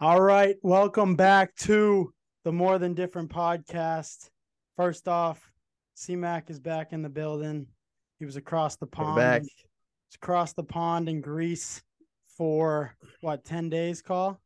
All 0.00 0.20
right, 0.20 0.56
welcome 0.62 1.14
back 1.14 1.54
to 1.56 2.12
the 2.44 2.52
More 2.52 2.78
Than 2.78 2.94
Different 2.94 3.30
podcast. 3.30 4.30
First 4.76 5.08
off, 5.08 5.50
CMAC 5.96 6.48
is 6.48 6.58
back 6.58 6.92
in 6.92 7.02
the 7.02 7.08
building. 7.10 7.66
He 8.18 8.24
was 8.24 8.36
across 8.36 8.76
the 8.76 8.86
pond. 8.86 9.16
back. 9.16 9.42
He's 9.42 10.16
across 10.16 10.54
the 10.54 10.64
pond 10.64 11.08
in 11.08 11.20
Greece 11.20 11.82
for 12.36 12.94
what, 13.20 13.44
10 13.44 13.68
days, 13.68 14.00
call? 14.00 14.40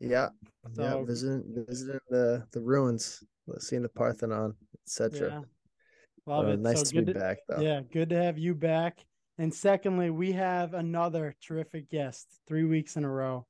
Yeah, 0.00 0.30
So- 0.74 0.82
yeah, 1.00 1.04
visiting 1.04 1.64
visiting 1.68 2.00
the 2.08 2.46
the 2.52 2.60
ruins, 2.60 3.22
seeing 3.58 3.82
the 3.82 3.88
Parthenon, 3.90 4.54
etc. 4.86 5.28
Yeah. 5.28 5.40
Love 6.26 6.46
Uh, 6.46 6.50
it. 6.52 6.60
nice 6.60 6.78
so 6.80 6.96
to 6.96 7.02
be 7.02 7.12
back, 7.12 7.38
though. 7.48 7.60
Yeah, 7.60 7.82
good 7.92 8.08
to 8.10 8.16
have 8.22 8.38
you 8.38 8.54
back. 8.54 9.04
And 9.38 9.54
secondly, 9.54 10.10
we 10.10 10.32
have 10.32 10.74
another 10.74 11.36
terrific 11.42 11.88
guest 11.90 12.40
three 12.48 12.64
weeks 12.64 12.96
in 12.96 13.04
a 13.04 13.10
row. 13.10 13.46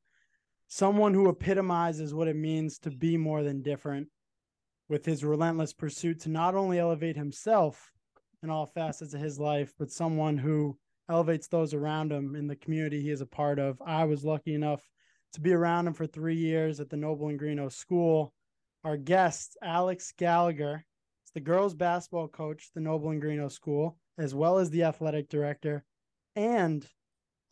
Someone 0.74 1.12
who 1.12 1.28
epitomizes 1.28 2.14
what 2.14 2.28
it 2.28 2.34
means 2.34 2.78
to 2.78 2.90
be 2.90 3.18
more 3.18 3.42
than 3.42 3.60
different 3.60 4.08
with 4.88 5.04
his 5.04 5.22
relentless 5.22 5.74
pursuit 5.74 6.20
to 6.20 6.30
not 6.30 6.54
only 6.54 6.78
elevate 6.78 7.14
himself 7.14 7.92
in 8.42 8.48
all 8.48 8.64
facets 8.64 9.12
of 9.12 9.20
his 9.20 9.38
life, 9.38 9.74
but 9.78 9.90
someone 9.90 10.38
who 10.38 10.78
elevates 11.10 11.46
those 11.46 11.74
around 11.74 12.10
him 12.10 12.34
in 12.34 12.46
the 12.46 12.56
community 12.56 13.02
he 13.02 13.10
is 13.10 13.20
a 13.20 13.26
part 13.26 13.58
of. 13.58 13.82
I 13.84 14.04
was 14.04 14.24
lucky 14.24 14.54
enough 14.54 14.80
to 15.34 15.42
be 15.42 15.52
around 15.52 15.88
him 15.88 15.92
for 15.92 16.06
three 16.06 16.36
years 16.36 16.80
at 16.80 16.88
the 16.88 16.96
Noble 16.96 17.28
and 17.28 17.38
Greenough 17.38 17.74
School. 17.74 18.32
Our 18.82 18.96
guest, 18.96 19.58
Alex 19.62 20.14
Gallagher, 20.16 20.86
is 21.26 21.32
the 21.34 21.40
girls 21.40 21.74
basketball 21.74 22.28
coach, 22.28 22.70
the 22.74 22.80
Noble 22.80 23.10
and 23.10 23.20
Greenough 23.20 23.52
School, 23.52 23.98
as 24.16 24.34
well 24.34 24.56
as 24.56 24.70
the 24.70 24.84
athletic 24.84 25.28
director, 25.28 25.84
and 26.34 26.88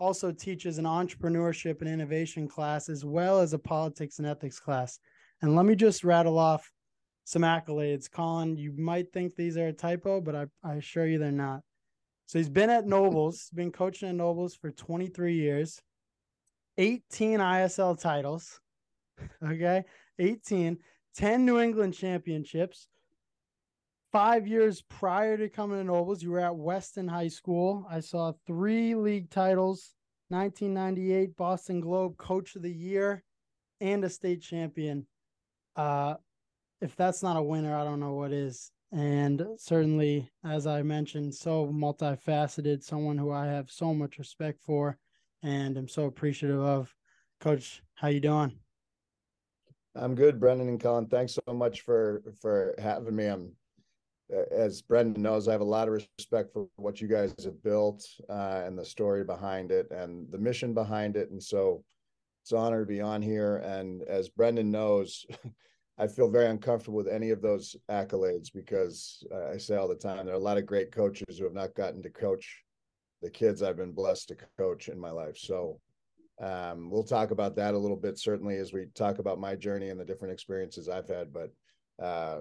also 0.00 0.32
teaches 0.32 0.78
an 0.78 0.86
entrepreneurship 0.86 1.80
and 1.80 1.88
innovation 1.88 2.48
class, 2.48 2.88
as 2.88 3.04
well 3.04 3.38
as 3.38 3.52
a 3.52 3.58
politics 3.58 4.18
and 4.18 4.26
ethics 4.26 4.58
class. 4.58 4.98
And 5.42 5.54
let 5.54 5.66
me 5.66 5.76
just 5.76 6.02
rattle 6.02 6.38
off 6.38 6.72
some 7.24 7.42
accolades. 7.42 8.10
Colin, 8.10 8.56
you 8.56 8.72
might 8.76 9.12
think 9.12 9.36
these 9.36 9.56
are 9.56 9.68
a 9.68 9.72
typo, 9.72 10.20
but 10.20 10.34
I, 10.34 10.46
I 10.64 10.74
assure 10.74 11.06
you 11.06 11.18
they're 11.18 11.30
not. 11.30 11.60
So 12.26 12.38
he's 12.38 12.48
been 12.48 12.70
at 12.70 12.86
Nobles, 12.86 13.50
been 13.54 13.72
coaching 13.72 14.08
at 14.08 14.14
Nobles 14.14 14.54
for 14.54 14.70
23 14.70 15.34
years, 15.34 15.80
18 16.78 17.38
ISL 17.38 18.00
titles. 18.00 18.60
Okay. 19.44 19.84
18, 20.18 20.78
10 21.14 21.44
New 21.44 21.60
England 21.60 21.92
championships. 21.92 22.88
Five 24.12 24.48
years 24.48 24.82
prior 24.82 25.36
to 25.36 25.48
coming 25.48 25.78
to 25.78 25.84
Nobles, 25.84 26.20
you 26.20 26.32
were 26.32 26.40
at 26.40 26.56
Weston 26.56 27.06
High 27.06 27.28
School. 27.28 27.86
I 27.88 28.00
saw 28.00 28.32
three 28.44 28.96
league 28.96 29.30
titles 29.30 29.94
1998 30.30 31.36
Boston 31.36 31.80
Globe 31.80 32.16
Coach 32.16 32.56
of 32.56 32.62
the 32.62 32.72
Year 32.72 33.22
and 33.80 34.04
a 34.04 34.10
state 34.10 34.42
champion. 34.42 35.06
Uh, 35.76 36.14
if 36.80 36.96
that's 36.96 37.22
not 37.22 37.36
a 37.36 37.42
winner, 37.42 37.76
I 37.76 37.84
don't 37.84 38.00
know 38.00 38.14
what 38.14 38.32
is. 38.32 38.72
And 38.90 39.46
certainly, 39.56 40.28
as 40.44 40.66
I 40.66 40.82
mentioned, 40.82 41.32
so 41.32 41.68
multifaceted, 41.68 42.82
someone 42.82 43.16
who 43.16 43.30
I 43.30 43.46
have 43.46 43.70
so 43.70 43.94
much 43.94 44.18
respect 44.18 44.60
for 44.60 44.98
and 45.42 45.76
I'm 45.76 45.88
so 45.88 46.04
appreciative 46.04 46.60
of. 46.60 46.94
Coach, 47.40 47.82
how 47.94 48.08
you 48.08 48.20
doing? 48.20 48.52
I'm 49.94 50.14
good, 50.14 50.38
Brendan 50.38 50.68
and 50.68 50.80
Colin. 50.80 51.06
Thanks 51.06 51.38
so 51.46 51.54
much 51.54 51.80
for 51.80 52.22
for 52.40 52.74
having 52.78 53.16
me. 53.16 53.26
I'm 53.26 53.52
as 54.50 54.82
Brendan 54.82 55.22
knows, 55.22 55.48
I 55.48 55.52
have 55.52 55.60
a 55.60 55.64
lot 55.64 55.88
of 55.88 55.94
respect 56.18 56.52
for 56.52 56.68
what 56.76 57.00
you 57.00 57.08
guys 57.08 57.34
have 57.44 57.62
built 57.62 58.06
uh, 58.28 58.62
and 58.64 58.78
the 58.78 58.84
story 58.84 59.24
behind 59.24 59.72
it 59.72 59.90
and 59.90 60.30
the 60.30 60.38
mission 60.38 60.74
behind 60.74 61.16
it. 61.16 61.30
And 61.30 61.42
so 61.42 61.84
it's 62.42 62.52
an 62.52 62.58
honor 62.58 62.80
to 62.80 62.86
be 62.86 63.00
on 63.00 63.22
here. 63.22 63.56
And 63.58 64.02
as 64.02 64.28
Brendan 64.28 64.70
knows, 64.70 65.26
I 65.98 66.06
feel 66.06 66.30
very 66.30 66.46
uncomfortable 66.46 66.96
with 66.96 67.08
any 67.08 67.30
of 67.30 67.42
those 67.42 67.76
accolades 67.90 68.52
because 68.52 69.22
uh, 69.34 69.50
I 69.52 69.58
say 69.58 69.76
all 69.76 69.88
the 69.88 69.94
time 69.94 70.24
there 70.24 70.34
are 70.34 70.38
a 70.38 70.42
lot 70.42 70.56
of 70.56 70.64
great 70.64 70.92
coaches 70.92 71.38
who 71.38 71.44
have 71.44 71.52
not 71.52 71.74
gotten 71.74 72.02
to 72.02 72.10
coach 72.10 72.62
the 73.20 73.30
kids 73.30 73.62
I've 73.62 73.76
been 73.76 73.92
blessed 73.92 74.28
to 74.28 74.36
coach 74.56 74.88
in 74.88 74.98
my 74.98 75.10
life. 75.10 75.36
So 75.36 75.78
um, 76.40 76.90
we'll 76.90 77.04
talk 77.04 77.32
about 77.32 77.54
that 77.56 77.74
a 77.74 77.78
little 77.78 77.98
bit, 77.98 78.18
certainly, 78.18 78.56
as 78.56 78.72
we 78.72 78.86
talk 78.94 79.18
about 79.18 79.38
my 79.38 79.54
journey 79.54 79.90
and 79.90 80.00
the 80.00 80.06
different 80.06 80.32
experiences 80.32 80.88
I've 80.88 81.08
had. 81.08 81.34
But 81.34 81.50
uh, 82.02 82.40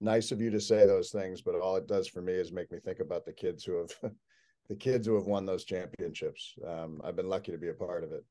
nice 0.00 0.32
of 0.32 0.40
you 0.40 0.50
to 0.50 0.60
say 0.60 0.86
those 0.86 1.10
things. 1.10 1.42
But 1.42 1.56
all 1.56 1.76
it 1.76 1.86
does 1.86 2.08
for 2.08 2.22
me 2.22 2.32
is 2.32 2.52
make 2.52 2.70
me 2.72 2.78
think 2.78 3.00
about 3.00 3.24
the 3.24 3.32
kids 3.32 3.64
who 3.64 3.78
have, 3.78 4.12
the 4.68 4.76
kids 4.76 5.06
who 5.06 5.14
have 5.14 5.26
won 5.26 5.46
those 5.46 5.64
championships. 5.64 6.54
Um, 6.66 7.00
I've 7.04 7.16
been 7.16 7.28
lucky 7.28 7.52
to 7.52 7.58
be 7.58 7.68
a 7.68 7.74
part 7.74 8.04
of 8.04 8.12
it. 8.12 8.24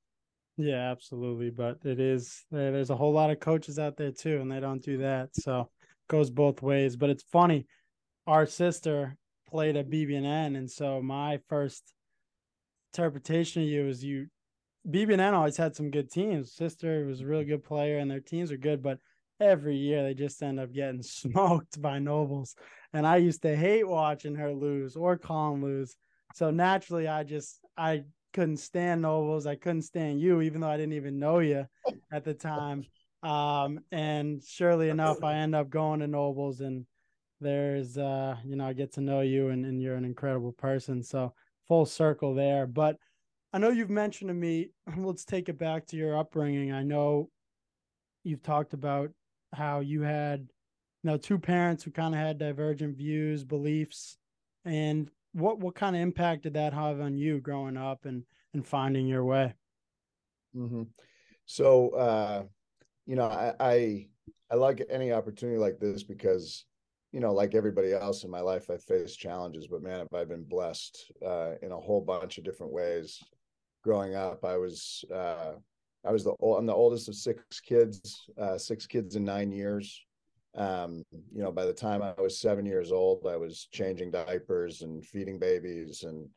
Yeah, 0.57 0.91
absolutely. 0.91 1.49
But 1.49 1.79
it 1.83 1.99
is 1.99 2.45
there's 2.51 2.89
a 2.89 2.95
whole 2.95 3.11
lot 3.11 3.31
of 3.31 3.39
coaches 3.39 3.79
out 3.79 3.97
there 3.97 4.11
too, 4.11 4.39
and 4.41 4.51
they 4.51 4.59
don't 4.59 4.83
do 4.83 4.99
that. 4.99 5.35
So 5.35 5.61
it 5.61 6.07
goes 6.07 6.29
both 6.29 6.61
ways. 6.61 6.95
But 6.95 7.09
it's 7.09 7.23
funny. 7.23 7.65
Our 8.27 8.45
sister 8.45 9.17
played 9.47 9.75
at 9.75 9.89
BB&N, 9.89 10.67
so 10.67 11.01
my 11.01 11.39
first 11.47 11.93
interpretation 12.93 13.61
of 13.61 13.67
you 13.67 13.87
is 13.87 14.03
you 14.03 14.27
BB&N 14.89 15.33
always 15.33 15.57
had 15.57 15.75
some 15.75 15.91
good 15.91 16.11
teams. 16.11 16.53
Sister 16.53 17.05
was 17.05 17.21
a 17.21 17.25
really 17.25 17.45
good 17.45 17.63
player, 17.63 17.97
and 17.97 18.09
their 18.09 18.19
teams 18.19 18.51
are 18.51 18.57
good, 18.57 18.81
but 18.81 18.99
every 19.39 19.75
year 19.75 20.03
they 20.03 20.13
just 20.13 20.41
end 20.41 20.59
up 20.59 20.73
getting 20.73 21.01
smoked 21.03 21.81
by 21.81 21.99
Nobles. 21.99 22.55
And 22.93 23.05
I 23.05 23.17
used 23.17 23.41
to 23.41 23.55
hate 23.55 23.87
watching 23.87 24.35
her 24.35 24.53
lose 24.53 24.95
or 24.95 25.17
Colin 25.17 25.61
lose. 25.61 25.95
So 26.33 26.51
naturally, 26.51 27.07
I 27.07 27.23
just 27.23 27.59
I 27.77 28.03
couldn't 28.33 28.57
stand 28.57 29.01
Nobles. 29.01 29.47
I 29.47 29.55
couldn't 29.55 29.83
stand 29.83 30.19
you, 30.19 30.41
even 30.41 30.61
though 30.61 30.69
I 30.69 30.77
didn't 30.77 30.93
even 30.93 31.19
know 31.19 31.39
you 31.39 31.65
at 32.11 32.23
the 32.23 32.33
time. 32.33 32.83
Um, 33.23 33.79
and 33.91 34.41
surely 34.43 34.89
enough, 34.89 35.23
I 35.23 35.35
end 35.35 35.55
up 35.55 35.69
going 35.69 36.01
to 36.01 36.07
Nobles, 36.07 36.59
and 36.61 36.85
there's 37.41 37.97
uh, 37.97 38.35
you 38.45 38.55
know, 38.55 38.67
I 38.67 38.73
get 38.73 38.93
to 38.93 39.01
know 39.01 39.21
you, 39.21 39.49
and, 39.49 39.65
and 39.65 39.81
you're 39.81 39.95
an 39.95 40.05
incredible 40.05 40.51
person. 40.51 41.01
So 41.01 41.33
full 41.67 41.85
circle 41.85 42.33
there. 42.35 42.67
But 42.67 42.97
I 43.53 43.57
know 43.57 43.69
you've 43.69 43.89
mentioned 43.89 44.29
to 44.29 44.33
me. 44.33 44.71
Let's 44.97 45.25
take 45.25 45.49
it 45.49 45.57
back 45.57 45.87
to 45.87 45.97
your 45.97 46.17
upbringing. 46.17 46.71
I 46.71 46.83
know 46.83 47.29
you've 48.23 48.43
talked 48.43 48.73
about 48.73 49.11
how 49.55 49.79
you 49.79 50.01
had 50.01 50.41
you 51.03 51.11
know 51.11 51.17
two 51.17 51.39
parents 51.39 51.83
who 51.83 51.91
kind 51.91 52.13
of 52.13 52.19
had 52.19 52.37
divergent 52.37 52.97
views 52.97 53.43
beliefs 53.43 54.17
and 54.65 55.09
what 55.33 55.59
what 55.59 55.75
kind 55.75 55.95
of 55.95 56.01
impact 56.01 56.43
did 56.43 56.53
that 56.53 56.73
have 56.73 56.99
on 56.99 57.17
you 57.17 57.39
growing 57.39 57.77
up 57.77 58.05
and 58.05 58.23
and 58.53 58.65
finding 58.65 59.07
your 59.07 59.25
way 59.25 59.53
Mm-hmm. 60.55 60.83
So, 61.45 61.89
uh, 61.89 62.43
you 63.05 63.15
know, 63.15 63.25
I, 63.25 63.53
I 63.59 64.07
I 64.51 64.55
like 64.55 64.85
any 64.89 65.11
opportunity 65.11 65.57
like 65.57 65.79
this 65.79 66.03
because, 66.03 66.65
you 67.11 67.19
know, 67.19 67.33
like 67.33 67.55
everybody 67.55 67.93
else 67.93 68.23
in 68.23 68.31
my 68.31 68.41
life, 68.41 68.69
I 68.69 68.77
faced 68.77 69.19
challenges. 69.19 69.67
But 69.67 69.83
man, 69.83 69.99
have 69.99 70.13
I 70.13 70.23
been 70.25 70.43
blessed 70.43 71.11
uh, 71.25 71.53
in 71.61 71.71
a 71.71 71.79
whole 71.79 72.01
bunch 72.01 72.37
of 72.37 72.43
different 72.43 72.73
ways. 72.73 73.19
Growing 73.83 74.15
up, 74.15 74.43
I 74.43 74.57
was 74.57 75.03
uh, 75.13 75.53
I 76.05 76.11
was 76.11 76.23
the 76.23 76.33
I'm 76.41 76.65
the 76.65 76.73
oldest 76.73 77.07
of 77.07 77.15
six 77.15 77.59
kids, 77.59 78.29
uh, 78.39 78.57
six 78.57 78.85
kids 78.85 79.15
in 79.15 79.25
nine 79.25 79.51
years. 79.51 80.05
Um, 80.55 81.03
you 81.33 81.43
know, 81.43 81.51
by 81.51 81.65
the 81.65 81.73
time 81.73 82.01
I 82.01 82.13
was 82.21 82.39
seven 82.39 82.65
years 82.65 82.91
old, 82.91 83.27
I 83.27 83.35
was 83.35 83.67
changing 83.73 84.11
diapers 84.11 84.83
and 84.83 85.05
feeding 85.05 85.37
babies 85.37 86.03
and 86.03 86.29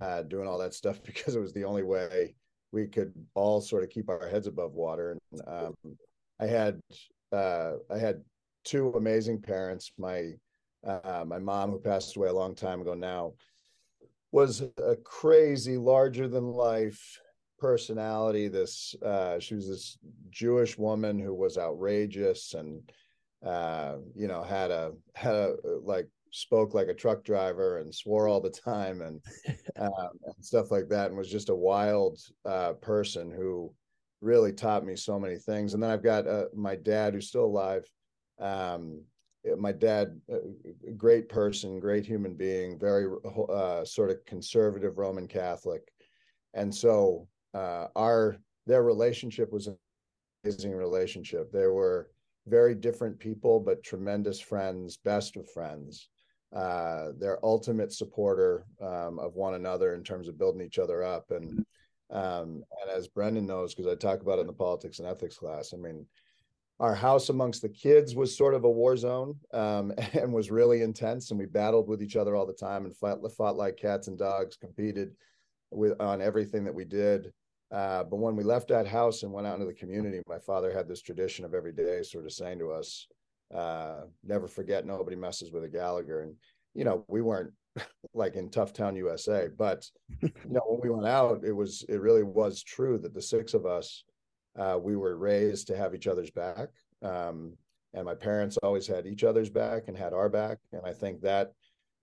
uh, 0.00 0.22
doing 0.22 0.46
all 0.46 0.58
that 0.58 0.74
stuff 0.74 1.02
because 1.06 1.34
it 1.34 1.40
was 1.40 1.52
the 1.52 1.64
only 1.64 1.82
way 1.82 2.34
we 2.72 2.86
could 2.86 3.12
all 3.34 3.60
sort 3.60 3.82
of 3.82 3.90
keep 3.90 4.08
our 4.08 4.28
heads 4.28 4.46
above 4.46 4.72
water. 4.72 5.16
And 5.32 5.40
um, 5.46 5.74
I 6.40 6.46
had 6.46 6.80
uh, 7.32 7.72
I 7.90 7.98
had 7.98 8.22
two 8.64 8.92
amazing 8.96 9.40
parents. 9.40 9.92
My 9.98 10.32
uh, 10.86 11.24
my 11.26 11.38
mom, 11.38 11.70
who 11.70 11.80
passed 11.80 12.16
away 12.16 12.28
a 12.28 12.34
long 12.34 12.54
time 12.54 12.80
ago 12.80 12.94
now, 12.94 13.32
was 14.30 14.60
a 14.60 14.96
crazy, 15.02 15.76
larger 15.76 16.28
than 16.28 16.44
life 16.44 17.20
personality. 17.58 18.48
This 18.48 18.94
uh, 19.02 19.38
she 19.38 19.54
was 19.54 19.68
this 19.68 19.98
Jewish 20.30 20.78
woman 20.78 21.18
who 21.18 21.34
was 21.34 21.58
outrageous 21.58 22.54
and 22.54 22.82
uh, 23.44 23.96
you 24.14 24.28
know 24.28 24.42
had 24.42 24.70
a 24.70 24.92
had 25.14 25.34
a 25.34 25.56
like 25.82 26.08
spoke 26.36 26.74
like 26.74 26.88
a 26.88 26.94
truck 26.94 27.24
driver 27.24 27.78
and 27.78 27.94
swore 27.94 28.28
all 28.28 28.40
the 28.40 28.50
time 28.50 29.00
and, 29.00 29.22
um, 29.78 30.10
and 30.24 30.44
stuff 30.44 30.70
like 30.70 30.88
that 30.88 31.08
and 31.08 31.16
was 31.16 31.30
just 31.30 31.48
a 31.48 31.54
wild 31.54 32.18
uh, 32.44 32.74
person 32.74 33.30
who 33.30 33.72
really 34.20 34.52
taught 34.52 34.84
me 34.84 34.94
so 34.96 35.18
many 35.18 35.36
things 35.36 35.72
and 35.72 35.82
then 35.82 35.90
i've 35.90 36.02
got 36.02 36.26
uh, 36.26 36.44
my 36.54 36.74
dad 36.74 37.14
who's 37.14 37.28
still 37.28 37.44
alive 37.44 37.84
um, 38.38 39.00
my 39.58 39.72
dad 39.72 40.20
a 40.28 40.90
great 40.92 41.28
person 41.28 41.80
great 41.80 42.04
human 42.04 42.34
being 42.34 42.78
very 42.78 43.06
uh, 43.48 43.84
sort 43.84 44.10
of 44.10 44.24
conservative 44.26 44.98
roman 44.98 45.28
catholic 45.28 45.90
and 46.54 46.74
so 46.74 47.26
uh, 47.54 47.86
our 47.96 48.36
their 48.66 48.82
relationship 48.82 49.52
was 49.52 49.66
an 49.66 49.76
amazing 50.44 50.72
relationship 50.72 51.50
they 51.52 51.66
were 51.66 52.10
very 52.46 52.74
different 52.74 53.18
people 53.18 53.58
but 53.60 53.82
tremendous 53.82 54.40
friends 54.40 54.96
best 54.98 55.36
of 55.36 55.48
friends 55.50 56.08
uh, 56.54 57.08
their 57.18 57.44
ultimate 57.44 57.92
supporter 57.92 58.64
um, 58.80 59.18
of 59.18 59.34
one 59.34 59.54
another 59.54 59.94
in 59.94 60.02
terms 60.02 60.28
of 60.28 60.38
building 60.38 60.64
each 60.64 60.78
other 60.78 61.02
up. 61.02 61.30
And 61.30 61.64
Um, 62.08 62.62
and 62.80 62.90
as 62.94 63.08
Brendan 63.08 63.46
knows, 63.46 63.74
because 63.74 63.90
I 63.90 63.96
talk 63.96 64.20
about 64.22 64.38
it 64.38 64.42
in 64.42 64.46
the 64.46 64.52
politics 64.52 65.00
and 65.00 65.08
ethics 65.08 65.36
class, 65.36 65.74
I 65.74 65.76
mean, 65.76 66.06
our 66.78 66.94
house 66.94 67.30
amongst 67.30 67.62
the 67.62 67.68
kids 67.68 68.14
was 68.14 68.36
sort 68.36 68.54
of 68.54 68.64
a 68.64 68.70
war 68.70 68.96
zone 68.96 69.34
um, 69.52 69.92
and 70.12 70.32
was 70.32 70.50
really 70.50 70.82
intense. 70.82 71.30
And 71.30 71.40
we 71.40 71.46
battled 71.46 71.88
with 71.88 72.02
each 72.02 72.16
other 72.16 72.36
all 72.36 72.46
the 72.46 72.52
time 72.52 72.84
and 72.84 72.96
fought, 72.96 73.18
fought 73.32 73.56
like 73.56 73.76
cats 73.76 74.06
and 74.08 74.16
dogs, 74.16 74.56
competed 74.56 75.12
with 75.70 76.00
on 76.00 76.22
everything 76.22 76.64
that 76.64 76.74
we 76.74 76.84
did. 76.84 77.32
Uh, 77.72 78.04
but 78.04 78.16
when 78.16 78.36
we 78.36 78.44
left 78.44 78.68
that 78.68 78.86
house 78.86 79.22
and 79.22 79.32
went 79.32 79.46
out 79.46 79.54
into 79.54 79.66
the 79.66 79.74
community, 79.74 80.20
my 80.28 80.38
father 80.38 80.72
had 80.72 80.86
this 80.86 81.02
tradition 81.02 81.44
of 81.44 81.54
every 81.54 81.72
day 81.72 82.02
sort 82.02 82.24
of 82.24 82.32
saying 82.32 82.58
to 82.58 82.70
us, 82.70 83.08
uh, 83.54 84.02
never 84.24 84.46
forget 84.46 84.86
nobody 84.86 85.16
messes 85.16 85.50
with 85.50 85.64
a 85.64 85.68
Gallagher. 85.68 86.22
And, 86.22 86.34
you 86.74 86.84
know, 86.84 87.04
we 87.08 87.22
weren't 87.22 87.52
like 88.14 88.36
in 88.36 88.50
tough 88.50 88.72
town 88.72 88.96
USA, 88.96 89.48
but, 89.56 89.84
you 90.22 90.30
know, 90.48 90.62
when 90.66 90.80
we 90.82 90.90
went 90.90 91.08
out, 91.08 91.44
it 91.44 91.52
was, 91.52 91.84
it 91.88 92.00
really 92.00 92.22
was 92.22 92.62
true 92.62 92.98
that 92.98 93.14
the 93.14 93.22
six 93.22 93.54
of 93.54 93.66
us, 93.66 94.04
uh, 94.58 94.78
we 94.80 94.96
were 94.96 95.16
raised 95.16 95.66
to 95.66 95.76
have 95.76 95.94
each 95.94 96.06
other's 96.06 96.30
back. 96.30 96.68
Um, 97.02 97.54
and 97.94 98.04
my 98.04 98.14
parents 98.14 98.58
always 98.58 98.86
had 98.86 99.06
each 99.06 99.24
other's 99.24 99.50
back 99.50 99.88
and 99.88 99.96
had 99.96 100.12
our 100.12 100.28
back. 100.28 100.58
And 100.72 100.82
I 100.84 100.92
think 100.92 101.20
that, 101.22 101.52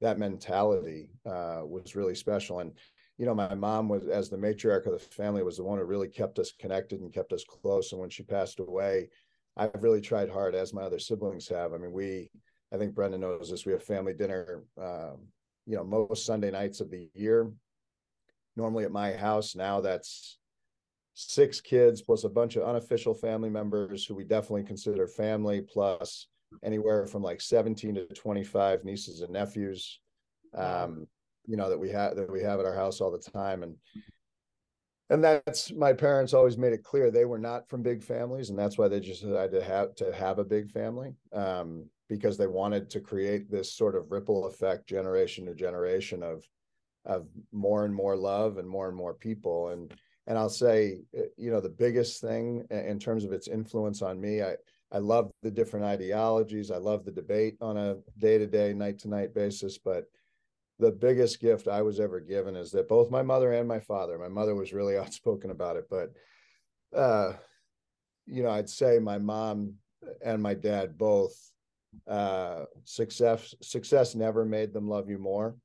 that 0.01 0.19
mentality 0.19 1.09
uh, 1.25 1.61
was 1.63 1.95
really 1.95 2.15
special. 2.15 2.59
And 2.59 2.73
you 3.17 3.25
know, 3.25 3.35
my 3.35 3.53
mom 3.53 3.87
was, 3.89 4.07
as 4.07 4.29
the 4.29 4.37
matriarch 4.37 4.85
of 4.85 4.93
the 4.93 4.99
family, 4.99 5.43
was 5.43 5.57
the 5.57 5.63
one 5.63 5.77
who 5.77 5.85
really 5.85 6.07
kept 6.07 6.39
us 6.39 6.51
connected 6.59 7.01
and 7.01 7.13
kept 7.13 7.31
us 7.31 7.43
close. 7.43 7.91
And 7.91 8.01
when 8.01 8.09
she 8.09 8.23
passed 8.23 8.59
away, 8.59 9.09
I've 9.55 9.83
really 9.83 10.01
tried 10.01 10.29
hard, 10.29 10.55
as 10.55 10.73
my 10.73 10.81
other 10.81 10.99
siblings 10.99 11.47
have. 11.49 11.73
I 11.73 11.77
mean, 11.77 11.91
we, 11.91 12.29
I 12.73 12.77
think 12.77 12.95
Brendan 12.95 13.21
knows 13.21 13.51
this. 13.51 13.65
We 13.65 13.71
have 13.73 13.83
family 13.83 14.13
dinner, 14.13 14.63
um, 14.81 15.27
you 15.67 15.75
know, 15.75 15.83
most 15.83 16.25
Sunday 16.25 16.49
nights 16.49 16.81
of 16.81 16.89
the 16.89 17.09
year. 17.13 17.51
Normally 18.55 18.83
at 18.83 18.91
my 18.91 19.13
house, 19.13 19.55
now 19.55 19.79
that's 19.81 20.39
six 21.15 21.61
kids 21.61 22.01
plus 22.01 22.23
a 22.23 22.29
bunch 22.29 22.55
of 22.55 22.63
unofficial 22.63 23.13
family 23.13 23.49
members 23.49 24.05
who 24.05 24.15
we 24.15 24.23
definitely 24.23 24.63
consider 24.63 25.07
family, 25.07 25.61
plus 25.61 26.27
anywhere 26.63 27.05
from 27.05 27.21
like 27.21 27.41
17 27.41 27.95
to 27.95 28.05
25 28.07 28.83
nieces 28.83 29.21
and 29.21 29.33
nephews. 29.33 29.99
Um, 30.55 31.07
you 31.45 31.57
know 31.57 31.69
that 31.69 31.79
we 31.79 31.89
have 31.89 32.15
that 32.15 32.31
we 32.31 32.41
have 32.41 32.59
at 32.59 32.65
our 32.65 32.75
house 32.75 33.01
all 33.01 33.11
the 33.11 33.17
time 33.17 33.63
and 33.63 33.75
and 35.09 35.23
that's 35.23 35.71
my 35.73 35.93
parents 35.93 36.33
always 36.33 36.57
made 36.57 36.73
it 36.73 36.83
clear 36.83 37.11
they 37.11 37.25
were 37.25 37.39
not 37.39 37.67
from 37.69 37.83
big 37.83 38.01
families 38.01 38.49
and 38.49 38.57
that's 38.57 38.77
why 38.77 38.87
they 38.87 38.99
just 38.99 39.21
decided 39.21 39.51
to 39.51 39.63
have 39.63 39.93
to 39.95 40.13
have 40.13 40.39
a 40.39 40.43
big 40.43 40.71
family 40.71 41.13
um, 41.33 41.85
because 42.09 42.37
they 42.37 42.47
wanted 42.47 42.89
to 42.89 42.99
create 42.99 43.49
this 43.49 43.73
sort 43.73 43.95
of 43.95 44.11
ripple 44.11 44.45
effect 44.45 44.87
generation 44.87 45.45
to 45.45 45.53
generation 45.53 46.23
of 46.23 46.43
of 47.05 47.27
more 47.51 47.83
and 47.83 47.93
more 47.93 48.15
love 48.15 48.57
and 48.57 48.67
more 48.67 48.87
and 48.87 48.95
more 48.95 49.13
people 49.13 49.69
and 49.69 49.93
and 50.25 50.37
I'll 50.37 50.49
say 50.49 51.01
uh, 51.17 51.23
you 51.37 51.51
know 51.51 51.59
the 51.59 51.69
biggest 51.69 52.21
thing 52.21 52.65
in 52.71 52.97
terms 52.97 53.25
of 53.25 53.33
its 53.33 53.47
influence 53.47 54.01
on 54.01 54.19
me 54.19 54.41
I 54.41 54.55
I 54.91 54.99
love 54.99 55.31
the 55.41 55.51
different 55.51 55.85
ideologies 55.85 56.71
I 56.71 56.77
love 56.77 57.03
the 57.03 57.11
debate 57.11 57.57
on 57.59 57.77
a 57.77 57.97
day 58.19 58.37
to 58.37 58.47
day 58.47 58.73
night 58.73 58.99
to 58.99 59.09
night 59.09 59.33
basis 59.33 59.77
but 59.77 60.05
the 60.79 60.91
biggest 60.91 61.39
gift 61.39 61.67
I 61.67 61.81
was 61.81 61.99
ever 61.99 62.19
given 62.19 62.55
is 62.55 62.71
that 62.71 62.89
both 62.89 63.11
my 63.11 63.21
mother 63.21 63.53
and 63.53 63.67
my 63.67 63.79
father, 63.79 64.17
my 64.17 64.27
mother 64.27 64.55
was 64.55 64.73
really 64.73 64.97
outspoken 64.99 65.51
about 65.51 65.77
it, 65.77 65.85
but 65.89 66.09
uh, 66.95 67.33
you 68.25 68.43
know, 68.43 68.49
I'd 68.49 68.69
say 68.69 68.99
my 68.99 69.17
mom 69.17 69.75
and 70.23 70.41
my 70.41 70.53
dad 70.53 70.97
both 70.97 71.33
uh, 72.07 72.65
success 72.83 73.53
success 73.61 74.15
never 74.15 74.45
made 74.45 74.73
them 74.73 74.87
love 74.87 75.09
you 75.09 75.17
more, 75.17 75.55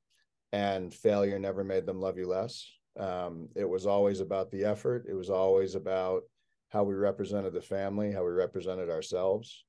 and 0.51 0.93
failure 0.93 1.39
never 1.39 1.63
made 1.63 1.85
them 1.85 1.99
love 1.99 2.17
you 2.17 2.27
less. 2.27 2.67
Um, 2.99 3.49
it 3.55 3.67
was 3.67 3.85
always 3.85 4.19
about 4.19 4.51
the 4.51 4.65
effort. 4.65 5.05
It 5.09 5.13
was 5.13 5.29
always 5.29 5.75
about 5.75 6.23
how 6.69 6.83
we 6.83 6.93
represented 6.93 7.53
the 7.53 7.61
family, 7.61 8.11
how 8.11 8.23
we 8.23 8.31
represented 8.31 8.89
ourselves. 8.89 9.63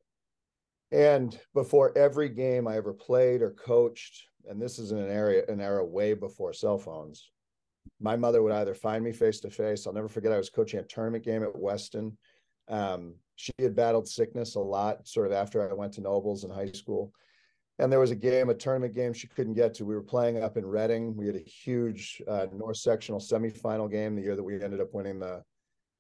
And 0.93 1.39
before 1.55 1.97
every 1.97 2.29
game 2.29 2.67
I 2.67 2.77
ever 2.77 2.93
played 2.93 3.43
or 3.43 3.53
coached, 3.53 4.27
and 4.49 4.61
this 4.61 4.79
is 4.79 4.93
in 4.93 4.99
an 4.99 5.11
area 5.11 5.45
an 5.49 5.61
era 5.61 5.85
way 5.85 6.15
before 6.15 6.53
cell 6.53 6.79
phones. 6.79 7.31
My 8.01 8.17
mother 8.17 8.43
would 8.43 8.53
either 8.53 8.75
find 8.75 9.03
me 9.05 9.13
face 9.13 9.41
to 9.41 9.51
face. 9.51 9.87
I'll 9.87 9.93
never 9.93 10.09
forget. 10.09 10.33
I 10.33 10.37
was 10.37 10.51
coaching 10.51 10.81
a 10.81 10.85
tournament 10.85 11.25
game 11.25 11.43
at 11.43 11.59
Weston. 11.59 12.17
Um, 12.69 13.15
she 13.37 13.53
had 13.59 13.75
battled 13.75 14.07
sickness 14.07 14.55
a 14.55 14.61
lot, 14.61 15.07
sort 15.09 15.27
of 15.27 15.33
after 15.33 15.69
I 15.69 15.73
went 15.73 15.95
to 15.95 16.01
Nobles 16.03 16.45
in 16.45 16.51
high 16.51 16.71
school. 16.73 17.13
And 17.79 17.91
there 17.91 17.99
was 17.99 18.11
a 18.11 18.17
game, 18.17 18.51
a 18.51 18.55
tournament 18.55 18.95
game 18.95 19.15
she 19.15 19.27
couldn't 19.27 19.55
get 19.55 19.73
to. 19.75 19.87
We 19.87 19.95
were 19.95 20.03
playing 20.03 20.43
up 20.43 20.59
in 20.59 20.67
Reading. 20.67 21.17
We 21.17 21.27
had 21.27 21.37
a 21.37 21.41
huge 21.41 22.21
uh, 22.29 22.47
North 22.53 22.77
Sectional 22.77 23.19
semifinal 23.19 23.91
game 23.91 24.15
the 24.15 24.23
year 24.23 24.37
that 24.37 24.43
we 24.43 24.63
ended 24.63 24.81
up 24.81 24.93
winning 24.93 25.19
the. 25.19 25.43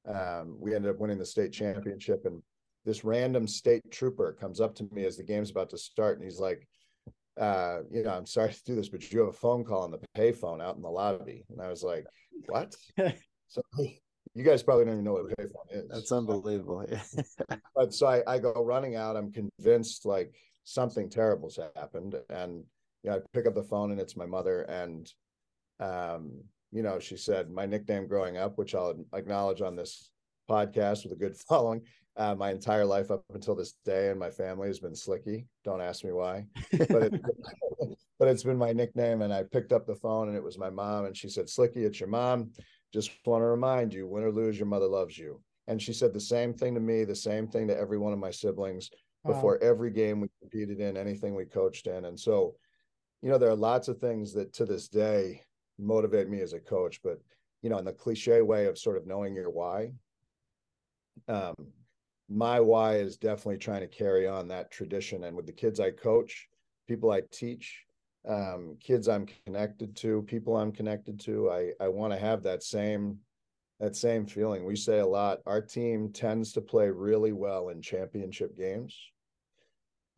Um, 0.06 0.56
we 0.58 0.75
ended 0.75 0.90
up 0.90 0.98
winning 0.98 1.19
the 1.19 1.26
state 1.26 1.52
championship, 1.52 2.25
and 2.26 2.43
this 2.84 3.04
random 3.04 3.46
state 3.46 3.82
trooper 3.90 4.36
comes 4.38 4.60
up 4.60 4.75
to 4.76 4.88
me 4.93 5.04
as 5.04 5.16
the 5.16 5.22
game's 5.22 5.50
about 5.50 5.70
to 5.70 5.78
start, 5.78 6.16
and 6.16 6.25
he's 6.25 6.38
like, 6.38 6.66
uh, 7.40 7.78
you 7.90 8.04
know, 8.04 8.10
I'm 8.10 8.26
sorry 8.26 8.52
to 8.52 8.64
do 8.64 8.76
this, 8.76 8.88
but 8.88 9.10
you 9.10 9.20
have 9.20 9.28
a 9.28 9.32
phone 9.32 9.64
call 9.64 9.82
on 9.82 9.90
the 9.90 10.00
payphone 10.16 10.62
out 10.62 10.76
in 10.76 10.82
the 10.82 10.88
lobby. 10.88 11.44
And 11.48 11.60
I 11.60 11.69
was 11.69 11.82
like, 11.82 12.04
what? 12.46 12.76
so 13.48 13.62
you 14.34 14.44
guys 14.44 14.62
probably 14.62 14.84
don't 14.84 14.94
even 14.94 15.04
know 15.04 15.14
what 15.14 15.32
a 15.32 15.37
payphone 15.37 15.72
is. 15.72 15.88
That's 15.88 16.12
unbelievable. 16.12 16.87
but 17.75 17.94
so 17.94 18.06
I, 18.06 18.22
I 18.26 18.38
go 18.38 18.52
running 18.64 18.94
out. 18.94 19.16
I'm 19.16 19.32
convinced 19.32 20.04
like 20.04 20.34
something 20.64 21.08
terrible's 21.08 21.58
happened. 21.75 22.14
And, 22.28 22.64
you 23.02 23.10
know, 23.10 23.16
I 23.16 23.20
pick 23.32 23.46
up 23.46 23.54
the 23.54 23.64
phone 23.64 23.90
and 23.90 24.00
it's 24.00 24.16
my 24.16 24.26
mother. 24.26 24.62
And, 24.62 25.10
um, 25.81 26.43
you 26.70 26.82
know, 26.82 26.98
she 26.98 27.16
said 27.16 27.50
my 27.50 27.66
nickname 27.66 28.06
growing 28.06 28.36
up, 28.36 28.58
which 28.58 28.75
I'll 28.75 28.94
acknowledge 29.14 29.62
on 29.62 29.75
this 29.75 30.10
podcast 30.48 31.04
with 31.04 31.12
a 31.12 31.16
good 31.16 31.36
following, 31.48 31.82
uh, 32.20 32.34
my 32.34 32.50
entire 32.50 32.84
life 32.84 33.11
up 33.11 33.25
until 33.32 33.55
this 33.55 33.76
day, 33.82 34.11
and 34.11 34.20
my 34.20 34.28
family 34.28 34.69
has 34.69 34.78
been 34.78 34.94
Slicky. 34.94 35.46
Don't 35.64 35.81
ask 35.81 36.05
me 36.05 36.12
why, 36.12 36.44
but 36.70 37.05
it, 37.05 37.14
but 38.19 38.28
it's 38.28 38.43
been 38.43 38.58
my 38.58 38.72
nickname. 38.72 39.22
And 39.22 39.32
I 39.32 39.43
picked 39.43 39.72
up 39.72 39.87
the 39.87 39.96
phone, 39.96 40.28
and 40.28 40.37
it 40.37 40.44
was 40.44 40.58
my 40.58 40.69
mom, 40.69 41.06
and 41.06 41.17
she 41.17 41.31
said, 41.31 41.49
"Slicky, 41.49 41.82
it's 41.82 41.99
your 41.99 42.11
mom. 42.11 42.50
Just 42.93 43.11
want 43.25 43.40
to 43.40 43.46
remind 43.46 43.94
you, 43.94 44.06
win 44.06 44.22
or 44.22 44.31
lose, 44.31 44.58
your 44.58 44.67
mother 44.67 44.87
loves 44.87 45.17
you." 45.17 45.40
And 45.67 45.81
she 45.81 45.94
said 45.94 46.12
the 46.12 46.20
same 46.20 46.52
thing 46.52 46.75
to 46.75 46.81
me, 46.81 47.05
the 47.05 47.17
same 47.17 47.49
thing 47.49 47.67
to 47.69 47.78
every 47.78 47.96
one 47.96 48.12
of 48.12 48.19
my 48.19 48.31
siblings 48.31 48.90
before 49.25 49.58
wow. 49.61 49.69
every 49.69 49.90
game 49.90 50.20
we 50.20 50.28
competed 50.43 50.78
in, 50.78 50.99
anything 50.99 51.34
we 51.34 51.46
coached 51.46 51.87
in, 51.87 52.05
and 52.05 52.20
so, 52.20 52.55
you 53.22 53.31
know, 53.31 53.38
there 53.38 53.50
are 53.50 53.56
lots 53.56 53.88
of 53.88 53.99
things 53.99 54.34
that 54.34 54.52
to 54.55 54.67
this 54.67 54.88
day 54.88 55.40
motivate 55.78 56.28
me 56.28 56.43
as 56.43 56.52
a 56.52 56.61
coach, 56.61 57.00
but 57.02 57.19
you 57.62 57.70
know, 57.70 57.78
in 57.78 57.87
the 57.87 57.93
cliche 57.94 58.43
way 58.43 58.67
of 58.67 58.76
sort 58.76 58.99
of 58.99 59.06
knowing 59.06 59.34
your 59.34 59.49
why. 59.49 59.93
Um, 61.28 61.55
my 62.31 62.61
why 62.61 62.94
is 62.94 63.17
definitely 63.17 63.58
trying 63.58 63.81
to 63.81 63.89
carry 63.89 64.27
on 64.27 64.46
that 64.49 64.70
tradition. 64.70 65.25
And 65.25 65.37
with 65.37 65.46
the 65.46 65.53
kids 65.53 65.81
I 65.81 65.91
coach, 65.91 66.49
people 66.87 67.10
I 67.10 67.22
teach, 67.32 67.84
um, 68.29 68.77
kids 68.81 69.08
I'm 69.08 69.27
connected 69.44 69.96
to, 69.96 70.22
people 70.22 70.56
I'm 70.56 70.70
connected 70.72 71.19
to, 71.20 71.51
I 71.51 71.72
I 71.81 71.89
want 71.89 72.13
to 72.13 72.19
have 72.19 72.44
that 72.44 72.63
same 72.63 73.19
that 73.81 73.96
same 73.96 74.27
feeling. 74.27 74.65
We 74.65 74.77
say 74.77 75.01
a 75.01 75.06
lot. 75.06 75.41
Our 75.46 75.60
team 75.60 76.13
tends 76.13 76.53
to 76.53 76.60
play 76.60 76.89
really 76.91 77.32
well 77.32 77.70
in 77.70 77.82
championship 77.82 78.56
games. 78.56 78.96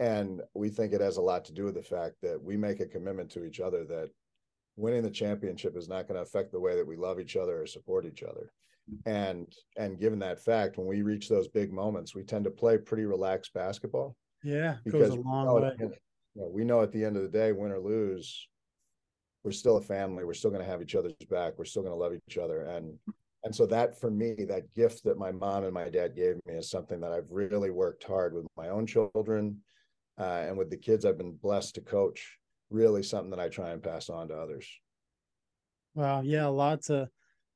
And 0.00 0.42
we 0.52 0.68
think 0.68 0.92
it 0.92 1.00
has 1.00 1.16
a 1.16 1.22
lot 1.22 1.44
to 1.44 1.52
do 1.52 1.64
with 1.64 1.76
the 1.76 1.82
fact 1.82 2.16
that 2.22 2.42
we 2.42 2.56
make 2.56 2.80
a 2.80 2.86
commitment 2.86 3.30
to 3.30 3.44
each 3.44 3.60
other 3.60 3.84
that 3.84 4.10
winning 4.76 5.02
the 5.02 5.10
championship 5.10 5.76
is 5.76 5.88
not 5.88 6.08
going 6.08 6.16
to 6.16 6.22
affect 6.22 6.50
the 6.50 6.60
way 6.60 6.74
that 6.74 6.86
we 6.86 6.96
love 6.96 7.20
each 7.20 7.36
other 7.36 7.62
or 7.62 7.66
support 7.66 8.04
each 8.04 8.24
other 8.24 8.52
and 9.06 9.52
and 9.76 9.98
given 9.98 10.18
that 10.18 10.42
fact 10.42 10.76
when 10.76 10.86
we 10.86 11.02
reach 11.02 11.28
those 11.28 11.48
big 11.48 11.72
moments 11.72 12.14
we 12.14 12.22
tend 12.22 12.44
to 12.44 12.50
play 12.50 12.76
pretty 12.76 13.04
relaxed 13.04 13.54
basketball. 13.54 14.16
Yeah 14.42 14.76
because 14.84 15.10
goes 15.10 15.18
a 15.18 15.20
long 15.20 15.46
we 15.46 15.60
know, 15.60 15.66
way. 15.66 15.76
You 15.78 16.42
know, 16.42 16.48
we 16.48 16.64
know 16.64 16.82
at 16.82 16.92
the 16.92 17.04
end 17.04 17.16
of 17.16 17.22
the 17.22 17.28
day 17.28 17.52
win 17.52 17.72
or 17.72 17.78
lose 17.78 18.48
we're 19.44 19.50
still 19.50 19.76
a 19.76 19.82
family. 19.82 20.24
We're 20.24 20.34
still 20.34 20.52
going 20.52 20.62
to 20.62 20.70
have 20.70 20.82
each 20.82 20.94
other's 20.94 21.14
back. 21.28 21.54
We're 21.58 21.64
still 21.64 21.82
going 21.82 21.92
to 21.92 21.98
love 21.98 22.12
each 22.14 22.38
other. 22.38 22.62
And 22.62 22.96
and 23.44 23.54
so 23.54 23.66
that 23.66 23.98
for 23.98 24.10
me 24.10 24.34
that 24.48 24.72
gift 24.74 25.04
that 25.04 25.18
my 25.18 25.32
mom 25.32 25.64
and 25.64 25.74
my 25.74 25.88
dad 25.88 26.14
gave 26.14 26.36
me 26.46 26.54
is 26.54 26.70
something 26.70 27.00
that 27.00 27.12
i've 27.12 27.30
really 27.30 27.70
worked 27.70 28.04
hard 28.04 28.34
with 28.34 28.46
my 28.56 28.68
own 28.68 28.86
children 28.86 29.58
uh, 30.18 30.44
and 30.46 30.56
with 30.56 30.70
the 30.70 30.76
kids 30.76 31.04
i've 31.04 31.18
been 31.18 31.32
blessed 31.32 31.74
to 31.74 31.80
coach 31.80 32.38
really 32.70 33.02
something 33.02 33.30
that 33.30 33.40
i 33.40 33.48
try 33.48 33.70
and 33.70 33.82
pass 33.82 34.08
on 34.08 34.28
to 34.28 34.34
others. 34.34 34.66
Wow 35.94 36.22
yeah 36.22 36.46
lots 36.46 36.88
of 36.90 37.08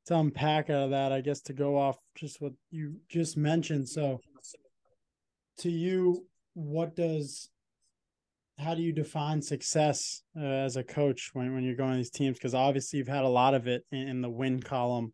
to 0.06 0.18
unpack 0.18 0.70
out 0.70 0.84
of 0.84 0.90
that, 0.90 1.12
I 1.12 1.20
guess 1.20 1.40
to 1.42 1.52
go 1.52 1.76
off 1.76 1.98
just 2.14 2.40
what 2.40 2.52
you 2.70 2.96
just 3.08 3.36
mentioned. 3.36 3.88
So, 3.88 4.20
to 5.58 5.70
you, 5.70 6.26
what 6.54 6.94
does 6.96 7.50
how 8.58 8.74
do 8.74 8.82
you 8.82 8.92
define 8.92 9.42
success 9.42 10.22
uh, 10.38 10.44
as 10.44 10.76
a 10.76 10.82
coach 10.82 11.30
when, 11.34 11.54
when 11.54 11.62
you're 11.62 11.76
going 11.76 11.96
these 11.96 12.10
teams? 12.10 12.38
Because 12.38 12.54
obviously 12.54 12.98
you've 12.98 13.08
had 13.08 13.24
a 13.24 13.28
lot 13.28 13.54
of 13.54 13.66
it 13.66 13.84
in, 13.92 14.08
in 14.08 14.20
the 14.22 14.30
win 14.30 14.62
column, 14.62 15.12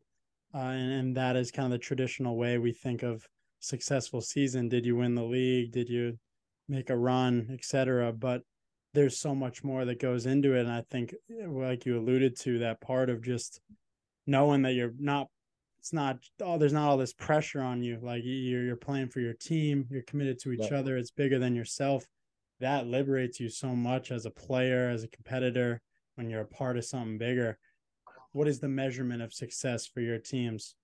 uh, 0.54 0.58
and, 0.58 0.92
and 0.92 1.16
that 1.16 1.36
is 1.36 1.50
kind 1.50 1.66
of 1.66 1.72
the 1.72 1.84
traditional 1.84 2.36
way 2.36 2.58
we 2.58 2.72
think 2.72 3.02
of 3.02 3.26
successful 3.60 4.20
season. 4.20 4.68
Did 4.68 4.86
you 4.86 4.96
win 4.96 5.14
the 5.14 5.24
league? 5.24 5.72
Did 5.72 5.88
you 5.88 6.18
make 6.68 6.90
a 6.90 6.96
run, 6.96 7.48
etc. 7.52 8.12
But 8.12 8.42
there's 8.94 9.18
so 9.18 9.34
much 9.34 9.64
more 9.64 9.84
that 9.84 10.00
goes 10.00 10.26
into 10.26 10.54
it, 10.54 10.60
and 10.60 10.72
I 10.72 10.82
think, 10.90 11.14
like 11.46 11.86
you 11.86 11.98
alluded 11.98 12.38
to, 12.40 12.60
that 12.60 12.80
part 12.80 13.10
of 13.10 13.22
just 13.22 13.60
knowing 14.26 14.62
that 14.62 14.72
you're 14.72 14.92
not 14.98 15.28
it's 15.80 15.92
not 15.92 16.18
oh 16.40 16.58
there's 16.58 16.72
not 16.72 16.88
all 16.88 16.96
this 16.96 17.12
pressure 17.12 17.60
on 17.60 17.82
you 17.82 17.98
like 18.02 18.22
you're 18.24 18.62
you're 18.62 18.76
playing 18.76 19.08
for 19.08 19.20
your 19.20 19.34
team 19.34 19.86
you're 19.90 20.02
committed 20.02 20.38
to 20.38 20.52
each 20.52 20.60
Right. 20.70 20.72
other 20.74 20.96
it's 20.96 21.10
bigger 21.10 21.38
than 21.38 21.54
yourself 21.56 22.06
that 22.60 22.86
liberates 22.86 23.40
you 23.40 23.48
so 23.48 23.68
much 23.74 24.12
as 24.12 24.24
a 24.24 24.30
player 24.30 24.88
as 24.88 25.02
a 25.02 25.08
competitor 25.08 25.80
when 26.14 26.30
you're 26.30 26.42
a 26.42 26.46
part 26.46 26.76
of 26.76 26.84
something 26.84 27.18
bigger 27.18 27.58
what 28.32 28.46
is 28.46 28.60
the 28.60 28.68
measurement 28.68 29.22
of 29.22 29.32
success 29.34 29.86
for 29.86 30.00
your 30.00 30.18
teams 30.18 30.76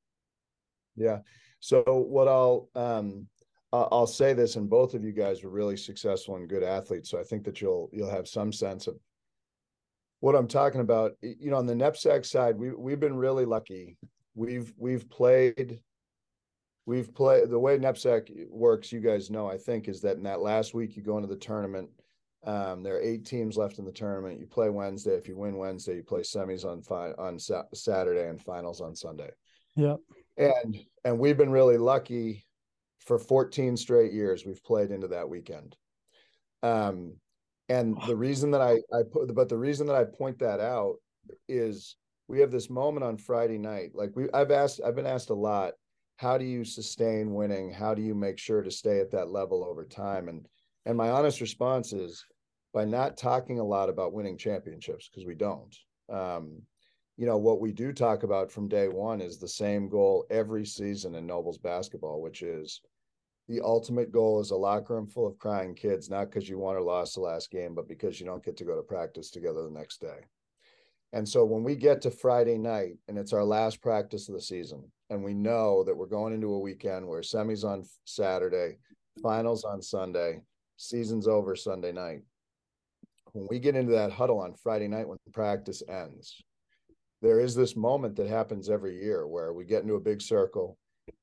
Yeah. 0.97 1.19
So 1.61 1.83
what 1.85 2.27
I'll 2.29 2.69
um 2.75 3.29
I'll 3.73 4.07
say 4.07 4.33
this, 4.33 4.57
and 4.57 4.69
both 4.69 4.95
of 4.95 5.05
you 5.05 5.13
guys 5.13 5.45
were 5.45 5.51
really 5.51 5.77
successful 5.77 6.37
and 6.37 6.49
good 6.49 6.63
athletes. 6.63 7.11
So 7.11 7.21
I 7.21 7.23
think 7.23 7.45
that 7.45 7.61
you'll 7.61 7.91
you'll 7.93 8.11
have 8.11 8.27
some 8.27 8.51
sense 8.53 8.87
of 8.87 8.97
what 10.21 10.35
I'm 10.35 10.49
talking 10.49 10.81
about. 10.81 11.13
You 11.23 11.51
know, 11.51 11.57
on 11.57 11.67
the 11.67 11.75
NEPSAC 11.75 12.27
side, 12.27 12.57
we 12.57 12.71
we've 12.71 13.01
been 13.01 13.17
really 13.17 13.45
lucky. 13.45 13.97
We've 14.35 14.73
we've 14.77 15.09
played 15.09 15.81
we've 16.87 17.13
played 17.15 17.51
the 17.51 17.59
way 17.59 17.79
NEPSAC 17.79 18.49
works, 18.49 18.93
you 18.93 19.01
guys 19.01 19.31
know, 19.31 19.47
I 19.47 19.59
think, 19.59 19.89
is 19.89 20.01
that 20.03 20.17
in 20.17 20.23
that 20.25 20.41
last 20.41 20.75
week 20.75 20.97
you 20.97 21.03
go 21.03 21.17
into 21.17 21.29
the 21.29 21.37
tournament. 21.37 21.91
Um, 22.45 22.83
there 22.83 22.97
are 22.97 23.03
eight 23.03 23.27
teams 23.27 23.57
left 23.57 23.79
in 23.79 23.85
the 23.85 23.93
tournament. 23.93 24.39
You 24.39 24.47
play 24.47 24.71
Wednesday. 24.71 25.15
If 25.15 25.27
you 25.27 25.37
win 25.37 25.59
Wednesday, 25.59 25.97
you 25.97 26.03
play 26.05 26.21
semis 26.21 26.65
on 26.65 26.83
fi- 26.83 27.13
on 27.19 27.39
Sa- 27.39 27.65
Saturday 27.75 28.29
and 28.29 28.41
finals 28.41 28.81
on 28.81 28.95
Sunday 28.95 29.31
yep 29.79 30.01
and 30.37 30.77
and 31.05 31.19
we've 31.19 31.39
been 31.39 31.51
really 31.51 31.79
lucky 31.79 32.45
for 32.99 33.19
14 33.19 33.77
straight 33.77 34.13
years 34.13 34.45
we've 34.45 34.63
played 34.65 34.91
into 34.91 35.09
that 35.09 35.29
weekend 35.29 35.77
um 36.63 37.15
and 37.69 37.97
the 38.07 38.17
reason 38.17 38.51
that 38.51 38.61
i 38.61 38.77
i 38.93 39.03
put 39.13 39.35
but 39.35 39.49
the 39.49 39.57
reason 39.57 39.87
that 39.87 39.97
i 39.97 40.05
point 40.05 40.39
that 40.39 40.61
out 40.61 40.97
is 41.49 41.97
we 42.29 42.41
have 42.41 42.51
this 42.51 42.71
moment 42.71 43.05
on 43.05 43.17
friday 43.17 43.59
night 43.59 43.91
like 43.95 44.11
we 44.15 44.31
i've 44.33 44.51
asked 44.51 44.81
i've 44.85 44.97
been 44.97 45.07
asked 45.07 45.31
a 45.31 45.35
lot 45.35 45.73
how 46.19 46.37
do 46.37 46.45
you 46.45 46.65
sustain 46.65 47.33
winning? 47.33 47.73
How 47.73 47.95
do 47.95 48.03
you 48.03 48.13
make 48.13 48.39
sure 48.39 48.61
to 48.61 48.73
stay 48.73 48.99
at 48.99 49.13
that 49.13 49.31
level 49.31 49.65
over 49.65 49.85
time? 49.85 50.29
And 50.29 50.47
and 50.85 50.97
my 50.97 51.11
honest 51.11 51.41
response 51.41 51.93
is 51.93 52.25
by 52.75 52.85
not 52.85 53.17
talking 53.17 53.61
a 53.61 53.65
lot 53.65 53.89
about 53.89 54.13
winning 54.13 54.37
championships 54.37 55.09
because 55.09 55.27
we 55.27 55.35
don't. 55.35 55.75
Um 56.13 56.63
you 57.17 57.27
know 57.27 57.37
what 57.37 57.61
we 57.61 57.73
do 57.73 57.93
talk 57.93 58.25
about 58.25 58.51
from 58.51 58.69
day 58.69 58.89
one 58.89 59.21
is 59.21 59.39
the 59.39 59.49
same 59.49 59.89
goal 59.89 60.25
every 60.31 60.65
season 60.65 61.17
in 61.17 61.27
nobles 61.27 61.59
basketball 61.59 62.23
which 62.23 62.43
is 62.43 62.81
the 63.49 63.61
ultimate 63.63 64.13
goal 64.13 64.41
is 64.41 64.51
a 64.51 64.57
locker 64.57 64.95
room 64.95 65.07
full 65.07 65.27
of 65.27 65.39
crying 65.39 65.75
kids 65.75 66.11
not 66.11 66.27
because 66.27 66.49
you 66.49 66.59
won 66.59 66.77
or 66.77 66.83
lost 66.83 67.15
the 67.15 67.21
last 67.21 67.51
game 67.51 67.75
but 67.75 67.89
because 67.89 68.21
you 68.21 68.27
don't 68.27 68.45
get 68.45 68.57
to 68.57 68.65
go 68.65 68.77
to 68.77 68.83
practice 68.83 69.31
together 69.31 69.63
the 69.63 69.71
next 69.71 70.01
day. 70.01 70.21
And 71.15 71.27
so 71.27 71.47
when 71.47 71.65
we 71.65 71.75
get 71.75 72.03
to 72.03 72.11
friday 72.11 72.59
night 72.59 72.97
and 73.09 73.17
it's 73.17 73.33
our 73.33 73.45
last 73.45 73.81
practice 73.81 74.29
of 74.29 74.35
the 74.35 74.41
season 74.43 74.85
and 75.09 75.25
we 75.25 75.33
know 75.33 75.83
that 75.85 75.97
we're 75.97 76.07
going 76.07 76.35
into 76.35 76.53
a 76.53 76.61
weekend 76.61 77.07
where 77.07 77.23
semis 77.23 77.65
on 77.65 77.85
saturday 78.05 78.77
finals 79.23 79.65
on 79.65 79.81
sunday 79.81 80.43
season's 80.77 81.27
over 81.27 81.57
sunday 81.57 81.93
night 81.93 82.21
when 83.33 83.47
we 83.49 83.59
get 83.59 83.75
into 83.75 83.93
that 83.93 84.13
huddle 84.13 84.39
on 84.39 84.53
friday 84.55 84.87
night 84.87 85.09
when 85.09 85.19
practice 85.33 85.83
ends 85.89 86.43
there 87.23 87.41
is 87.41 87.55
this 87.55 87.75
moment 87.75 88.15
that 88.15 88.29
happens 88.29 88.69
every 88.69 89.03
year 89.03 89.27
where 89.27 89.53
we 89.55 89.65
get 89.65 89.83
into 89.83 89.95
a 89.95 90.01
big 90.01 90.21
circle 90.21 90.77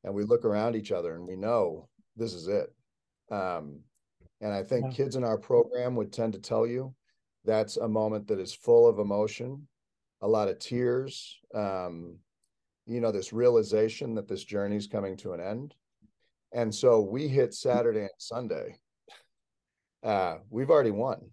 and 0.03 0.13
we 0.13 0.24
look 0.24 0.44
around 0.44 0.75
each 0.75 0.91
other 0.91 1.15
and 1.15 1.27
we 1.27 1.36
know 1.36 1.88
this 2.15 2.34
is 2.34 2.48
it. 2.48 2.74
Um, 3.29 3.84
and 4.41 4.53
I 4.53 4.63
think 4.63 4.86
Yeah. 4.86 4.91
kids 4.91 5.15
in 5.15 5.24
our 5.24 5.38
program 5.38 5.95
would 5.95 6.12
tend 6.12 6.34
to 6.34 6.39
tell 6.39 6.67
you 6.67 6.93
that's 7.43 7.77
a 7.77 7.88
moment 7.88 8.27
that 8.27 8.39
is 8.39 8.53
full 8.53 8.88
of 8.88 9.00
emotion, 9.00 9.67
a 10.22 10.27
lot 10.27 10.48
of 10.48 10.60
tears, 10.60 11.39
um, 11.53 12.19
you 12.86 13.01
know, 13.01 13.12
this 13.12 13.34
realization 13.34 14.15
that 14.15 14.27
this 14.27 14.43
journey 14.43 14.75
is 14.75 14.88
coming 14.88 15.17
to 15.17 15.34
an 15.34 15.39
end. 15.39 15.75
And 16.51 16.74
so 16.74 17.01
we 17.01 17.27
hit 17.27 17.53
Saturday 17.53 18.01
and 18.01 18.10
Sunday. 18.17 18.79
Uh, 20.03 20.38
we've 20.50 20.69
already 20.69 20.91
won. 20.91 21.31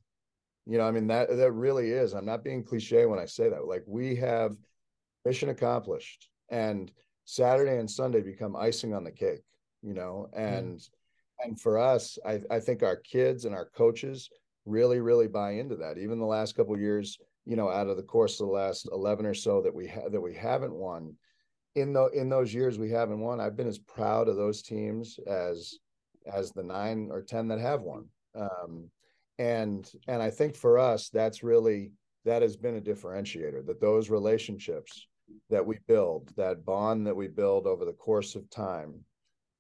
You 0.65 0.79
know, 0.79 0.87
I 0.87 0.91
mean 0.93 1.09
that 1.09 1.29
that 1.29 1.53
really 1.53 1.91
is. 1.91 2.15
I'm 2.15 2.25
not 2.25 2.45
being 2.45 2.63
cliche 2.63 3.05
when 3.07 3.19
I 3.19 3.27
say 3.27 3.49
that. 3.51 3.67
Like 3.67 3.83
we 3.87 4.17
have 4.17 4.57
mission 5.25 5.49
accomplished, 5.49 6.29
and 6.51 6.91
Saturday 7.25 7.79
and 7.79 7.91
Sunday 7.91 8.21
become 8.21 8.57
icing 8.57 8.95
on 8.95 9.05
the 9.05 9.11
cake. 9.11 9.43
You 9.83 9.95
know, 9.95 10.29
and 10.33 10.81
and 11.45 11.61
for 11.61 11.79
us, 11.79 12.19
I 12.25 12.41
I 12.51 12.61
think 12.61 12.83
our 12.83 12.97
kids 12.97 13.45
and 13.45 13.55
our 13.55 13.67
coaches 13.67 14.31
really 14.65 15.01
really 15.01 15.29
buy 15.29 15.53
into 15.53 15.77
that. 15.77 15.99
Even 15.99 16.19
the 16.19 16.27
last 16.27 16.55
couple 16.55 16.75
of 16.75 16.81
years, 16.81 17.19
you 17.45 17.57
know, 17.57 17.69
out 17.69 17.89
of 17.89 17.97
the 17.97 18.03
course 18.03 18.41
of 18.41 18.47
the 18.47 18.53
last 18.53 18.89
11 18.93 19.27
or 19.27 19.35
so 19.35 19.61
that 19.63 19.75
we 19.75 19.93
that 20.11 20.21
we 20.21 20.35
haven't 20.35 20.75
won, 20.75 21.17
in 21.75 21.93
the 21.93 22.07
in 22.09 22.29
those 22.29 22.53
years 22.53 22.79
we 22.79 22.91
haven't 22.91 23.21
won, 23.21 23.41
I've 23.41 23.57
been 23.57 23.69
as 23.69 23.79
proud 23.79 24.29
of 24.29 24.37
those 24.37 24.63
teams 24.63 25.19
as 25.27 25.79
as 26.33 26.53
the 26.53 26.63
nine 26.63 27.09
or 27.11 27.23
ten 27.23 27.49
that 27.49 27.59
have 27.59 27.83
won. 27.83 28.07
Um, 28.35 28.91
and 29.39 29.91
and 30.09 30.23
I 30.23 30.31
think 30.31 30.57
for 30.57 30.79
us, 30.79 31.09
that's 31.09 31.43
really 31.43 31.93
that 32.25 32.43
has 32.43 32.57
been 32.57 32.77
a 32.77 32.81
differentiator. 32.81 33.67
That 33.67 33.81
those 33.81 34.11
relationships 34.11 35.07
that 35.51 35.65
we 35.65 35.79
build, 35.89 36.31
that 36.37 36.65
bond 36.65 37.07
that 37.07 37.17
we 37.17 37.29
build 37.29 37.67
over 37.67 37.85
the 37.85 37.93
course 37.93 38.35
of 38.35 38.49
time, 38.51 39.05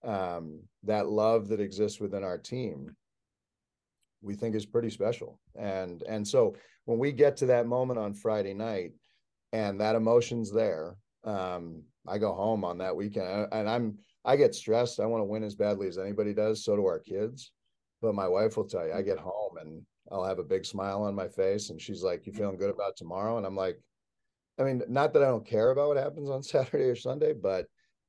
um, 0.05 0.61
that 0.85 1.09
love 1.09 1.49
that 1.49 1.61
exists 1.61 2.01
within 2.01 2.25
our 2.25 2.39
team, 2.39 2.95
we 4.21 4.35
think 4.35 4.55
is 4.55 4.67
pretty 4.67 4.91
special. 4.91 5.39
And 5.57 6.03
and 6.09 6.27
so 6.27 6.57
when 6.85 6.99
we 6.99 7.13
get 7.13 7.37
to 7.39 7.47
that 7.47 7.67
moment 7.67 7.99
on 7.99 8.15
Friday 8.15 8.55
night, 8.55 8.93
and 9.53 9.81
that 9.81 9.97
emotion's 9.97 10.51
there, 10.51 10.97
um, 11.25 11.83
I 12.07 12.19
go 12.19 12.33
home 12.33 12.65
on 12.65 12.79
that 12.79 12.97
weekend, 12.97 13.49
and 13.53 13.69
I'm 13.69 13.99
I 14.25 14.37
get 14.37 14.55
stressed. 14.55 15.01
I 15.01 15.07
want 15.07 15.21
to 15.21 15.27
win 15.27 15.45
as 15.45 15.55
badly 15.55 15.89
as 15.89 15.99
anybody 15.99 16.33
does. 16.33 16.65
So 16.65 16.77
do 16.77 16.87
our 16.87 17.01
kids. 17.01 17.53
But 18.01 18.15
my 18.15 18.27
wife 18.27 18.57
will 18.57 18.65
tell 18.65 18.87
you, 18.87 18.93
I 18.93 19.03
get 19.03 19.19
home 19.19 19.59
and 19.61 19.83
I'll 20.11 20.25
have 20.25 20.41
a 20.41 20.45
big 20.45 20.65
smile 20.65 21.03
on 21.03 21.15
my 21.15 21.29
face, 21.29 21.71
and 21.71 21.81
she's 21.81 22.03
like, 22.03 22.27
"You 22.27 22.33
feeling 22.33 22.57
good 22.57 22.71
about 22.71 22.97
tomorrow?" 22.97 23.37
And 23.39 23.47
I'm 23.47 23.57
like, 23.57 23.79
I 24.59 24.65
mean, 24.65 24.83
not 24.89 25.13
that 25.13 25.23
I 25.23 25.27
don't 25.27 25.47
care 25.47 25.71
about 25.71 25.89
what 25.89 25.97
happens 25.97 26.31
on 26.31 26.43
Saturday 26.43 26.85
or 26.85 26.97
Sunday, 26.97 27.33
but 27.33 27.67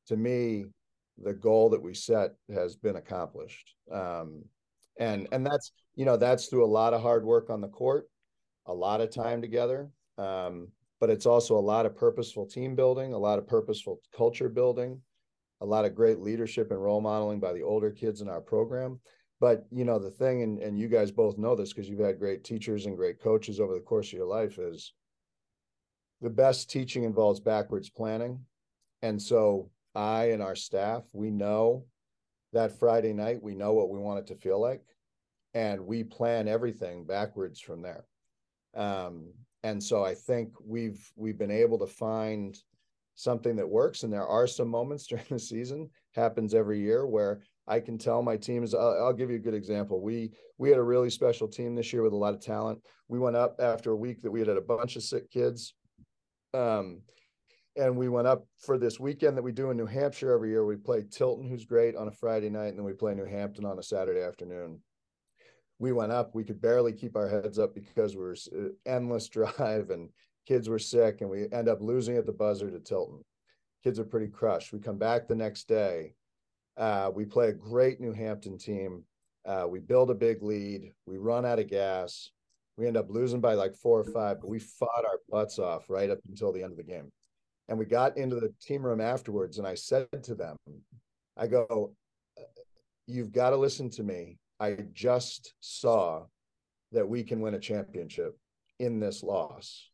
to 0.07 0.17
me, 0.17 0.65
the 1.21 1.33
goal 1.33 1.69
that 1.69 1.81
we 1.81 1.93
set 1.93 2.31
has 2.53 2.75
been 2.75 2.95
accomplished. 2.95 3.75
Um, 3.91 4.43
and 4.99 5.27
and 5.31 5.45
that's 5.45 5.71
you 5.95 6.05
know 6.05 6.17
that's 6.17 6.47
through 6.47 6.65
a 6.65 6.67
lot 6.67 6.93
of 6.93 7.01
hard 7.01 7.25
work 7.25 7.49
on 7.49 7.61
the 7.61 7.67
court, 7.67 8.09
a 8.65 8.73
lot 8.73 9.01
of 9.01 9.09
time 9.09 9.41
together, 9.41 9.89
um, 10.17 10.67
but 10.99 11.09
it's 11.09 11.25
also 11.25 11.57
a 11.57 11.59
lot 11.59 11.85
of 11.85 11.95
purposeful 11.95 12.45
team 12.45 12.75
building, 12.75 13.13
a 13.13 13.17
lot 13.17 13.39
of 13.39 13.47
purposeful 13.47 13.99
culture 14.15 14.49
building, 14.49 15.01
a 15.61 15.65
lot 15.65 15.85
of 15.85 15.95
great 15.95 16.19
leadership 16.19 16.71
and 16.71 16.81
role 16.81 17.01
modeling 17.01 17.39
by 17.39 17.53
the 17.53 17.63
older 17.63 17.91
kids 17.91 18.21
in 18.21 18.29
our 18.29 18.41
program. 18.41 18.99
But 19.39 19.65
you 19.71 19.83
know 19.83 19.99
the 19.99 20.11
thing, 20.11 20.43
and 20.43 20.59
and 20.59 20.77
you 20.77 20.87
guys 20.87 21.11
both 21.11 21.37
know 21.37 21.55
this 21.55 21.73
because 21.73 21.89
you've 21.89 21.99
had 21.99 22.19
great 22.19 22.43
teachers 22.43 22.85
and 22.85 22.95
great 22.95 23.19
coaches 23.21 23.59
over 23.59 23.73
the 23.73 23.81
course 23.81 24.07
of 24.07 24.13
your 24.13 24.27
life 24.27 24.59
is 24.59 24.93
the 26.21 26.29
best 26.29 26.69
teaching 26.69 27.03
involves 27.03 27.39
backwards 27.39 27.89
planning. 27.89 28.39
And 29.01 29.21
so 29.21 29.69
I 29.95 30.25
and 30.31 30.41
our 30.41 30.55
staff, 30.55 31.03
we 31.13 31.29
know 31.29 31.85
that 32.53 32.77
Friday 32.79 33.13
night, 33.13 33.41
we 33.41 33.55
know 33.55 33.73
what 33.73 33.89
we 33.89 33.99
want 33.99 34.19
it 34.19 34.27
to 34.27 34.35
feel 34.35 34.59
like. 34.59 34.83
And 35.53 35.85
we 35.85 36.03
plan 36.03 36.47
everything 36.47 37.05
backwards 37.05 37.59
from 37.59 37.81
there. 37.81 38.05
Um, 38.75 39.33
and 39.63 39.81
so 39.81 40.03
I 40.03 40.15
think 40.15 40.53
we've 40.65 41.11
we've 41.15 41.37
been 41.37 41.51
able 41.51 41.77
to 41.79 41.87
find 41.87 42.57
something 43.15 43.55
that 43.57 43.69
works. 43.69 44.01
And 44.01 44.11
there 44.11 44.27
are 44.27 44.47
some 44.47 44.67
moments 44.67 45.05
during 45.07 45.25
the 45.29 45.39
season, 45.39 45.89
happens 46.15 46.55
every 46.55 46.79
year, 46.79 47.05
where 47.05 47.41
I 47.67 47.79
can 47.79 47.97
tell 47.97 48.23
my 48.23 48.35
teams. 48.35 48.73
I'll, 48.73 49.05
I'll 49.05 49.13
give 49.13 49.29
you 49.29 49.35
a 49.35 49.39
good 49.39 49.53
example. 49.53 50.01
We 50.01 50.31
we 50.57 50.69
had 50.69 50.79
a 50.79 50.83
really 50.83 51.11
special 51.11 51.47
team 51.47 51.75
this 51.75 51.93
year 51.93 52.01
with 52.01 52.13
a 52.13 52.17
lot 52.17 52.33
of 52.33 52.41
talent. 52.41 52.79
We 53.07 53.19
went 53.19 53.35
up 53.35 53.59
after 53.59 53.91
a 53.91 53.95
week 53.97 54.21
that 54.23 54.31
we 54.31 54.39
had 54.39 54.47
had 54.47 54.57
a 54.57 54.61
bunch 54.61 54.95
of 54.95 55.03
sick 55.03 55.29
kids 55.29 55.75
um, 56.53 57.01
and 57.75 57.97
we 57.97 58.09
went 58.09 58.27
up 58.27 58.45
for 58.57 58.77
this 58.77 58.99
weekend 58.99 59.35
that 59.37 59.43
we 59.43 59.51
do 59.51 59.71
in 59.71 59.77
New 59.77 59.85
Hampshire 59.85 60.31
every 60.31 60.49
year. 60.49 60.65
We 60.65 60.75
play 60.75 61.03
Tilton, 61.09 61.47
who's 61.47 61.65
great, 61.65 61.95
on 61.95 62.07
a 62.07 62.11
Friday 62.11 62.49
night, 62.49 62.67
and 62.67 62.77
then 62.77 62.85
we 62.85 62.93
play 62.93 63.15
New 63.15 63.25
Hampton 63.25 63.65
on 63.65 63.79
a 63.79 63.83
Saturday 63.83 64.21
afternoon. 64.21 64.79
We 65.79 65.91
went 65.91 66.11
up. 66.11 66.35
We 66.35 66.43
could 66.43 66.61
barely 66.61 66.93
keep 66.93 67.15
our 67.15 67.27
heads 67.27 67.57
up 67.57 67.73
because 67.73 68.15
we 68.15 68.21
were 68.21 68.37
uh, 68.55 68.69
endless 68.85 69.27
drive, 69.29 69.89
and 69.89 70.09
kids 70.47 70.69
were 70.69 70.79
sick, 70.79 71.21
and 71.21 71.29
we 71.29 71.47
end 71.51 71.67
up 71.67 71.81
losing 71.81 72.17
at 72.17 72.25
the 72.25 72.31
buzzer 72.31 72.69
to 72.69 72.79
Tilton. 72.79 73.21
Kids 73.83 73.99
are 73.99 74.05
pretty 74.05 74.27
crushed. 74.27 74.71
We 74.71 74.79
come 74.79 74.97
back 74.97 75.27
the 75.27 75.35
next 75.35 75.67
day. 75.67 76.13
Uh, 76.77 77.11
we 77.13 77.25
play 77.25 77.49
a 77.49 77.53
great 77.53 77.99
New 77.99 78.13
Hampton 78.13 78.57
team. 78.57 79.03
Uh, 79.45 79.65
we 79.67 79.79
build 79.79 80.09
a 80.09 80.15
big 80.15 80.41
lead. 80.41 80.91
We 81.05 81.17
run 81.17 81.45
out 81.45 81.59
of 81.59 81.67
gas. 81.67 82.31
We 82.77 82.87
end 82.87 82.97
up 82.97 83.09
losing 83.09 83.41
by 83.41 83.55
like 83.55 83.75
four 83.75 83.99
or 83.99 84.05
five, 84.05 84.39
but 84.41 84.49
we 84.49 84.59
fought 84.59 85.05
our 85.05 85.19
butts 85.29 85.59
off 85.59 85.89
right 85.89 86.09
up 86.09 86.19
until 86.27 86.51
the 86.51 86.63
end 86.63 86.71
of 86.71 86.77
the 86.77 86.83
game. 86.83 87.11
And 87.73 87.79
we 87.79 87.85
got 87.87 88.17
into 88.19 88.35
the 88.35 88.53
team 88.61 88.85
room 88.85 89.01
afterwards, 89.01 89.57
and 89.57 89.65
I 89.65 89.73
said 89.73 90.07
to 90.21 90.35
them, 90.35 90.55
I 91.35 91.47
go, 91.47 91.95
You've 93.07 93.31
got 93.31 93.49
to 93.49 93.55
listen 93.57 93.89
to 93.91 94.03
me. 94.03 94.37
I 94.59 94.77
just 94.93 95.55
saw 95.59 96.25
that 96.91 97.09
we 97.09 97.23
can 97.23 97.41
win 97.41 97.55
a 97.55 97.59
championship 97.59 98.37
in 98.79 98.99
this 98.99 99.23
loss. 99.23 99.89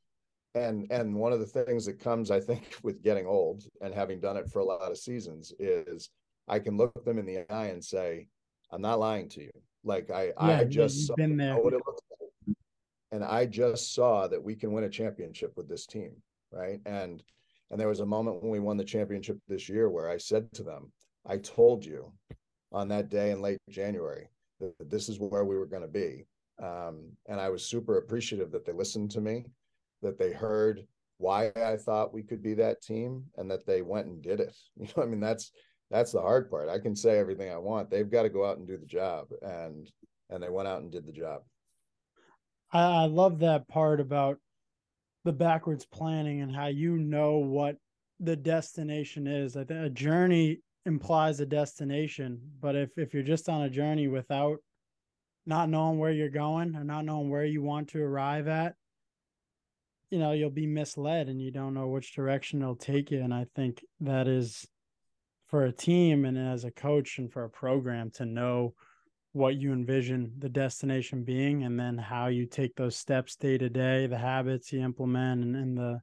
and 0.56 0.88
and 0.92 1.16
one 1.16 1.32
of 1.32 1.40
the 1.40 1.46
things 1.46 1.86
that 1.86 2.00
comes 2.02 2.32
i 2.32 2.40
think 2.40 2.64
with 2.84 3.02
getting 3.02 3.26
old 3.26 3.64
and 3.82 3.94
having 3.94 4.20
done 4.20 4.36
it 4.36 4.50
for 4.52 4.60
a 4.60 4.66
lot 4.66 4.92
of 4.92 4.98
seasons 4.98 5.54
is 5.60 6.10
i 6.50 6.58
can 6.60 6.76
look 6.76 7.06
them 7.06 7.18
in 7.20 7.26
the 7.26 7.38
eye 7.54 7.68
and 7.68 7.84
say 7.84 8.28
i'm 8.72 8.82
not 8.82 9.00
lying 9.00 9.30
to 9.30 9.42
you 9.44 9.52
like 9.84 10.10
i 10.12 10.24
Yeah, 10.42 10.58
i 10.60 10.64
just 10.66 11.08
saw 11.08 11.16
been 11.16 11.38
there. 11.38 11.56
what 11.56 11.74
it 11.74 11.82
looks 11.88 12.02
like. 12.20 12.56
and 13.14 13.24
i 13.24 13.46
just 13.46 13.94
saw 13.94 14.28
that 14.28 14.44
we 14.44 14.56
can 14.56 14.72
win 14.74 14.84
a 14.86 14.90
championship 14.90 15.54
with 15.56 15.70
this 15.70 15.86
team 15.86 16.12
right 16.52 16.82
and 16.86 17.22
and 17.72 17.80
there 17.80 17.88
was 17.88 18.00
a 18.00 18.06
moment 18.06 18.42
when 18.42 18.52
we 18.52 18.60
won 18.60 18.78
the 18.78 18.84
championship 18.84 19.38
this 19.48 19.70
year 19.70 19.90
where 19.90 20.10
i 20.10 20.18
said 20.18 20.52
to 20.54 20.64
them 20.64 20.92
i 21.28 21.38
told 21.38 21.84
you 21.86 22.12
on 22.72 22.88
that 22.88 23.10
day 23.10 23.32
in 23.32 23.42
late 23.42 23.60
january 23.70 24.28
that, 24.60 24.78
that 24.78 24.90
this 24.90 25.10
is 25.10 25.20
where 25.20 25.46
we 25.46 25.58
were 25.58 25.66
going 25.66 25.82
to 25.82 25.88
be 25.88 26.26
um, 26.62 27.12
and 27.28 27.40
i 27.40 27.50
was 27.50 27.64
super 27.66 27.98
appreciative 27.98 28.52
that 28.52 28.66
they 28.66 28.74
listened 28.74 29.12
to 29.12 29.22
me 29.22 29.46
that 30.02 30.18
they 30.18 30.32
heard 30.32 30.86
why 31.20 31.52
I 31.56 31.76
thought 31.76 32.14
we 32.14 32.24
could 32.24 32.42
be 32.42 32.54
that 32.56 32.82
team 32.82 33.26
and 33.38 33.52
that 33.52 33.66
they 33.68 33.82
went 33.82 34.08
and 34.08 34.22
did 34.22 34.40
it. 34.40 34.56
You 34.80 34.88
know, 34.96 35.04
I 35.04 35.06
mean, 35.06 35.20
that's 35.20 35.52
that's 35.92 36.12
the 36.12 36.22
hard 36.22 36.50
part. 36.50 36.70
I 36.70 36.80
can 36.80 36.96
say 36.96 37.20
everything 37.20 37.52
I 37.52 37.58
want. 37.58 37.90
They've 37.90 38.10
got 38.10 38.24
to 38.24 38.30
go 38.30 38.46
out 38.46 38.58
and 38.58 38.68
do 38.68 38.78
the 38.78 38.86
job. 38.86 39.28
And 39.42 39.92
and 40.30 40.42
they 40.42 40.50
went 40.50 40.68
out 40.68 40.82
and 40.82 40.92
did 40.92 41.06
the 41.06 41.12
job. 41.12 41.42
I, 42.72 43.04
I 43.04 43.06
love 43.06 43.40
that 43.40 43.68
part 43.68 44.00
about 44.00 44.38
the 45.30 45.34
backwards 45.34 45.86
planning 45.86 46.42
and 46.42 46.56
how 46.56 46.66
you 46.66 46.98
know 46.98 47.38
what 47.38 47.76
the 48.20 48.36
destination 48.36 49.28
is. 49.28 49.56
I 49.56 49.64
think 49.64 49.86
a 49.86 49.90
journey 49.92 50.62
implies 50.88 51.40
a 51.40 51.46
destination, 51.46 52.42
but 52.60 52.76
if 52.76 52.90
if 52.98 53.14
you're 53.14 53.22
just 53.22 53.48
on 53.48 53.62
a 53.62 53.70
journey 53.70 54.08
without 54.08 54.58
not 55.46 55.70
knowing 55.70 56.00
where 56.00 56.10
you're 56.10 56.32
going 56.32 56.76
or 56.76 56.84
not 56.84 57.06
knowing 57.06 57.30
where 57.30 57.46
you 57.46 57.62
want 57.62 57.90
to 57.90 58.02
arrive 58.02 58.48
at, 58.48 58.74
you 60.10 60.18
know, 60.18 60.32
you'll 60.32 60.50
be 60.50 60.66
misled 60.66 61.30
and 61.30 61.40
you 61.40 61.52
don't 61.52 61.76
know 61.76 61.90
which 61.90 62.16
direction 62.16 62.64
it'll 62.64 62.76
take 62.76 63.12
you. 63.12 63.22
And 63.22 63.32
I 63.32 63.46
think 63.56 63.86
that 64.00 64.28
is 64.28 64.66
for 65.46 65.66
a 65.66 65.72
team 65.72 66.26
and 66.26 66.40
as 66.40 66.64
a 66.64 66.72
coach 66.72 67.20
and 67.20 67.32
for 67.32 67.44
a 67.44 67.50
program 67.52 68.10
to 68.16 68.26
know 68.26 68.74
what 69.34 69.56
you 69.56 69.72
envision 69.72 70.34
the 70.40 70.50
destination 70.50 71.24
being 71.24 71.64
and 71.64 71.80
then 71.80 71.98
how 71.98 72.28
you 72.28 72.46
take 72.46 72.76
those 72.76 72.96
steps 72.96 73.36
day 73.36 73.58
to 73.58 73.70
day, 73.70 74.08
the 74.08 74.18
habits 74.18 74.74
you 74.74 74.82
implement 74.82 75.44
and, 75.44 75.56
and 75.56 75.78
the 75.78 76.02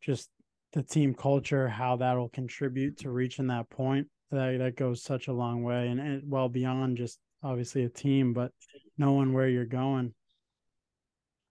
just 0.00 0.30
the 0.72 0.82
team 0.82 1.14
culture, 1.14 1.68
how 1.68 1.96
that'll 1.96 2.28
contribute 2.28 2.98
to 2.98 3.10
reaching 3.10 3.46
that 3.48 3.68
point. 3.70 4.06
That 4.30 4.58
that 4.58 4.76
goes 4.76 5.02
such 5.02 5.28
a 5.28 5.32
long 5.32 5.62
way 5.62 5.88
and, 5.88 6.00
and 6.00 6.22
well 6.30 6.48
beyond 6.48 6.96
just 6.96 7.18
obviously 7.42 7.84
a 7.84 7.88
team, 7.88 8.32
but 8.32 8.50
knowing 8.98 9.32
where 9.32 9.48
you're 9.48 9.64
going. 9.64 10.14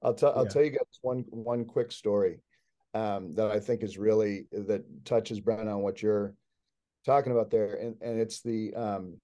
I'll 0.01 0.13
tell 0.13 0.33
I'll 0.35 0.43
Yeah. 0.45 0.50
tell 0.50 0.63
you 0.63 0.71
guys 0.71 1.00
one 1.01 1.25
one 1.29 1.65
quick 1.65 1.91
story 1.91 2.39
um, 2.93 3.31
that 3.33 3.51
I 3.51 3.59
think 3.59 3.83
is 3.83 3.97
really 3.97 4.47
that 4.51 4.83
touches 5.05 5.39
Brendan 5.39 5.67
on 5.67 5.81
what 5.81 6.01
you're 6.01 6.35
talking 7.05 7.31
about 7.31 7.50
there, 7.51 7.75
and 7.75 7.95
and 8.01 8.19
it's 8.19 8.41
the 8.41 8.74
um, 8.75 9.19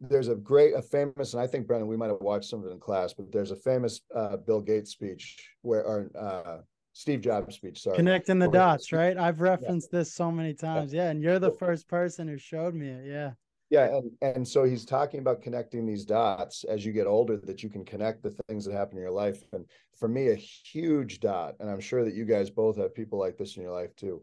there's 0.00 0.28
a 0.28 0.34
great 0.34 0.74
a 0.74 0.82
famous 0.82 1.34
and 1.34 1.42
I 1.42 1.46
think 1.46 1.66
Brendan, 1.66 1.88
we 1.88 1.96
might 1.96 2.10
have 2.10 2.20
watched 2.20 2.48
some 2.48 2.60
of 2.60 2.66
it 2.66 2.72
in 2.72 2.80
class, 2.80 3.14
but 3.14 3.30
there's 3.30 3.50
a 3.50 3.56
famous 3.56 4.00
uh, 4.14 4.36
Bill 4.36 4.60
Gates 4.60 4.90
speech 4.90 5.48
where 5.62 5.84
or 5.84 6.10
uh, 6.18 6.58
Steve 6.92 7.20
Jobs 7.20 7.54
speech. 7.54 7.80
Sorry, 7.80 7.96
Connecting 7.96 8.38
the 8.38 8.48
dots, 8.48 8.92
right? 8.92 9.16
I've 9.16 9.40
referenced 9.40 9.90
this 9.90 10.12
so 10.12 10.30
many 10.30 10.54
times. 10.54 10.92
Yeah. 10.92 11.08
And 11.08 11.22
you're 11.22 11.38
the 11.38 11.52
first 11.52 11.88
person 11.88 12.28
who 12.28 12.36
showed 12.36 12.74
me 12.74 12.88
it. 12.88 13.06
Yeah. 13.06 13.32
Yeah, 13.70 13.96
and 13.96 14.10
and 14.20 14.46
so 14.46 14.64
he's 14.64 14.84
talking 14.84 15.20
about 15.20 15.40
connecting 15.40 15.86
these 15.86 16.04
dots 16.04 16.62
as 16.64 16.84
you 16.84 16.92
get 16.92 17.06
older 17.06 17.38
that 17.38 17.62
you 17.62 17.70
can 17.70 17.86
connect 17.86 18.22
the 18.22 18.36
things 18.46 18.66
that 18.66 18.74
happen 18.74 18.98
in 18.98 19.02
your 19.02 19.10
life. 19.10 19.42
And 19.54 19.64
for 19.98 20.08
me, 20.08 20.28
a 20.28 20.34
huge 20.34 21.20
dot, 21.20 21.54
and 21.58 21.70
I'm 21.70 21.80
sure 21.80 22.04
that 22.04 22.12
you 22.12 22.26
guys 22.26 22.50
both 22.50 22.76
have 22.76 22.94
people 22.94 23.18
like 23.18 23.38
this 23.38 23.56
in 23.56 23.62
your 23.62 23.72
life 23.72 23.96
too, 23.96 24.20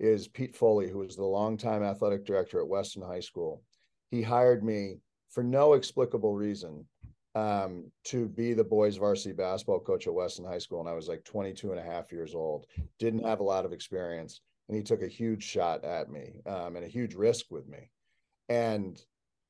is 0.00 0.28
Pete 0.28 0.54
Foley, 0.54 0.90
who 0.90 0.98
was 0.98 1.16
the 1.16 1.24
longtime 1.24 1.82
athletic 1.82 2.26
director 2.26 2.60
at 2.60 2.68
Weston 2.68 3.00
High 3.00 3.20
School. 3.20 3.62
He 4.10 4.22
hired 4.22 4.64
me 4.64 4.98
for 5.28 5.42
no 5.42 5.74
explicable 5.74 6.34
reason 6.34 6.84
um, 7.34 7.84
to 8.04 8.28
be 8.28 8.52
the 8.52 8.64
boys 8.64 8.96
varsity 8.96 9.32
basketball 9.32 9.80
coach 9.80 10.06
at 10.06 10.14
Weston 10.14 10.44
High 10.44 10.58
School. 10.58 10.80
And 10.80 10.88
I 10.88 10.94
was 10.94 11.08
like 11.08 11.24
22 11.24 11.70
and 11.70 11.78
a 11.78 11.82
half 11.82 12.10
years 12.10 12.34
old, 12.34 12.66
didn't 12.98 13.24
have 13.24 13.40
a 13.40 13.44
lot 13.44 13.64
of 13.64 13.72
experience. 13.72 14.40
And 14.68 14.76
he 14.76 14.82
took 14.82 15.02
a 15.02 15.08
huge 15.08 15.42
shot 15.42 15.84
at 15.84 16.10
me 16.10 16.40
um, 16.46 16.76
and 16.76 16.84
a 16.84 16.88
huge 16.88 17.14
risk 17.14 17.46
with 17.50 17.68
me. 17.68 17.90
And 18.48 19.00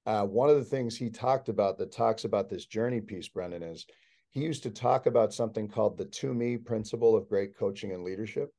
uh, 0.07 0.25
one 0.25 0.51
of 0.51 0.57
the 0.57 0.65
things 0.65 0.97
he 0.97 1.11
talked 1.11 1.49
about 1.49 1.79
that 1.79 1.93
talks 1.93 2.25
about 2.25 2.49
this 2.49 2.67
journey 2.67 3.01
piece, 3.01 3.29
Brendan, 3.29 3.63
is 3.63 3.87
he 4.31 4.41
used 4.41 4.63
to 4.63 4.71
talk 4.71 5.07
about 5.07 5.35
something 5.35 5.69
called 5.69 5.99
the 5.99 6.05
to 6.07 6.33
me 6.33 6.57
principle 6.57 7.17
of 7.17 7.29
great 7.29 7.57
coaching 7.57 7.93
and 7.93 8.05
leadership, 8.05 8.53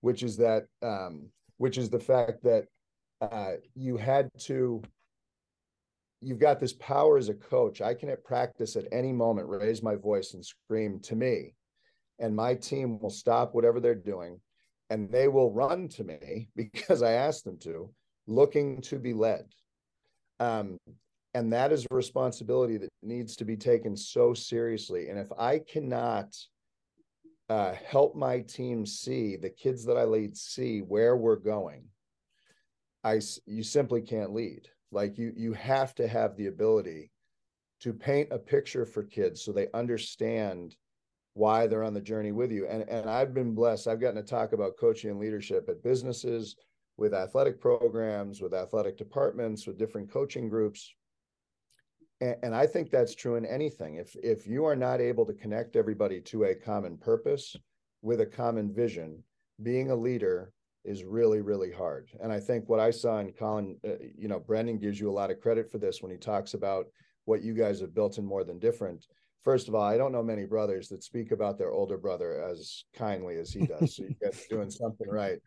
which 0.00 0.22
is 0.22 0.36
that, 0.38 0.66
um, 0.82 1.28
which 1.58 1.78
is 1.78 1.88
the 1.88 2.00
fact 2.00 2.42
that 2.42 2.66
uh, 3.20 3.52
you 3.74 3.96
had 3.96 4.28
to, 4.38 4.82
you've 6.20 6.38
got 6.38 6.60
this 6.60 6.72
power 6.74 7.18
as 7.18 7.28
a 7.28 7.34
coach. 7.34 7.80
I 7.80 7.94
can 7.94 8.08
at 8.08 8.24
practice 8.24 8.76
at 8.76 8.86
any 8.92 9.12
moment 9.12 9.48
raise 9.48 9.82
my 9.82 9.96
voice 9.96 10.34
and 10.34 10.44
scream 10.44 11.00
to 11.00 11.16
me, 11.16 11.54
and 12.18 12.34
my 12.34 12.54
team 12.54 12.98
will 13.00 13.10
stop 13.10 13.54
whatever 13.54 13.80
they're 13.80 13.94
doing, 13.94 14.40
and 14.90 15.10
they 15.10 15.28
will 15.28 15.52
run 15.52 15.88
to 15.88 16.04
me 16.04 16.48
because 16.56 17.02
I 17.02 17.12
asked 17.12 17.44
them 17.44 17.58
to, 17.58 17.90
looking 18.26 18.80
to 18.82 18.98
be 18.98 19.12
led. 19.12 19.46
Um, 20.40 20.78
and 21.34 21.52
that 21.52 21.70
is 21.70 21.86
a 21.90 21.94
responsibility 21.94 22.78
that 22.78 22.88
needs 23.02 23.36
to 23.36 23.44
be 23.44 23.56
taken 23.56 23.94
so 23.94 24.32
seriously. 24.32 25.10
And 25.10 25.18
if 25.18 25.26
I 25.38 25.58
cannot 25.58 26.34
uh, 27.50 27.74
help 27.86 28.16
my 28.16 28.40
team 28.40 28.86
see 28.86 29.36
the 29.36 29.50
kids 29.50 29.84
that 29.84 29.98
I 29.98 30.04
lead 30.04 30.36
see 30.36 30.80
where 30.80 31.14
we're 31.14 31.36
going, 31.36 31.84
I 33.04 33.20
you 33.44 33.62
simply 33.62 34.00
can't 34.00 34.32
lead. 34.32 34.68
Like 34.92 35.18
you 35.18 35.32
you 35.36 35.52
have 35.52 35.94
to 35.96 36.06
have 36.06 36.36
the 36.36 36.46
ability 36.46 37.10
to 37.80 37.92
paint 37.92 38.28
a 38.30 38.38
picture 38.38 38.86
for 38.86 39.02
kids 39.02 39.42
so 39.42 39.52
they 39.52 39.68
understand 39.74 40.76
why 41.34 41.66
they're 41.66 41.84
on 41.84 41.94
the 41.94 42.00
journey 42.00 42.32
with 42.32 42.50
you. 42.50 42.66
And 42.66 42.88
and 42.88 43.10
I've 43.10 43.34
been 43.34 43.54
blessed. 43.54 43.88
I've 43.88 44.00
gotten 44.00 44.22
to 44.22 44.28
talk 44.28 44.52
about 44.52 44.78
coaching 44.78 45.10
and 45.10 45.20
leadership 45.20 45.68
at 45.68 45.82
businesses, 45.82 46.56
with 46.96 47.14
athletic 47.14 47.60
programs, 47.60 48.40
with 48.40 48.54
athletic 48.54 48.96
departments, 48.96 49.66
with 49.66 49.78
different 49.78 50.10
coaching 50.10 50.48
groups. 50.48 50.94
And, 52.20 52.36
and 52.42 52.54
I 52.54 52.66
think 52.66 52.90
that's 52.90 53.14
true 53.14 53.36
in 53.36 53.44
anything. 53.44 53.96
If 53.96 54.16
if 54.22 54.46
you 54.46 54.64
are 54.64 54.76
not 54.76 55.00
able 55.00 55.26
to 55.26 55.34
connect 55.34 55.76
everybody 55.76 56.20
to 56.22 56.44
a 56.44 56.54
common 56.54 56.96
purpose 56.96 57.54
with 58.02 58.20
a 58.20 58.26
common 58.26 58.72
vision, 58.72 59.22
being 59.62 59.90
a 59.90 59.96
leader 59.96 60.52
is 60.86 61.04
really 61.04 61.40
really 61.40 61.72
hard. 61.72 62.08
And 62.20 62.32
I 62.32 62.40
think 62.40 62.68
what 62.68 62.80
I 62.80 62.90
saw 62.90 63.18
in 63.18 63.32
Colin, 63.32 63.76
uh, 63.86 63.92
you 64.16 64.28
know, 64.28 64.38
Brendan 64.38 64.78
gives 64.78 65.00
you 65.00 65.10
a 65.10 65.18
lot 65.20 65.30
of 65.30 65.40
credit 65.40 65.70
for 65.70 65.78
this 65.78 66.02
when 66.02 66.12
he 66.12 66.18
talks 66.18 66.54
about 66.54 66.86
what 67.24 67.42
you 67.42 67.54
guys 67.54 67.80
have 67.80 67.94
built 67.94 68.18
in 68.18 68.24
more 68.24 68.44
than 68.44 68.58
different. 68.58 69.06
First 69.42 69.68
of 69.68 69.74
all, 69.76 69.82
I 69.82 69.96
don't 69.96 70.10
know 70.10 70.24
many 70.24 70.44
brothers 70.44 70.88
that 70.88 71.04
speak 71.04 71.30
about 71.30 71.56
their 71.56 71.70
older 71.70 71.96
brother 71.96 72.42
as 72.42 72.84
kindly 72.94 73.36
as 73.36 73.52
he 73.52 73.64
does. 73.64 73.94
So 73.94 74.02
you 74.02 74.16
guys 74.20 74.40
are 74.40 74.56
doing 74.56 74.70
something 74.70 75.08
right. 75.08 75.38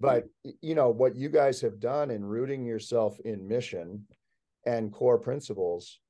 But 0.00 0.24
you 0.60 0.74
know 0.74 0.90
what 0.90 1.14
you 1.14 1.28
guys 1.28 1.60
have 1.60 1.78
done 1.78 2.10
in 2.10 2.24
rooting 2.24 2.64
yourself 2.64 3.18
in 3.24 3.46
mission 3.46 4.06
and 4.66 4.92
core 4.92 5.18
principles, 5.18 6.00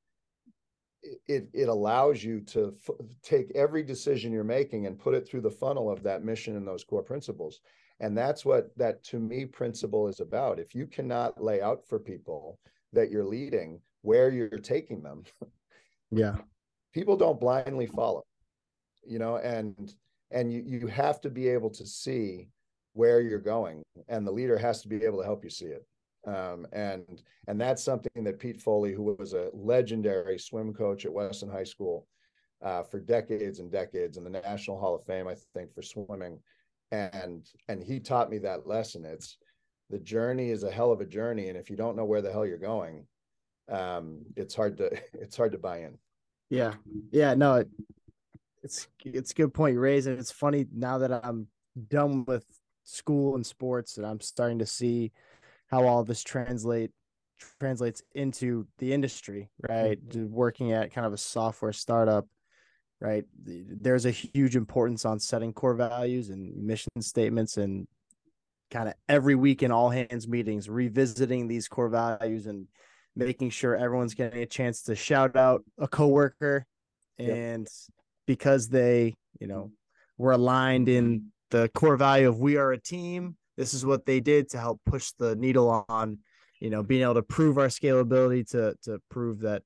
it 1.26 1.48
it 1.52 1.68
allows 1.68 2.24
you 2.24 2.40
to 2.40 2.74
f- 2.88 2.96
take 3.22 3.50
every 3.54 3.82
decision 3.82 4.32
you're 4.32 4.44
making 4.44 4.86
and 4.86 4.98
put 4.98 5.14
it 5.14 5.28
through 5.28 5.42
the 5.42 5.50
funnel 5.50 5.90
of 5.90 6.02
that 6.02 6.24
mission 6.24 6.56
and 6.56 6.66
those 6.66 6.84
core 6.84 7.02
principles. 7.02 7.60
And 8.04 8.18
that's 8.18 8.44
what 8.44 8.68
that 8.76 9.02
to 9.04 9.18
me 9.18 9.46
principle 9.46 10.08
is 10.08 10.20
about. 10.20 10.58
If 10.58 10.74
you 10.74 10.86
cannot 10.86 11.42
lay 11.42 11.62
out 11.62 11.86
for 11.88 11.98
people 11.98 12.58
that 12.92 13.10
you're 13.10 13.24
leading 13.24 13.80
where 14.02 14.28
you're 14.30 14.58
taking 14.58 15.02
them, 15.02 15.24
Yeah. 16.10 16.36
people 16.92 17.16
don't 17.16 17.40
blindly 17.40 17.86
follow 17.86 18.22
you 19.06 19.18
know 19.18 19.36
and 19.38 19.94
and 20.30 20.52
you 20.52 20.62
you 20.66 20.86
have 20.86 21.20
to 21.22 21.30
be 21.30 21.48
able 21.48 21.70
to 21.70 21.84
see 21.86 22.48
where 22.92 23.20
you're 23.20 23.38
going 23.54 23.82
and 24.08 24.26
the 24.26 24.32
leader 24.32 24.56
has 24.58 24.80
to 24.82 24.88
be 24.88 25.02
able 25.04 25.18
to 25.18 25.24
help 25.24 25.42
you 25.44 25.50
see 25.50 25.66
it 25.78 25.84
um, 26.26 26.66
and 26.72 27.22
and 27.48 27.60
that's 27.60 27.82
something 27.82 28.22
that 28.24 28.38
pete 28.38 28.60
foley 28.60 28.92
who 28.94 29.16
was 29.18 29.32
a 29.34 29.50
legendary 29.52 30.38
swim 30.38 30.72
coach 30.72 31.04
at 31.04 31.12
weston 31.12 31.50
high 31.50 31.70
school 31.74 32.06
uh, 32.62 32.82
for 32.82 32.98
decades 33.00 33.58
and 33.58 33.70
decades 33.70 34.16
in 34.16 34.24
the 34.24 34.30
national 34.30 34.78
hall 34.78 34.94
of 34.94 35.04
fame 35.04 35.26
i 35.28 35.34
think 35.54 35.74
for 35.74 35.82
swimming 35.82 36.38
and 36.92 37.46
and 37.68 37.82
he 37.82 37.98
taught 38.00 38.30
me 38.30 38.38
that 38.38 38.66
lesson 38.66 39.04
it's 39.04 39.38
the 39.90 39.98
journey 39.98 40.50
is 40.50 40.62
a 40.62 40.70
hell 40.70 40.92
of 40.92 41.00
a 41.00 41.06
journey 41.06 41.48
and 41.48 41.58
if 41.58 41.68
you 41.70 41.76
don't 41.76 41.96
know 41.96 42.04
where 42.04 42.22
the 42.22 42.32
hell 42.32 42.46
you're 42.46 42.58
going 42.58 43.06
um, 43.70 44.20
it's 44.36 44.54
hard 44.54 44.76
to 44.76 44.90
it's 45.14 45.36
hard 45.36 45.52
to 45.52 45.58
buy 45.58 45.78
in 45.78 45.98
Yeah. 46.50 46.74
Yeah. 47.10 47.34
No, 47.34 47.54
it, 47.56 47.68
it's 48.62 48.88
it's 49.04 49.32
a 49.32 49.34
good 49.34 49.54
point 49.54 49.74
you 49.74 49.80
raise. 49.80 50.06
And 50.06 50.18
it's 50.18 50.30
funny 50.30 50.66
now 50.72 50.98
that 50.98 51.12
I'm 51.24 51.48
done 51.88 52.24
with 52.26 52.44
school 52.84 53.34
and 53.34 53.44
sports 53.44 53.96
and 53.96 54.06
I'm 54.06 54.20
starting 54.20 54.58
to 54.58 54.66
see 54.66 55.12
how 55.68 55.86
all 55.86 56.04
this 56.04 56.22
translate 56.22 56.90
translates 57.58 58.02
into 58.14 58.66
the 58.78 58.92
industry, 58.92 59.50
right? 59.68 59.98
Mhm. 60.08 60.28
Working 60.28 60.72
at 60.72 60.92
kind 60.92 61.06
of 61.06 61.12
a 61.12 61.18
software 61.18 61.72
startup, 61.72 62.26
right? 63.04 63.24
There's 63.44 64.06
a 64.06 64.10
huge 64.10 64.56
importance 64.56 65.04
on 65.04 65.20
setting 65.20 65.52
core 65.52 65.74
values 65.74 66.30
and 66.30 66.56
mission 66.56 66.88
statements 67.00 67.58
and 67.58 67.86
kind 68.70 68.88
of 68.88 68.94
every 69.10 69.34
week 69.34 69.62
in 69.62 69.70
all 69.70 69.90
hands 69.90 70.26
meetings, 70.26 70.70
revisiting 70.70 71.46
these 71.46 71.68
core 71.68 71.90
values 71.90 72.46
and 72.46 72.66
making 73.14 73.50
sure 73.50 73.76
everyone's 73.76 74.14
getting 74.14 74.42
a 74.42 74.46
chance 74.46 74.84
to 74.84 74.96
shout 74.96 75.36
out 75.36 75.62
a 75.78 75.86
coworker 75.86 76.66
and 77.18 77.64
yep. 77.64 77.94
because 78.26 78.70
they, 78.70 79.14
you 79.38 79.46
know, 79.46 79.70
were 80.16 80.32
aligned 80.32 80.88
in 80.88 81.26
the 81.50 81.68
core 81.74 81.98
value 81.98 82.26
of 82.26 82.40
we 82.40 82.56
are 82.56 82.72
a 82.72 82.80
team. 82.80 83.36
This 83.58 83.74
is 83.74 83.84
what 83.84 84.06
they 84.06 84.20
did 84.20 84.48
to 84.50 84.58
help 84.58 84.80
push 84.86 85.10
the 85.18 85.36
needle 85.36 85.84
on, 85.90 86.20
you 86.58 86.70
know, 86.70 86.82
being 86.82 87.02
able 87.02 87.14
to 87.14 87.22
prove 87.22 87.58
our 87.58 87.68
scalability 87.68 88.48
to 88.52 88.74
to 88.84 88.98
prove 89.10 89.40
that 89.40 89.62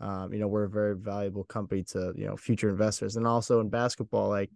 um, 0.00 0.32
you 0.32 0.38
know, 0.38 0.48
we're 0.48 0.64
a 0.64 0.68
very 0.68 0.96
valuable 0.96 1.44
company 1.44 1.82
to, 1.84 2.12
you 2.16 2.26
know, 2.26 2.36
future 2.36 2.70
investors. 2.70 3.16
And 3.16 3.26
also 3.26 3.60
in 3.60 3.68
basketball, 3.68 4.28
like, 4.28 4.50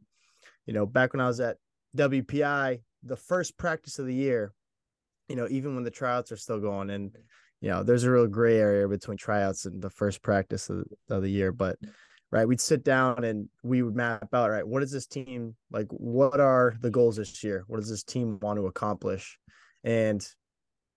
you 0.67 0.73
know, 0.73 0.87
back 0.87 1.13
when 1.13 1.21
I 1.21 1.27
was 1.27 1.41
at 1.41 1.59
WPI, 1.97 2.81
the 3.03 3.17
first 3.17 3.59
practice 3.59 3.99
of 3.99 4.07
the 4.07 4.15
year, 4.15 4.53
you 5.29 5.37
know, 5.37 5.47
even 5.51 5.75
when 5.75 5.85
the 5.85 5.91
tryouts 5.91 6.33
are 6.33 6.37
still 6.37 6.61
going 6.61 6.91
and, 6.91 7.15
you 7.61 7.71
know, 7.71 7.83
there's 7.83 8.05
a 8.05 8.11
real 8.11 8.27
gray 8.27 8.59
area 8.59 8.89
between 8.89 9.17
tryouts 9.17 9.67
and 9.67 9.83
the 9.83 9.91
first 9.91 10.23
practice 10.23 10.71
of, 10.71 10.85
of 11.11 11.23
the 11.23 11.31
year. 11.31 11.53
But, 11.53 11.77
right, 12.31 12.49
we'd 12.49 12.61
sit 12.61 12.83
down 12.83 13.25
and 13.25 13.49
we 13.63 13.83
would 13.83 13.95
map 13.95 14.29
out, 14.33 14.51
right, 14.51 14.67
what 14.67 14.83
is 14.83 14.91
this 14.91 15.07
team 15.07 15.55
like? 15.71 15.87
What 15.91 16.41
are 16.41 16.75
the 16.81 16.91
goals 16.91 17.17
this 17.17 17.45
year? 17.45 17.65
What 17.67 17.81
does 17.81 17.91
this 17.91 18.03
team 18.03 18.39
want 18.41 18.59
to 18.59 18.67
accomplish? 18.67 19.39
And 19.83 20.27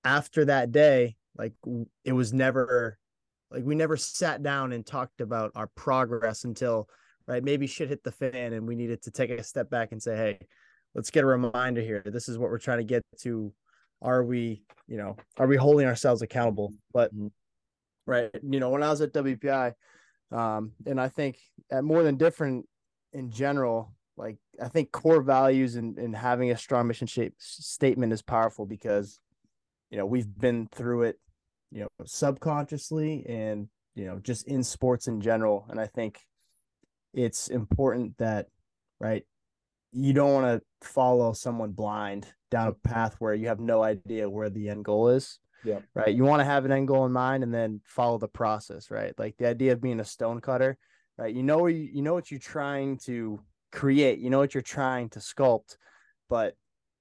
after 0.05 0.45
that 0.45 0.71
day, 0.71 1.17
like 1.37 1.53
it 2.05 2.13
was 2.13 2.33
never 2.33 2.97
like 3.51 3.63
we 3.63 3.75
never 3.75 3.97
sat 3.97 4.43
down 4.43 4.73
and 4.73 4.85
talked 4.85 5.21
about 5.21 5.51
our 5.55 5.67
progress 5.67 6.43
until 6.43 6.89
right 7.27 7.43
maybe 7.43 7.67
shit 7.67 7.89
hit 7.89 8.03
the 8.03 8.11
fan 8.11 8.53
and 8.53 8.67
we 8.67 8.75
needed 8.75 9.01
to 9.03 9.11
take 9.11 9.29
a 9.29 9.43
step 9.43 9.69
back 9.69 9.91
and 9.91 10.01
say, 10.01 10.15
hey, 10.15 10.39
let's 10.95 11.11
get 11.11 11.23
a 11.23 11.27
reminder 11.27 11.81
here. 11.81 12.01
This 12.05 12.29
is 12.29 12.37
what 12.37 12.49
we're 12.49 12.57
trying 12.57 12.79
to 12.79 12.83
get 12.83 13.03
to. 13.19 13.53
Are 14.01 14.23
we, 14.23 14.63
you 14.87 14.97
know, 14.97 15.17
are 15.37 15.47
we 15.47 15.57
holding 15.57 15.87
ourselves 15.87 16.21
accountable? 16.21 16.73
But 16.93 17.13
mm-hmm. 17.13 17.27
right, 18.05 18.29
you 18.43 18.59
know, 18.59 18.69
when 18.69 18.83
I 18.83 18.89
was 18.89 19.01
at 19.01 19.13
WPI, 19.13 19.73
um, 20.31 20.71
and 20.85 20.99
I 20.99 21.07
think 21.07 21.39
at 21.71 21.83
more 21.83 22.03
than 22.03 22.17
different 22.17 22.67
in 23.13 23.31
general, 23.31 23.93
like 24.17 24.37
I 24.61 24.67
think 24.67 24.91
core 24.91 25.21
values 25.21 25.75
and, 25.75 25.97
and 25.97 26.15
having 26.15 26.51
a 26.51 26.57
strong 26.57 26.87
mission 26.87 27.07
shape 27.07 27.35
statement 27.37 28.11
is 28.11 28.21
powerful 28.21 28.65
because 28.65 29.19
you 29.89 29.97
know 29.97 30.05
we've 30.05 30.27
been 30.27 30.67
through 30.73 31.03
it 31.03 31.19
you 31.71 31.81
know 31.81 31.87
subconsciously 32.05 33.25
and 33.27 33.67
you 33.95 34.05
know 34.05 34.19
just 34.19 34.47
in 34.47 34.63
sports 34.63 35.07
in 35.07 35.21
general. 35.21 35.65
And 35.69 35.79
i 35.79 35.87
think 35.87 36.21
it's 37.13 37.47
important 37.47 38.17
that 38.17 38.47
right 38.99 39.23
you 39.91 40.13
don't 40.13 40.33
want 40.33 40.61
to 40.61 40.87
follow 40.87 41.33
someone 41.33 41.71
blind 41.71 42.27
down 42.51 42.67
a 42.67 42.87
path 42.87 43.15
where 43.19 43.33
you 43.33 43.47
have 43.47 43.59
no 43.59 43.81
idea 43.81 44.29
where 44.29 44.49
the 44.49 44.69
end 44.69 44.85
goal 44.85 45.09
is 45.09 45.39
yeah 45.63 45.79
right? 45.95 46.15
You 46.15 46.23
want 46.23 46.39
to 46.39 46.45
have 46.45 46.65
an 46.65 46.71
end 46.71 46.87
goal 46.87 47.05
in 47.05 47.11
mind 47.11 47.43
and 47.43 47.53
then 47.53 47.81
follow 47.85 48.17
the 48.17 48.27
process 48.27 48.91
right? 48.91 49.13
Like 49.17 49.35
the 49.37 49.47
idea 49.47 49.73
of 49.73 49.81
being 49.81 49.99
a 49.99 50.05
stone 50.05 50.41
cutter 50.41 50.77
right? 51.17 51.33
You 51.33 51.43
know 51.43 51.67
you, 51.67 51.89
you 51.91 52.01
know 52.01 52.13
what 52.13 52.29
you're 52.29 52.39
trying 52.39 52.97
to 53.05 53.41
create 53.71 54.19
you 54.19 54.29
know 54.29 54.39
what 54.39 54.53
you're 54.53 54.61
trying 54.61 55.09
to 55.09 55.19
sculpt 55.19 55.75
but 56.29 56.55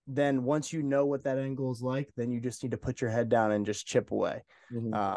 then 0.06 0.44
once 0.44 0.72
you 0.72 0.82
know 0.82 1.06
what 1.06 1.24
that 1.24 1.38
angle 1.38 1.72
is 1.72 1.82
like, 1.82 2.10
then 2.16 2.30
you 2.30 2.40
just 2.40 2.62
need 2.62 2.70
to 2.70 2.78
put 2.78 3.00
your 3.00 3.10
head 3.10 3.28
down 3.28 3.52
and 3.52 3.66
just 3.66 3.86
chip 3.86 4.10
away. 4.10 4.42
Mm-hmm. 4.72 4.94
Um, 4.94 5.16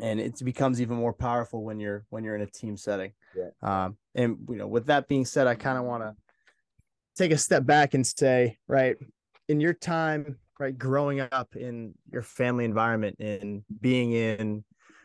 and 0.00 0.20
it 0.20 0.42
becomes 0.44 0.80
even 0.80 0.96
more 0.96 1.12
powerful 1.12 1.64
when 1.64 1.80
you're 1.80 2.04
when 2.10 2.22
you're 2.22 2.34
in 2.34 2.42
a 2.42 2.46
team 2.46 2.76
setting. 2.76 3.12
Yeah. 3.34 3.50
Um, 3.62 3.96
and 4.14 4.38
you 4.48 4.56
know, 4.56 4.66
with 4.66 4.86
that 4.86 5.08
being 5.08 5.24
said, 5.24 5.46
I 5.46 5.54
kind 5.54 5.78
of 5.78 5.84
want 5.84 6.02
to 6.02 6.14
take 7.16 7.32
a 7.32 7.38
step 7.38 7.64
back 7.64 7.94
and 7.94 8.06
say, 8.06 8.58
right, 8.68 8.96
in 9.48 9.60
your 9.60 9.72
time, 9.72 10.38
right, 10.60 10.76
growing 10.76 11.20
up 11.20 11.56
in 11.56 11.94
your 12.12 12.22
family 12.22 12.64
environment 12.64 13.16
and 13.18 13.64
being 13.80 14.12
in 14.12 14.64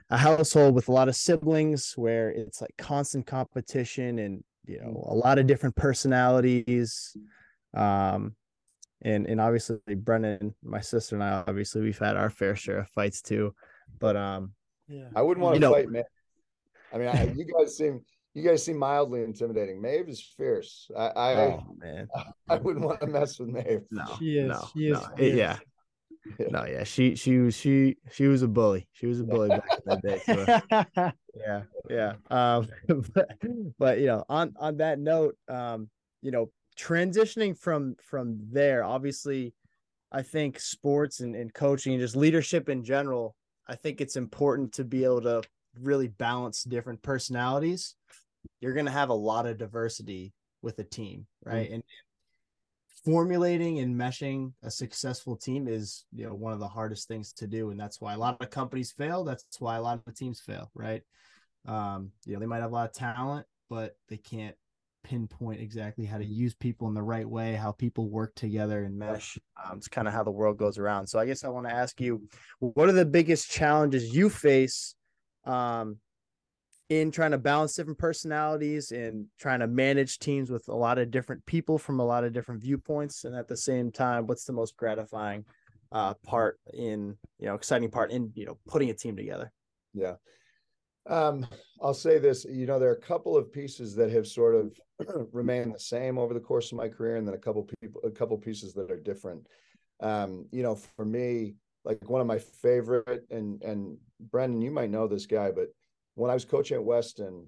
a 0.10 0.18
household 0.18 0.76
with 0.76 0.90
a 0.90 0.92
lot 0.92 1.10
of 1.10 1.16
siblings 1.16 1.94
where 1.96 2.30
it's 2.30 2.62
like 2.62 2.74
constant 2.78 3.26
competition 3.26 4.20
and 4.20 4.44
you 4.66 4.80
know 4.80 5.06
a 5.08 5.16
lot 5.16 5.40
of 5.40 5.48
different 5.48 5.76
personalities 5.76 7.18
um 7.74 8.36
and 9.04 9.28
and 9.28 9.40
obviously 9.40 9.78
Brendan, 9.96 10.56
my 10.64 10.82
sister 10.82 11.16
and 11.16 11.24
I, 11.24 11.44
obviously 11.48 11.82
we've 11.82 11.98
had 11.98 12.18
our 12.18 12.30
fair 12.30 12.56
share 12.56 12.80
of 12.80 12.90
fights 12.90 13.22
too. 13.22 13.54
But 14.00 14.16
um, 14.16 14.54
yeah, 14.88 15.10
I 15.16 15.22
wouldn't 15.22 15.44
want 15.44 15.60
to 15.60 15.70
fight, 15.70 15.90
man. 15.90 16.04
I 16.94 16.98
mean, 16.98 17.08
I, 17.08 17.24
you 17.36 17.46
guys 17.46 17.78
seem 17.78 18.02
you 18.34 18.44
guys 18.44 18.66
seem 18.66 18.78
mildly 18.78 19.24
intimidating. 19.24 19.82
Maeve 19.82 20.10
is 20.10 20.22
fierce. 20.38 20.90
I, 20.98 21.08
I 21.08 21.34
oh, 21.36 21.64
man, 21.78 22.08
I, 22.50 22.56
wouldn't 22.56 22.86
want 22.86 23.02
to 23.02 23.08
mess 23.08 23.40
with 23.40 23.50
Maeve. 23.50 23.84
No, 23.92 24.06
she 24.18 24.38
is. 24.38 24.50
No, 24.50 24.70
she 24.74 24.88
is. 24.88 25.00
No. 25.00 25.10
It, 25.18 25.36
yeah. 25.36 25.58
yeah. 26.40 26.48
No, 26.52 26.66
yeah, 26.66 26.86
she 26.86 27.16
she 27.16 27.38
was 27.40 27.56
she 27.56 27.98
she 28.12 28.28
was 28.28 28.44
a 28.44 28.48
bully. 28.48 28.88
She 28.94 29.08
was 29.08 29.20
a 29.20 29.26
bully 29.26 29.50
back 29.50 29.68
in 29.72 29.82
that 29.86 30.02
day. 30.02 30.22
So, 30.26 31.12
yeah, 31.36 31.64
yeah. 31.90 32.14
Um, 32.32 32.70
but, 33.14 33.30
but 33.78 34.00
you 34.00 34.06
know, 34.06 34.24
on 34.30 34.54
on 34.58 34.78
that 34.78 35.00
note, 35.00 35.36
um, 35.50 35.90
you 36.22 36.32
know, 36.32 36.50
transitioning 36.78 37.58
from 37.58 37.96
from 38.02 38.40
there 38.52 38.84
obviously 38.84 39.54
i 40.12 40.22
think 40.22 40.60
sports 40.60 41.20
and, 41.20 41.36
and 41.36 41.54
coaching 41.54 41.94
and 41.94 42.02
just 42.02 42.16
leadership 42.16 42.70
in 42.70 42.84
general 42.84 43.36
i 43.68 43.76
think 43.76 44.02
it's 44.02 44.16
important 44.16 44.74
to 44.74 44.84
be 44.84 45.04
able 45.04 45.22
to 45.22 45.42
really 45.80 46.08
balance 46.08 46.64
different 46.64 47.02
personalities. 47.02 47.96
You're 48.62 48.74
going 48.74 48.86
to 48.86 48.92
have 48.92 49.10
a 49.10 49.16
lot 49.16 49.46
of 49.46 49.58
diversity 49.58 50.34
with 50.62 50.80
a 50.80 50.84
team 50.84 51.26
right? 51.46 51.66
Mm-hmm. 51.66 51.74
and 51.76 51.84
formulating 53.04 53.80
and 53.80 53.94
meshing 53.96 54.54
a 54.64 54.72
successful 54.72 55.36
team 55.36 55.68
is 55.68 56.06
you 56.14 56.26
know 56.26 56.34
one 56.34 56.54
of 56.54 56.60
the 56.60 56.68
hardest 56.68 57.06
things 57.10 57.34
to 57.34 57.48
do 57.48 57.70
and 57.70 57.78
that's 57.78 58.00
why 58.00 58.14
a 58.14 58.18
lot 58.18 58.42
of 58.42 58.50
companies 58.50 58.94
fail 58.94 59.26
that's 59.26 59.44
why 59.60 59.76
a 59.76 59.82
lot 59.82 60.00
of 60.08 60.16
teams 60.16 60.40
fail 60.40 60.72
right? 60.74 61.02
Um 61.68 62.12
you 62.26 62.34
know 62.34 62.40
they 62.40 62.46
might 62.46 62.62
have 62.62 62.72
a 62.72 62.74
lot 62.74 62.90
of 62.90 62.96
talent 62.96 63.46
but 63.70 63.98
they 64.08 64.18
can't 64.18 64.56
pinpoint 65.04 65.62
exactly 65.62 66.06
how 66.06 66.18
to 66.18 66.26
use 66.26 66.56
people 66.56 66.88
in 66.88 66.94
the 66.94 67.04
right 67.04 67.28
way, 67.28 67.54
how 67.54 67.72
people 67.72 68.10
work 68.10 68.34
together 68.36 68.84
and 68.84 68.98
mesh. 68.98 69.38
Um, 69.64 69.78
it's 69.78 69.88
kind 69.88 70.08
of 70.08 70.14
how 70.14 70.24
the 70.24 70.32
world 70.32 70.58
goes 70.58 70.78
around. 70.78 71.08
So 71.08 71.20
I 71.20 71.26
guess 71.26 71.44
I 71.44 71.50
want 71.50 71.68
to 71.68 71.74
ask 71.74 72.00
you, 72.02 72.28
what 72.60 72.90
are 72.90 72.94
the 72.94 73.06
biggest 73.06 73.50
challenges 73.52 74.16
you 74.16 74.30
face 74.30 74.96
um, 75.46 75.98
in 76.90 77.12
trying 77.12 77.32
to 77.32 77.38
balance 77.38 77.76
different 77.76 78.00
personalities 78.00 78.92
and 78.92 79.26
trying 79.40 79.60
to 79.60 79.68
manage 79.68 80.20
teams 80.20 80.50
with 80.50 80.68
a 80.68 80.76
lot 80.76 80.98
of 80.98 81.12
different 81.12 81.46
people 81.46 81.78
from 81.78 82.00
a 82.00 82.06
lot 82.06 82.24
of 82.24 82.34
different 82.34 82.62
viewpoints, 82.62 83.24
and 83.24 83.36
at 83.36 83.48
the 83.48 83.58
same 83.58 83.92
time, 83.92 84.28
what's 84.28 84.46
the 84.46 84.54
most 84.54 84.78
gratifying 84.78 85.46
uh, 85.92 86.14
part 86.26 86.60
in 86.74 87.16
you 87.40 87.48
know 87.48 87.56
exciting 87.56 87.90
part 87.90 88.12
in 88.12 88.32
you 88.36 88.46
know 88.46 88.58
putting 88.68 88.90
a 88.90 88.94
team 88.94 89.16
together? 89.16 89.52
Yeah. 89.94 90.16
Um, 91.08 91.46
I'll 91.82 91.94
say 91.94 92.18
this, 92.18 92.46
you 92.46 92.66
know, 92.66 92.80
there 92.80 92.90
are 92.90 92.96
a 92.96 93.02
couple 93.02 93.36
of 93.36 93.52
pieces 93.52 93.96
that 93.96 94.12
have 94.12 94.28
sort 94.28 94.56
of 94.56 94.80
remained 95.34 95.74
the 95.74 95.80
same 95.80 96.18
over 96.18 96.34
the 96.34 96.40
course 96.40 96.72
of 96.72 96.78
my 96.78 96.88
career, 96.88 97.18
and 97.18 97.28
then 97.28 97.36
a 97.36 97.40
couple 97.40 97.68
people, 97.82 98.02
a 98.04 98.12
couple 98.12 98.38
pieces 98.38 98.74
that 98.74 98.90
are 98.90 99.00
different. 99.00 99.48
Um, 100.00 100.46
you 100.52 100.64
know, 100.64 100.76
for 100.76 101.06
me, 101.06 101.56
like 101.84 102.10
one 102.10 102.22
of 102.22 102.28
my 102.28 102.40
favorite, 102.40 103.26
and 103.30 103.62
and 103.64 103.98
Brendan, 104.20 104.62
you 104.62 104.72
might 104.72 104.90
know 104.90 105.08
this 105.08 105.26
guy, 105.26 105.52
but 105.52 105.68
when 106.16 106.32
I 106.32 106.36
was 106.36 106.46
coaching 106.46 106.78
at 106.78 106.84
Weston, 106.84 107.48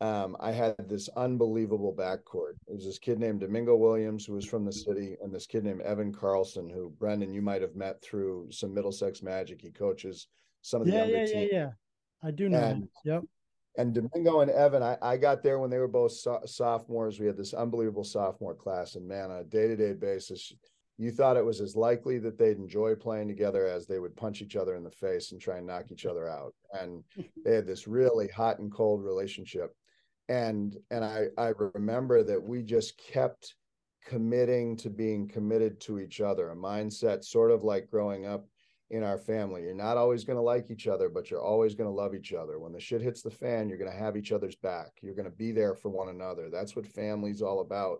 um, 0.00 0.36
I 0.38 0.52
had 0.52 0.76
this 0.88 1.08
unbelievable 1.16 1.94
backcourt. 1.96 2.54
It 2.66 2.74
was 2.74 2.84
this 2.84 2.98
kid 2.98 3.18
named 3.18 3.40
Domingo 3.40 3.76
Williams, 3.76 4.24
who 4.24 4.34
was 4.34 4.44
from 4.44 4.64
the 4.64 4.72
city, 4.72 5.16
and 5.22 5.34
this 5.34 5.46
kid 5.46 5.64
named 5.64 5.82
Evan 5.82 6.12
Carlson, 6.12 6.70
who 6.70 6.90
Brendan, 6.98 7.34
you 7.34 7.42
might 7.42 7.62
have 7.62 7.74
met 7.74 8.00
through 8.00 8.48
some 8.50 8.72
Middlesex 8.72 9.22
Magic. 9.22 9.60
He 9.60 9.70
coaches 9.70 10.28
some 10.62 10.80
of 10.80 10.86
the 10.86 10.92
yeah, 10.92 10.98
younger 11.00 11.16
yeah, 11.16 11.26
teams. 11.26 11.48
Yeah, 11.52 11.58
yeah, 11.58 11.70
I 12.22 12.30
do 12.30 12.48
know. 12.48 12.58
And, 12.58 12.88
yep. 13.04 13.22
And 13.76 13.94
Domingo 13.94 14.40
and 14.40 14.50
Evan, 14.50 14.82
I, 14.82 14.96
I 15.00 15.16
got 15.16 15.42
there 15.42 15.60
when 15.60 15.70
they 15.70 15.78
were 15.78 15.86
both 15.86 16.12
so- 16.12 16.42
sophomores. 16.44 17.20
We 17.20 17.26
had 17.26 17.36
this 17.36 17.54
unbelievable 17.54 18.04
sophomore 18.04 18.54
class, 18.54 18.96
and 18.96 19.06
man, 19.06 19.30
on 19.30 19.38
a 19.38 19.44
day 19.44 19.68
to 19.68 19.76
day 19.76 19.92
basis, 19.92 20.52
you 20.96 21.12
thought 21.12 21.36
it 21.36 21.44
was 21.44 21.60
as 21.60 21.76
likely 21.76 22.18
that 22.18 22.36
they'd 22.36 22.56
enjoy 22.56 22.96
playing 22.96 23.28
together 23.28 23.66
as 23.66 23.86
they 23.86 24.00
would 24.00 24.16
punch 24.16 24.42
each 24.42 24.56
other 24.56 24.74
in 24.74 24.82
the 24.82 24.90
face 24.90 25.30
and 25.30 25.40
try 25.40 25.58
and 25.58 25.66
knock 25.66 25.92
each 25.92 26.06
other 26.06 26.28
out. 26.28 26.54
And 26.72 27.04
they 27.44 27.54
had 27.54 27.66
this 27.66 27.86
really 27.86 28.26
hot 28.28 28.58
and 28.58 28.72
cold 28.72 29.04
relationship. 29.04 29.72
And 30.28 30.76
and 30.90 31.04
I 31.04 31.28
I 31.38 31.52
remember 31.74 32.24
that 32.24 32.42
we 32.42 32.62
just 32.62 32.98
kept 32.98 33.54
committing 34.04 34.76
to 34.78 34.90
being 34.90 35.28
committed 35.28 35.80
to 35.82 36.00
each 36.00 36.20
other, 36.20 36.50
a 36.50 36.56
mindset 36.56 37.24
sort 37.24 37.52
of 37.52 37.62
like 37.62 37.90
growing 37.90 38.26
up 38.26 38.46
in 38.90 39.02
our 39.02 39.18
family. 39.18 39.62
You're 39.62 39.74
not 39.74 39.96
always 39.96 40.24
going 40.24 40.38
to 40.38 40.42
like 40.42 40.70
each 40.70 40.86
other, 40.86 41.08
but 41.08 41.30
you're 41.30 41.42
always 41.42 41.74
going 41.74 41.88
to 41.88 41.94
love 41.94 42.14
each 42.14 42.32
other. 42.32 42.58
When 42.58 42.72
the 42.72 42.80
shit 42.80 43.02
hits 43.02 43.22
the 43.22 43.30
fan, 43.30 43.68
you're 43.68 43.78
going 43.78 43.90
to 43.90 43.96
have 43.96 44.16
each 44.16 44.32
other's 44.32 44.56
back. 44.56 44.92
You're 45.02 45.14
going 45.14 45.30
to 45.30 45.36
be 45.36 45.52
there 45.52 45.74
for 45.74 45.90
one 45.90 46.08
another. 46.08 46.48
That's 46.50 46.74
what 46.74 46.86
family's 46.86 47.42
all 47.42 47.60
about. 47.60 47.98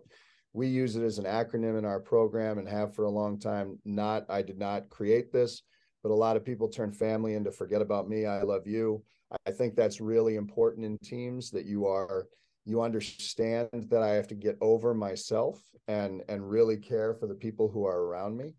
We 0.53 0.67
use 0.67 0.95
it 0.95 1.03
as 1.03 1.19
an 1.19 1.25
acronym 1.25 1.77
in 1.77 1.85
our 1.85 1.99
program 1.99 2.57
and 2.57 2.67
have 2.67 2.95
for 2.95 3.05
a 3.05 3.11
long 3.11 3.39
time. 3.39 3.77
Not, 3.85 4.25
I 4.29 4.41
did 4.41 4.57
not 4.57 4.89
create 4.89 5.31
this, 5.31 5.61
but 6.01 6.09
a 6.09 6.15
lot 6.15 6.35
of 6.35 6.45
people 6.45 6.67
turn 6.67 6.91
family 6.91 7.35
into 7.35 7.51
forget 7.51 7.81
about 7.81 8.09
me. 8.09 8.25
I 8.25 8.41
love 8.41 8.65
you. 8.65 9.03
I 9.45 9.51
think 9.51 9.75
that's 9.75 10.01
really 10.01 10.37
important 10.37 10.85
in 10.85 10.97
teams 10.97 11.51
that 11.51 11.65
you 11.65 11.85
are 11.85 12.27
you 12.65 12.81
understand 12.81 13.69
that 13.89 14.03
I 14.03 14.09
have 14.09 14.27
to 14.27 14.35
get 14.35 14.57
over 14.61 14.93
myself 14.93 15.59
and 15.87 16.21
and 16.29 16.49
really 16.49 16.77
care 16.77 17.13
for 17.13 17.27
the 17.27 17.35
people 17.35 17.67
who 17.67 17.85
are 17.85 18.01
around 18.03 18.37
me. 18.37 18.53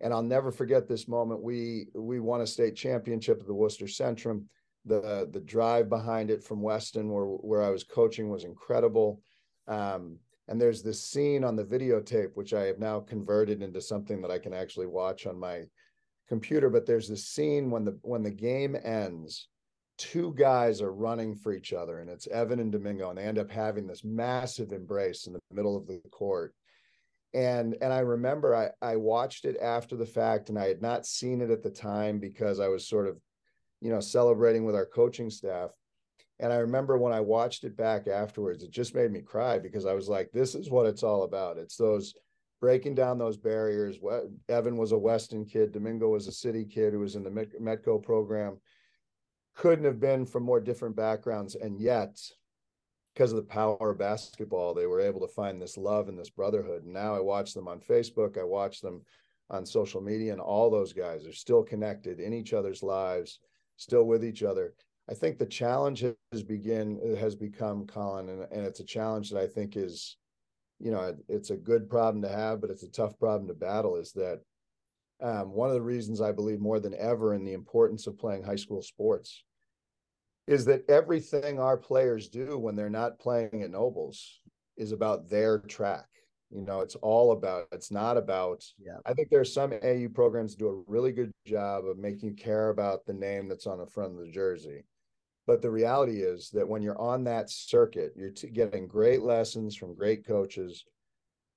And 0.00 0.12
I'll 0.14 0.22
never 0.22 0.50
forget 0.50 0.88
this 0.88 1.08
moment. 1.08 1.42
We 1.42 1.88
we 1.94 2.20
won 2.20 2.40
a 2.40 2.46
state 2.46 2.76
championship 2.76 3.40
at 3.40 3.46
the 3.46 3.54
Worcester 3.54 3.86
Centrum. 3.86 4.44
The 4.86 5.28
the 5.30 5.40
drive 5.40 5.88
behind 5.88 6.30
it 6.30 6.42
from 6.42 6.62
Weston, 6.62 7.10
where 7.10 7.24
where 7.24 7.62
I 7.62 7.70
was 7.70 7.84
coaching, 7.84 8.30
was 8.30 8.44
incredible. 8.44 9.20
Um, 9.68 10.18
and 10.48 10.60
there's 10.60 10.82
this 10.82 11.02
scene 11.02 11.44
on 11.44 11.54
the 11.54 11.64
videotape 11.64 12.30
which 12.34 12.54
I 12.54 12.62
have 12.62 12.78
now 12.78 13.00
converted 13.00 13.62
into 13.62 13.80
something 13.80 14.20
that 14.22 14.30
I 14.30 14.38
can 14.38 14.52
actually 14.52 14.86
watch 14.86 15.26
on 15.26 15.38
my 15.38 15.62
computer. 16.28 16.70
But 16.70 16.86
there's 16.86 17.08
this 17.08 17.28
scene 17.28 17.70
when 17.70 17.84
the 17.84 17.98
when 18.02 18.22
the 18.22 18.30
game 18.30 18.76
ends 18.82 19.48
two 20.00 20.32
guys 20.34 20.80
are 20.80 20.94
running 20.94 21.34
for 21.34 21.52
each 21.52 21.74
other, 21.74 21.98
and 21.98 22.08
it's 22.08 22.26
Evan 22.28 22.58
and 22.58 22.72
Domingo, 22.72 23.10
and 23.10 23.18
they 23.18 23.24
end 23.24 23.38
up 23.38 23.50
having 23.50 23.86
this 23.86 24.02
massive 24.02 24.72
embrace 24.72 25.26
in 25.26 25.34
the 25.34 25.40
middle 25.52 25.76
of 25.76 25.86
the 25.86 26.00
court. 26.10 26.54
And 27.32 27.76
and 27.80 27.92
I 27.92 28.00
remember 28.00 28.54
I 28.54 28.70
I 28.82 28.96
watched 28.96 29.44
it 29.44 29.56
after 29.60 29.96
the 29.96 30.06
fact, 30.06 30.48
and 30.48 30.58
I 30.58 30.66
had 30.66 30.82
not 30.82 31.06
seen 31.06 31.40
it 31.40 31.50
at 31.50 31.62
the 31.62 31.70
time 31.70 32.18
because 32.18 32.58
I 32.58 32.68
was 32.68 32.86
sort 32.86 33.06
of, 33.06 33.18
you 33.80 33.90
know, 33.90 34.00
celebrating 34.00 34.64
with 34.64 34.74
our 34.74 34.86
coaching 34.86 35.30
staff. 35.30 35.70
And 36.40 36.52
I 36.52 36.56
remember 36.56 36.96
when 36.96 37.12
I 37.12 37.20
watched 37.20 37.64
it 37.64 37.76
back 37.76 38.08
afterwards, 38.08 38.62
it 38.64 38.70
just 38.70 38.94
made 38.94 39.12
me 39.12 39.20
cry 39.20 39.58
because 39.58 39.84
I 39.84 39.92
was 39.92 40.08
like, 40.08 40.30
this 40.32 40.54
is 40.54 40.70
what 40.70 40.86
it's 40.86 41.02
all 41.02 41.24
about. 41.24 41.58
It's 41.58 41.76
those 41.76 42.14
breaking 42.60 42.94
down 42.94 43.18
those 43.18 43.36
barriers. 43.36 43.98
Evan 44.48 44.76
was 44.76 44.92
a 44.92 44.98
Weston 44.98 45.44
kid. 45.44 45.72
Domingo 45.72 46.08
was 46.08 46.26
a 46.26 46.32
city 46.32 46.64
kid 46.64 46.94
who 46.94 47.00
was 47.00 47.14
in 47.14 47.22
the 47.22 47.30
Metco 47.30 48.02
program 48.02 48.58
couldn't 49.54 49.84
have 49.84 50.00
been 50.00 50.24
from 50.24 50.42
more 50.42 50.60
different 50.60 50.96
backgrounds 50.96 51.54
and 51.54 51.78
yet 51.80 52.18
because 53.20 53.32
of 53.32 53.36
the 53.36 53.42
power 53.42 53.90
of 53.90 53.98
basketball 53.98 54.72
they 54.72 54.86
were 54.86 54.98
able 54.98 55.20
to 55.20 55.28
find 55.28 55.60
this 55.60 55.76
love 55.76 56.08
and 56.08 56.18
this 56.18 56.30
brotherhood. 56.30 56.84
And 56.84 56.94
now 56.94 57.14
i 57.14 57.20
watch 57.20 57.52
them 57.52 57.68
on 57.68 57.78
facebook 57.78 58.38
i 58.38 58.42
watch 58.42 58.80
them 58.80 59.02
on 59.50 59.66
social 59.66 60.00
media 60.00 60.32
and 60.32 60.40
all 60.40 60.70
those 60.70 60.94
guys 60.94 61.26
are 61.26 61.32
still 61.34 61.62
connected 61.62 62.18
in 62.18 62.32
each 62.32 62.54
other's 62.54 62.82
lives 62.82 63.40
still 63.76 64.04
with 64.04 64.24
each 64.24 64.42
other. 64.42 64.72
I 65.10 65.12
think 65.12 65.36
the 65.36 65.44
challenge 65.44 66.00
has 66.32 66.42
begin 66.42 67.14
has 67.20 67.34
become 67.34 67.86
colin 67.86 68.30
and, 68.30 68.46
and 68.50 68.64
it's 68.64 68.80
a 68.80 68.84
challenge 68.84 69.28
that 69.30 69.40
i 69.40 69.46
think 69.46 69.76
is 69.76 70.16
you 70.78 70.90
know 70.90 71.14
it's 71.28 71.50
a 71.50 71.56
good 71.56 71.90
problem 71.90 72.22
to 72.22 72.28
have 72.30 72.62
but 72.62 72.70
it's 72.70 72.84
a 72.84 72.90
tough 72.90 73.18
problem 73.18 73.48
to 73.48 73.54
battle 73.54 73.96
is 73.96 74.12
that 74.12 74.40
um, 75.20 75.52
one 75.52 75.68
of 75.68 75.74
the 75.74 75.82
reasons 75.82 76.22
i 76.22 76.32
believe 76.32 76.58
more 76.58 76.80
than 76.80 76.94
ever 76.94 77.34
in 77.34 77.44
the 77.44 77.52
importance 77.52 78.06
of 78.06 78.18
playing 78.18 78.42
high 78.42 78.56
school 78.56 78.80
sports 78.80 79.44
is 80.50 80.64
that 80.64 80.82
everything 80.90 81.60
our 81.60 81.76
players 81.76 82.28
do 82.28 82.58
when 82.58 82.74
they're 82.74 82.90
not 82.90 83.20
playing 83.20 83.62
at 83.62 83.70
Nobles 83.70 84.40
is 84.76 84.90
about 84.90 85.30
their 85.30 85.60
track. 85.60 86.08
You 86.50 86.62
know, 86.62 86.80
it's 86.80 86.96
all 86.96 87.30
about, 87.30 87.68
it's 87.70 87.92
not 87.92 88.16
about, 88.16 88.64
yeah. 88.76 88.96
I 89.06 89.14
think 89.14 89.28
there's 89.30 89.54
some 89.54 89.70
AAU 89.70 90.12
programs 90.12 90.56
do 90.56 90.68
a 90.68 90.90
really 90.90 91.12
good 91.12 91.30
job 91.46 91.86
of 91.86 91.98
making 91.98 92.30
you 92.30 92.34
care 92.34 92.70
about 92.70 93.06
the 93.06 93.12
name 93.12 93.48
that's 93.48 93.68
on 93.68 93.78
the 93.78 93.86
front 93.86 94.18
of 94.18 94.26
the 94.26 94.32
jersey. 94.32 94.82
But 95.46 95.62
the 95.62 95.70
reality 95.70 96.22
is 96.22 96.50
that 96.50 96.68
when 96.68 96.82
you're 96.82 97.00
on 97.00 97.22
that 97.24 97.48
circuit, 97.48 98.12
you're 98.16 98.32
t- 98.32 98.50
getting 98.50 98.88
great 98.88 99.22
lessons 99.22 99.76
from 99.76 99.94
great 99.94 100.26
coaches. 100.26 100.84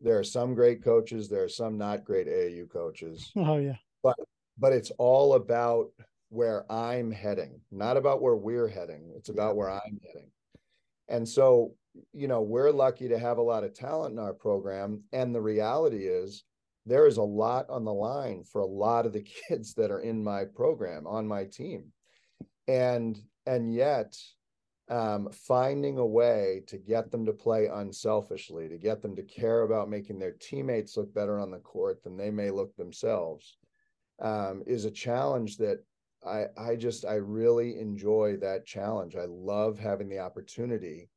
There 0.02 0.20
are 0.20 0.24
some 0.24 0.54
great 0.54 0.84
coaches, 0.84 1.30
there 1.30 1.44
are 1.44 1.50
some 1.50 1.80
not 1.80 2.04
great 2.04 2.28
AAU 2.28 2.70
coaches. 2.70 3.32
Oh, 3.36 3.58
yeah. 3.58 3.78
But, 4.04 4.18
but 4.60 4.72
it's 4.72 4.92
all 5.00 5.34
about 5.34 5.90
where 6.34 6.70
I'm 6.72 7.12
heading, 7.12 7.62
not 7.72 7.96
about 7.96 8.22
where 8.22 8.36
we're 8.36 8.68
heading. 8.68 9.14
It's 9.16 9.30
about 9.30 9.56
where 9.56 9.70
I'm 9.70 10.00
heading. 10.04 10.32
And 11.08 11.30
so, 11.30 11.76
you 12.12 12.28
know, 12.28 12.42
we're 12.42 12.72
lucky 12.72 13.08
to 13.08 13.20
have 13.20 13.38
a 13.38 13.44
lot 13.44 13.64
of 13.64 13.76
talent 13.76 14.14
in 14.14 14.20
our 14.20 14.34
program. 14.34 15.04
And 15.14 15.34
the 15.34 15.42
reality 15.42 16.08
is, 16.08 16.44
there 16.88 17.06
is 17.06 17.18
a 17.18 17.24
lot 17.24 17.70
on 17.70 17.86
the 17.86 17.94
line 17.94 18.44
for 18.44 18.62
a 18.62 18.66
lot 18.66 19.06
of 19.06 19.14
the 19.14 19.22
kids 19.48 19.76
that 19.76 19.92
are 19.92 20.00
in 20.00 20.24
my 20.24 20.46
program 20.46 21.06
on 21.06 21.28
my 21.28 21.46
team. 21.46 21.92
And 22.68 23.20
and 23.46 23.72
yet 23.72 24.16
um, 24.90 25.30
finding 25.32 25.98
a 26.00 26.06
way 26.06 26.64
to 26.68 26.78
get 26.78 27.12
them 27.12 27.26
to 27.26 27.34
play 27.34 27.68
unselfishly, 27.68 28.68
to 28.70 28.78
get 28.78 29.02
them 29.02 29.16
to 29.16 29.24
care 29.24 29.62
about 29.62 29.90
making 29.90 30.18
their 30.18 30.34
teammates 30.40 30.98
look 30.98 31.14
better 31.14 31.40
on 31.40 31.52
the 31.52 31.60
court 31.60 32.04
than 32.04 32.18
they 32.18 32.32
may 32.32 32.50
look 32.50 32.76
themselves, 32.76 33.58
um, 34.20 34.64
is 34.66 34.86
a 34.86 34.92
challenge 34.92 35.58
that 35.58 35.84
I 36.26 36.46
I 36.58 36.76
just 36.76 37.06
I 37.06 37.16
really 37.16 37.80
enjoy 37.80 38.38
that 38.38 38.66
challenge. 38.66 39.16
I 39.16 39.26
love 39.26 39.80
having 39.80 40.10
the 40.10 40.20
opportunity 40.20 41.10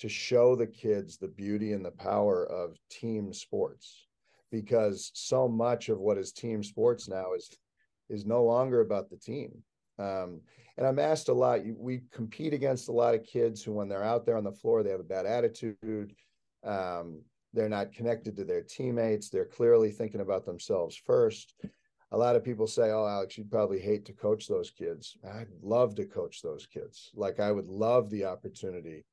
to 0.00 0.08
show 0.08 0.56
the 0.56 0.66
kids 0.66 1.16
the 1.16 1.28
beauty 1.28 1.72
and 1.72 1.84
the 1.84 1.90
power 1.90 2.46
of 2.46 2.78
team 2.90 3.32
sports 3.32 4.06
because 4.50 5.10
so 5.14 5.46
much 5.48 5.88
of 5.88 6.00
what 6.00 6.18
is 6.18 6.32
team 6.32 6.62
sports 6.62 7.08
now 7.08 7.34
is 7.34 7.56
is 8.08 8.26
no 8.26 8.42
longer 8.42 8.80
about 8.80 9.08
the 9.08 9.16
team. 9.16 9.62
Um, 9.98 10.40
and 10.76 10.86
I'm 10.86 10.98
asked 10.98 11.28
a 11.28 11.32
lot. 11.32 11.60
We 11.76 12.02
compete 12.10 12.54
against 12.54 12.88
a 12.88 12.92
lot 12.92 13.14
of 13.14 13.22
kids 13.22 13.62
who, 13.62 13.72
when 13.72 13.88
they're 13.88 14.02
out 14.02 14.24
there 14.24 14.36
on 14.36 14.44
the 14.44 14.50
floor, 14.50 14.82
they 14.82 14.90
have 14.90 15.00
a 15.00 15.04
bad 15.04 15.26
attitude. 15.26 16.14
Um, 16.64 17.20
they're 17.52 17.68
not 17.68 17.92
connected 17.92 18.36
to 18.36 18.44
their 18.44 18.62
teammates. 18.62 19.28
They're 19.28 19.44
clearly 19.44 19.90
thinking 19.90 20.20
about 20.20 20.46
themselves 20.46 20.96
first 20.96 21.54
a 22.12 22.18
lot 22.18 22.36
of 22.36 22.44
people 22.44 22.66
say, 22.66 22.90
"Oh, 22.90 23.06
Alex, 23.06 23.38
you'd 23.38 23.50
probably 23.50 23.80
hate 23.80 24.04
to 24.06 24.12
coach 24.12 24.46
those 24.46 24.70
kids." 24.70 25.16
I'd 25.24 25.48
love 25.62 25.94
to 25.96 26.04
coach 26.04 26.42
those 26.42 26.66
kids. 26.66 27.10
Like 27.14 27.40
I 27.40 27.52
would 27.52 27.68
love 27.68 28.10
the 28.10 28.24
opportunity 28.24 29.04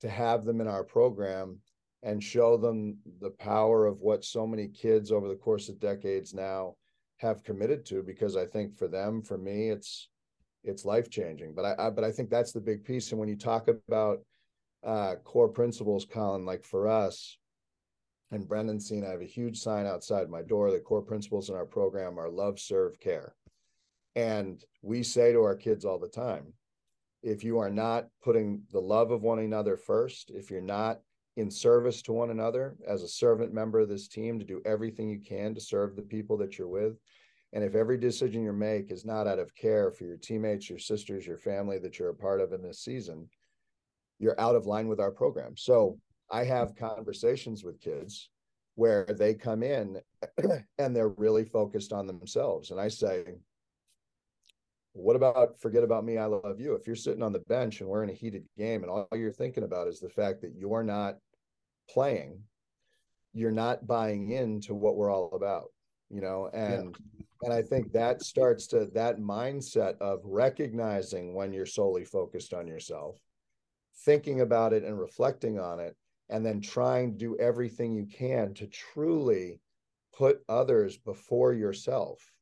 to 0.00 0.08
have 0.08 0.44
them 0.44 0.60
in 0.60 0.68
our 0.68 0.84
program 0.84 1.60
and 2.02 2.22
show 2.22 2.56
them 2.56 2.98
the 3.20 3.30
power 3.30 3.86
of 3.86 4.00
what 4.00 4.24
so 4.24 4.46
many 4.46 4.68
kids 4.68 5.10
over 5.10 5.28
the 5.28 5.34
course 5.34 5.68
of 5.68 5.80
decades 5.80 6.32
now 6.32 6.76
have 7.16 7.42
committed 7.42 7.84
to 7.84 8.02
because 8.02 8.36
I 8.36 8.46
think 8.46 8.76
for 8.76 8.88
them, 8.88 9.22
for 9.22 9.36
me, 9.36 9.70
it's 9.70 10.08
it's 10.64 10.84
life 10.84 11.10
changing. 11.10 11.54
But 11.54 11.64
I, 11.64 11.86
I, 11.86 11.90
but 11.90 12.04
I 12.04 12.12
think 12.12 12.30
that's 12.30 12.52
the 12.52 12.60
big 12.60 12.84
piece. 12.84 13.10
And 13.10 13.18
when 13.18 13.28
you 13.28 13.36
talk 13.36 13.68
about 13.68 14.20
uh, 14.84 15.16
core 15.24 15.48
principles, 15.48 16.04
Colin, 16.04 16.44
like 16.44 16.64
for 16.64 16.88
us, 16.88 17.38
and 18.30 18.46
Brendan 18.46 18.80
seen 18.80 19.04
I 19.04 19.10
have 19.10 19.20
a 19.20 19.26
huge 19.26 19.58
sign 19.58 19.86
outside 19.86 20.28
my 20.28 20.42
door. 20.42 20.70
The 20.70 20.80
core 20.80 21.02
principles 21.02 21.48
in 21.48 21.54
our 21.54 21.64
program 21.64 22.18
are 22.18 22.28
love, 22.28 22.60
serve, 22.60 23.00
care. 23.00 23.34
And 24.16 24.62
we 24.82 25.02
say 25.02 25.32
to 25.32 25.42
our 25.42 25.56
kids 25.56 25.84
all 25.84 25.98
the 25.98 26.08
time 26.08 26.52
if 27.22 27.42
you 27.42 27.58
are 27.58 27.70
not 27.70 28.06
putting 28.22 28.62
the 28.70 28.80
love 28.80 29.10
of 29.10 29.22
one 29.22 29.40
another 29.40 29.76
first, 29.76 30.30
if 30.30 30.50
you're 30.50 30.60
not 30.60 31.00
in 31.36 31.50
service 31.50 32.02
to 32.02 32.12
one 32.12 32.30
another 32.30 32.76
as 32.86 33.02
a 33.02 33.08
servant 33.08 33.52
member 33.52 33.80
of 33.80 33.88
this 33.88 34.08
team 34.08 34.38
to 34.38 34.44
do 34.44 34.62
everything 34.64 35.08
you 35.08 35.20
can 35.20 35.54
to 35.54 35.60
serve 35.60 35.96
the 35.96 36.02
people 36.02 36.36
that 36.36 36.58
you're 36.58 36.68
with, 36.68 36.96
and 37.52 37.64
if 37.64 37.74
every 37.74 37.96
decision 37.96 38.42
you 38.42 38.52
make 38.52 38.90
is 38.90 39.04
not 39.04 39.26
out 39.26 39.38
of 39.38 39.54
care 39.54 39.90
for 39.90 40.04
your 40.04 40.16
teammates, 40.16 40.68
your 40.68 40.78
sisters, 40.78 41.26
your 41.26 41.38
family 41.38 41.78
that 41.78 41.98
you're 41.98 42.10
a 42.10 42.14
part 42.14 42.40
of 42.40 42.52
in 42.52 42.62
this 42.62 42.80
season, 42.80 43.28
you're 44.18 44.40
out 44.40 44.54
of 44.54 44.66
line 44.66 44.88
with 44.88 45.00
our 45.00 45.10
program. 45.10 45.56
So 45.56 45.98
I 46.30 46.44
have 46.44 46.76
conversations 46.76 47.64
with 47.64 47.80
kids 47.80 48.30
where 48.74 49.04
they 49.06 49.34
come 49.34 49.62
in 49.62 50.00
and 50.78 50.94
they're 50.94 51.08
really 51.08 51.44
focused 51.44 51.92
on 51.92 52.06
themselves. 52.06 52.70
And 52.70 52.80
I 52.80 52.88
say, 52.88 53.24
what 54.92 55.16
about 55.16 55.58
forget 55.60 55.82
about 55.82 56.04
me? 56.04 56.18
I 56.18 56.26
love 56.26 56.60
you. 56.60 56.74
If 56.74 56.86
you're 56.86 56.96
sitting 56.96 57.22
on 57.22 57.32
the 57.32 57.40
bench 57.40 57.80
and 57.80 57.88
we're 57.88 58.02
in 58.02 58.10
a 58.10 58.14
heated 58.14 58.44
game 58.56 58.82
and 58.82 58.90
all 58.90 59.08
you're 59.14 59.32
thinking 59.32 59.64
about 59.64 59.88
is 59.88 60.00
the 60.00 60.08
fact 60.08 60.42
that 60.42 60.54
you're 60.54 60.82
not 60.82 61.16
playing, 61.90 62.40
you're 63.32 63.50
not 63.50 63.86
buying 63.86 64.30
into 64.30 64.74
what 64.74 64.96
we're 64.96 65.12
all 65.12 65.30
about, 65.32 65.72
you 66.08 66.20
know? 66.20 66.48
And, 66.52 66.96
yeah. 67.18 67.24
and 67.42 67.52
I 67.52 67.62
think 67.62 67.92
that 67.92 68.22
starts 68.22 68.66
to 68.68 68.86
that 68.94 69.18
mindset 69.18 69.98
of 70.00 70.20
recognizing 70.24 71.34
when 71.34 71.52
you're 71.52 71.66
solely 71.66 72.04
focused 72.04 72.52
on 72.54 72.66
yourself, 72.66 73.18
thinking 74.04 74.40
about 74.40 74.72
it 74.72 74.84
and 74.84 74.98
reflecting 74.98 75.58
on 75.58 75.80
it 75.80 75.96
and 76.30 76.44
then 76.44 76.60
trying 76.60 77.12
to 77.12 77.18
do 77.18 77.36
everything 77.38 77.94
you 77.94 78.06
can 78.06 78.54
to 78.54 78.66
truly 78.66 79.60
put 80.16 80.42
others 80.48 80.96
before 80.96 81.52
yourself 81.52 82.32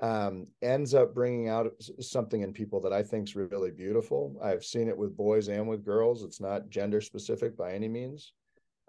um, 0.00 0.46
ends 0.60 0.92
up 0.92 1.14
bringing 1.14 1.48
out 1.48 1.72
something 2.00 2.42
in 2.42 2.52
people 2.52 2.80
that 2.80 2.92
I 2.92 3.02
think 3.02 3.28
is 3.28 3.36
really 3.36 3.70
beautiful. 3.70 4.36
I've 4.42 4.64
seen 4.64 4.88
it 4.88 4.96
with 4.96 5.16
boys 5.16 5.48
and 5.48 5.66
with 5.66 5.84
girls. 5.84 6.22
It's 6.22 6.40
not 6.40 6.68
gender 6.68 7.00
specific 7.00 7.56
by 7.56 7.72
any 7.72 7.88
means. 7.88 8.32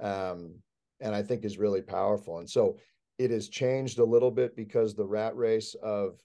Um, 0.01 0.55
and 0.99 1.15
I 1.15 1.21
think 1.21 1.45
is 1.45 1.57
really 1.57 1.81
powerful. 1.81 2.39
And 2.39 2.49
so 2.49 2.77
it 3.17 3.31
has 3.31 3.47
changed 3.47 3.99
a 3.99 4.05
little 4.05 4.31
bit 4.31 4.55
because 4.55 4.93
the 4.93 5.05
rat 5.05 5.35
race 5.35 5.75
of 5.81 6.19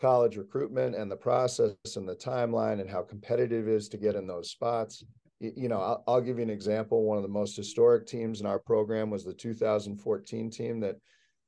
college 0.00 0.36
recruitment 0.36 0.94
and 0.94 1.10
the 1.10 1.16
process 1.16 1.74
and 1.96 2.08
the 2.08 2.16
timeline 2.16 2.80
and 2.80 2.90
how 2.90 3.02
competitive 3.02 3.68
it 3.68 3.74
is 3.74 3.88
to 3.88 3.96
get 3.96 4.14
in 4.14 4.26
those 4.26 4.50
spots 4.50 5.04
you 5.56 5.68
know, 5.68 5.80
I'll, 5.80 6.04
I'll, 6.06 6.20
give 6.20 6.38
you 6.38 6.42
an 6.42 6.50
example. 6.50 7.04
One 7.04 7.16
of 7.16 7.22
the 7.22 7.28
most 7.28 7.56
historic 7.56 8.06
teams 8.06 8.40
in 8.40 8.46
our 8.46 8.58
program 8.58 9.10
was 9.10 9.24
the 9.24 9.34
2014 9.34 10.50
team 10.50 10.80
that 10.80 10.96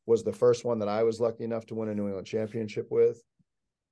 was 0.06 0.22
the 0.22 0.32
first 0.32 0.64
one 0.64 0.78
that 0.78 0.88
I 0.88 1.02
was 1.02 1.20
lucky 1.20 1.44
enough 1.44 1.66
to 1.66 1.74
win 1.74 1.88
a 1.88 1.94
New 1.94 2.06
England 2.06 2.26
championship 2.26 2.88
with. 2.90 3.22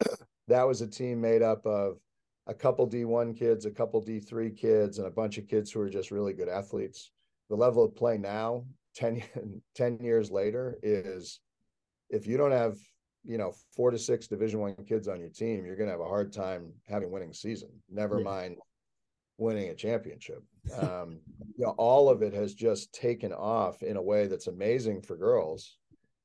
that 0.49 0.67
was 0.67 0.81
a 0.81 0.87
team 0.87 1.21
made 1.21 1.43
up 1.43 1.67
of 1.67 1.99
a 2.47 2.55
couple 2.55 2.88
D1 2.88 3.37
kids, 3.37 3.64
a 3.67 3.71
couple 3.71 4.03
D3 4.03 4.57
kids, 4.57 4.99
and 4.99 5.07
a 5.07 5.11
bunch 5.11 5.38
of 5.38 5.49
kids 5.49 5.71
who 5.71 5.81
are 5.81 5.90
just 5.90 6.11
really 6.11 6.33
good 6.33 6.49
athletes. 6.49 7.11
The 7.51 7.57
level 7.57 7.85
of 7.85 7.97
play 7.97 8.19
now, 8.19 8.64
10, 8.97 9.23
10 9.75 9.99
years 10.01 10.31
later, 10.31 10.79
is 10.83 11.40
if 12.11 12.27
you 12.27 12.37
don't 12.37 12.53
have 12.53 12.77
you 13.25 13.38
know 13.38 13.53
four 13.75 13.90
to 13.90 13.99
six 13.99 14.27
division 14.27 14.61
one 14.61 14.75
kids 14.87 15.09
on 15.09 15.19
your 15.19 15.31
team 15.31 15.64
you're 15.64 15.77
going 15.77 15.87
to 15.87 15.93
have 15.93 16.01
a 16.01 16.05
hard 16.05 16.33
time 16.33 16.71
having 16.87 17.09
a 17.09 17.11
winning 17.11 17.33
season 17.33 17.71
never 17.90 18.19
yeah. 18.19 18.25
mind 18.25 18.57
winning 19.38 19.68
a 19.70 19.75
championship 19.75 20.42
um 20.79 21.18
you 21.57 21.64
know 21.64 21.75
all 21.77 22.09
of 22.09 22.23
it 22.23 22.33
has 22.33 22.55
just 22.55 22.92
taken 22.92 23.33
off 23.33 23.83
in 23.83 23.97
a 23.97 24.03
way 24.03 24.27
that's 24.27 24.47
amazing 24.47 25.03
for 25.03 25.16
girls 25.16 25.77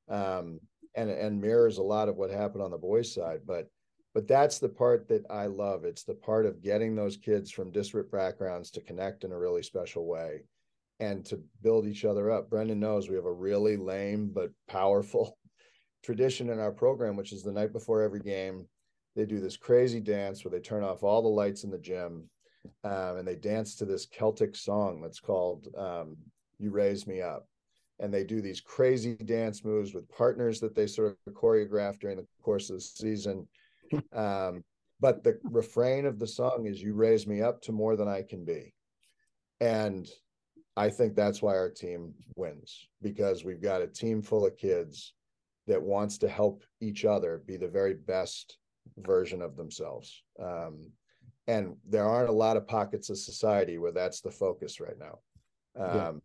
um 0.08 0.60
and 0.94 1.10
and 1.10 1.40
mirrors 1.40 1.78
a 1.78 1.82
lot 1.82 2.08
of 2.08 2.16
what 2.16 2.30
happened 2.30 2.62
on 2.62 2.70
the 2.70 2.78
boys 2.78 3.12
side 3.12 3.40
but 3.46 3.68
but 4.12 4.26
that's 4.26 4.58
the 4.58 4.68
part 4.68 5.06
that 5.08 5.24
I 5.30 5.46
love. 5.46 5.84
It's 5.84 6.02
the 6.02 6.14
part 6.14 6.44
of 6.44 6.62
getting 6.62 6.96
those 6.96 7.16
kids 7.16 7.50
from 7.50 7.70
disparate 7.70 8.10
backgrounds 8.10 8.70
to 8.72 8.80
connect 8.80 9.24
in 9.24 9.32
a 9.32 9.38
really 9.38 9.62
special 9.62 10.06
way 10.06 10.42
and 10.98 11.24
to 11.26 11.40
build 11.62 11.86
each 11.86 12.04
other 12.04 12.30
up. 12.30 12.50
Brendan 12.50 12.80
knows 12.80 13.08
we 13.08 13.16
have 13.16 13.24
a 13.24 13.32
really 13.32 13.76
lame 13.76 14.30
but 14.34 14.50
powerful 14.68 15.38
tradition 16.04 16.50
in 16.50 16.58
our 16.58 16.72
program, 16.72 17.16
which 17.16 17.32
is 17.32 17.42
the 17.42 17.52
night 17.52 17.72
before 17.72 18.02
every 18.02 18.20
game, 18.20 18.66
they 19.14 19.24
do 19.24 19.40
this 19.40 19.56
crazy 19.56 20.00
dance 20.00 20.44
where 20.44 20.50
they 20.50 20.60
turn 20.60 20.82
off 20.82 21.02
all 21.02 21.22
the 21.22 21.28
lights 21.28 21.64
in 21.64 21.70
the 21.70 21.78
gym 21.78 22.28
um, 22.84 23.18
and 23.18 23.26
they 23.26 23.36
dance 23.36 23.74
to 23.76 23.84
this 23.84 24.06
Celtic 24.06 24.56
song 24.56 25.00
that's 25.00 25.20
called 25.20 25.68
um, 25.76 26.16
You 26.58 26.70
Raise 26.70 27.06
Me 27.06 27.20
Up. 27.20 27.46
And 27.98 28.12
they 28.12 28.24
do 28.24 28.40
these 28.40 28.62
crazy 28.62 29.14
dance 29.14 29.62
moves 29.62 29.92
with 29.92 30.08
partners 30.08 30.58
that 30.60 30.74
they 30.74 30.86
sort 30.86 31.18
of 31.26 31.34
choreograph 31.34 32.00
during 32.00 32.16
the 32.16 32.26
course 32.42 32.70
of 32.70 32.76
the 32.76 32.80
season 32.80 33.46
um, 34.12 34.64
but 35.00 35.24
the 35.24 35.38
refrain 35.44 36.06
of 36.06 36.18
the 36.18 36.26
song 36.26 36.66
is 36.66 36.82
"You 36.82 36.94
raise 36.94 37.26
me 37.26 37.42
up 37.42 37.62
to 37.62 37.72
more 37.72 37.96
than 37.96 38.08
I 38.08 38.22
can 38.22 38.44
be," 38.44 38.74
and 39.60 40.08
I 40.76 40.90
think 40.90 41.14
that's 41.14 41.42
why 41.42 41.56
our 41.56 41.70
team 41.70 42.14
wins 42.36 42.88
because 43.02 43.44
we've 43.44 43.62
got 43.62 43.82
a 43.82 43.86
team 43.86 44.22
full 44.22 44.46
of 44.46 44.56
kids 44.56 45.14
that 45.66 45.82
wants 45.82 46.18
to 46.18 46.28
help 46.28 46.62
each 46.80 47.04
other 47.04 47.42
be 47.46 47.56
the 47.56 47.68
very 47.68 47.94
best 47.94 48.58
version 48.98 49.42
of 49.42 49.56
themselves. 49.56 50.22
Um, 50.38 50.90
and 51.50 51.76
there 51.88 52.04
aren't 52.04 52.28
a 52.28 52.32
lot 52.32 52.56
of 52.56 52.66
pockets 52.66 53.10
of 53.10 53.18
society 53.18 53.78
where 53.78 53.92
that's 53.92 54.20
the 54.20 54.30
focus 54.30 54.80
right 54.80 54.98
now. 54.98 55.18
Um, 55.76 56.22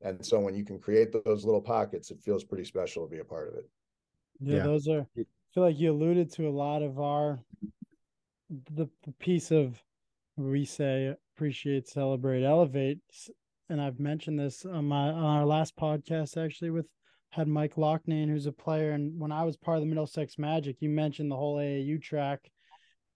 yeah. 0.00 0.08
And 0.08 0.24
so 0.24 0.40
when 0.40 0.54
you 0.54 0.64
can 0.64 0.78
create 0.78 1.12
those 1.12 1.44
little 1.44 1.60
pockets, 1.60 2.10
it 2.10 2.22
feels 2.22 2.44
pretty 2.44 2.64
special 2.64 3.04
to 3.04 3.10
be 3.10 3.20
a 3.20 3.24
part 3.24 3.48
of 3.48 3.54
it. 3.54 3.68
Yeah, 4.40 4.56
yeah. 4.56 4.62
those 4.64 4.88
are 4.88 5.06
i 5.16 5.24
feel 5.54 5.62
like 5.62 5.78
you 5.78 5.92
alluded 5.92 6.32
to 6.32 6.48
a 6.48 6.50
lot 6.50 6.82
of 6.82 6.98
our 6.98 7.38
the, 8.74 8.88
the 9.04 9.12
piece 9.20 9.52
of 9.52 9.80
we 10.36 10.64
say 10.64 11.14
appreciate, 11.36 11.88
celebrate, 11.88 12.42
elevate, 12.42 12.98
and 13.68 13.80
I've 13.80 14.00
mentioned 14.00 14.38
this 14.38 14.64
on 14.64 14.86
my 14.86 15.10
on 15.10 15.24
our 15.24 15.46
last 15.46 15.76
podcast 15.76 16.42
actually 16.42 16.70
with 16.70 16.86
had 17.30 17.48
Mike 17.48 17.74
Loughnane, 17.74 18.28
who's 18.28 18.46
a 18.46 18.52
player, 18.52 18.92
and 18.92 19.18
when 19.18 19.32
I 19.32 19.44
was 19.44 19.56
part 19.56 19.76
of 19.76 19.82
the 19.82 19.88
Middlesex 19.88 20.38
Magic, 20.38 20.76
you 20.80 20.88
mentioned 20.88 21.30
the 21.30 21.36
whole 21.36 21.56
AAU 21.56 22.00
track 22.00 22.50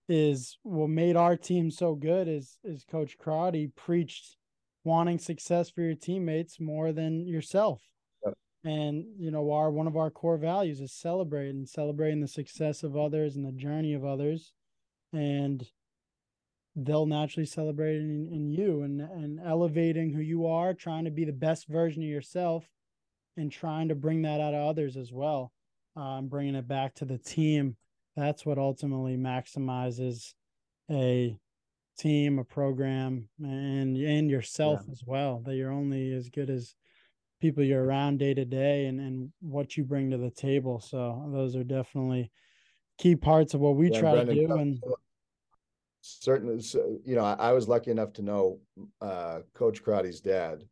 is 0.08 0.56
what 0.62 0.88
made 0.88 1.16
our 1.16 1.36
team 1.36 1.70
so 1.70 1.94
good 1.94 2.28
is 2.28 2.58
is 2.64 2.84
Coach 2.84 3.18
Crotty 3.18 3.70
preached 3.76 4.36
wanting 4.84 5.18
success 5.18 5.68
for 5.68 5.82
your 5.82 5.94
teammates 5.94 6.58
more 6.58 6.92
than 6.92 7.26
yourself. 7.26 7.82
And 8.64 9.04
you 9.18 9.30
know 9.30 9.52
our 9.52 9.70
one 9.70 9.86
of 9.86 9.96
our 9.96 10.10
core 10.10 10.38
values 10.38 10.80
is 10.80 10.92
celebrating 10.92 11.66
celebrating 11.66 12.20
the 12.20 12.28
success 12.28 12.82
of 12.82 12.96
others 12.96 13.36
and 13.36 13.44
the 13.44 13.52
journey 13.52 13.94
of 13.94 14.04
others. 14.04 14.52
And 15.12 15.64
they'll 16.74 17.06
naturally 17.06 17.46
celebrate 17.46 17.96
in, 17.96 18.28
in 18.32 18.50
you 18.50 18.82
and 18.82 19.00
and 19.00 19.40
elevating 19.44 20.12
who 20.12 20.22
you 20.22 20.46
are 20.46 20.74
trying 20.74 21.04
to 21.04 21.10
be 21.10 21.24
the 21.24 21.32
best 21.32 21.68
version 21.68 22.02
of 22.02 22.08
yourself 22.08 22.66
and 23.36 23.52
trying 23.52 23.88
to 23.88 23.94
bring 23.94 24.22
that 24.22 24.40
out 24.40 24.54
of 24.54 24.68
others 24.68 24.96
as 24.96 25.12
well. 25.12 25.52
Um, 25.96 26.28
bringing 26.28 26.54
it 26.54 26.68
back 26.68 26.94
to 26.96 27.04
the 27.04 27.18
team 27.18 27.76
that's 28.18 28.44
what 28.44 28.58
ultimately 28.58 29.16
maximizes 29.16 30.34
a 30.90 31.38
team 31.98 32.38
a 32.38 32.44
program 32.44 33.28
and 33.42 33.96
and 33.96 34.30
yourself 34.30 34.80
yeah. 34.86 34.92
as 34.92 35.02
well 35.04 35.42
that 35.44 35.56
you're 35.56 35.72
only 35.72 36.12
as 36.12 36.28
good 36.28 36.48
as 36.48 36.74
people 37.40 37.62
you're 37.62 37.84
around 37.84 38.18
day 38.18 38.34
to 38.34 38.44
day 38.44 38.86
and 38.86 39.00
and 39.00 39.32
what 39.40 39.76
you 39.76 39.84
bring 39.84 40.10
to 40.10 40.18
the 40.18 40.30
table. 40.30 40.80
So 40.80 41.28
those 41.32 41.56
are 41.56 41.64
definitely 41.64 42.30
key 42.98 43.16
parts 43.16 43.54
of 43.54 43.60
what 43.60 43.76
we 43.76 43.90
yeah, 43.90 44.00
try 44.00 44.12
Brendan, 44.12 44.36
to 44.36 44.46
do. 44.46 44.52
And 44.54 44.82
certainly, 46.00 46.62
you 47.04 47.14
know, 47.14 47.24
I, 47.24 47.52
was 47.52 47.68
lucky 47.68 47.90
enough 47.90 48.12
to 48.14 48.22
know 48.22 48.58
uh, 49.00 49.40
Coach 49.54 49.82
Crotty's 49.82 50.20
dad, 50.20 50.64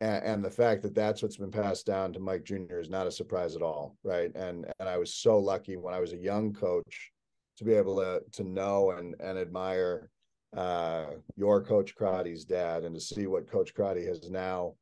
and, 0.00 0.24
and, 0.24 0.44
the 0.44 0.50
fact 0.50 0.82
that 0.82 0.94
that's 0.94 1.22
what's 1.22 1.36
been 1.36 1.50
passed 1.50 1.86
down 1.86 2.12
to 2.12 2.20
Mike 2.20 2.44
Jr. 2.44 2.78
is 2.78 2.88
not 2.88 3.06
a 3.06 3.10
surprise 3.10 3.56
at 3.56 3.62
all, 3.62 3.96
right? 4.02 4.34
And 4.34 4.66
and 4.78 4.88
I 4.88 4.96
was 4.96 5.14
so 5.14 5.38
lucky 5.38 5.76
when 5.76 5.94
I 5.94 6.00
was 6.00 6.12
a 6.12 6.18
young 6.18 6.52
coach 6.52 7.10
to 7.58 7.64
be 7.64 7.74
able 7.74 7.96
to 7.96 8.22
to 8.32 8.44
know 8.44 8.92
and 8.92 9.14
and 9.20 9.38
admire 9.38 10.10
uh, 10.56 11.06
your 11.36 11.62
Coach 11.62 11.94
Crotty's 11.94 12.44
dad, 12.44 12.84
and 12.84 12.94
to 12.94 13.00
see 13.00 13.26
what 13.26 13.50
Coach 13.50 13.74
Crotty 13.74 14.04
has 14.06 14.30
now 14.30 14.74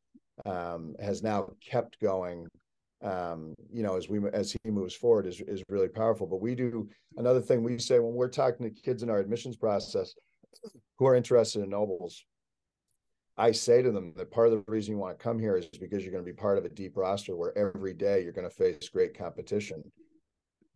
um, 0.47 0.95
has 1.01 1.23
now 1.23 1.51
kept 1.61 2.01
going 2.01 2.49
um, 3.03 3.55
you 3.73 3.83
know, 3.83 3.97
as 3.97 4.09
we 4.09 4.21
as 4.33 4.57
he 4.65 4.71
moves 4.71 4.95
forward 4.95 5.27
is 5.27 5.41
is 5.43 5.63
really 5.69 5.89
powerful. 5.89 6.27
But 6.27 6.41
we 6.41 6.55
do 6.55 6.89
another 7.17 7.41
thing 7.41 7.63
we 7.63 7.79
say 7.79 7.99
when 7.99 8.15
we're 8.15 8.29
talking 8.29 8.67
to 8.67 8.83
kids 8.83 9.03
in 9.03 9.11
our 9.11 9.19
admissions 9.19 9.57
process 9.57 10.15
who 10.99 11.07
are 11.07 11.15
interested 11.15 11.63
in 11.63 11.71
Nobles, 11.71 12.25
I 13.39 13.53
say 13.53 13.83
to 13.83 13.91
them 13.91 14.13
that 14.17 14.31
part 14.31 14.49
of 14.49 14.53
the 14.53 14.71
reason 14.71 14.93
you 14.93 14.99
want 14.99 15.19
to 15.19 15.23
come 15.23 15.39
here 15.39 15.57
is 15.57 15.67
because 15.67 16.03
you're 16.03 16.13
going 16.13 16.25
to 16.25 16.31
be 16.31 16.37
part 16.37 16.59
of 16.59 16.65
a 16.65 16.69
deep 16.69 16.97
roster 16.97 17.37
where 17.37 17.57
every 17.57 17.95
day 17.95 18.23
you're 18.23 18.33
going 18.33 18.49
to 18.49 18.55
face 18.55 18.89
great 18.89 19.17
competition. 19.17 19.83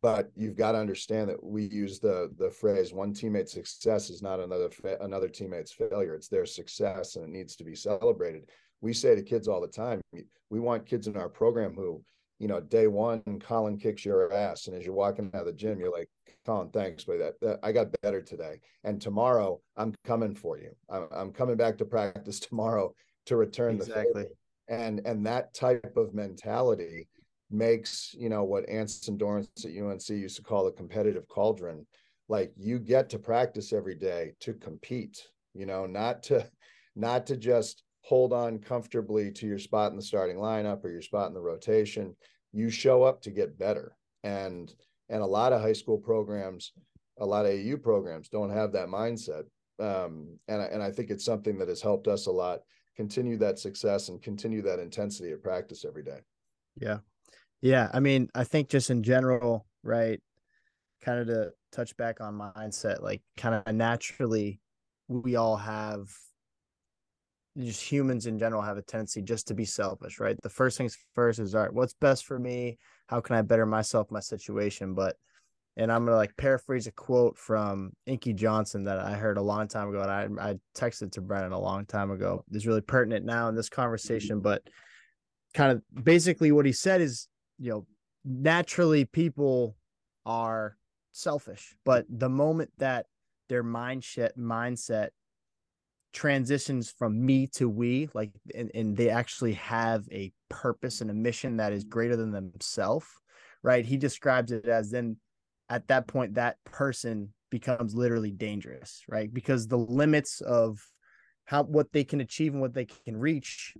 But 0.01 0.31
you've 0.35 0.57
got 0.57 0.73
to 0.73 0.79
understand 0.79 1.31
that 1.31 1.43
we 1.43 1.65
use 1.65 2.01
the 2.01 2.33
the 2.37 2.51
phrase 2.51 2.93
"one 2.93 3.13
teammate's 3.13 3.53
success 3.53 4.11
is 4.11 4.23
not 4.23 4.41
another 4.41 4.71
another 5.01 5.29
teammate's 5.29 5.73
failure." 5.73 6.15
It's 6.15 6.29
their 6.29 6.47
success, 6.47 7.17
and 7.17 7.25
it 7.25 7.31
needs 7.31 7.55
to 7.57 7.65
be 7.65 7.77
celebrated 7.77 8.49
we 8.83 8.93
say 8.93 9.15
to 9.15 9.23
kids 9.23 9.49
all 9.49 9.61
the 9.61 9.69
time, 9.69 10.03
we 10.51 10.61
want 10.61 10.85
kids 10.85 11.07
in 11.07 11.17
our 11.17 11.29
program 11.29 11.75
who, 11.75 12.03
you 12.43 12.49
know, 12.49 12.61
day 12.61 12.89
one, 12.89 13.23
Colin 13.39 13.79
kicks 13.79 14.05
your 14.05 14.33
ass. 14.33 14.67
And 14.67 14.77
as 14.77 14.85
you're 14.85 14.97
walking 14.97 15.31
out 15.33 15.43
of 15.43 15.47
the 15.47 15.53
gym, 15.53 15.79
you're 15.79 15.93
like, 15.93 16.11
Colin, 16.45 16.71
thanks, 16.71 17.05
but 17.05 17.19
that, 17.21 17.41
that 17.41 17.61
I 17.63 17.71
got 17.71 17.95
better 18.03 18.21
today. 18.21 18.59
And 18.83 19.01
tomorrow 19.01 19.61
I'm 19.77 19.95
coming 20.05 20.35
for 20.35 20.59
you. 20.59 20.73
I'm, 20.91 21.07
I'm 21.13 21.31
coming 21.31 21.57
back 21.57 21.79
to 21.79 21.85
practice 21.85 22.41
tomorrow 22.49 22.93
to 23.27 23.37
return 23.37 23.77
exactly. 23.77 24.03
the 24.13 24.21
favor. 24.23 24.35
And, 24.69 25.03
and 25.07 25.25
that 25.25 25.55
type 25.55 25.97
of 25.97 26.15
mentality 26.15 27.07
makes, 27.49 28.13
you 28.19 28.29
know, 28.29 28.43
what 28.43 28.69
Anson 28.69 29.17
Dorrance 29.17 29.65
at 29.65 29.81
UNC 29.81 30.09
used 30.09 30.35
to 30.35 30.43
call 30.43 30.65
the 30.65 30.73
competitive 30.73 31.29
cauldron. 31.29 31.87
Like 32.29 32.53
you 32.57 32.81
get 32.81 33.09
to 33.11 33.21
practice 33.21 33.73
every 33.73 33.95
day 33.95 34.33
to 34.41 34.53
compete, 34.53 35.29
you 35.55 35.67
know, 35.67 35.87
not 35.87 36.25
to, 36.25 36.45
not 36.97 37.25
to 37.29 37.37
just 37.37 37.85
hold 38.01 38.33
on 38.33 38.59
comfortably 38.59 39.31
to 39.31 39.47
your 39.47 39.61
spot 39.61 39.93
in 39.93 39.97
the 39.97 40.03
starting 40.03 40.37
lineup 40.37 40.85
or 40.85 40.91
your 40.91 41.03
spot 41.03 41.29
in 41.29 41.35
the 41.35 41.41
rotation. 41.41 42.17
You 42.53 42.71
show 42.71 43.03
up 43.03 43.23
to 43.23 43.31
get 43.31 43.59
better. 43.59 43.97
And 44.25 44.73
and 45.09 45.23
a 45.23 45.27
lot 45.27 45.53
of 45.53 45.61
high 45.61 45.73
school 45.73 45.99
programs, 45.99 46.73
a 47.19 47.27
lot 47.27 47.45
of 47.45 47.53
AAU 47.53 47.83
programs 47.83 48.29
don't 48.29 48.51
have 48.51 48.73
that 48.73 48.89
mindset. 48.89 49.45
Um, 49.79 50.39
and, 50.49 50.63
and 50.63 50.83
I 50.83 50.91
think 50.91 51.11
it's 51.11 51.25
something 51.25 51.59
that 51.59 51.69
has 51.69 51.83
helped 51.83 52.09
us 52.09 52.27
a 52.27 52.31
lot 52.31 52.61
continue 52.97 53.37
that 53.39 53.59
success 53.59 54.09
and 54.09 54.23
continue 54.23 54.63
that 54.63 54.79
intensity 54.79 55.33
of 55.33 55.43
practice 55.43 55.85
every 55.85 56.03
day. 56.03 56.21
Yeah. 56.77 56.99
Yeah. 57.61 57.89
I 57.93 58.01
mean, 58.01 58.29
I 58.35 58.45
think 58.45 58.69
just 58.69 58.91
in 58.91 59.03
general, 59.03 59.67
right? 59.83 60.21
Kind 61.03 61.21
of 61.21 61.27
to 61.29 61.53
touch 61.73 61.97
back 61.97 62.21
on 62.21 62.39
mindset, 62.39 63.03
like 63.03 63.23
kind 63.37 63.55
of 63.55 63.75
naturally, 63.75 64.61
we 65.09 65.37
all 65.37 65.57
have 65.57 66.09
just 67.59 67.83
humans 67.83 68.27
in 68.27 68.39
general 68.39 68.63
have 68.63 68.79
a 68.79 68.83
tendency 68.83 69.23
just 69.23 69.49
to 69.49 69.55
be 69.55 69.65
selfish, 69.65 70.19
right? 70.19 70.37
The 70.43 70.49
first 70.49 70.79
things 70.79 70.97
first 71.15 71.39
is 71.39 71.55
all 71.55 71.63
right, 71.63 71.73
what's 71.73 71.95
best 71.95 72.25
for 72.25 72.39
me? 72.39 72.79
How 73.07 73.21
can 73.21 73.37
I 73.37 73.43
better 73.43 73.67
myself, 73.67 74.11
my 74.11 74.21
situation? 74.21 74.95
But 74.95 75.17
and 75.77 75.91
I'm 75.91 76.05
gonna 76.05 76.17
like 76.17 76.37
paraphrase 76.37 76.87
a 76.87 76.93
quote 76.93 77.39
from 77.39 77.93
Inky 78.07 78.33
Johnson 78.33 78.85
that 78.85 78.99
I 78.99 79.15
heard 79.15 79.39
a 79.39 79.43
long 79.43 79.69
time 79.69 79.89
ago, 79.89 80.03
and 80.03 80.39
I 80.41 80.51
I 80.51 80.55
texted 80.77 81.13
to 81.13 81.21
Brendan 81.21 81.53
a 81.53 81.61
long 81.61 81.87
time 81.87 82.11
ago. 82.11 82.45
It's 82.51 82.67
really 82.67 82.81
pertinent 82.81 83.25
now 83.25 83.49
in 83.49 83.55
this 83.55 83.69
conversation, 83.69 84.41
but 84.41 84.63
kind 85.55 85.73
of 85.73 86.05
basically 86.05 86.53
what 86.53 86.67
he 86.67 86.73
said 86.73 87.01
is, 87.01 87.29
you 87.59 87.71
know, 87.71 87.87
naturally 88.25 89.05
people 89.05 89.77
are 90.25 90.77
selfish, 91.13 91.75
but 91.85 92.07
the 92.09 92.29
moment 92.29 92.71
that 92.79 93.07
their 93.49 93.65
mindset 93.65 94.31
mindset 94.39 95.09
transitions 96.13 96.93
from 96.99 97.25
me 97.25 97.47
to 97.47 97.69
we 97.69 98.09
like 98.13 98.31
and, 98.55 98.71
and 98.75 98.97
they 98.97 99.09
actually 99.09 99.55
have 99.55 100.05
a 100.13 100.31
purpose 100.49 101.01
and 101.01 101.11
a 101.11 101.15
mission 101.15 101.57
that 101.57 101.73
is 101.73 101.85
greater 101.85 102.17
than 102.17 102.31
themselves 102.31 103.07
right 103.63 103.87
he 103.87 103.97
describes 103.97 104.53
it 104.53 104.67
as 104.67 104.91
then 104.91 105.17
at 105.73 105.89
that 105.89 106.07
point 106.07 106.35
that 106.35 106.57
person 106.65 107.33
becomes 107.53 107.95
literally 107.95 108.31
dangerous, 108.31 109.03
right? 109.09 109.33
Because 109.33 109.69
the 109.69 109.79
limits 109.79 110.41
of 110.41 110.85
how 111.45 111.63
what 111.63 111.93
they 111.93 112.03
can 112.03 112.21
achieve 112.21 112.53
and 112.53 112.61
what 112.61 112.75
they 112.75 112.87
can 112.87 113.17
reach 113.17 113.75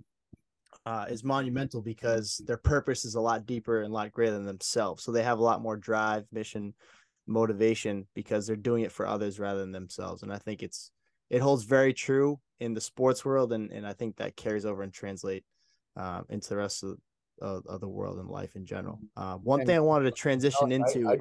uh, 0.85 1.05
is 1.09 1.23
monumental 1.23 1.81
because 1.81 2.41
their 2.45 2.57
purpose 2.57 3.03
is 3.03 3.15
a 3.15 3.21
lot 3.21 3.45
deeper 3.45 3.81
and 3.81 3.91
a 3.91 3.93
lot 3.93 4.11
greater 4.11 4.33
than 4.33 4.45
themselves. 4.45 5.03
So 5.03 5.11
they 5.11 5.23
have 5.23 5.39
a 5.39 5.43
lot 5.43 5.61
more 5.61 5.75
drive, 5.75 6.25
mission, 6.31 6.73
motivation 7.25 8.07
because 8.15 8.47
they're 8.47 8.55
doing 8.55 8.83
it 8.83 8.91
for 8.91 9.07
others 9.07 9.39
rather 9.39 9.59
than 9.59 9.71
themselves. 9.71 10.23
And 10.23 10.31
I 10.31 10.37
think 10.37 10.61
it's 10.61 10.91
it 11.29 11.41
holds 11.41 11.63
very 11.63 11.93
true 11.93 12.39
in 12.59 12.73
the 12.73 12.81
sports 12.81 13.25
world, 13.25 13.53
and 13.53 13.71
and 13.71 13.85
I 13.85 13.93
think 13.93 14.17
that 14.17 14.35
carries 14.35 14.65
over 14.65 14.83
and 14.83 14.93
translate 14.93 15.43
um, 15.95 16.25
into 16.29 16.49
the 16.49 16.57
rest 16.57 16.83
of, 16.83 16.97
of, 17.41 17.65
of 17.67 17.81
the 17.81 17.87
world 17.87 18.19
and 18.19 18.29
life 18.29 18.55
in 18.55 18.65
general. 18.65 18.99
Uh, 19.15 19.35
one 19.35 19.61
and, 19.61 19.67
thing 19.67 19.77
I 19.77 19.81
wanted 19.81 20.05
to 20.05 20.11
transition 20.11 20.71
I, 20.71 20.75
into. 20.75 21.09
I, 21.09 21.17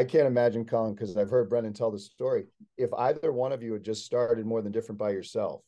I 0.00 0.04
can't 0.04 0.26
imagine, 0.26 0.64
Colin, 0.64 0.94
because 0.94 1.16
I've 1.16 1.30
heard 1.30 1.48
Brendan 1.48 1.72
tell 1.72 1.90
the 1.90 1.98
story. 1.98 2.46
If 2.76 2.92
either 2.94 3.32
one 3.32 3.52
of 3.52 3.62
you 3.62 3.72
had 3.72 3.84
just 3.84 4.04
started 4.04 4.44
more 4.44 4.62
than 4.62 4.72
different 4.72 4.98
by 4.98 5.10
yourself, 5.10 5.62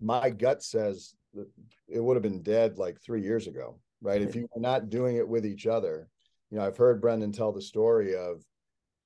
my 0.00 0.30
gut 0.30 0.62
says 0.62 1.14
that 1.34 1.48
it 1.88 2.00
would 2.00 2.16
have 2.16 2.22
been 2.22 2.42
dead 2.42 2.78
like 2.78 3.00
three 3.00 3.22
years 3.22 3.46
ago, 3.46 3.78
right? 4.02 4.20
If 4.20 4.36
you 4.36 4.48
were 4.54 4.60
not 4.60 4.90
doing 4.90 5.16
it 5.16 5.26
with 5.26 5.46
each 5.46 5.66
other, 5.66 6.08
you 6.50 6.58
know, 6.58 6.64
I've 6.64 6.76
heard 6.76 7.00
Brendan 7.00 7.32
tell 7.32 7.52
the 7.52 7.62
story 7.62 8.14
of 8.14 8.42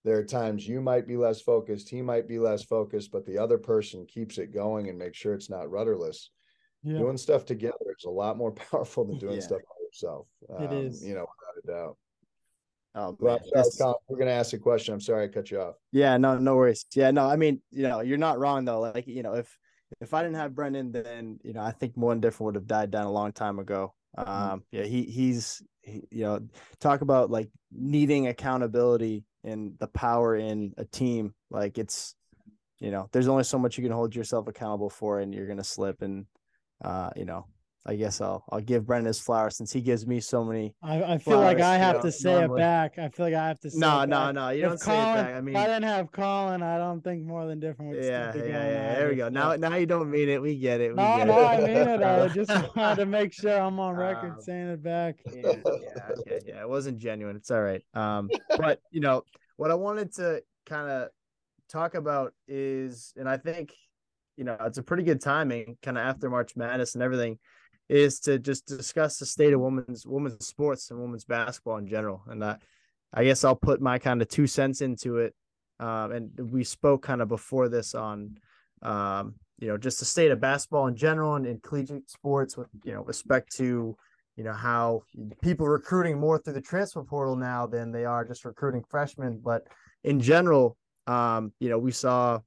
there 0.05 0.17
are 0.17 0.25
times 0.25 0.67
you 0.67 0.81
might 0.81 1.07
be 1.07 1.17
less 1.17 1.41
focused, 1.41 1.89
he 1.89 2.03
might 2.03 2.27
be 2.27 2.39
less 2.39 2.63
focused, 2.63 3.13
but 3.13 3.27
the 3.27 3.39
other 3.39 3.59
person 3.59 4.07
keeps 4.07 4.39
it 4.39 4.55
going 4.55 4.89
and 4.89 4.99
makes 4.99 5.19
sure 5.19 5.35
it's 5.35 5.51
not 5.51 5.71
rudderless. 5.71 6.31
Yeah. 6.83 6.99
Doing 6.99 7.19
stuff 7.19 7.45
together 7.45 7.95
is 7.99 8.05
a 8.05 8.11
lot 8.11 8.39
more 8.39 8.53
powerful 8.71 9.05
than 9.05 9.19
doing 9.19 9.35
yeah. 9.35 9.41
stuff 9.41 9.61
by 9.61 9.85
yourself. 9.85 10.27
Um, 10.49 10.65
it 10.65 10.73
is, 10.73 11.05
you 11.05 11.15
know, 11.15 11.27
without 11.39 11.65
a 11.65 11.67
doubt. 11.67 11.97
Oh, 12.95 13.17
well, 13.21 13.39
sorry, 13.71 13.95
we're 14.09 14.19
gonna 14.19 14.33
ask 14.33 14.53
a 14.53 14.59
question. 14.59 14.95
I'm 14.95 15.01
sorry 15.01 15.25
I 15.25 15.29
cut 15.29 15.51
you 15.51 15.61
off. 15.61 15.77
Yeah, 15.93 16.17
no, 16.17 16.39
no 16.39 16.57
worries. 16.57 16.87
Yeah, 16.93 17.13
no, 17.13 17.25
I 17.25 17.37
mean, 17.37 17.61
you 17.71 17.85
know, 17.85 18.01
you're 18.01 18.19
not 18.19 18.41
wrong 18.41 18.65
though. 18.65 18.81
Like, 18.81 19.07
you 19.07 19.23
know, 19.23 19.35
if 19.35 19.57
if 20.01 20.13
I 20.13 20.23
didn't 20.23 20.37
have 20.37 20.57
Brendan, 20.57 20.91
then 20.91 21.39
you 21.45 21.53
know, 21.53 21.63
I 21.63 21.71
think 21.71 21.93
one 21.95 22.21
different 22.21 22.47
would 22.47 22.55
have 22.57 22.67
died 22.67 22.91
down 22.91 23.07
a 23.07 23.13
long 23.13 23.33
time 23.33 23.61
ago. 23.61 23.95
Mm-hmm. 24.19 24.31
Um, 24.31 24.65
yeah, 24.73 24.83
he 24.83 25.05
he's 25.05 25.63
he, 25.83 26.03
you 26.11 26.25
know, 26.25 26.41
talk 26.81 27.03
about 27.03 27.31
like 27.31 27.49
needing 27.71 28.27
accountability 28.27 29.25
and 29.45 29.79
the 29.79 29.89
power 29.89 30.37
in 30.37 30.75
a 30.77 30.85
team. 30.85 31.35
Like 31.51 31.79
it's, 31.79 32.15
you 32.79 32.91
know, 32.91 33.09
there's 33.13 33.29
only 33.29 33.45
so 33.45 33.59
much 33.59 33.77
you 33.77 33.85
can 33.85 33.93
hold 33.93 34.15
yourself 34.15 34.49
accountable 34.49 34.91
for, 34.91 35.21
and 35.21 35.35
you're 35.35 35.47
gonna 35.47 35.65
slip. 35.65 36.03
And 36.03 36.27
uh, 36.83 37.11
you 37.17 37.25
know, 37.25 37.47
I 37.87 37.97
guess 37.97 38.21
I'll 38.21 38.45
I'll 38.51 38.61
give 38.61 38.87
Brendan 38.87 39.07
his 39.07 39.21
flowers 39.21 39.57
since 39.57 39.73
he 39.73 39.81
gives 39.81 40.07
me 40.07 40.21
so 40.21 40.45
many. 40.45 40.75
I, 40.83 41.03
I 41.03 41.19
feel 41.19 41.41
like 41.41 41.61
I 41.61 41.79
have 41.79 42.03
to 42.03 42.13
say 42.13 42.33
normally. 42.33 42.61
it 42.61 42.63
back. 42.63 42.99
I 42.99 43.09
feel 43.09 43.27
like 43.27 43.35
I 43.35 43.49
have 43.49 43.59
to 43.61 43.71
say 43.71 43.79
no, 43.79 44.05
no, 44.05 44.31
no. 44.33 44.51
You 44.51 44.65
if 44.65 44.69
don't 44.69 44.81
Colin, 44.83 45.05
say 45.05 45.21
it 45.21 45.25
back. 45.25 45.35
I 45.35 45.41
mean, 45.41 45.57
if 45.57 45.63
I 45.63 45.67
didn't 45.67 45.85
have 45.85 46.13
Colin, 46.13 46.63
I 46.63 46.77
don't 46.77 47.03
think 47.03 47.25
more 47.25 47.47
than 47.47 47.59
different 47.59 47.93
would 47.93 48.05
yeah, 48.05 48.35
yeah, 48.37 48.45
yeah. 48.45 48.95
There 48.97 49.09
we 49.09 49.17
go. 49.17 49.31
Now, 49.31 49.57
now 49.57 49.77
you 49.77 49.87
don't 49.87 50.11
mean 50.11 50.29
it. 50.29 50.43
We 50.43 50.59
get 50.59 50.83
it. 50.83 50.91
We 50.91 50.97
no, 50.97 51.17
get 51.17 51.27
no, 51.27 51.41
it. 51.41 51.45
I 51.45 51.57
mean 51.59 51.69
it. 51.69 52.03
I 52.03 52.29
just 52.35 52.77
wanted 52.77 52.97
to 52.97 53.07
make 53.07 53.33
sure 53.33 53.59
I'm 53.59 53.81
on 53.81 53.97
record 53.97 54.33
um, 54.33 54.41
saying 54.41 54.69
it 54.69 54.83
back. 54.83 55.17
Yeah, 55.33 55.53
yeah, 55.65 56.09
yeah, 56.27 56.39
yeah. 56.45 56.61
It 56.61 56.69
wasn't 56.69 56.99
genuine. 56.99 57.37
It's 57.37 57.51
all 57.51 57.63
right. 57.63 57.83
Um, 57.95 58.29
but 58.59 58.81
you 58.91 59.01
know 59.01 59.23
what 59.57 59.71
I 59.71 59.75
wanted 59.75 60.15
to 60.17 60.43
kind 60.67 60.91
of 60.91 61.09
talk 61.71 61.95
about 61.95 62.35
is, 62.47 63.15
and 63.17 63.29
I 63.29 63.39
think, 63.39 63.73
you 64.37 64.45
know, 64.45 64.57
it's 64.61 64.79
a 64.79 64.83
pretty 64.83 65.03
good 65.03 65.21
timing, 65.21 65.79
kind 65.83 65.97
of 65.97 66.05
after 66.05 66.29
March 66.29 66.57
Madness 66.57 66.95
and 66.95 67.03
everything 67.03 67.39
is 67.91 68.21
to 68.21 68.39
just 68.39 68.67
discuss 68.67 69.19
the 69.19 69.27
state 69.27 69.53
of 69.53 69.61
women's 69.61 70.07
women's 70.07 70.47
sports 70.47 70.91
and 70.91 71.01
women's 71.01 71.25
basketball 71.25 71.77
in 71.77 71.89
general. 71.89 72.23
And 72.29 72.45
I, 72.45 72.57
I 73.13 73.25
guess 73.25 73.43
I'll 73.43 73.57
put 73.57 73.81
my 73.81 73.99
kind 73.99 74.23
of 74.23 74.29
two 74.29 74.47
cents 74.47 74.81
into 74.81 75.19
it. 75.19 75.35
Um, 75.81 76.13
and 76.13 76.53
we 76.53 76.63
spoke 76.63 77.03
kind 77.03 77.21
of 77.21 77.29
before 77.29 77.69
this 77.69 77.97
on, 77.97 78.39
um, 78.83 79.35
you 79.59 79.67
know, 79.67 79.77
just 79.77 79.99
the 79.99 80.05
state 80.05 80.31
of 80.31 80.41
basketball 80.41 80.87
in 80.87 80.95
general 80.95 81.35
and 81.35 81.47
in 81.47 81.59
collegiate 81.59 82.09
sports 82.09 82.57
with, 82.57 82.69
you 82.85 82.93
know, 82.93 83.03
respect 83.03 83.57
to, 83.57 83.97
you 84.37 84.45
know, 84.45 84.53
how 84.53 85.03
people 85.43 85.67
recruiting 85.67 86.17
more 86.17 86.39
through 86.39 86.53
the 86.53 86.61
transfer 86.61 87.03
portal 87.03 87.35
now 87.35 87.67
than 87.67 87.91
they 87.91 88.05
are 88.05 88.25
just 88.25 88.45
recruiting 88.45 88.85
freshmen. 88.89 89.41
But 89.43 89.67
in 90.05 90.21
general, 90.21 90.77
um, 91.09 91.53
you 91.59 91.69
know, 91.69 91.79
we 91.79 91.91
saw 91.91 92.39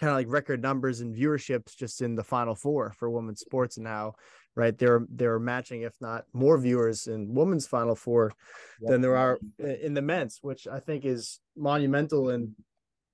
kind 0.00 0.10
of 0.10 0.16
like 0.16 0.26
record 0.28 0.62
numbers 0.62 1.00
and 1.00 1.14
viewerships 1.14 1.76
just 1.76 2.02
in 2.02 2.14
the 2.14 2.24
final 2.24 2.54
four 2.54 2.92
for 2.98 3.10
women's 3.10 3.40
sports 3.40 3.78
and 3.78 3.86
how 3.86 4.14
right? 4.56 4.76
They're 4.76 5.06
they're 5.10 5.38
matching, 5.38 5.82
if 5.82 5.94
not 6.00 6.24
more 6.32 6.58
viewers 6.58 7.06
in 7.06 7.32
women's 7.34 7.66
Final 7.66 7.94
Four 7.94 8.32
yep. 8.80 8.90
than 8.90 9.00
there 9.02 9.16
are 9.16 9.38
in 9.58 9.94
the 9.94 10.02
men's, 10.02 10.38
which 10.40 10.66
I 10.66 10.80
think 10.80 11.04
is 11.04 11.38
monumental. 11.56 12.30
And 12.30 12.54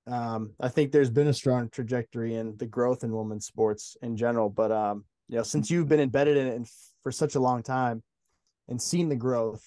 um, 0.07 0.53
I 0.59 0.69
think 0.69 0.91
there's 0.91 1.11
been 1.11 1.27
a 1.27 1.33
strong 1.33 1.69
trajectory 1.69 2.35
in 2.35 2.55
the 2.57 2.65
growth 2.65 3.03
in 3.03 3.15
women's 3.15 3.45
sports 3.45 3.97
in 4.01 4.15
general. 4.15 4.49
But 4.49 4.71
um, 4.71 5.03
you 5.27 5.37
know, 5.37 5.43
since 5.43 5.69
you've 5.69 5.89
been 5.89 5.99
embedded 5.99 6.37
in 6.37 6.47
it 6.47 6.69
for 7.03 7.11
such 7.11 7.35
a 7.35 7.39
long 7.39 7.61
time 7.61 8.01
and 8.69 8.81
seen 8.81 9.09
the 9.09 9.15
growth 9.15 9.63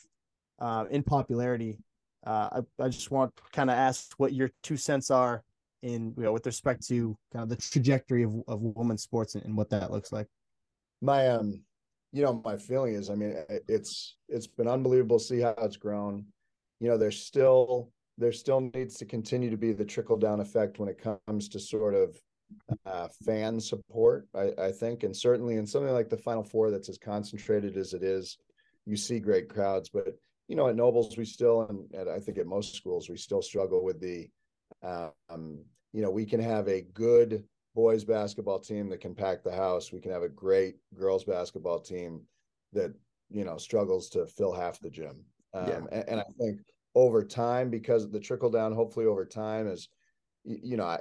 uh, 0.59 0.87
in 0.91 1.03
popularity, 1.03 1.79
uh, 2.27 2.61
I, 2.81 2.85
I 2.85 2.89
just 2.89 3.11
want 3.11 3.37
to 3.37 3.43
kind 3.53 3.71
of 3.71 3.77
ask 3.77 4.13
what 4.17 4.33
your 4.33 4.51
two 4.63 4.79
cents 4.79 5.11
are 5.11 5.45
in 5.83 6.15
you 6.17 6.23
know 6.25 6.33
with 6.33 6.47
respect 6.47 6.87
to 6.89 7.17
kind 7.33 7.43
of 7.43 7.49
the 7.49 7.57
trajectory 7.57 8.25
of, 8.25 8.35
of 8.49 8.61
women's 8.61 9.03
sports 9.03 9.35
and, 9.35 9.45
and 9.45 9.57
what 9.57 9.71
that 9.71 9.91
looks 9.91 10.13
like? 10.13 10.27
My 11.03 11.29
um 11.29 11.63
you 12.13 12.23
know 12.23 12.41
my 12.45 12.57
feeling 12.57 12.95
is 12.95 13.11
i 13.11 13.15
mean 13.15 13.37
it's 13.69 14.17
it's 14.29 14.47
been 14.47 14.69
unbelievable 14.69 15.19
to 15.19 15.25
see 15.25 15.41
how 15.41 15.55
it's 15.59 15.77
grown. 15.77 16.25
You 16.81 16.89
know 16.89 16.99
there's 16.99 17.23
still 17.23 17.91
there 18.19 18.33
still 18.33 18.61
needs 18.75 18.97
to 18.97 19.05
continue 19.05 19.51
to 19.51 19.57
be 19.57 19.73
the 19.73 19.85
trickle 19.85 20.17
down 20.17 20.41
effect 20.41 20.79
when 20.79 20.89
it 20.89 21.03
comes 21.27 21.49
to 21.51 21.61
sort 21.61 21.95
of 21.95 22.17
uh, 22.87 23.09
fan 23.25 23.61
support 23.61 24.29
I, 24.35 24.53
I 24.59 24.73
think. 24.73 25.03
And 25.03 25.15
certainly 25.17 25.57
in 25.57 25.67
something 25.67 25.93
like 25.93 26.09
the 26.09 26.17
final 26.17 26.45
four 26.45 26.71
that's 26.71 26.89
as 26.89 26.99
concentrated 26.99 27.77
as 27.77 27.93
it 27.93 28.03
is 28.03 28.39
you 28.87 28.97
see 28.97 29.19
great 29.19 29.49
crowds. 29.49 29.91
But 29.93 30.17
you 30.49 30.57
know 30.57 30.69
at 30.69 30.77
nobles 30.77 31.17
we 31.17 31.25
still 31.25 31.63
and, 31.63 31.93
and 31.93 32.09
i 32.09 32.19
think 32.19 32.39
at 32.39 32.47
most 32.47 32.75
schools 32.75 33.09
we 33.09 33.17
still 33.17 33.43
struggle 33.43 33.85
with 33.85 34.01
the 34.01 34.29
um, 34.87 35.65
you 35.93 36.03
know 36.03 36.11
we 36.11 36.27
can 36.27 36.41
have 36.41 36.69
a 36.69 36.83
good 36.83 37.45
boys 37.75 38.05
basketball 38.05 38.59
team 38.59 38.89
that 38.89 39.01
can 39.01 39.15
pack 39.15 39.43
the 39.43 39.55
house. 39.55 39.93
We 39.93 40.01
can 40.01 40.13
have 40.13 40.23
a 40.23 40.29
great 40.29 40.77
girls 40.99 41.25
basketball 41.25 41.81
team 41.81 42.23
that 42.73 42.93
you 43.31 43.45
know 43.45 43.59
struggles 43.59 44.09
to 44.11 44.27
fill 44.27 44.53
half 44.53 44.81
the 44.81 44.91
gym. 44.91 45.25
Um, 45.55 45.69
yeah. 45.69 45.81
and, 45.93 46.09
and, 46.09 46.21
I 46.21 46.25
think 46.39 46.61
over 46.95 47.25
time, 47.25 47.71
because 47.71 48.05
of 48.05 48.13
the 48.13 48.21
trickle 48.21 48.51
down, 48.51 48.73
hopefully 48.73 49.07
over 49.07 49.25
time, 49.25 49.69
is 49.69 49.89
you 50.45 50.77
know 50.77 50.85
I 50.85 51.01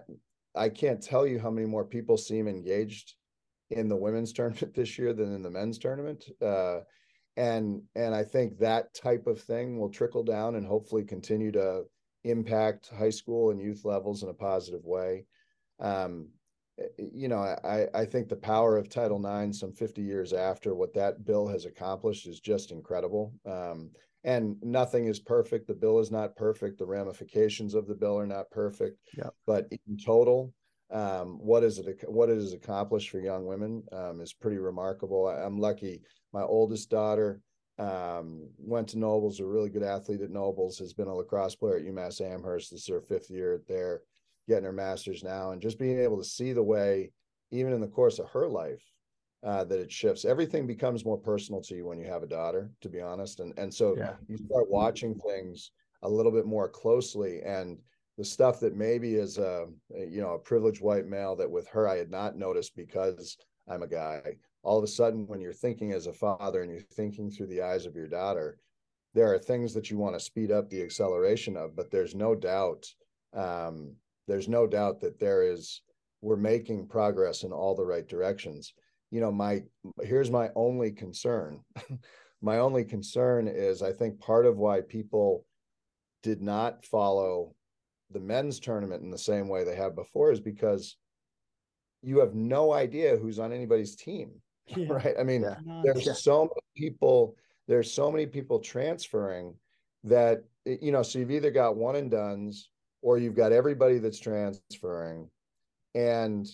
I 0.56 0.70
can't 0.70 1.02
tell 1.02 1.26
you 1.26 1.40
how 1.40 1.50
many 1.50 1.68
more 1.68 1.86
people 1.86 2.18
seem 2.18 2.48
engaged 2.48 3.16
in 3.70 3.88
the 3.90 3.96
women's 3.96 4.34
tournament 4.34 4.74
this 4.74 4.98
year 4.98 5.14
than 5.14 5.34
in 5.34 5.42
the 5.42 5.52
men's 5.52 5.78
tournament. 5.78 6.26
Uh, 6.42 6.80
and 7.38 7.82
and 7.96 8.16
I 8.16 8.24
think 8.24 8.60
that 8.60 8.94
type 8.94 9.28
of 9.28 9.42
thing 9.42 9.78
will 9.78 9.90
trickle 9.90 10.24
down 10.24 10.56
and 10.56 10.66
hopefully 10.66 11.04
continue 11.04 11.52
to 11.54 11.84
impact 12.26 12.90
high 12.90 13.10
school 13.10 13.52
and 13.52 13.62
youth 13.62 13.86
levels 13.86 14.24
in 14.24 14.30
a 14.30 14.34
positive 14.34 14.84
way. 14.84 15.26
Um, 15.80 16.30
Eh, 16.80 16.84
you 16.98 17.28
know, 17.28 17.40
I, 17.40 17.88
I 17.94 18.06
think 18.06 18.28
the 18.28 18.36
power 18.36 18.78
of 18.78 18.90
Title 18.90 19.24
IX 19.26 19.58
some 19.58 19.74
50 19.74 20.02
years 20.02 20.34
after 20.34 20.76
what 20.76 20.94
that 20.94 21.26
bill 21.26 21.48
has 21.48 21.66
accomplished 21.66 22.28
is 22.28 22.40
just 22.40 22.72
incredible. 22.72 23.34
Um, 23.46 23.92
and 24.24 24.58
nothing 24.64 25.06
is 25.06 25.20
perfect. 25.20 25.68
The 25.68 25.76
bill 25.76 26.00
is 26.00 26.12
not 26.12 26.36
perfect. 26.36 26.80
The 26.80 26.86
ramifications 26.86 27.76
of 27.76 27.88
the 27.88 27.94
bill 27.94 28.18
are 28.18 28.26
not 28.26 28.50
perfect. 28.50 28.98
Yeah. 29.16 29.30
But 29.46 29.68
in 29.72 29.98
total, 30.04 30.52
um, 30.92 31.38
what 31.40 31.64
is 31.64 31.78
it? 31.78 32.04
What 32.08 32.30
it 32.30 32.36
has 32.36 32.54
accomplished 32.54 33.10
for 33.10 33.20
young 33.20 33.46
women 33.46 33.84
um, 33.92 34.22
is 34.22 34.34
pretty 34.34 34.58
remarkable. 34.58 35.28
I, 35.28 35.46
am 35.46 35.60
lucky. 35.60 36.02
My 36.34 36.42
oldest 36.42 36.90
daughter 36.90 37.40
um, 37.78 38.48
went 38.58 38.88
to 38.90 38.98
Nobles, 38.98 39.40
a 39.40 39.46
really 39.46 39.70
good 39.70 39.84
athlete 39.84 40.22
at 40.22 40.32
Nobles, 40.32 40.80
has 40.80 40.94
been 40.94 41.08
a 41.08 41.14
lacrosse 41.14 41.56
player 41.56 41.78
at 41.78 41.86
UMass 41.86 42.22
Amherst. 42.22 42.72
This 42.72 42.82
is 42.82 42.88
her 42.88 43.02
fifth 43.02 43.30
year 43.30 43.62
there 43.68 44.02
getting 44.48 44.64
her 44.66 44.72
master's 44.72 45.24
now 45.24 45.52
and 45.52 45.62
just 45.62 45.80
being 45.80 46.00
able 46.00 46.18
to 46.18 46.24
see 46.24 46.54
the 46.54 46.64
way 46.64 47.12
even 47.52 47.74
in 47.74 47.82
the 47.82 47.88
course 47.88 48.20
of 48.20 48.30
her 48.30 48.48
life 48.48 48.84
uh, 49.44 49.64
that 49.64 49.80
it 49.80 49.92
shifts 49.92 50.26
everything 50.26 50.68
becomes 50.68 51.06
more 51.06 51.18
personal 51.18 51.62
to 51.62 51.76
you 51.76 51.86
when 51.86 52.00
you 52.00 52.06
have 52.06 52.24
a 52.24 52.28
daughter 52.28 52.70
to 52.82 52.90
be 52.90 53.02
honest 53.02 53.40
and 53.40 53.58
and 53.58 53.74
so 53.74 53.96
yeah. 53.98 54.14
you 54.28 54.38
start 54.38 54.70
watching 54.70 55.20
things 55.20 55.72
a 56.04 56.10
little 56.10 56.32
bit 56.32 56.46
more 56.46 56.70
closely 56.70 57.42
and 57.42 57.78
the 58.18 58.26
stuff 58.26 58.60
that 58.60 58.76
maybe 58.76 59.16
is 59.16 59.38
a 59.38 59.68
you 59.96 60.22
know 60.22 60.34
a 60.34 60.40
privileged 60.40 60.82
white 60.82 61.08
male 61.08 61.36
that 61.36 61.50
with 61.50 61.68
her 61.68 61.88
I 61.88 61.98
had 61.98 62.10
not 62.10 62.38
noticed 62.38 62.76
because 62.76 63.38
I'm 63.68 63.84
a 63.84 63.88
guy 63.88 64.22
all 64.66 64.78
of 64.78 64.84
a 64.84 64.88
sudden 64.88 65.28
when 65.28 65.39
you're 65.39 65.53
thinking 65.53 65.93
as 65.93 66.07
a 66.07 66.13
father 66.13 66.61
and 66.61 66.72
you're 66.72 66.82
thinking 66.82 67.30
through 67.30 67.47
the 67.47 67.61
eyes 67.61 67.86
of 67.86 67.95
your 67.95 68.07
daughter 68.07 68.57
there 69.13 69.32
are 69.34 69.39
things 69.39 69.74
that 69.74 69.89
you 69.89 69.97
want 69.97 70.13
to 70.13 70.20
speed 70.20 70.51
up 70.51 70.70
the 70.70 70.82
acceleration 70.82 71.55
of 71.55 71.76
but 71.76 71.91
there's 71.91 72.16
no 72.16 72.36
doubt 72.36 72.86
um, 73.34 73.93
there's 74.28 74.49
no 74.49 74.66
doubt 74.66 74.99
that 74.99 75.20
there 75.20 75.43
is 75.43 75.82
we're 76.22 76.36
making 76.36 76.88
progress 76.88 77.43
in 77.43 77.51
all 77.51 77.76
the 77.76 77.86
right 77.86 78.07
directions 78.07 78.74
you 79.11 79.22
know 79.22 79.32
my 79.32 79.61
here's 80.01 80.32
my 80.32 80.49
only 80.55 80.91
concern 80.91 81.59
my 82.41 82.57
only 82.57 82.84
concern 82.84 83.47
is 83.47 83.82
i 83.82 83.91
think 83.91 84.20
part 84.20 84.45
of 84.45 84.57
why 84.57 84.82
people 84.82 85.45
did 86.24 86.41
not 86.41 86.84
follow 86.84 87.53
the 88.11 88.20
men's 88.20 88.59
tournament 88.59 89.03
in 89.03 89.11
the 89.11 89.18
same 89.18 89.47
way 89.47 89.63
they 89.63 89.76
have 89.76 89.95
before 89.95 90.32
is 90.32 90.39
because 90.39 90.97
you 92.01 92.20
have 92.20 92.36
no 92.36 92.72
idea 92.72 93.18
who's 93.18 93.39
on 93.39 93.51
anybody's 93.51 93.95
team. 93.95 94.32
Yeah. 94.76 94.93
Right. 94.93 95.13
I 95.20 95.24
mean, 95.24 95.43
yeah. 95.43 95.82
there's 95.84 96.07
yeah. 96.07 96.13
so 96.13 96.45
many 96.45 96.89
people, 96.89 97.36
there's 97.68 97.91
so 97.93 98.11
many 98.11 98.26
people 98.26 98.59
transferring 98.59 99.53
that 100.05 100.43
you 100.66 100.91
know, 100.91 101.03
so 101.03 101.20
you've 101.20 101.30
either 101.30 101.51
got 101.51 101.78
one 101.78 101.95
and 101.95 102.09
done's 102.09 102.70
or 103.03 103.20
you've 103.20 103.36
got 103.36 103.51
everybody 103.51 103.99
that's 103.99 104.20
transferring. 104.20 105.30
And 105.93 106.47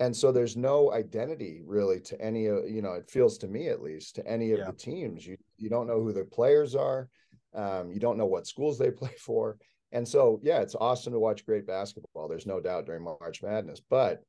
and 0.00 0.16
so 0.16 0.32
there's 0.32 0.56
no 0.56 0.92
identity 0.92 1.62
really 1.64 2.00
to 2.00 2.20
any 2.20 2.46
of 2.46 2.68
you 2.68 2.82
know 2.82 2.92
it 2.92 3.10
feels 3.10 3.38
to 3.38 3.48
me 3.48 3.68
at 3.68 3.82
least 3.82 4.16
to 4.16 4.26
any 4.26 4.52
of 4.52 4.58
yeah. 4.58 4.66
the 4.66 4.72
teams 4.72 5.26
you 5.26 5.36
you 5.56 5.70
don't 5.70 5.86
know 5.86 6.00
who 6.00 6.12
the 6.12 6.24
players 6.24 6.74
are 6.74 7.08
um, 7.54 7.92
you 7.92 8.00
don't 8.00 8.18
know 8.18 8.26
what 8.26 8.46
schools 8.46 8.78
they 8.78 8.90
play 9.02 9.14
for 9.18 9.56
and 9.92 10.06
so 10.06 10.40
yeah 10.42 10.60
it's 10.60 10.74
awesome 10.74 11.12
to 11.12 11.18
watch 11.18 11.46
great 11.46 11.66
basketball 11.66 12.28
there's 12.28 12.46
no 12.46 12.60
doubt 12.60 12.86
during 12.86 13.02
march 13.02 13.42
madness 13.42 13.80
but 13.88 14.22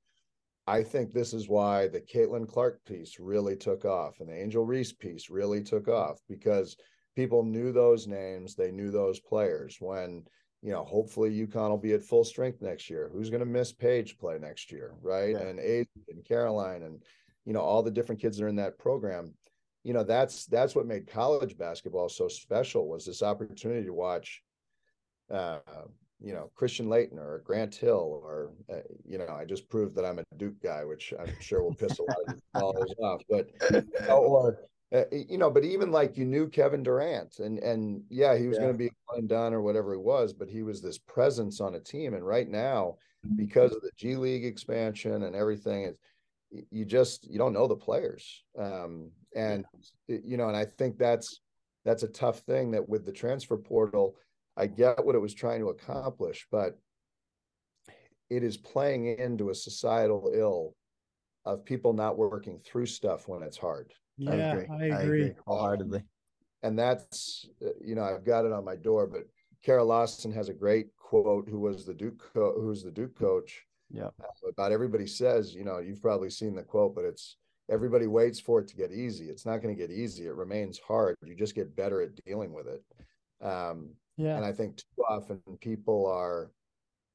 i 0.68 0.82
think 0.82 1.12
this 1.12 1.34
is 1.34 1.48
why 1.50 1.88
the 1.88 2.02
caitlin 2.02 2.48
clark 2.48 2.84
piece 2.86 3.20
really 3.20 3.56
took 3.56 3.86
off 3.86 4.20
and 4.20 4.30
the 4.30 4.36
angel 4.36 4.66
reese 4.66 4.94
piece 4.94 5.30
really 5.30 5.62
took 5.62 5.88
off 5.88 6.20
because 6.28 6.78
people 7.16 7.44
knew 7.44 7.72
those 7.72 8.08
names 8.08 8.56
they 8.56 8.72
knew 8.72 8.92
those 8.92 9.20
players 9.20 9.78
when 9.80 10.24
you 10.66 10.72
know, 10.72 10.84
hopefully 10.84 11.30
UConn 11.30 11.70
will 11.70 11.78
be 11.78 11.94
at 11.94 12.02
full 12.02 12.24
strength 12.24 12.60
next 12.60 12.90
year. 12.90 13.12
Who's 13.14 13.30
going 13.30 13.42
to 13.42 13.46
miss 13.46 13.72
Paige 13.72 14.18
play 14.18 14.40
next 14.40 14.72
year, 14.72 14.96
right? 15.04 15.34
Yeah. 15.34 15.44
And 15.44 15.60
Aid 15.60 15.88
and 16.10 16.26
Caroline 16.26 16.82
and 16.82 17.04
you 17.46 17.54
know 17.54 17.62
all 17.62 17.84
the 17.84 17.92
different 17.92 18.20
kids 18.20 18.38
that 18.38 18.46
are 18.46 18.50
in 18.50 18.56
that 18.56 18.80
program. 18.80 19.36
You 19.84 19.94
know, 19.94 20.04
that's 20.04 20.48
that's 20.48 20.74
what 20.74 20.88
made 20.88 21.06
college 21.06 21.56
basketball 21.56 22.10
so 22.10 22.28
special 22.28 22.90
was 22.90 23.06
this 23.06 23.22
opportunity 23.22 23.86
to 23.86 23.94
watch, 23.94 24.42
uh, 25.32 25.60
you 26.22 26.34
know, 26.34 26.52
Christian 26.56 26.88
Laettner 26.88 27.20
or 27.20 27.44
Grant 27.46 27.76
Hill 27.76 28.22
or 28.24 28.52
uh, 28.72 28.82
you 29.06 29.18
know, 29.18 29.28
I 29.28 29.46
just 29.46 29.70
proved 29.70 29.96
that 29.96 30.06
I'm 30.06 30.20
a 30.20 30.26
Duke 30.38 30.62
guy, 30.62 30.84
which 30.84 31.14
I'm 31.20 31.34
sure 31.40 31.62
will 31.64 31.76
piss 31.76 32.00
a 32.00 32.04
lot 32.04 32.18
of 32.28 32.42
followers 32.54 32.94
off. 33.00 33.22
But 33.30 33.50
or 34.10 34.60
uh, 34.94 35.04
you 35.12 35.38
know, 35.38 35.50
but 35.50 35.64
even 35.66 35.92
like 35.92 36.18
you 36.18 36.26
knew 36.26 36.48
Kevin 36.48 36.84
Durant, 36.84 37.40
and 37.40 37.60
and 37.60 38.04
yeah, 38.10 38.38
he 38.38 38.48
was 38.48 38.56
yeah. 38.58 38.64
going 38.64 38.74
to 38.74 38.78
be 38.78 38.92
one 39.08 39.28
done 39.28 39.54
or 39.54 39.62
whatever 39.62 39.94
he 39.94 40.00
was, 40.00 40.32
but 40.32 40.50
he 40.50 40.64
was 40.64 40.82
this 40.82 40.98
presence 40.98 41.60
on 41.60 41.76
a 41.76 41.80
team. 41.80 42.14
And 42.14 42.26
right 42.26 42.48
now, 42.48 42.96
because 43.36 43.74
of 43.74 43.82
the 43.82 43.92
G 43.98 44.16
League 44.16 44.46
expansion 44.46 45.24
and 45.24 45.36
everything, 45.36 45.84
it's 45.84 46.00
you 46.72 46.86
just 46.86 47.30
you 47.30 47.38
don't 47.38 47.54
know 47.54 47.68
the 47.68 47.76
players, 47.76 48.44
um, 48.58 49.12
and 49.36 49.66
you 50.08 50.38
know, 50.38 50.48
and 50.48 50.56
I 50.56 50.66
think 50.66 50.98
that's 50.98 51.42
that's 51.84 52.04
a 52.04 52.08
tough 52.08 52.40
thing 52.40 52.72
that 52.72 52.88
with 52.88 53.06
the 53.06 53.12
transfer 53.12 53.58
portal, 53.58 54.16
I 54.58 54.68
get 54.68 55.06
what 55.06 55.16
it 55.16 55.22
was 55.22 55.34
trying 55.34 55.60
to 55.62 55.70
accomplish, 55.70 56.48
but 56.52 56.80
it 58.30 58.44
is 58.44 58.58
playing 58.58 59.18
into 59.20 59.50
a 59.50 59.56
societal 59.56 60.32
ill 60.34 60.76
of 61.46 61.66
people 61.66 61.94
not 61.94 62.18
working 62.18 62.60
through 62.60 62.88
stuff 62.88 63.28
when 63.28 63.44
it's 63.44 63.58
hard 63.58 63.94
yeah, 64.18 64.32
I 64.32 64.36
agree. 64.36 64.92
I 64.92 65.02
agree. 65.02 65.32
Wholeheartedly. 65.46 66.04
And 66.64 66.78
that's, 66.78 67.48
uh, 67.64 67.70
you 67.84 67.96
know, 67.96 68.04
I've 68.04 68.26
got 68.26 68.46
it 68.46 68.52
on 68.52 68.66
my 68.66 68.76
door, 68.76 69.08
but 69.08 69.24
Kara 69.64 69.84
Lawson 69.84 70.32
has 70.32 70.50
a 70.50 70.54
great 70.54 70.88
quote. 70.98 71.48
Who 71.50 71.60
was 71.60 71.86
the 71.86 71.94
Duke? 71.94 72.24
Co- 72.34 72.60
who's 72.60 72.84
the 72.84 72.92
Duke 72.92 73.18
coach? 73.18 73.64
Yeah. 73.92 74.10
Uh, 74.22 74.50
about 74.50 74.72
everybody 74.72 75.06
says, 75.06 75.54
you 75.54 75.64
know, 75.64 75.80
you've 75.80 76.02
probably 76.02 76.30
seen 76.30 76.56
the 76.56 76.64
quote, 76.64 76.96
but 76.96 77.06
it's 77.06 77.38
everybody 77.70 78.08
waits 78.08 78.40
for 78.40 78.60
it 78.60 78.68
to 78.70 78.76
get 78.76 78.92
easy. 78.92 79.26
It's 79.26 79.46
not 79.46 79.62
going 79.62 79.76
to 79.76 79.80
get 79.80 79.92
easy. 79.92 80.26
It 80.26 80.36
remains 80.36 80.80
hard. 80.80 81.16
You 81.24 81.36
just 81.36 81.56
get 81.56 81.76
better 81.76 82.02
at 82.02 82.24
dealing 82.26 82.54
with 82.54 82.68
it. 82.68 82.84
Um, 83.46 83.92
yeah. 84.18 84.38
And 84.38 84.46
I 84.46 84.52
think 84.52 84.78
too 84.78 85.04
often 85.10 85.42
people 85.60 86.06
are 86.08 86.52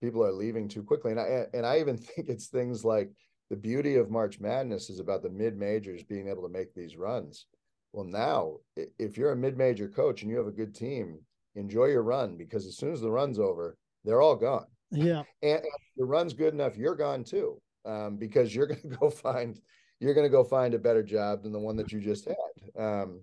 people 0.00 0.24
are 0.24 0.32
leaving 0.32 0.68
too 0.68 0.82
quickly. 0.82 1.12
And 1.12 1.20
I 1.20 1.46
and 1.54 1.66
I 1.66 1.80
even 1.80 1.96
think 1.96 2.28
it's 2.28 2.46
things 2.46 2.84
like 2.84 3.10
the 3.48 3.56
beauty 3.56 3.96
of 3.96 4.10
March 4.10 4.40
Madness 4.40 4.90
is 4.90 5.00
about 5.00 5.22
the 5.22 5.30
mid 5.30 5.56
majors 5.56 6.02
being 6.02 6.28
able 6.28 6.42
to 6.42 6.52
make 6.52 6.74
these 6.74 6.96
runs. 6.96 7.46
Well, 7.92 8.06
now 8.06 8.56
if 8.98 9.16
you're 9.16 9.32
a 9.32 9.36
mid 9.36 9.56
major 9.56 9.88
coach 9.88 10.22
and 10.22 10.30
you 10.30 10.36
have 10.36 10.46
a 10.46 10.52
good 10.52 10.74
team, 10.74 11.18
enjoy 11.56 11.86
your 11.86 12.02
run 12.02 12.36
because 12.36 12.66
as 12.66 12.76
soon 12.76 12.92
as 12.92 13.00
the 13.00 13.10
run's 13.10 13.38
over, 13.38 13.76
they're 14.04 14.22
all 14.22 14.36
gone. 14.36 14.66
Yeah, 14.90 15.22
and, 15.42 15.60
the 15.96 16.04
run's 16.04 16.32
good 16.32 16.54
enough, 16.54 16.76
you're 16.76 16.94
gone 16.94 17.24
too, 17.24 17.60
um, 17.84 18.16
because 18.16 18.54
you're 18.54 18.66
going 18.66 18.80
to 18.90 18.96
go 18.96 19.10
find 19.10 19.60
you're 19.98 20.14
going 20.14 20.24
to 20.24 20.30
go 20.30 20.44
find 20.44 20.72
a 20.72 20.78
better 20.78 21.02
job 21.02 21.42
than 21.42 21.52
the 21.52 21.58
one 21.58 21.76
that 21.76 21.92
you 21.92 22.00
just 22.00 22.26
had. 22.26 22.82
Um, 22.82 23.20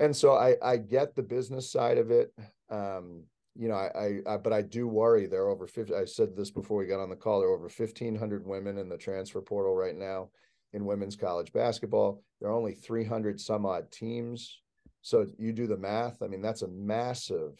and 0.00 0.16
so 0.16 0.34
I 0.34 0.56
I 0.62 0.76
get 0.78 1.14
the 1.14 1.22
business 1.22 1.70
side 1.70 1.98
of 1.98 2.10
it. 2.10 2.32
Um, 2.70 3.24
you 3.56 3.68
know, 3.68 3.74
I, 3.74 4.20
I, 4.26 4.36
but 4.36 4.52
I 4.52 4.62
do 4.62 4.86
worry 4.86 5.26
there 5.26 5.42
are 5.42 5.50
over 5.50 5.66
50. 5.66 5.94
I 5.94 6.04
said 6.04 6.36
this 6.36 6.50
before 6.50 6.78
we 6.78 6.86
got 6.86 7.00
on 7.00 7.10
the 7.10 7.16
call. 7.16 7.40
There 7.40 7.48
are 7.48 7.54
over 7.54 7.64
1,500 7.64 8.46
women 8.46 8.78
in 8.78 8.88
the 8.88 8.96
transfer 8.96 9.40
portal 9.40 9.74
right 9.74 9.96
now 9.96 10.30
in 10.72 10.84
women's 10.84 11.16
college 11.16 11.52
basketball. 11.52 12.22
There 12.40 12.48
are 12.48 12.54
only 12.54 12.72
300 12.72 13.40
some 13.40 13.66
odd 13.66 13.90
teams. 13.90 14.60
So 15.02 15.26
you 15.38 15.52
do 15.52 15.66
the 15.66 15.76
math. 15.76 16.22
I 16.22 16.28
mean, 16.28 16.42
that's 16.42 16.62
a 16.62 16.68
massive, 16.68 17.58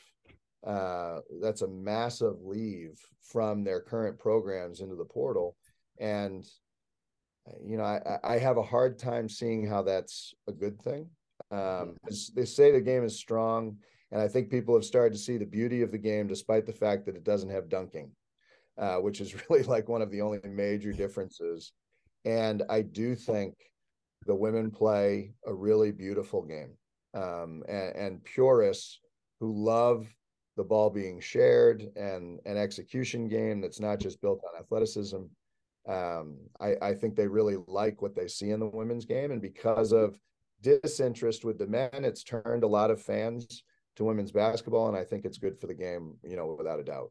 uh, 0.66 1.18
that's 1.40 1.62
a 1.62 1.68
massive 1.68 2.36
leave 2.42 3.00
from 3.20 3.64
their 3.64 3.80
current 3.80 4.18
programs 4.18 4.80
into 4.80 4.94
the 4.94 5.04
portal. 5.04 5.56
And, 5.98 6.44
you 7.64 7.76
know, 7.76 7.84
I, 7.84 8.18
I 8.22 8.38
have 8.38 8.58
a 8.58 8.62
hard 8.62 8.98
time 8.98 9.28
seeing 9.28 9.66
how 9.66 9.82
that's 9.82 10.34
a 10.46 10.52
good 10.52 10.80
thing. 10.80 11.08
Um, 11.50 11.96
they 12.34 12.44
say 12.44 12.70
the 12.70 12.80
game 12.80 13.04
is 13.04 13.18
strong 13.18 13.76
and 14.12 14.20
I 14.20 14.28
think 14.28 14.50
people 14.50 14.74
have 14.74 14.84
started 14.84 15.12
to 15.12 15.22
see 15.22 15.36
the 15.36 15.46
beauty 15.46 15.82
of 15.82 15.92
the 15.92 15.98
game, 15.98 16.26
despite 16.26 16.66
the 16.66 16.72
fact 16.72 17.06
that 17.06 17.16
it 17.16 17.24
doesn't 17.24 17.50
have 17.50 17.68
dunking, 17.68 18.10
uh, 18.76 18.96
which 18.96 19.20
is 19.20 19.34
really 19.50 19.62
like 19.62 19.88
one 19.88 20.02
of 20.02 20.10
the 20.10 20.20
only 20.20 20.40
major 20.44 20.92
differences. 20.92 21.72
And 22.24 22.62
I 22.68 22.82
do 22.82 23.14
think 23.14 23.54
the 24.26 24.34
women 24.34 24.70
play 24.70 25.32
a 25.46 25.54
really 25.54 25.92
beautiful 25.92 26.42
game. 26.42 26.76
Um, 27.14 27.64
and, 27.68 27.96
and 27.96 28.24
purists 28.24 29.00
who 29.40 29.52
love 29.52 30.06
the 30.56 30.62
ball 30.62 30.90
being 30.90 31.20
shared 31.20 31.88
and 31.96 32.38
an 32.44 32.56
execution 32.56 33.28
game 33.28 33.60
that's 33.60 33.80
not 33.80 33.98
just 33.98 34.20
built 34.20 34.42
on 34.44 34.60
athleticism. 34.60 35.22
Um, 35.88 36.36
I, 36.60 36.76
I 36.82 36.94
think 36.94 37.16
they 37.16 37.26
really 37.26 37.56
like 37.66 38.02
what 38.02 38.14
they 38.14 38.28
see 38.28 38.50
in 38.50 38.60
the 38.60 38.66
women's 38.66 39.06
game. 39.06 39.30
And 39.30 39.40
because 39.40 39.92
of 39.92 40.18
disinterest 40.62 41.44
with 41.44 41.58
the 41.58 41.66
men, 41.66 42.04
it's 42.04 42.22
turned 42.22 42.64
a 42.64 42.68
lot 42.68 42.90
of 42.90 43.02
fans 43.02 43.62
to 43.96 44.04
women's 44.04 44.32
basketball, 44.32 44.88
and 44.88 44.96
I 44.96 45.04
think 45.04 45.24
it's 45.24 45.38
good 45.38 45.58
for 45.58 45.66
the 45.66 45.74
game, 45.74 46.16
you 46.22 46.36
know, 46.36 46.54
without 46.58 46.80
a 46.80 46.84
doubt. 46.84 47.10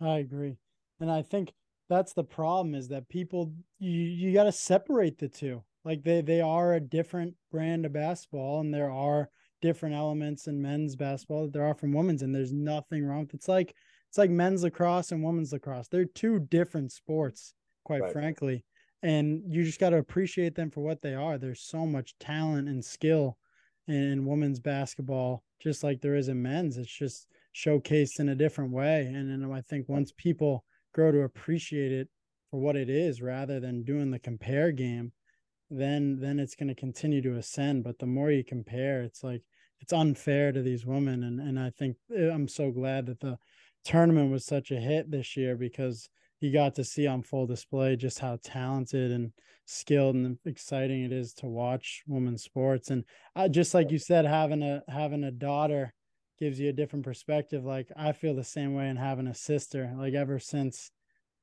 I 0.00 0.18
agree, 0.18 0.56
and 1.00 1.10
I 1.10 1.22
think 1.22 1.52
that's 1.88 2.12
the 2.12 2.24
problem 2.24 2.74
is 2.74 2.88
that 2.88 3.08
people 3.08 3.52
you 3.78 3.90
you 3.90 4.32
got 4.32 4.44
to 4.44 4.52
separate 4.52 5.18
the 5.18 5.28
two. 5.28 5.62
Like 5.84 6.02
they 6.04 6.20
they 6.20 6.40
are 6.40 6.74
a 6.74 6.80
different 6.80 7.34
brand 7.50 7.86
of 7.86 7.92
basketball, 7.92 8.60
and 8.60 8.72
there 8.72 8.90
are 8.90 9.30
different 9.60 9.94
elements 9.94 10.46
in 10.46 10.62
men's 10.62 10.94
basketball 10.94 11.44
that 11.44 11.52
there 11.52 11.64
are 11.64 11.74
from 11.74 11.92
women's, 11.92 12.22
and 12.22 12.34
there's 12.34 12.52
nothing 12.52 13.04
wrong. 13.04 13.20
With, 13.20 13.34
it's 13.34 13.48
like 13.48 13.74
it's 14.08 14.18
like 14.18 14.30
men's 14.30 14.62
lacrosse 14.62 15.12
and 15.12 15.22
women's 15.22 15.52
lacrosse. 15.52 15.88
They're 15.88 16.04
two 16.04 16.40
different 16.40 16.92
sports, 16.92 17.54
quite 17.84 18.02
right. 18.02 18.12
frankly, 18.12 18.64
and 19.02 19.42
you 19.46 19.64
just 19.64 19.80
got 19.80 19.90
to 19.90 19.98
appreciate 19.98 20.54
them 20.54 20.70
for 20.70 20.80
what 20.80 21.02
they 21.02 21.14
are. 21.14 21.38
There's 21.38 21.60
so 21.60 21.86
much 21.86 22.18
talent 22.18 22.68
and 22.68 22.84
skill 22.84 23.38
in 23.86 24.26
women's 24.26 24.60
basketball 24.60 25.42
just 25.60 25.82
like 25.82 26.00
there 26.00 26.14
is 26.14 26.28
in 26.28 26.40
men's. 26.40 26.76
It's 26.76 26.90
just 26.90 27.26
showcased 27.54 28.20
in 28.20 28.28
a 28.28 28.34
different 28.34 28.72
way. 28.72 29.06
And 29.06 29.30
then 29.30 29.50
I 29.52 29.60
think 29.60 29.88
once 29.88 30.12
people 30.16 30.64
grow 30.94 31.12
to 31.12 31.22
appreciate 31.22 31.92
it 31.92 32.08
for 32.50 32.60
what 32.60 32.76
it 32.76 32.88
is 32.88 33.20
rather 33.20 33.60
than 33.60 33.84
doing 33.84 34.10
the 34.10 34.18
compare 34.18 34.72
game, 34.72 35.12
then 35.70 36.18
then 36.20 36.38
it's 36.38 36.54
going 36.54 36.68
to 36.68 36.74
continue 36.74 37.20
to 37.22 37.36
ascend. 37.36 37.84
But 37.84 37.98
the 37.98 38.06
more 38.06 38.30
you 38.30 38.44
compare, 38.44 39.02
it's 39.02 39.22
like 39.22 39.42
it's 39.80 39.92
unfair 39.92 40.52
to 40.52 40.62
these 40.62 40.86
women. 40.86 41.24
And 41.24 41.40
and 41.40 41.58
I 41.58 41.70
think 41.70 41.96
eh, 42.16 42.30
I'm 42.30 42.48
so 42.48 42.70
glad 42.70 43.06
that 43.06 43.20
the 43.20 43.38
tournament 43.84 44.30
was 44.30 44.44
such 44.44 44.70
a 44.70 44.80
hit 44.80 45.10
this 45.10 45.36
year 45.36 45.56
because 45.56 46.08
you 46.40 46.52
got 46.52 46.74
to 46.76 46.84
see 46.84 47.06
on 47.06 47.22
full 47.22 47.46
display 47.46 47.96
just 47.96 48.18
how 48.18 48.38
talented 48.42 49.10
and 49.10 49.32
skilled 49.66 50.14
and 50.14 50.38
exciting 50.46 51.04
it 51.04 51.12
is 51.12 51.34
to 51.34 51.46
watch 51.46 52.02
women's 52.06 52.42
sports. 52.42 52.90
And 52.90 53.04
uh, 53.36 53.48
just 53.48 53.74
like 53.74 53.90
you 53.90 53.98
said 53.98 54.24
having 54.24 54.62
a 54.62 54.82
having 54.88 55.24
a 55.24 55.30
daughter 55.30 55.92
gives 56.38 56.60
you 56.60 56.68
a 56.68 56.72
different 56.72 57.04
perspective. 57.04 57.64
Like 57.64 57.88
i 57.96 58.12
feel 58.12 58.34
the 58.34 58.44
same 58.44 58.74
way 58.74 58.88
in 58.88 58.96
having 58.96 59.26
a 59.26 59.34
sister. 59.34 59.92
Like 59.96 60.14
ever 60.14 60.38
since 60.38 60.90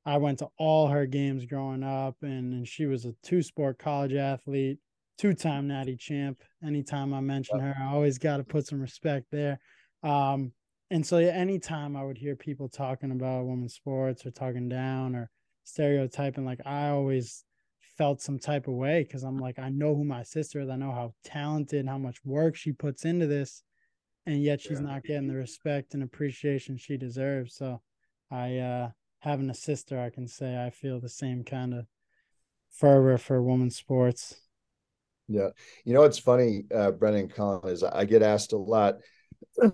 i 0.04 0.16
went 0.16 0.38
to 0.38 0.48
all 0.58 0.88
her 0.88 1.06
games 1.06 1.44
growing 1.44 1.82
up 1.82 2.16
and, 2.22 2.52
and 2.52 2.66
she 2.66 2.86
was 2.86 3.04
a 3.04 3.14
two 3.22 3.42
sport 3.42 3.78
college 3.78 4.14
athlete 4.14 4.78
two-time 5.18 5.66
natty 5.66 5.96
champ. 5.96 6.38
Anytime 6.64 7.14
i 7.14 7.20
mention 7.20 7.60
her 7.60 7.74
i 7.80 7.92
always 7.92 8.18
got 8.18 8.38
to 8.38 8.44
put 8.44 8.66
some 8.66 8.80
respect 8.80 9.26
there. 9.30 9.58
Um, 10.02 10.52
and 10.90 11.04
so 11.04 11.16
anytime 11.16 11.96
I 11.96 12.04
would 12.04 12.18
hear 12.18 12.36
people 12.36 12.68
talking 12.68 13.10
about 13.10 13.46
women's 13.46 13.74
sports 13.74 14.24
or 14.24 14.30
talking 14.30 14.68
down 14.68 15.16
or 15.16 15.30
stereotyping, 15.64 16.44
like 16.44 16.60
I 16.64 16.88
always 16.88 17.44
felt 17.98 18.20
some 18.20 18.38
type 18.38 18.68
of 18.68 18.74
way 18.74 19.02
because 19.02 19.24
I'm 19.24 19.38
like, 19.38 19.58
I 19.58 19.68
know 19.68 19.94
who 19.94 20.04
my 20.04 20.22
sister 20.22 20.60
is. 20.60 20.68
I 20.68 20.76
know 20.76 20.92
how 20.92 21.14
talented 21.24 21.80
and 21.80 21.88
how 21.88 21.98
much 21.98 22.24
work 22.24 22.56
she 22.56 22.72
puts 22.72 23.04
into 23.04 23.26
this. 23.26 23.62
And 24.26 24.42
yet 24.42 24.60
she's 24.60 24.80
yeah. 24.80 24.86
not 24.86 25.04
getting 25.04 25.28
the 25.28 25.36
respect 25.36 25.94
and 25.94 26.02
appreciation 26.02 26.76
she 26.76 26.96
deserves. 26.96 27.56
So 27.56 27.80
I 28.30 28.58
uh 28.58 28.90
having 29.20 29.50
a 29.50 29.54
sister, 29.54 30.00
I 30.00 30.10
can 30.10 30.28
say 30.28 30.62
I 30.62 30.70
feel 30.70 31.00
the 31.00 31.08
same 31.08 31.42
kind 31.42 31.74
of 31.74 31.86
fervor 32.70 33.18
for 33.18 33.42
women's 33.42 33.76
sports. 33.76 34.36
Yeah. 35.28 35.48
You 35.84 35.94
know 35.94 36.02
what's 36.02 36.18
funny, 36.18 36.64
uh, 36.72 36.92
Brendan 36.92 37.28
Colin, 37.28 37.68
is 37.72 37.82
I 37.82 38.04
get 38.04 38.22
asked 38.22 38.52
a 38.52 38.56
lot 38.56 38.96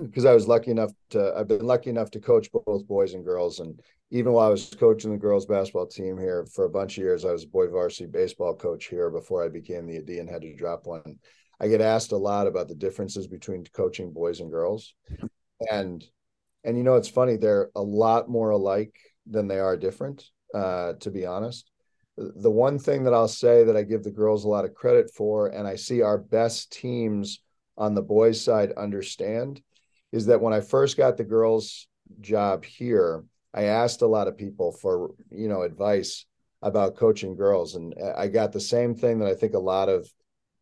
because 0.00 0.24
I 0.24 0.34
was 0.34 0.48
lucky 0.48 0.70
enough 0.70 0.92
to 1.10 1.34
I've 1.36 1.48
been 1.48 1.66
lucky 1.66 1.90
enough 1.90 2.10
to 2.12 2.20
coach 2.20 2.48
both 2.52 2.86
boys 2.86 3.14
and 3.14 3.24
girls. 3.24 3.60
And 3.60 3.80
even 4.10 4.32
while 4.32 4.48
I 4.48 4.50
was 4.50 4.74
coaching 4.78 5.10
the 5.10 5.18
girls 5.18 5.46
basketball 5.46 5.86
team 5.86 6.18
here 6.18 6.46
for 6.46 6.64
a 6.64 6.70
bunch 6.70 6.96
of 6.96 7.04
years, 7.04 7.24
I 7.24 7.32
was 7.32 7.44
a 7.44 7.48
boy 7.48 7.68
varsity 7.68 8.10
baseball 8.10 8.54
coach 8.54 8.86
here 8.86 9.10
before 9.10 9.44
I 9.44 9.48
became 9.48 9.86
the 9.86 9.98
AD 9.98 10.08
and 10.08 10.28
had 10.28 10.42
to 10.42 10.54
drop 10.54 10.86
one. 10.86 11.16
I 11.60 11.68
get 11.68 11.80
asked 11.80 12.12
a 12.12 12.16
lot 12.16 12.46
about 12.46 12.68
the 12.68 12.74
differences 12.74 13.26
between 13.26 13.64
coaching 13.72 14.12
boys 14.12 14.40
and 14.40 14.50
girls. 14.50 14.94
And 15.70 16.04
and 16.64 16.76
you 16.76 16.84
know 16.84 16.94
it's 16.94 17.08
funny, 17.08 17.36
they're 17.36 17.70
a 17.74 17.82
lot 17.82 18.28
more 18.28 18.50
alike 18.50 18.94
than 19.26 19.48
they 19.48 19.58
are 19.58 19.76
different, 19.76 20.24
uh, 20.54 20.94
to 21.00 21.10
be 21.10 21.26
honest 21.26 21.72
the 22.16 22.50
one 22.50 22.78
thing 22.78 23.04
that 23.04 23.14
I'll 23.14 23.28
say 23.28 23.64
that 23.64 23.76
I 23.76 23.82
give 23.82 24.02
the 24.02 24.10
girls 24.10 24.44
a 24.44 24.48
lot 24.48 24.64
of 24.64 24.74
credit 24.74 25.10
for, 25.14 25.48
and 25.48 25.66
I 25.66 25.76
see 25.76 26.02
our 26.02 26.18
best 26.18 26.70
teams 26.70 27.40
on 27.76 27.94
the 27.94 28.02
boys' 28.02 28.40
side 28.40 28.72
understand, 28.72 29.60
is 30.12 30.26
that 30.26 30.40
when 30.40 30.52
I 30.52 30.60
first 30.60 30.96
got 30.96 31.16
the 31.16 31.24
girls' 31.24 31.86
job 32.20 32.64
here, 32.64 33.24
I 33.54 33.64
asked 33.64 34.02
a 34.02 34.06
lot 34.06 34.28
of 34.28 34.36
people 34.36 34.72
for 34.72 35.14
you 35.30 35.48
know 35.48 35.62
advice 35.62 36.26
about 36.62 36.96
coaching 36.96 37.34
girls, 37.34 37.74
and 37.74 37.94
I 38.16 38.28
got 38.28 38.52
the 38.52 38.60
same 38.60 38.94
thing 38.94 39.18
that 39.18 39.28
I 39.28 39.34
think 39.34 39.54
a 39.54 39.58
lot 39.58 39.88
of 39.88 40.08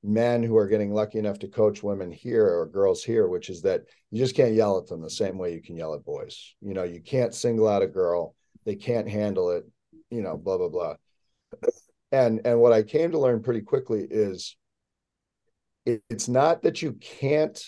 men 0.02 0.42
who 0.42 0.56
are 0.56 0.66
getting 0.66 0.94
lucky 0.94 1.18
enough 1.18 1.38
to 1.40 1.48
coach 1.48 1.82
women 1.82 2.10
here 2.10 2.46
or 2.46 2.66
girls 2.66 3.04
here, 3.04 3.28
which 3.28 3.50
is 3.50 3.62
that 3.62 3.82
you 4.10 4.18
just 4.18 4.34
can't 4.34 4.54
yell 4.54 4.78
at 4.78 4.86
them 4.86 5.02
the 5.02 5.10
same 5.10 5.36
way 5.36 5.52
you 5.52 5.60
can 5.60 5.76
yell 5.76 5.94
at 5.94 6.04
boys. 6.04 6.54
You 6.62 6.74
know, 6.74 6.84
you 6.84 7.00
can't 7.00 7.34
single 7.34 7.68
out 7.68 7.82
a 7.82 7.86
girl; 7.86 8.34
they 8.64 8.76
can't 8.76 9.08
handle 9.08 9.50
it. 9.50 9.64
You 10.10 10.22
know, 10.22 10.36
blah 10.36 10.58
blah 10.58 10.68
blah 10.68 10.96
and 12.12 12.40
and 12.44 12.60
what 12.60 12.72
i 12.72 12.82
came 12.82 13.10
to 13.10 13.18
learn 13.18 13.42
pretty 13.42 13.60
quickly 13.60 14.06
is 14.10 14.56
it, 15.92 16.02
it's 16.10 16.28
not 16.28 16.62
that 16.62 16.82
you 16.82 16.92
can't 16.94 17.62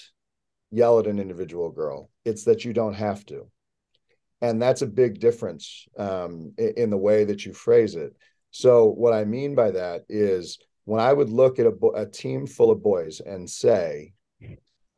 yell 0.70 0.98
at 0.98 1.06
an 1.06 1.18
individual 1.18 1.70
girl. 1.70 2.10
It's 2.24 2.44
that 2.44 2.64
you 2.64 2.72
don't 2.72 2.94
have 2.94 3.24
to. 3.26 3.48
And 4.40 4.60
that's 4.60 4.82
a 4.82 4.86
big 4.86 5.20
difference 5.20 5.86
um, 5.96 6.52
in, 6.58 6.90
the 6.90 6.96
way 6.96 7.24
that 7.24 7.46
you 7.46 7.52
phrase 7.52 7.94
it. 7.94 8.14
So 8.50 8.86
what 8.86 9.14
i 9.14 9.24
mean 9.24 9.54
by 9.54 9.70
that 9.70 10.02
is 10.10 10.58
when 10.84 11.00
i 11.00 11.10
would 11.10 11.30
look 11.30 11.58
at 11.58 11.66
a, 11.66 11.86
a 11.94 12.06
team 12.06 12.46
full 12.46 12.70
of 12.70 12.82
boys 12.82 13.20
and 13.20 13.48
say 13.48 14.12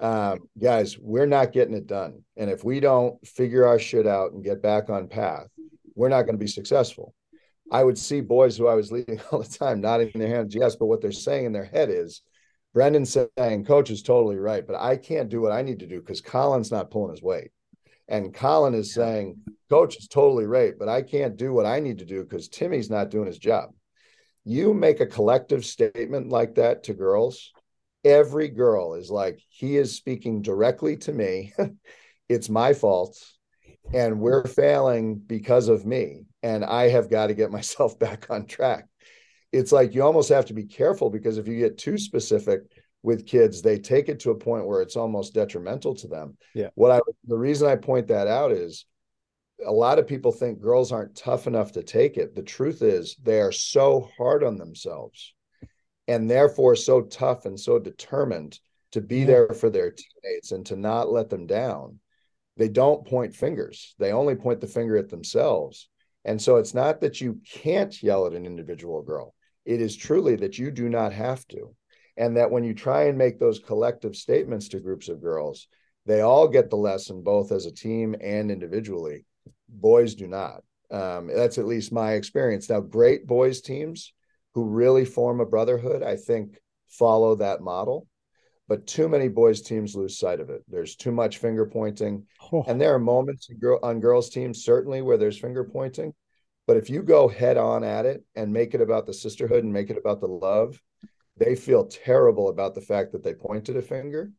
um, 0.00 0.40
guys 0.60 0.98
we're 0.98 1.26
not 1.26 1.52
getting 1.52 1.74
it 1.74 1.86
done. 1.86 2.24
And 2.36 2.50
if 2.50 2.64
we 2.64 2.80
don't 2.80 3.24
figure 3.24 3.64
our 3.64 3.78
shit 3.78 4.08
out 4.08 4.32
and 4.32 4.42
get 4.42 4.60
back 4.60 4.90
on 4.90 5.06
path 5.06 5.46
we're 5.94 6.08
not 6.08 6.22
going 6.22 6.34
to 6.34 6.44
be 6.44 6.48
successful. 6.48 7.14
I 7.70 7.82
would 7.82 7.98
see 7.98 8.20
boys 8.20 8.56
who 8.56 8.66
I 8.66 8.74
was 8.74 8.92
leading 8.92 9.20
all 9.30 9.42
the 9.42 9.48
time 9.48 9.80
nodding 9.80 10.10
their 10.14 10.28
hands, 10.28 10.54
yes, 10.54 10.76
but 10.76 10.86
what 10.86 11.00
they're 11.00 11.12
saying 11.12 11.46
in 11.46 11.52
their 11.52 11.64
head 11.64 11.90
is, 11.90 12.22
Brendan's 12.74 13.16
saying, 13.38 13.64
Coach 13.64 13.90
is 13.90 14.02
totally 14.02 14.36
right, 14.36 14.66
but 14.66 14.76
I 14.76 14.96
can't 14.96 15.28
do 15.28 15.40
what 15.40 15.52
I 15.52 15.62
need 15.62 15.78
to 15.78 15.86
do 15.86 16.00
because 16.00 16.20
Colin's 16.20 16.72
not 16.72 16.90
pulling 16.90 17.12
his 17.12 17.22
weight. 17.22 17.52
And 18.08 18.34
Colin 18.34 18.74
is 18.74 18.92
saying, 18.92 19.36
Coach 19.70 19.96
is 19.96 20.08
totally 20.08 20.44
right, 20.44 20.74
but 20.78 20.88
I 20.88 21.02
can't 21.02 21.36
do 21.36 21.52
what 21.52 21.66
I 21.66 21.80
need 21.80 21.98
to 21.98 22.04
do 22.04 22.22
because 22.22 22.48
Timmy's 22.48 22.90
not 22.90 23.10
doing 23.10 23.26
his 23.26 23.38
job. 23.38 23.70
You 24.44 24.74
make 24.74 25.00
a 25.00 25.06
collective 25.06 25.64
statement 25.64 26.28
like 26.28 26.56
that 26.56 26.82
to 26.84 26.94
girls, 26.94 27.52
every 28.04 28.48
girl 28.48 28.94
is 28.94 29.10
like, 29.10 29.40
he 29.48 29.76
is 29.76 29.96
speaking 29.96 30.42
directly 30.42 30.96
to 30.98 31.12
me. 31.12 31.54
it's 32.28 32.50
my 32.50 32.74
fault. 32.74 33.16
And 33.92 34.20
we're 34.20 34.44
failing 34.44 35.16
because 35.16 35.68
of 35.68 35.86
me 35.86 36.24
and 36.42 36.64
I 36.64 36.88
have 36.88 37.08
got 37.08 37.28
to 37.28 37.34
get 37.34 37.50
myself 37.58 37.98
back 37.98 38.26
on 38.30 38.46
track. 38.46 38.86
It's 39.54 39.72
like 39.72 39.94
you 39.94 40.02
almost 40.02 40.28
have 40.30 40.46
to 40.46 40.54
be 40.54 40.64
careful 40.64 41.10
because 41.10 41.38
if 41.38 41.46
you 41.46 41.58
get 41.58 41.78
too 41.78 41.96
specific 41.98 42.62
with 43.02 43.26
kids, 43.26 43.62
they 43.62 43.78
take 43.78 44.08
it 44.08 44.20
to 44.20 44.30
a 44.30 44.38
point 44.38 44.66
where 44.66 44.82
it's 44.82 44.96
almost 44.96 45.34
detrimental 45.34 45.94
to 45.96 46.08
them. 46.08 46.36
Yeah. 46.54 46.68
What 46.74 46.90
I 46.90 47.00
the 47.26 47.38
reason 47.38 47.68
I 47.68 47.76
point 47.76 48.08
that 48.08 48.26
out 48.26 48.52
is 48.52 48.86
a 49.64 49.72
lot 49.72 49.98
of 49.98 50.06
people 50.06 50.32
think 50.32 50.60
girls 50.60 50.90
aren't 50.90 51.16
tough 51.16 51.46
enough 51.46 51.72
to 51.72 51.82
take 51.82 52.16
it. 52.16 52.34
The 52.34 52.42
truth 52.42 52.82
is 52.82 53.16
they 53.22 53.40
are 53.40 53.52
so 53.52 54.08
hard 54.16 54.42
on 54.42 54.56
themselves 54.56 55.34
and 56.08 56.30
therefore 56.30 56.76
so 56.76 57.02
tough 57.02 57.46
and 57.46 57.58
so 57.58 57.78
determined 57.78 58.58
to 58.92 59.00
be 59.00 59.20
yeah. 59.20 59.26
there 59.26 59.48
for 59.50 59.70
their 59.70 59.92
teammates 59.92 60.52
and 60.52 60.66
to 60.66 60.76
not 60.76 61.12
let 61.12 61.30
them 61.30 61.46
down. 61.46 62.00
They 62.56 62.68
don't 62.68 63.06
point 63.06 63.34
fingers. 63.34 63.94
They 63.98 64.12
only 64.12 64.34
point 64.34 64.60
the 64.60 64.66
finger 64.66 64.96
at 64.96 65.08
themselves 65.08 65.88
and 66.24 66.40
so 66.40 66.56
it's 66.56 66.74
not 66.74 67.00
that 67.00 67.20
you 67.20 67.40
can't 67.46 68.02
yell 68.02 68.26
at 68.26 68.32
an 68.32 68.46
individual 68.46 69.02
girl, 69.02 69.34
it 69.64 69.80
is 69.80 69.96
truly 69.96 70.36
that 70.36 70.58
you 70.58 70.70
do 70.70 70.88
not 70.88 71.12
have 71.12 71.46
to. 71.48 71.74
And 72.16 72.36
that 72.36 72.50
when 72.50 72.62
you 72.62 72.74
try 72.74 73.04
and 73.04 73.18
make 73.18 73.38
those 73.38 73.58
collective 73.58 74.14
statements 74.14 74.68
to 74.68 74.80
groups 74.80 75.08
of 75.08 75.20
girls, 75.20 75.66
they 76.06 76.20
all 76.20 76.46
get 76.46 76.70
the 76.70 76.76
lesson 76.76 77.22
both 77.22 77.50
as 77.50 77.66
a 77.66 77.72
team 77.72 78.14
and 78.20 78.50
individually. 78.50 79.24
Boys 79.68 80.14
do 80.14 80.28
not. 80.28 80.62
Um, 80.90 81.28
that's 81.34 81.58
at 81.58 81.66
least 81.66 81.92
my 81.92 82.12
experience. 82.12 82.70
Now, 82.70 82.80
great 82.80 83.26
boys 83.26 83.60
teams 83.62 84.12
who 84.52 84.64
really 84.64 85.04
form 85.04 85.40
a 85.40 85.46
brotherhood, 85.46 86.02
I 86.02 86.16
think, 86.16 86.60
follow 86.86 87.34
that 87.36 87.60
model 87.60 88.06
but 88.68 88.86
too 88.86 89.08
many 89.08 89.28
boys 89.28 89.60
teams 89.60 89.94
lose 89.94 90.18
sight 90.18 90.40
of 90.40 90.50
it. 90.50 90.62
There's 90.68 90.96
too 90.96 91.12
much 91.12 91.38
finger 91.38 91.66
pointing, 91.66 92.26
oh. 92.52 92.64
and 92.66 92.80
there 92.80 92.94
are 92.94 92.98
moments 92.98 93.48
on 93.82 94.00
girls 94.00 94.30
teams 94.30 94.64
certainly 94.64 95.02
where 95.02 95.18
there's 95.18 95.38
finger 95.38 95.64
pointing. 95.64 96.14
But 96.66 96.76
if 96.76 96.88
you 96.88 97.02
go 97.02 97.28
head 97.28 97.56
on 97.56 97.84
at 97.84 98.06
it 98.06 98.24
and 98.34 98.52
make 98.52 98.74
it 98.74 98.80
about 98.80 99.06
the 99.06 99.14
sisterhood 99.14 99.64
and 99.64 99.72
make 99.72 99.90
it 99.90 99.98
about 99.98 100.20
the 100.20 100.28
love, 100.28 100.80
they 101.36 101.54
feel 101.56 101.86
terrible 101.86 102.48
about 102.48 102.74
the 102.74 102.80
fact 102.80 103.12
that 103.12 103.22
they 103.22 103.34
pointed 103.34 103.76
a 103.76 103.82
finger, 103.82 104.30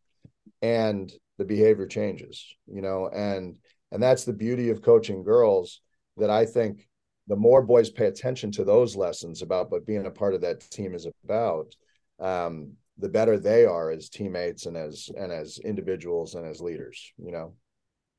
and 0.61 1.11
the 1.37 1.45
behavior 1.45 1.85
changes. 1.85 2.55
You 2.67 2.81
know, 2.81 3.09
and 3.09 3.57
and 3.91 4.01
that's 4.01 4.23
the 4.23 4.33
beauty 4.33 4.69
of 4.69 4.81
coaching 4.81 5.23
girls. 5.23 5.81
That 6.17 6.29
I 6.29 6.45
think 6.45 6.87
the 7.27 7.35
more 7.35 7.61
boys 7.61 7.89
pay 7.89 8.05
attention 8.05 8.51
to 8.53 8.63
those 8.63 8.95
lessons 8.95 9.41
about 9.41 9.71
what 9.71 9.85
being 9.85 10.05
a 10.05 10.11
part 10.11 10.33
of 10.33 10.41
that 10.41 10.61
team 10.71 10.95
is 10.95 11.07
about, 11.25 11.75
um, 12.19 12.73
the 12.97 13.09
better 13.09 13.37
they 13.37 13.65
are 13.65 13.89
as 13.89 14.09
teammates 14.09 14.65
and 14.65 14.77
as 14.77 15.09
and 15.17 15.31
as 15.31 15.59
individuals 15.59 16.35
and 16.35 16.47
as 16.47 16.61
leaders 16.61 17.11
you 17.17 17.31
know 17.31 17.53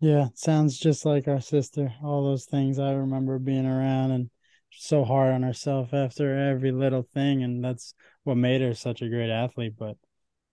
yeah 0.01 0.29
sounds 0.35 0.79
just 0.79 1.05
like 1.05 1.27
our 1.27 1.41
sister 1.41 1.93
all 2.03 2.25
those 2.25 2.45
things 2.45 2.79
i 2.79 2.93
remember 2.93 3.39
being 3.39 3.67
around 3.67 4.11
and 4.11 4.31
so 4.71 5.05
hard 5.05 5.33
on 5.33 5.43
herself 5.43 5.95
after 5.95 6.51
every 6.51 6.71
little 6.71 7.03
thing 7.15 7.43
and 7.43 7.65
that's 7.65 7.95
what 8.25 8.37
made 8.37 8.61
her 8.61 8.75
such 8.75 9.01
a 9.01 9.09
great 9.09 9.31
athlete 9.31 9.75
but 9.79 9.97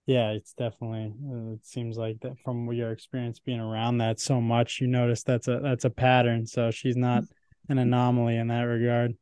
yeah 0.06 0.32
it's 0.32 0.54
definitely 0.54 1.14
uh, 1.30 1.54
it 1.54 1.66
seems 1.66 1.98
like 1.98 2.20
that 2.22 2.38
from 2.40 2.72
your 2.72 2.92
experience 2.92 3.40
being 3.40 3.60
around 3.60 3.98
that 3.98 4.20
so 4.20 4.40
much 4.40 4.80
you 4.80 4.88
notice 4.88 5.24
that's 5.24 5.48
a 5.48 5.60
that's 5.60 5.86
a 5.86 5.90
pattern 5.90 6.46
so 6.46 6.72
she's 6.72 6.96
not 6.96 7.24
an 7.70 7.78
anomaly 7.78 8.38
in 8.38 8.48
that 8.48 8.62
regard 8.62 9.14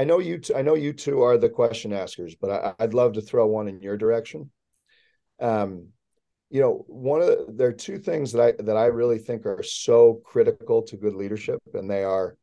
I 0.00 0.04
know 0.04 0.18
you. 0.18 0.38
T- 0.38 0.54
I 0.54 0.62
know 0.62 0.76
you 0.76 0.94
two 0.94 1.20
are 1.20 1.36
the 1.36 1.50
question 1.50 1.92
askers, 1.92 2.34
but 2.34 2.50
I, 2.50 2.74
would 2.82 2.94
love 2.94 3.12
to 3.14 3.20
throw 3.20 3.46
one 3.46 3.68
in 3.68 3.82
your 3.82 3.98
direction. 3.98 4.50
Um, 5.38 5.88
you 6.50 6.60
know, 6.60 6.84
one 6.88 7.20
of 7.20 7.28
the, 7.28 7.46
there 7.48 7.68
are 7.68 7.72
two 7.72 7.98
things 7.98 8.32
that 8.32 8.42
I 8.42 8.62
that 8.62 8.76
I 8.76 8.86
really 8.86 9.18
think 9.18 9.46
are 9.46 9.62
so 9.62 10.20
critical 10.24 10.82
to 10.82 10.96
good 10.96 11.14
leadership, 11.14 11.60
and 11.74 11.90
they 11.90 12.04
are 12.04 12.36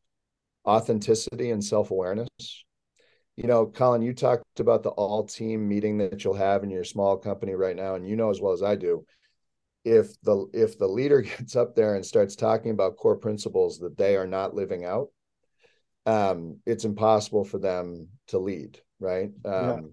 authenticity 0.66 1.52
and 1.52 1.64
self 1.64 1.92
awareness. 1.92 2.30
You 3.36 3.48
know, 3.48 3.68
Colin, 3.68 4.02
you 4.02 4.14
talked 4.14 4.60
about 4.60 4.82
the 4.82 4.90
all 4.90 5.24
team 5.26 5.68
meeting 5.68 5.98
that 6.00 6.24
you'll 6.24 6.34
have 6.34 6.64
in 6.64 6.72
your 6.72 6.84
small 6.84 7.18
company 7.18 7.54
right 7.54 7.76
now, 7.76 7.96
and 7.96 8.08
you 8.08 8.16
know 8.16 8.30
as 8.30 8.42
well 8.42 8.54
as 8.54 8.64
I 8.64 8.76
do, 8.76 9.06
if 9.84 10.20
the 10.22 10.48
if 10.54 10.80
the 10.80 10.88
leader 10.88 11.22
gets 11.38 11.56
up 11.56 11.76
there 11.76 11.96
and 11.96 12.06
starts 12.06 12.36
talking 12.36 12.72
about 12.72 12.98
core 12.98 13.18
principles 13.18 13.80
that 13.80 13.98
they 13.98 14.16
are 14.16 14.28
not 14.28 14.56
living 14.56 14.86
out 14.86 15.10
um, 16.08 16.60
it's 16.66 16.86
impossible 16.86 17.44
for 17.44 17.60
them 17.60 18.08
to 18.28 18.40
lead, 18.40 18.80
right? 19.00 19.30
Um, 19.46 19.92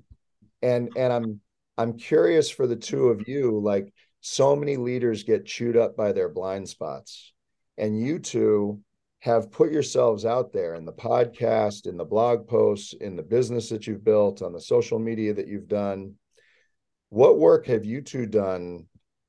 yeah. 0.63 0.71
And 0.71 0.97
and 0.97 1.13
I'm 1.13 1.41
I'm 1.77 1.99
curious 1.99 2.49
for 2.49 2.67
the 2.67 2.77
two 2.77 3.09
of 3.09 3.29
you, 3.29 3.61
like 3.61 3.93
so 4.25 4.57
many 4.57 4.77
leaders 4.77 5.23
get 5.23 5.47
chewed 5.47 5.77
up 5.77 5.97
by 5.97 6.13
their 6.13 6.29
blind 6.29 6.69
spots, 6.69 7.33
and 7.77 7.99
you 7.99 8.19
two 8.19 8.81
have 9.21 9.51
put 9.51 9.73
yourselves 9.73 10.25
out 10.25 10.53
there 10.53 10.75
in 10.75 10.85
the 10.85 10.93
podcast, 10.93 11.87
in 11.87 11.97
the 11.97 12.05
blog 12.05 12.47
posts, 12.47 12.93
in 12.93 13.17
the 13.17 13.23
business 13.23 13.69
that 13.69 13.87
you've 13.87 14.05
built, 14.05 14.43
on 14.43 14.53
the 14.53 14.61
social 14.61 14.99
media 14.99 15.35
that 15.35 15.49
you've 15.49 15.69
done. 15.69 16.15
What 17.09 17.39
work 17.39 17.67
have 17.67 17.85
you 17.85 18.03
two 18.03 18.27
done 18.27 18.87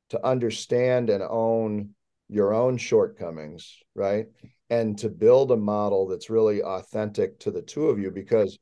to 0.10 0.26
understand 0.26 1.10
and 1.10 1.24
own 1.24 1.92
your 2.28 2.54
own 2.54 2.78
shortcomings, 2.78 3.78
right? 3.94 4.28
and 4.70 4.98
to 4.98 5.10
build 5.10 5.52
a 5.52 5.58
model 5.58 6.08
that's 6.08 6.30
really 6.30 6.62
authentic 6.62 7.40
to 7.40 7.52
the 7.52 7.62
two 7.62 7.88
of 7.88 8.00
you 8.00 8.10
because 8.10 8.58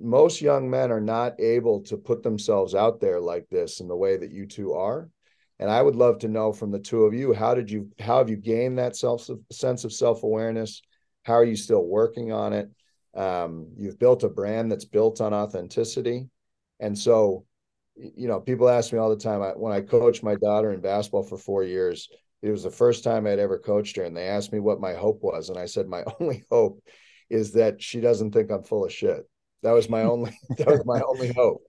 most 0.00 0.40
young 0.40 0.70
men 0.70 0.92
are 0.92 1.00
not 1.00 1.40
able 1.40 1.80
to 1.80 1.96
put 1.96 2.22
themselves 2.22 2.74
out 2.74 3.00
there 3.00 3.20
like 3.20 3.48
this 3.50 3.80
in 3.80 3.88
the 3.88 3.96
way 3.96 4.16
that 4.16 4.30
you 4.30 4.46
two 4.46 4.72
are 4.72 5.08
and 5.58 5.70
i 5.70 5.80
would 5.80 5.96
love 5.96 6.18
to 6.18 6.28
know 6.28 6.52
from 6.52 6.70
the 6.70 6.78
two 6.78 7.04
of 7.04 7.14
you 7.14 7.32
how 7.32 7.54
did 7.54 7.70
you 7.70 7.88
how 8.00 8.18
have 8.18 8.28
you 8.30 8.36
gained 8.36 8.78
that 8.78 8.96
self 8.96 9.28
sense 9.50 9.84
of 9.84 9.92
self-awareness 9.92 10.82
How 11.24 11.34
are 11.34 11.44
you 11.44 11.56
still 11.56 11.84
working 11.84 12.32
on 12.32 12.52
it? 12.52 12.68
Um, 13.14 13.68
you've 13.76 13.98
built 13.98 14.24
a 14.24 14.28
brand 14.28 14.70
that's 14.72 14.84
built 14.84 15.20
on 15.20 15.32
authenticity. 15.32 16.28
And 16.80 16.98
so, 16.98 17.44
you 17.94 18.26
know, 18.26 18.40
people 18.40 18.68
ask 18.68 18.92
me 18.92 18.98
all 18.98 19.10
the 19.10 19.16
time 19.16 19.42
I, 19.42 19.50
when 19.50 19.72
I 19.72 19.82
coached 19.82 20.22
my 20.24 20.34
daughter 20.34 20.72
in 20.72 20.80
basketball 20.80 21.22
for 21.22 21.38
four 21.38 21.62
years, 21.62 22.08
it 22.42 22.50
was 22.50 22.64
the 22.64 22.70
first 22.70 23.04
time 23.04 23.26
I'd 23.26 23.38
ever 23.38 23.58
coached 23.58 23.96
her. 23.96 24.04
And 24.04 24.16
they 24.16 24.26
asked 24.26 24.52
me 24.52 24.58
what 24.58 24.80
my 24.80 24.94
hope 24.94 25.22
was. 25.22 25.48
And 25.48 25.58
I 25.58 25.66
said, 25.66 25.86
my 25.86 26.02
only 26.20 26.44
hope 26.50 26.82
is 27.30 27.52
that 27.52 27.80
she 27.80 28.00
doesn't 28.00 28.32
think 28.32 28.50
I'm 28.50 28.64
full 28.64 28.84
of 28.84 28.92
shit. 28.92 29.22
That 29.62 29.72
was 29.72 29.88
my 29.88 30.02
only, 30.02 30.36
that 30.58 30.66
was 30.66 30.84
my 30.84 31.00
only 31.02 31.32
hope. 31.32 31.62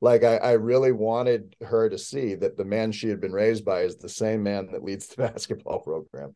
Like 0.00 0.24
I, 0.24 0.36
I 0.36 0.52
really 0.52 0.92
wanted 0.92 1.54
her 1.60 1.88
to 1.88 1.98
see 1.98 2.34
that 2.36 2.56
the 2.56 2.64
man 2.64 2.92
she 2.92 3.08
had 3.08 3.20
been 3.20 3.32
raised 3.32 3.64
by 3.64 3.82
is 3.82 3.96
the 3.96 4.08
same 4.08 4.42
man 4.42 4.68
that 4.72 4.82
leads 4.82 5.08
the 5.08 5.16
basketball 5.28 5.80
program. 5.80 6.34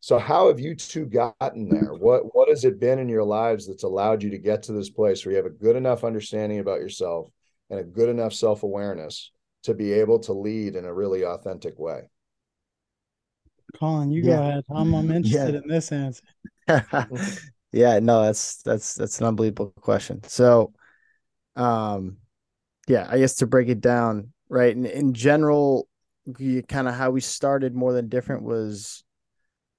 So 0.00 0.18
how 0.18 0.48
have 0.48 0.60
you 0.60 0.74
two 0.74 1.06
gotten 1.06 1.68
there? 1.68 1.92
What 1.94 2.34
what 2.34 2.48
has 2.48 2.64
it 2.64 2.80
been 2.80 2.98
in 2.98 3.08
your 3.08 3.24
lives 3.24 3.66
that's 3.66 3.84
allowed 3.84 4.22
you 4.22 4.30
to 4.30 4.38
get 4.38 4.62
to 4.64 4.72
this 4.72 4.90
place 4.90 5.24
where 5.24 5.32
you 5.32 5.36
have 5.36 5.46
a 5.46 5.50
good 5.50 5.76
enough 5.76 6.04
understanding 6.04 6.58
about 6.58 6.80
yourself 6.80 7.30
and 7.68 7.78
a 7.78 7.84
good 7.84 8.08
enough 8.08 8.32
self-awareness 8.32 9.30
to 9.64 9.74
be 9.74 9.92
able 9.92 10.18
to 10.20 10.32
lead 10.32 10.74
in 10.74 10.86
a 10.86 10.94
really 10.94 11.24
authentic 11.24 11.78
way? 11.78 12.08
Colin, 13.78 14.10
you 14.10 14.22
yeah. 14.22 14.36
go 14.36 14.42
ahead. 14.42 14.64
I'm, 14.70 14.94
I'm 14.94 15.10
interested 15.10 15.54
yeah. 15.54 15.60
in 15.60 15.68
this 15.68 15.92
answer. 15.92 16.24
yeah, 17.72 17.98
no, 17.98 18.22
that's 18.22 18.62
that's 18.62 18.94
that's 18.94 19.20
an 19.20 19.26
unbelievable 19.26 19.72
question. 19.80 20.22
So 20.24 20.72
um 21.56 22.16
yeah, 22.90 23.06
I 23.08 23.18
guess 23.18 23.36
to 23.36 23.46
break 23.46 23.68
it 23.68 23.80
down, 23.80 24.32
right? 24.48 24.76
In, 24.76 24.84
in 24.84 25.14
general, 25.14 25.88
kind 26.68 26.88
of 26.88 26.94
how 26.94 27.10
we 27.10 27.20
started 27.20 27.74
more 27.74 27.92
than 27.92 28.08
different 28.08 28.42
was 28.42 29.04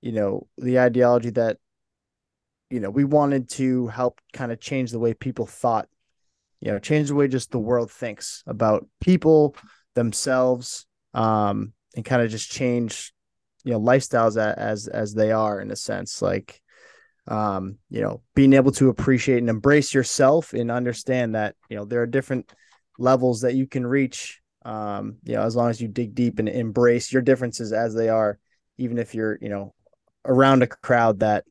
you 0.01 0.11
know, 0.11 0.47
the 0.57 0.79
ideology 0.79 1.29
that, 1.31 1.57
you 2.69 2.79
know, 2.79 2.89
we 2.89 3.03
wanted 3.03 3.49
to 3.49 3.87
help 3.87 4.19
kind 4.33 4.51
of 4.51 4.59
change 4.59 4.91
the 4.91 4.99
way 4.99 5.13
people 5.13 5.45
thought, 5.45 5.87
you 6.59 6.71
know, 6.71 6.79
change 6.79 7.09
the 7.09 7.15
way 7.15 7.27
just 7.27 7.51
the 7.51 7.59
world 7.59 7.91
thinks 7.91 8.43
about 8.47 8.87
people 8.99 9.55
themselves, 9.93 10.85
um, 11.13 11.73
and 11.95 12.05
kind 12.05 12.21
of 12.21 12.31
just 12.31 12.49
change, 12.49 13.13
you 13.63 13.71
know, 13.71 13.79
lifestyles 13.79 14.37
as, 14.37 14.57
as, 14.57 14.87
as 14.87 15.13
they 15.13 15.31
are 15.31 15.59
in 15.61 15.69
a 15.69 15.75
sense, 15.75 16.21
like, 16.21 16.61
um, 17.27 17.77
you 17.89 18.01
know, 18.01 18.21
being 18.33 18.53
able 18.53 18.71
to 18.71 18.89
appreciate 18.89 19.37
and 19.37 19.49
embrace 19.49 19.93
yourself 19.93 20.53
and 20.53 20.71
understand 20.71 21.35
that, 21.35 21.55
you 21.69 21.75
know, 21.75 21.85
there 21.85 22.01
are 22.01 22.07
different 22.07 22.51
levels 22.97 23.41
that 23.41 23.55
you 23.55 23.67
can 23.67 23.85
reach 23.85 24.41
um, 24.63 25.17
you 25.23 25.33
know, 25.33 25.41
as 25.41 25.55
long 25.55 25.71
as 25.71 25.81
you 25.81 25.87
dig 25.87 26.13
deep 26.13 26.37
and 26.37 26.47
embrace 26.47 27.11
your 27.11 27.23
differences 27.23 27.73
as 27.73 27.95
they 27.95 28.09
are, 28.09 28.37
even 28.77 28.99
if 28.99 29.15
you're, 29.15 29.39
you 29.41 29.49
know, 29.49 29.73
around 30.23 30.61
a 30.61 30.67
crowd 30.67 31.21
that 31.21 31.45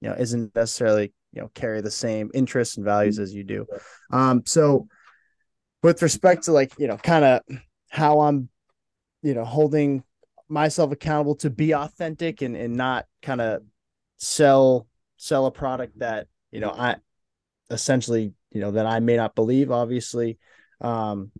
you 0.00 0.08
know 0.08 0.16
isn't 0.16 0.54
necessarily 0.54 1.12
you 1.32 1.40
know 1.40 1.50
carry 1.54 1.80
the 1.80 1.90
same 1.90 2.30
interests 2.34 2.76
and 2.76 2.84
values 2.84 3.18
as 3.18 3.32
you 3.32 3.44
do. 3.44 3.66
Um 4.10 4.42
so 4.46 4.88
with 5.82 6.02
respect 6.02 6.44
to 6.44 6.52
like 6.52 6.72
you 6.78 6.88
know 6.88 6.96
kind 6.96 7.24
of 7.24 7.40
how 7.88 8.20
i'm 8.20 8.48
you 9.22 9.34
know 9.34 9.44
holding 9.44 10.02
myself 10.48 10.90
accountable 10.90 11.36
to 11.36 11.50
be 11.50 11.74
authentic 11.74 12.42
and 12.42 12.56
and 12.56 12.74
not 12.74 13.06
kind 13.22 13.40
of 13.40 13.62
sell 14.16 14.88
sell 15.16 15.46
a 15.46 15.50
product 15.50 15.98
that 15.98 16.26
you 16.50 16.60
know 16.60 16.70
i 16.70 16.96
essentially 17.70 18.32
you 18.50 18.60
know 18.60 18.72
that 18.72 18.86
i 18.86 18.98
may 18.98 19.16
not 19.16 19.34
believe 19.34 19.70
obviously 19.70 20.38
um 20.80 21.30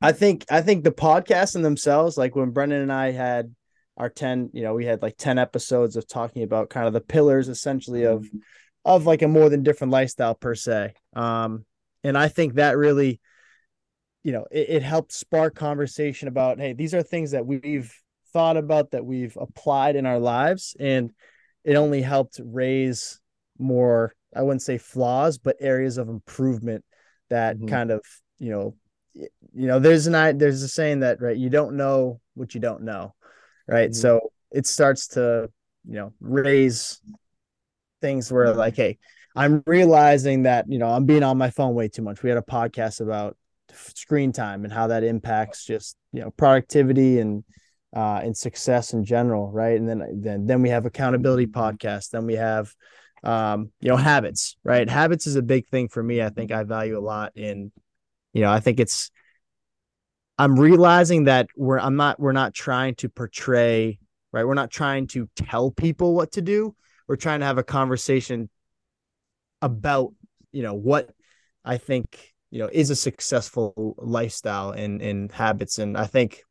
i 0.00 0.12
think 0.12 0.44
i 0.50 0.60
think 0.60 0.84
the 0.84 0.92
podcasts 0.92 1.56
in 1.56 1.62
themselves 1.62 2.16
like 2.16 2.36
when 2.36 2.50
brendan 2.50 2.82
and 2.82 2.92
i 2.92 3.10
had 3.10 3.54
our 3.96 4.08
10 4.08 4.50
you 4.52 4.62
know 4.62 4.74
we 4.74 4.84
had 4.84 5.02
like 5.02 5.16
10 5.16 5.38
episodes 5.38 5.96
of 5.96 6.08
talking 6.08 6.42
about 6.42 6.70
kind 6.70 6.86
of 6.86 6.92
the 6.92 7.00
pillars 7.00 7.48
essentially 7.48 8.04
of 8.04 8.26
of 8.84 9.06
like 9.06 9.22
a 9.22 9.28
more 9.28 9.48
than 9.48 9.62
different 9.62 9.92
lifestyle 9.92 10.34
per 10.34 10.54
se. 10.54 10.94
Um 11.14 11.64
and 12.02 12.16
i 12.16 12.28
think 12.28 12.54
that 12.54 12.76
really 12.76 13.20
you 14.24 14.32
know 14.32 14.46
it, 14.50 14.70
it 14.70 14.82
helped 14.82 15.12
spark 15.12 15.54
conversation 15.54 16.28
about 16.28 16.58
hey 16.58 16.72
these 16.72 16.94
are 16.94 17.02
things 17.02 17.32
that 17.32 17.46
we've 17.46 17.94
thought 18.32 18.56
about 18.56 18.92
that 18.92 19.04
we've 19.04 19.36
applied 19.38 19.94
in 19.94 20.06
our 20.06 20.18
lives. 20.18 20.74
And 20.80 21.12
it 21.64 21.76
only 21.76 22.02
helped 22.02 22.40
raise 22.42 23.20
more 23.58 24.14
i 24.34 24.42
wouldn't 24.42 24.62
say 24.62 24.78
flaws 24.78 25.38
but 25.38 25.56
areas 25.60 25.98
of 25.98 26.08
improvement 26.08 26.84
that 27.28 27.56
mm-hmm. 27.56 27.68
kind 27.68 27.90
of 27.90 28.00
you 28.42 28.50
know 28.50 28.74
you 29.14 29.66
know 29.66 29.78
there's 29.78 30.06
an 30.06 30.38
there's 30.38 30.62
a 30.62 30.68
saying 30.68 31.00
that 31.00 31.20
right 31.20 31.36
you 31.36 31.48
don't 31.48 31.76
know 31.76 32.20
what 32.34 32.54
you 32.54 32.60
don't 32.60 32.82
know 32.82 33.14
right? 33.68 33.90
Mm-hmm. 33.90 34.00
so 34.00 34.32
it 34.50 34.66
starts 34.66 35.08
to 35.08 35.48
you 35.86 35.94
know 35.94 36.12
raise 36.20 37.00
things 38.00 38.32
where 38.32 38.52
like 38.52 38.74
hey 38.74 38.98
i'm 39.36 39.62
realizing 39.66 40.42
that 40.42 40.66
you 40.68 40.78
know 40.78 40.88
i'm 40.88 41.06
being 41.06 41.22
on 41.22 41.38
my 41.38 41.50
phone 41.50 41.74
way 41.74 41.88
too 41.88 42.02
much. 42.02 42.22
We 42.22 42.28
had 42.28 42.38
a 42.38 42.42
podcast 42.42 43.00
about 43.00 43.36
screen 43.72 44.32
time 44.32 44.64
and 44.64 44.72
how 44.72 44.88
that 44.88 45.04
impacts 45.04 45.64
just 45.64 45.96
you 46.12 46.20
know 46.20 46.30
productivity 46.32 47.20
and 47.20 47.44
uh 47.94 48.20
and 48.22 48.36
success 48.36 48.92
in 48.92 49.04
general 49.04 49.50
right? 49.50 49.78
And 49.78 49.88
then 49.88 50.20
then 50.22 50.46
then 50.46 50.62
we 50.62 50.70
have 50.70 50.86
accountability 50.86 51.46
podcast 51.46 52.10
then 52.10 52.26
we 52.26 52.34
have 52.34 52.72
um 53.22 53.70
you 53.80 53.88
know 53.88 53.96
habits 53.96 54.56
right? 54.64 54.88
Habits 54.88 55.26
is 55.26 55.36
a 55.36 55.42
big 55.42 55.68
thing 55.68 55.88
for 55.88 56.02
me. 56.02 56.22
I 56.22 56.30
think 56.30 56.52
i 56.52 56.62
value 56.64 56.98
a 56.98 57.00
lot 57.00 57.32
in 57.36 57.72
you 58.32 58.42
know 58.42 58.50
i 58.50 58.60
think 58.60 58.80
it's 58.80 59.10
I'm 60.38 60.58
realizing 60.58 61.24
that 61.24 61.48
we're 61.56 61.78
I'm 61.78 61.96
not 61.96 62.18
we're 62.18 62.32
not 62.32 62.54
trying 62.54 62.94
to 62.96 63.08
portray 63.08 63.98
right. 64.32 64.44
We're 64.44 64.54
not 64.54 64.70
trying 64.70 65.06
to 65.08 65.28
tell 65.36 65.70
people 65.70 66.14
what 66.14 66.32
to 66.32 66.42
do. 66.42 66.74
We're 67.06 67.16
trying 67.16 67.40
to 67.40 67.46
have 67.46 67.58
a 67.58 67.62
conversation 67.62 68.48
about 69.60 70.12
you 70.50 70.62
know 70.62 70.74
what 70.74 71.10
I 71.64 71.76
think 71.76 72.32
you 72.50 72.58
know 72.58 72.68
is 72.72 72.90
a 72.90 72.96
successful 72.96 73.94
lifestyle 73.98 74.70
and 74.70 75.02
and 75.02 75.30
habits. 75.30 75.78
And 75.78 75.96
I 75.96 76.06
think 76.06 76.42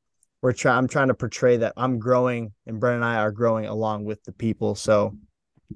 we're 0.42 0.54
trying. 0.54 0.78
I'm 0.78 0.88
trying 0.88 1.10
to 1.10 1.14
portray 1.14 1.58
that 1.58 1.74
I'm 1.76 2.00
growing, 2.00 2.54
and 2.66 2.80
Brent 2.80 2.96
and 2.96 3.06
I 3.06 3.18
are 3.18 3.32
growing 3.32 3.66
along 3.66 4.06
with 4.06 4.24
the 4.24 4.32
people. 4.32 4.76
So 4.76 5.18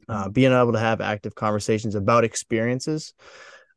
uh, 0.08 0.30
being 0.30 0.53
able 0.53 0.74
to 0.74 0.80
have 0.80 1.01
active 1.01 1.36
conversations 1.36 1.95
about 1.95 2.24
experiences 2.24 3.14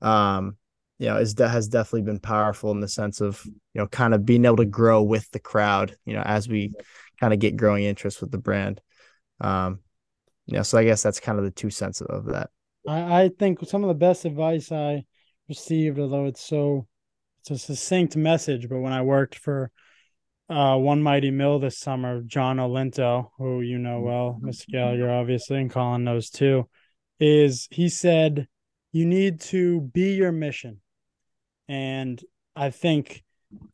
um, 0.01 0.57
you 0.99 1.07
know, 1.07 1.17
is 1.17 1.35
that 1.37 1.51
has 1.51 1.69
definitely 1.69 2.03
been 2.03 2.21
powerful 2.21 2.71
in 2.73 2.81
the 2.81 2.89
sense 2.89 3.21
of 3.21 3.43
you 3.45 3.55
know 3.75 3.87
kind 3.87 4.15
of 4.15 4.27
being 4.27 4.45
able 4.45 4.57
to 4.57 4.65
grow 4.65 5.03
with 5.03 5.31
the 5.31 5.39
crowd. 5.39 5.97
You 6.05 6.15
know, 6.15 6.23
as 6.23 6.49
we 6.49 6.73
kind 7.21 7.33
of 7.33 7.39
get 7.39 7.57
growing 7.57 7.85
interest 7.85 8.21
with 8.21 8.31
the 8.31 8.39
brand. 8.39 8.81
Um, 9.41 9.81
you 10.47 10.55
know, 10.55 10.63
so 10.63 10.79
I 10.79 10.85
guess 10.85 11.03
that's 11.03 11.21
kind 11.21 11.39
of 11.39 11.45
the 11.45 11.51
two 11.51 11.71
cents 11.71 12.01
of 12.01 12.27
that. 12.27 12.51
I, 12.87 13.23
I 13.23 13.31
think 13.39 13.59
some 13.69 13.85
of 13.85 13.89
the 13.89 13.95
best 13.95 14.25
advice 14.25 14.73
I 14.73 15.05
received, 15.49 15.99
although 15.99 16.27
it's 16.27 16.43
so 16.43 16.87
it's 17.41 17.51
a 17.51 17.59
succinct 17.59 18.17
message, 18.17 18.69
but 18.69 18.81
when 18.81 18.93
I 18.93 19.03
worked 19.03 19.37
for 19.37 19.71
uh, 20.49 20.77
One 20.77 21.03
Mighty 21.03 21.31
Mill 21.31 21.59
this 21.59 21.79
summer, 21.79 22.23
Jon 22.23 22.57
Olinto, 22.57 23.29
who 23.39 23.61
you 23.61 23.79
know 23.79 24.01
well, 24.01 24.41
Mr. 24.43 24.67
Gallagher, 24.69 25.11
obviously, 25.11 25.59
and 25.59 25.71
Colin 25.71 26.05
knows 26.05 26.31
too, 26.31 26.69
is 27.21 27.69
he 27.71 27.89
said, 27.89 28.49
You 28.93 29.05
need 29.05 29.41
to 29.43 29.81
be 29.81 30.15
your 30.15 30.33
mission. 30.33 30.81
And 31.69 32.23
I 32.57 32.71
think 32.71 33.23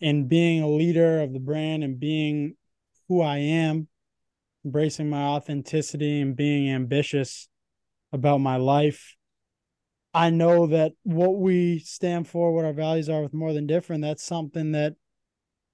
in 0.00 0.28
being 0.28 0.62
a 0.62 0.68
leader 0.68 1.20
of 1.20 1.32
the 1.32 1.40
brand 1.40 1.84
and 1.84 1.98
being 1.98 2.56
who 3.08 3.20
I 3.20 3.38
am, 3.38 3.88
embracing 4.64 5.08
my 5.08 5.22
authenticity 5.22 6.20
and 6.20 6.36
being 6.36 6.70
ambitious 6.70 7.48
about 8.12 8.38
my 8.38 8.56
life, 8.56 9.16
I 10.12 10.30
know 10.30 10.68
that 10.68 10.92
what 11.02 11.38
we 11.38 11.80
stand 11.80 12.28
for, 12.28 12.52
what 12.52 12.64
our 12.64 12.72
values 12.72 13.08
are 13.08 13.22
with 13.22 13.34
more 13.34 13.52
than 13.52 13.66
different, 13.66 14.02
that's 14.02 14.22
something 14.22 14.72
that 14.72 14.94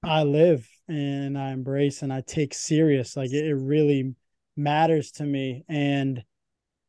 I 0.03 0.23
live 0.23 0.67
and 0.89 1.37
I 1.37 1.51
embrace 1.51 2.03
and 2.03 2.13
I 2.13 2.23
take 2.23 2.55
serious. 2.55 3.17
Like 3.17 3.33
it, 3.33 3.55
really 3.55 4.15
matters 4.57 5.11
to 5.13 5.25
me. 5.25 5.65
And 5.69 6.25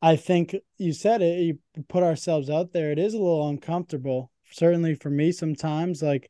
I 0.01 0.15
think 0.15 0.55
you 0.77 0.93
said 0.93 1.21
it, 1.21 1.39
you 1.39 1.59
put 1.89 2.03
ourselves 2.03 2.49
out 2.49 2.71
there. 2.71 2.91
It 2.91 2.99
is 2.99 3.13
a 3.13 3.17
little 3.17 3.49
uncomfortable 3.49 4.31
certainly 4.51 4.95
for 4.95 5.09
me 5.09 5.31
sometimes 5.31 6.01
like 6.01 6.29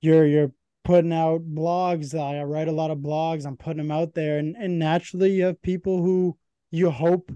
you're 0.00 0.26
you're 0.26 0.52
putting 0.84 1.12
out 1.12 1.42
blogs. 1.42 2.18
I 2.18 2.42
write 2.42 2.68
a 2.68 2.72
lot 2.72 2.90
of 2.90 2.98
blogs. 2.98 3.46
I'm 3.46 3.56
putting 3.56 3.78
them 3.78 3.90
out 3.90 4.14
there. 4.14 4.38
And, 4.38 4.54
and 4.56 4.78
naturally 4.78 5.32
you 5.32 5.44
have 5.44 5.60
people 5.62 6.02
who 6.02 6.36
you 6.70 6.90
hope 6.90 7.32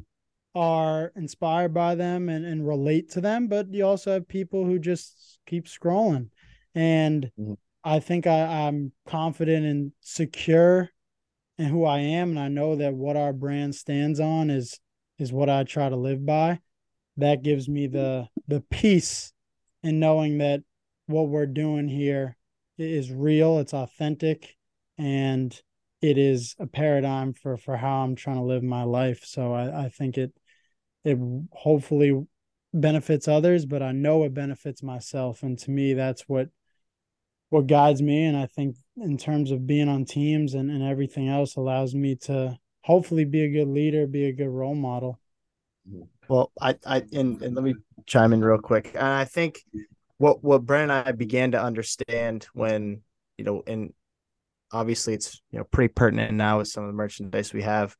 are 0.54 1.12
inspired 1.16 1.72
by 1.72 1.94
them 1.94 2.28
and, 2.28 2.44
and 2.44 2.66
relate 2.66 3.10
to 3.10 3.20
them 3.20 3.46
but 3.46 3.72
you 3.72 3.86
also 3.86 4.12
have 4.12 4.26
people 4.26 4.64
who 4.64 4.78
just 4.78 5.38
keep 5.46 5.66
scrolling. 5.66 6.28
And 6.74 7.30
mm-hmm. 7.38 7.54
i 7.84 8.00
think 8.00 8.26
I, 8.26 8.66
i'm 8.66 8.92
confident 9.06 9.66
and 9.66 9.92
secure 10.00 10.90
in 11.58 11.66
who 11.66 11.84
i 11.84 11.98
am. 11.98 12.30
And 12.30 12.40
i 12.40 12.48
know 12.48 12.76
that 12.76 12.94
what 12.94 13.16
our 13.16 13.32
brand 13.32 13.74
stands 13.74 14.20
on 14.20 14.50
is 14.50 14.80
is 15.18 15.32
what 15.32 15.48
i 15.48 15.64
try 15.64 15.88
to 15.88 15.96
live 15.96 16.24
by. 16.24 16.60
That 17.16 17.42
gives 17.42 17.68
me 17.68 17.86
the 17.86 18.28
the 18.46 18.60
peace 18.70 19.32
and 19.82 20.00
knowing 20.00 20.38
that 20.38 20.60
what 21.06 21.28
we're 21.28 21.46
doing 21.46 21.88
here 21.88 22.36
is 22.76 23.10
real, 23.10 23.58
it's 23.58 23.74
authentic, 23.74 24.56
and 24.96 25.60
it 26.00 26.18
is 26.18 26.54
a 26.58 26.66
paradigm 26.66 27.32
for 27.32 27.56
for 27.56 27.76
how 27.76 28.02
I'm 28.02 28.14
trying 28.14 28.36
to 28.36 28.42
live 28.42 28.62
my 28.62 28.84
life. 28.84 29.24
So 29.24 29.52
I, 29.52 29.84
I 29.84 29.88
think 29.88 30.18
it 30.18 30.32
it 31.04 31.18
hopefully 31.52 32.26
benefits 32.74 33.28
others, 33.28 33.66
but 33.66 33.82
I 33.82 33.92
know 33.92 34.24
it 34.24 34.34
benefits 34.34 34.82
myself. 34.82 35.42
And 35.42 35.58
to 35.60 35.70
me, 35.70 35.94
that's 35.94 36.22
what 36.28 36.48
what 37.50 37.66
guides 37.66 38.02
me. 38.02 38.24
And 38.24 38.36
I 38.36 38.46
think 38.46 38.76
in 38.96 39.16
terms 39.16 39.50
of 39.50 39.66
being 39.66 39.88
on 39.88 40.04
teams 40.04 40.54
and, 40.54 40.70
and 40.70 40.82
everything 40.82 41.28
else 41.28 41.56
allows 41.56 41.94
me 41.94 42.16
to 42.22 42.58
hopefully 42.82 43.24
be 43.24 43.42
a 43.42 43.50
good 43.50 43.68
leader, 43.68 44.06
be 44.06 44.26
a 44.26 44.32
good 44.32 44.48
role 44.48 44.74
model. 44.74 45.18
Mm-hmm. 45.88 46.17
Well, 46.28 46.52
I, 46.60 46.76
I, 46.86 47.02
and, 47.12 47.40
and 47.42 47.54
let 47.54 47.64
me 47.64 47.74
chime 48.06 48.32
in 48.32 48.44
real 48.44 48.58
quick. 48.58 48.92
And 48.94 49.06
I 49.06 49.24
think 49.24 49.62
what, 50.18 50.42
what 50.44 50.64
Brent 50.64 50.90
and 50.90 51.08
I 51.08 51.12
began 51.12 51.52
to 51.52 51.62
understand 51.62 52.46
when, 52.52 53.02
you 53.36 53.44
know, 53.44 53.62
and 53.66 53.92
obviously 54.72 55.14
it's, 55.14 55.40
you 55.50 55.58
know, 55.58 55.64
pretty 55.64 55.92
pertinent 55.92 56.34
now 56.34 56.58
with 56.58 56.68
some 56.68 56.84
of 56.84 56.88
the 56.88 56.94
merchandise 56.94 57.52
we 57.52 57.62
have 57.62 57.96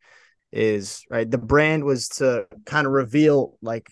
is 0.52 1.04
right. 1.10 1.30
The 1.30 1.38
brand 1.38 1.84
was 1.84 2.08
to 2.08 2.46
kind 2.66 2.86
of 2.86 2.92
reveal 2.92 3.56
like 3.62 3.88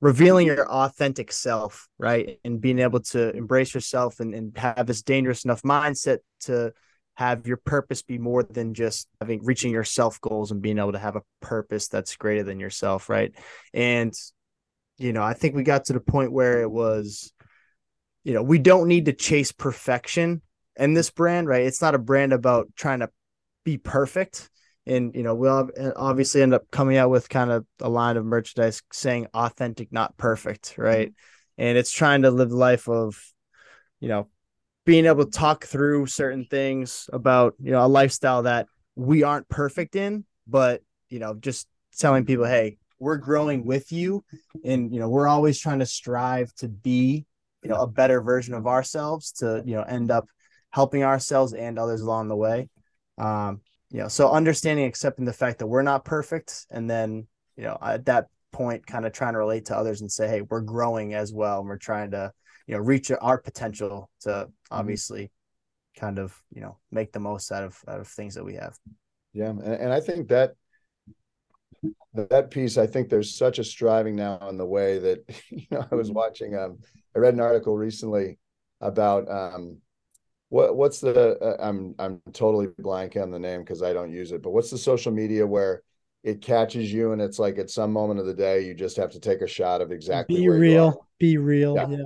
revealing 0.00 0.48
your 0.48 0.68
authentic 0.68 1.30
self, 1.32 1.88
right? 1.98 2.40
And 2.44 2.60
being 2.60 2.80
able 2.80 3.00
to 3.00 3.34
embrace 3.36 3.72
yourself 3.72 4.18
and, 4.18 4.34
and 4.34 4.56
have 4.58 4.86
this 4.86 5.02
dangerous 5.02 5.44
enough 5.44 5.62
mindset 5.62 6.18
to 6.40 6.72
have 7.14 7.46
your 7.46 7.58
purpose 7.58 8.02
be 8.02 8.18
more 8.18 8.42
than 8.42 8.74
just 8.74 9.08
having 9.20 9.44
reaching 9.44 9.70
your 9.70 9.84
self 9.84 10.20
goals 10.20 10.50
and 10.50 10.62
being 10.62 10.78
able 10.78 10.92
to 10.92 10.98
have 10.98 11.16
a 11.16 11.22
purpose 11.40 11.88
that's 11.88 12.16
greater 12.16 12.42
than 12.42 12.60
yourself, 12.60 13.08
right? 13.08 13.32
And 13.74 14.14
you 14.98 15.12
know, 15.12 15.22
I 15.22 15.34
think 15.34 15.54
we 15.54 15.62
got 15.62 15.86
to 15.86 15.92
the 15.94 16.00
point 16.00 16.32
where 16.32 16.60
it 16.62 16.70
was, 16.70 17.32
you 18.24 18.34
know, 18.34 18.42
we 18.42 18.58
don't 18.58 18.88
need 18.88 19.06
to 19.06 19.12
chase 19.12 19.52
perfection 19.52 20.42
in 20.76 20.94
this 20.94 21.10
brand, 21.10 21.48
right? 21.48 21.66
It's 21.66 21.82
not 21.82 21.94
a 21.94 21.98
brand 21.98 22.32
about 22.32 22.68
trying 22.76 23.00
to 23.00 23.10
be 23.64 23.78
perfect 23.78 24.50
and 24.86 25.14
you 25.14 25.22
know 25.22 25.34
we'll 25.34 25.70
obviously 25.96 26.42
end 26.42 26.54
up 26.54 26.70
coming 26.70 26.96
out 26.96 27.10
with 27.10 27.28
kind 27.28 27.50
of 27.50 27.64
a 27.80 27.88
line 27.88 28.16
of 28.16 28.24
merchandise 28.24 28.82
saying 28.92 29.26
authentic 29.34 29.92
not 29.92 30.16
perfect 30.16 30.74
right 30.76 31.08
mm-hmm. 31.08 31.62
and 31.62 31.78
it's 31.78 31.92
trying 31.92 32.22
to 32.22 32.30
live 32.30 32.50
the 32.50 32.56
life 32.56 32.88
of 32.88 33.20
you 34.00 34.08
know 34.08 34.28
being 34.84 35.06
able 35.06 35.24
to 35.24 35.30
talk 35.30 35.64
through 35.64 36.06
certain 36.06 36.44
things 36.44 37.08
about 37.12 37.54
you 37.60 37.70
know 37.70 37.84
a 37.84 37.88
lifestyle 37.88 38.42
that 38.44 38.66
we 38.96 39.22
aren't 39.22 39.48
perfect 39.48 39.96
in 39.96 40.24
but 40.46 40.82
you 41.08 41.18
know 41.18 41.34
just 41.34 41.68
telling 41.98 42.24
people 42.24 42.44
hey 42.44 42.76
we're 42.98 43.16
growing 43.16 43.64
with 43.64 43.90
you 43.90 44.24
and 44.64 44.92
you 44.92 45.00
know 45.00 45.08
we're 45.08 45.28
always 45.28 45.58
trying 45.58 45.80
to 45.80 45.86
strive 45.86 46.52
to 46.54 46.68
be 46.68 47.26
you 47.62 47.70
know 47.70 47.76
a 47.76 47.86
better 47.86 48.20
version 48.20 48.54
of 48.54 48.66
ourselves 48.66 49.32
to 49.32 49.62
you 49.66 49.74
know 49.74 49.82
end 49.82 50.10
up 50.10 50.26
helping 50.70 51.02
ourselves 51.04 51.52
and 51.52 51.78
others 51.78 52.00
along 52.00 52.28
the 52.28 52.36
way. 52.36 52.68
Um 53.18 53.60
you 53.90 53.98
know 53.98 54.08
so 54.08 54.30
understanding 54.30 54.86
accepting 54.86 55.24
the 55.24 55.32
fact 55.32 55.58
that 55.58 55.66
we're 55.66 55.82
not 55.82 56.04
perfect 56.04 56.66
and 56.70 56.88
then 56.88 57.26
you 57.56 57.64
know 57.64 57.76
at 57.82 58.06
that 58.06 58.26
point 58.52 58.86
kind 58.86 59.04
of 59.04 59.12
trying 59.12 59.32
to 59.32 59.38
relate 59.38 59.66
to 59.66 59.76
others 59.76 60.00
and 60.00 60.10
say 60.10 60.28
hey 60.28 60.42
we're 60.42 60.60
growing 60.60 61.14
as 61.14 61.32
well 61.32 61.60
and 61.60 61.68
we're 61.68 61.76
trying 61.76 62.10
to 62.12 62.32
you 62.66 62.74
know 62.74 62.80
reach 62.80 63.10
our 63.20 63.38
potential 63.38 64.10
to 64.20 64.28
mm-hmm. 64.28 64.50
obviously 64.70 65.24
mm-hmm. 65.24 66.00
kind 66.00 66.18
of 66.18 66.36
you 66.52 66.60
know 66.60 66.78
make 66.90 67.12
the 67.12 67.20
most 67.20 67.50
out 67.52 67.64
of 67.64 67.78
out 67.88 68.00
of 68.00 68.08
things 68.08 68.34
that 68.34 68.44
we 68.44 68.54
have 68.54 68.76
yeah 69.32 69.48
and, 69.48 69.62
and 69.62 69.92
i 69.92 70.00
think 70.00 70.28
that 70.28 70.54
that 72.14 72.50
piece 72.50 72.78
i 72.78 72.86
think 72.86 73.08
there's 73.08 73.34
such 73.34 73.58
a 73.58 73.64
striving 73.64 74.14
now 74.14 74.38
in 74.48 74.56
the 74.56 74.66
way 74.66 74.98
that 74.98 75.24
you 75.50 75.66
know 75.70 75.84
i 75.90 75.94
was 75.94 76.08
mm-hmm. 76.08 76.18
watching 76.18 76.56
um 76.56 76.78
i 77.16 77.18
read 77.18 77.34
an 77.34 77.40
article 77.40 77.76
recently 77.76 78.38
about 78.80 79.30
um 79.30 79.78
what 80.48 80.76
what's 80.76 81.00
the 81.00 81.38
uh, 81.38 81.56
i'm 81.60 81.94
i'm 81.98 82.20
totally 82.32 82.68
blank 82.78 83.16
on 83.16 83.30
the 83.30 83.38
name 83.38 83.60
because 83.60 83.82
i 83.82 83.92
don't 83.92 84.12
use 84.12 84.32
it 84.32 84.42
but 84.42 84.50
what's 84.50 84.70
the 84.70 84.78
social 84.78 85.12
media 85.12 85.46
where 85.46 85.82
it 86.24 86.40
catches 86.40 86.92
you 86.92 87.12
and 87.12 87.20
it's 87.20 87.38
like 87.38 87.58
at 87.58 87.70
some 87.70 87.92
moment 87.92 88.20
of 88.20 88.26
the 88.26 88.34
day 88.34 88.60
you 88.60 88.74
just 88.74 88.96
have 88.96 89.10
to 89.10 89.18
take 89.18 89.40
a 89.40 89.46
shot 89.46 89.80
of 89.80 89.90
exactly 89.90 90.40
be 90.40 90.48
real 90.48 91.06
BeReal 91.20 91.74
yeah. 91.74 91.96
yeah. 91.96 92.04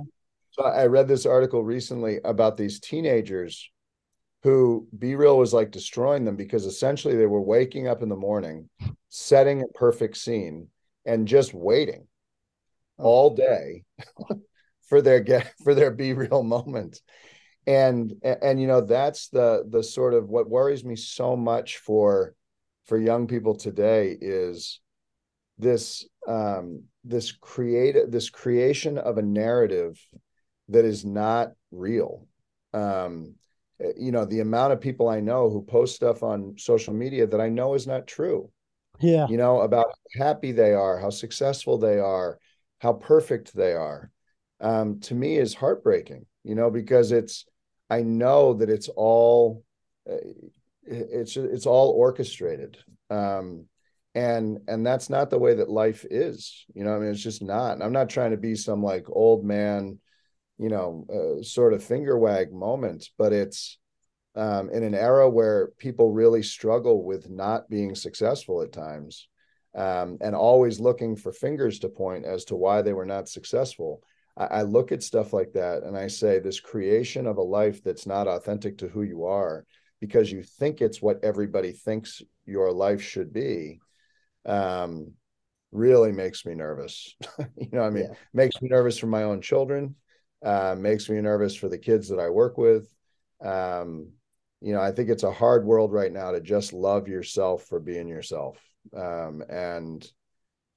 So 0.57 0.65
i 0.65 0.85
read 0.85 1.07
this 1.07 1.25
article 1.25 1.63
recently 1.63 2.19
about 2.23 2.57
these 2.57 2.79
teenagers 2.79 3.69
who 4.43 4.87
BeReal 4.97 5.37
was 5.37 5.53
like 5.53 5.71
destroying 5.71 6.23
them 6.23 6.35
because 6.35 6.65
essentially 6.65 7.15
they 7.15 7.25
were 7.25 7.41
waking 7.41 7.87
up 7.87 8.01
in 8.01 8.09
the 8.09 8.15
morning 8.15 8.69
setting 9.09 9.61
a 9.61 9.77
perfect 9.77 10.15
scene 10.17 10.67
and 11.05 11.27
just 11.27 11.53
waiting 11.53 12.07
oh. 12.99 13.03
all 13.03 13.35
day 13.35 13.83
for 14.87 15.01
their 15.01 15.19
get 15.19 15.53
for 15.63 15.73
their 15.73 15.95
BeReal 15.95 16.45
moment 16.45 17.01
and 17.65 18.13
and 18.23 18.59
you 18.61 18.67
know 18.67 18.81
that's 18.81 19.27
the 19.29 19.65
the 19.69 19.83
sort 19.83 20.13
of 20.13 20.29
what 20.29 20.49
worries 20.49 20.85
me 20.85 20.95
so 20.95 21.35
much 21.35 21.77
for 21.77 22.33
for 22.85 22.97
young 22.97 23.27
people 23.27 23.55
today 23.55 24.17
is 24.19 24.79
this 25.57 26.07
um 26.27 26.83
this 27.03 27.31
create 27.31 27.95
this 28.09 28.29
creation 28.29 28.97
of 28.97 29.17
a 29.17 29.21
narrative 29.21 29.99
that 30.69 30.85
is 30.85 31.05
not 31.05 31.51
real. 31.71 32.27
Um 32.73 33.35
you 33.95 34.11
know 34.11 34.25
the 34.25 34.39
amount 34.39 34.73
of 34.73 34.81
people 34.81 35.07
i 35.07 35.19
know 35.19 35.51
who 35.51 35.61
post 35.61 35.95
stuff 35.95 36.23
on 36.23 36.55
social 36.57 36.95
media 36.95 37.27
that 37.27 37.39
i 37.39 37.47
know 37.47 37.75
is 37.75 37.85
not 37.85 38.07
true. 38.07 38.49
Yeah. 38.99 39.27
You 39.29 39.37
know 39.37 39.61
about 39.61 39.85
how 40.15 40.25
happy 40.25 40.51
they 40.51 40.73
are 40.73 40.99
how 40.99 41.11
successful 41.11 41.77
they 41.77 41.99
are 41.99 42.39
how 42.79 42.93
perfect 42.93 43.55
they 43.55 43.73
are 43.73 44.11
um 44.61 44.99
to 45.01 45.13
me 45.13 45.37
is 45.37 45.53
heartbreaking 45.53 46.25
you 46.43 46.55
know 46.55 46.71
because 46.71 47.11
it's 47.11 47.45
I 47.89 48.01
know 48.01 48.53
that 48.55 48.69
it's 48.69 48.89
all 48.89 49.63
uh, 50.09 50.15
it's 50.83 51.37
it's 51.37 51.65
all 51.65 51.91
orchestrated. 51.91 52.77
Um, 53.09 53.65
and 54.15 54.59
and 54.67 54.85
that's 54.85 55.09
not 55.09 55.29
the 55.29 55.37
way 55.37 55.53
that 55.53 55.69
life 55.69 56.03
is 56.09 56.65
you 56.73 56.83
know 56.83 56.95
i 56.95 56.99
mean 56.99 57.11
it's 57.11 57.21
just 57.21 57.43
not. 57.43 57.73
And 57.73 57.83
i'm 57.83 57.91
not 57.91 58.09
trying 58.09 58.31
to 58.31 58.37
be 58.37 58.55
some 58.55 58.81
like 58.81 59.05
old 59.09 59.45
man 59.45 59.99
you 60.57 60.69
know 60.69 61.05
uh, 61.13 61.43
sort 61.43 61.73
of 61.73 61.83
finger 61.83 62.17
wag 62.17 62.51
moment 62.51 63.09
but 63.17 63.33
it's 63.33 63.77
um, 64.35 64.69
in 64.69 64.83
an 64.83 64.93
era 64.93 65.27
where 65.27 65.69
people 65.79 66.11
really 66.11 66.43
struggle 66.43 67.03
with 67.03 67.29
not 67.29 67.69
being 67.69 67.95
successful 67.95 68.61
at 68.61 68.71
times 68.71 69.27
um, 69.75 70.17
and 70.21 70.35
always 70.35 70.79
looking 70.79 71.15
for 71.15 71.31
fingers 71.31 71.79
to 71.79 71.89
point 71.89 72.25
as 72.25 72.45
to 72.45 72.55
why 72.55 72.81
they 72.81 72.93
were 72.93 73.05
not 73.05 73.27
successful 73.29 74.01
I, 74.37 74.45
I 74.45 74.61
look 74.61 74.91
at 74.91 75.03
stuff 75.03 75.33
like 75.33 75.53
that 75.53 75.83
and 75.83 75.97
I 75.97 76.07
say, 76.07 76.39
this 76.39 76.59
creation 76.59 77.27
of 77.27 77.37
a 77.37 77.41
life 77.41 77.83
that's 77.83 78.05
not 78.05 78.27
authentic 78.27 78.77
to 78.79 78.87
who 78.87 79.03
you 79.03 79.25
are 79.25 79.65
because 79.99 80.31
you 80.31 80.43
think 80.43 80.81
it's 80.81 81.01
what 81.01 81.23
everybody 81.23 81.71
thinks 81.71 82.21
your 82.45 82.71
life 82.71 83.01
should 83.01 83.33
be 83.33 83.79
um, 84.45 85.13
really 85.71 86.11
makes 86.11 86.45
me 86.45 86.53
nervous. 86.53 87.15
you 87.57 87.69
know, 87.71 87.83
I 87.83 87.89
mean, 87.89 88.05
yeah. 88.05 88.15
makes 88.33 88.61
me 88.61 88.69
nervous 88.69 88.97
for 88.97 89.07
my 89.07 89.23
own 89.23 89.41
children, 89.41 89.95
uh, 90.43 90.75
makes 90.77 91.09
me 91.09 91.19
nervous 91.21 91.55
for 91.55 91.69
the 91.69 91.77
kids 91.77 92.09
that 92.09 92.19
I 92.19 92.29
work 92.29 92.57
with. 92.57 92.89
Um, 93.43 94.11
you 94.61 94.73
know, 94.73 94.81
I 94.81 94.91
think 94.91 95.09
it's 95.09 95.23
a 95.23 95.31
hard 95.31 95.65
world 95.65 95.91
right 95.91 96.11
now 96.11 96.31
to 96.31 96.41
just 96.41 96.73
love 96.73 97.07
yourself 97.07 97.65
for 97.65 97.79
being 97.79 98.07
yourself. 98.07 98.59
Um, 98.95 99.43
and 99.49 100.07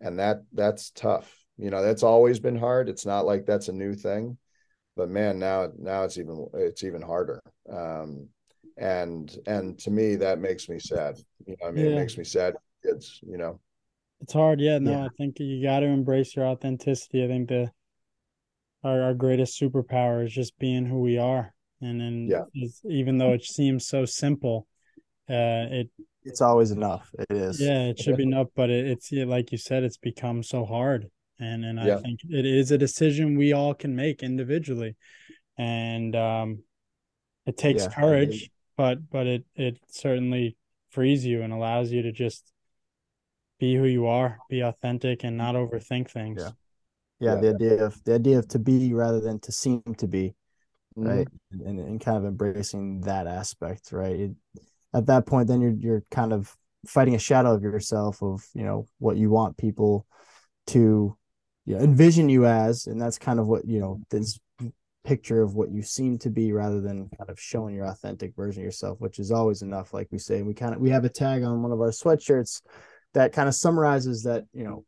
and 0.00 0.18
that 0.18 0.42
that's 0.52 0.90
tough 0.90 1.34
you 1.58 1.70
know 1.70 1.82
that's 1.82 2.02
always 2.02 2.40
been 2.40 2.56
hard 2.56 2.88
it's 2.88 3.06
not 3.06 3.26
like 3.26 3.44
that's 3.44 3.68
a 3.68 3.72
new 3.72 3.94
thing 3.94 4.36
but 4.96 5.08
man 5.08 5.38
now 5.38 5.68
now 5.78 6.02
it's 6.02 6.18
even 6.18 6.48
it's 6.54 6.82
even 6.82 7.02
harder 7.02 7.40
um 7.70 8.26
and 8.78 9.36
and 9.46 9.78
to 9.78 9.90
me 9.90 10.16
that 10.16 10.38
makes 10.38 10.68
me 10.68 10.78
sad 10.78 11.16
you 11.46 11.54
know 11.60 11.68
i 11.68 11.70
mean 11.70 11.84
yeah. 11.84 11.92
it 11.92 11.96
makes 11.96 12.16
me 12.16 12.24
sad 12.24 12.54
kids 12.82 13.20
you 13.22 13.36
know 13.36 13.60
it's 14.22 14.32
hard 14.32 14.60
yeah 14.60 14.78
no 14.78 14.92
yeah. 14.92 15.04
i 15.04 15.08
think 15.18 15.38
you 15.38 15.62
got 15.62 15.80
to 15.80 15.86
embrace 15.86 16.34
your 16.34 16.46
authenticity 16.46 17.22
i 17.24 17.28
think 17.28 17.48
the 17.48 17.70
our, 18.82 19.02
our 19.02 19.14
greatest 19.14 19.60
superpower 19.60 20.24
is 20.24 20.32
just 20.32 20.58
being 20.58 20.86
who 20.86 21.00
we 21.00 21.18
are. 21.18 21.52
And 21.80 22.00
then 22.00 22.28
yeah. 22.28 22.68
even 22.84 23.18
though 23.18 23.32
it 23.32 23.44
seems 23.44 23.86
so 23.86 24.04
simple 24.04 24.66
uh 25.28 25.66
it 25.70 25.90
it's 26.22 26.42
always 26.42 26.70
enough. 26.70 27.10
It 27.18 27.36
is. 27.36 27.60
Yeah 27.60 27.84
it 27.84 27.98
should 27.98 28.16
be 28.16 28.24
enough 28.24 28.48
but 28.54 28.68
it, 28.68 28.86
it's 28.86 29.12
like 29.12 29.52
you 29.52 29.58
said 29.58 29.82
it's 29.82 29.96
become 29.96 30.42
so 30.42 30.64
hard. 30.64 31.10
And 31.40 31.64
and 31.64 31.78
yeah. 31.78 31.96
I 31.96 32.00
think 32.02 32.20
it 32.28 32.44
is 32.44 32.70
a 32.70 32.78
decision 32.78 33.38
we 33.38 33.54
all 33.54 33.72
can 33.72 33.96
make 33.96 34.22
individually, 34.22 34.96
and 35.56 36.14
um, 36.14 36.62
it 37.46 37.56
takes 37.56 37.84
yeah, 37.84 37.88
courage, 37.88 38.50
but 38.76 39.10
but 39.10 39.26
it 39.26 39.44
it 39.54 39.78
certainly 39.88 40.58
frees 40.90 41.24
you 41.24 41.40
and 41.40 41.50
allows 41.50 41.90
you 41.90 42.02
to 42.02 42.12
just 42.12 42.52
be 43.58 43.74
who 43.74 43.86
you 43.86 44.06
are, 44.06 44.38
be 44.50 44.60
authentic, 44.60 45.24
and 45.24 45.38
not 45.38 45.54
overthink 45.54 46.10
things. 46.10 46.42
Yeah, 46.42 46.50
yeah. 47.20 47.34
yeah. 47.34 47.40
The 47.40 47.54
idea 47.54 47.84
of 47.84 48.04
the 48.04 48.14
idea 48.14 48.38
of 48.38 48.48
to 48.48 48.58
be 48.58 48.92
rather 48.92 49.20
than 49.20 49.38
to 49.40 49.52
seem 49.52 49.82
to 49.98 50.08
be, 50.08 50.34
mm-hmm. 50.96 51.08
right, 51.08 51.28
and 51.52 51.78
and 51.78 52.00
kind 52.00 52.16
of 52.16 52.24
embracing 52.24 53.02
that 53.02 53.26
aspect, 53.26 53.92
right. 53.92 54.16
It, 54.16 54.30
at 54.92 55.06
that 55.06 55.26
point, 55.26 55.48
then 55.48 55.60
you're 55.60 55.76
you're 55.78 56.04
kind 56.10 56.32
of 56.32 56.54
fighting 56.86 57.14
a 57.14 57.18
shadow 57.18 57.54
of 57.54 57.62
yourself 57.62 58.22
of 58.22 58.44
you 58.54 58.64
know 58.64 58.86
what 58.98 59.16
you 59.16 59.30
want 59.30 59.56
people 59.56 60.06
to 60.68 61.16
you 61.66 61.76
know, 61.76 61.82
envision 61.82 62.28
you 62.28 62.46
as, 62.46 62.86
and 62.86 63.00
that's 63.00 63.18
kind 63.18 63.38
of 63.38 63.46
what 63.46 63.66
you 63.66 63.80
know 63.80 64.00
this 64.10 64.38
picture 65.04 65.42
of 65.42 65.54
what 65.54 65.70
you 65.70 65.82
seem 65.82 66.18
to 66.18 66.30
be 66.30 66.52
rather 66.52 66.80
than 66.80 67.08
kind 67.16 67.30
of 67.30 67.40
showing 67.40 67.74
your 67.74 67.86
authentic 67.86 68.34
version 68.36 68.62
of 68.62 68.64
yourself, 68.64 69.00
which 69.00 69.18
is 69.18 69.30
always 69.30 69.62
enough. 69.62 69.94
Like 69.94 70.08
we 70.10 70.18
say, 70.18 70.42
we 70.42 70.54
kind 70.54 70.74
of 70.74 70.80
we 70.80 70.90
have 70.90 71.04
a 71.04 71.08
tag 71.08 71.42
on 71.42 71.62
one 71.62 71.72
of 71.72 71.80
our 71.80 71.90
sweatshirts 71.90 72.62
that 73.14 73.32
kind 73.32 73.48
of 73.48 73.54
summarizes 73.54 74.22
that 74.24 74.44
you 74.52 74.64
know 74.64 74.84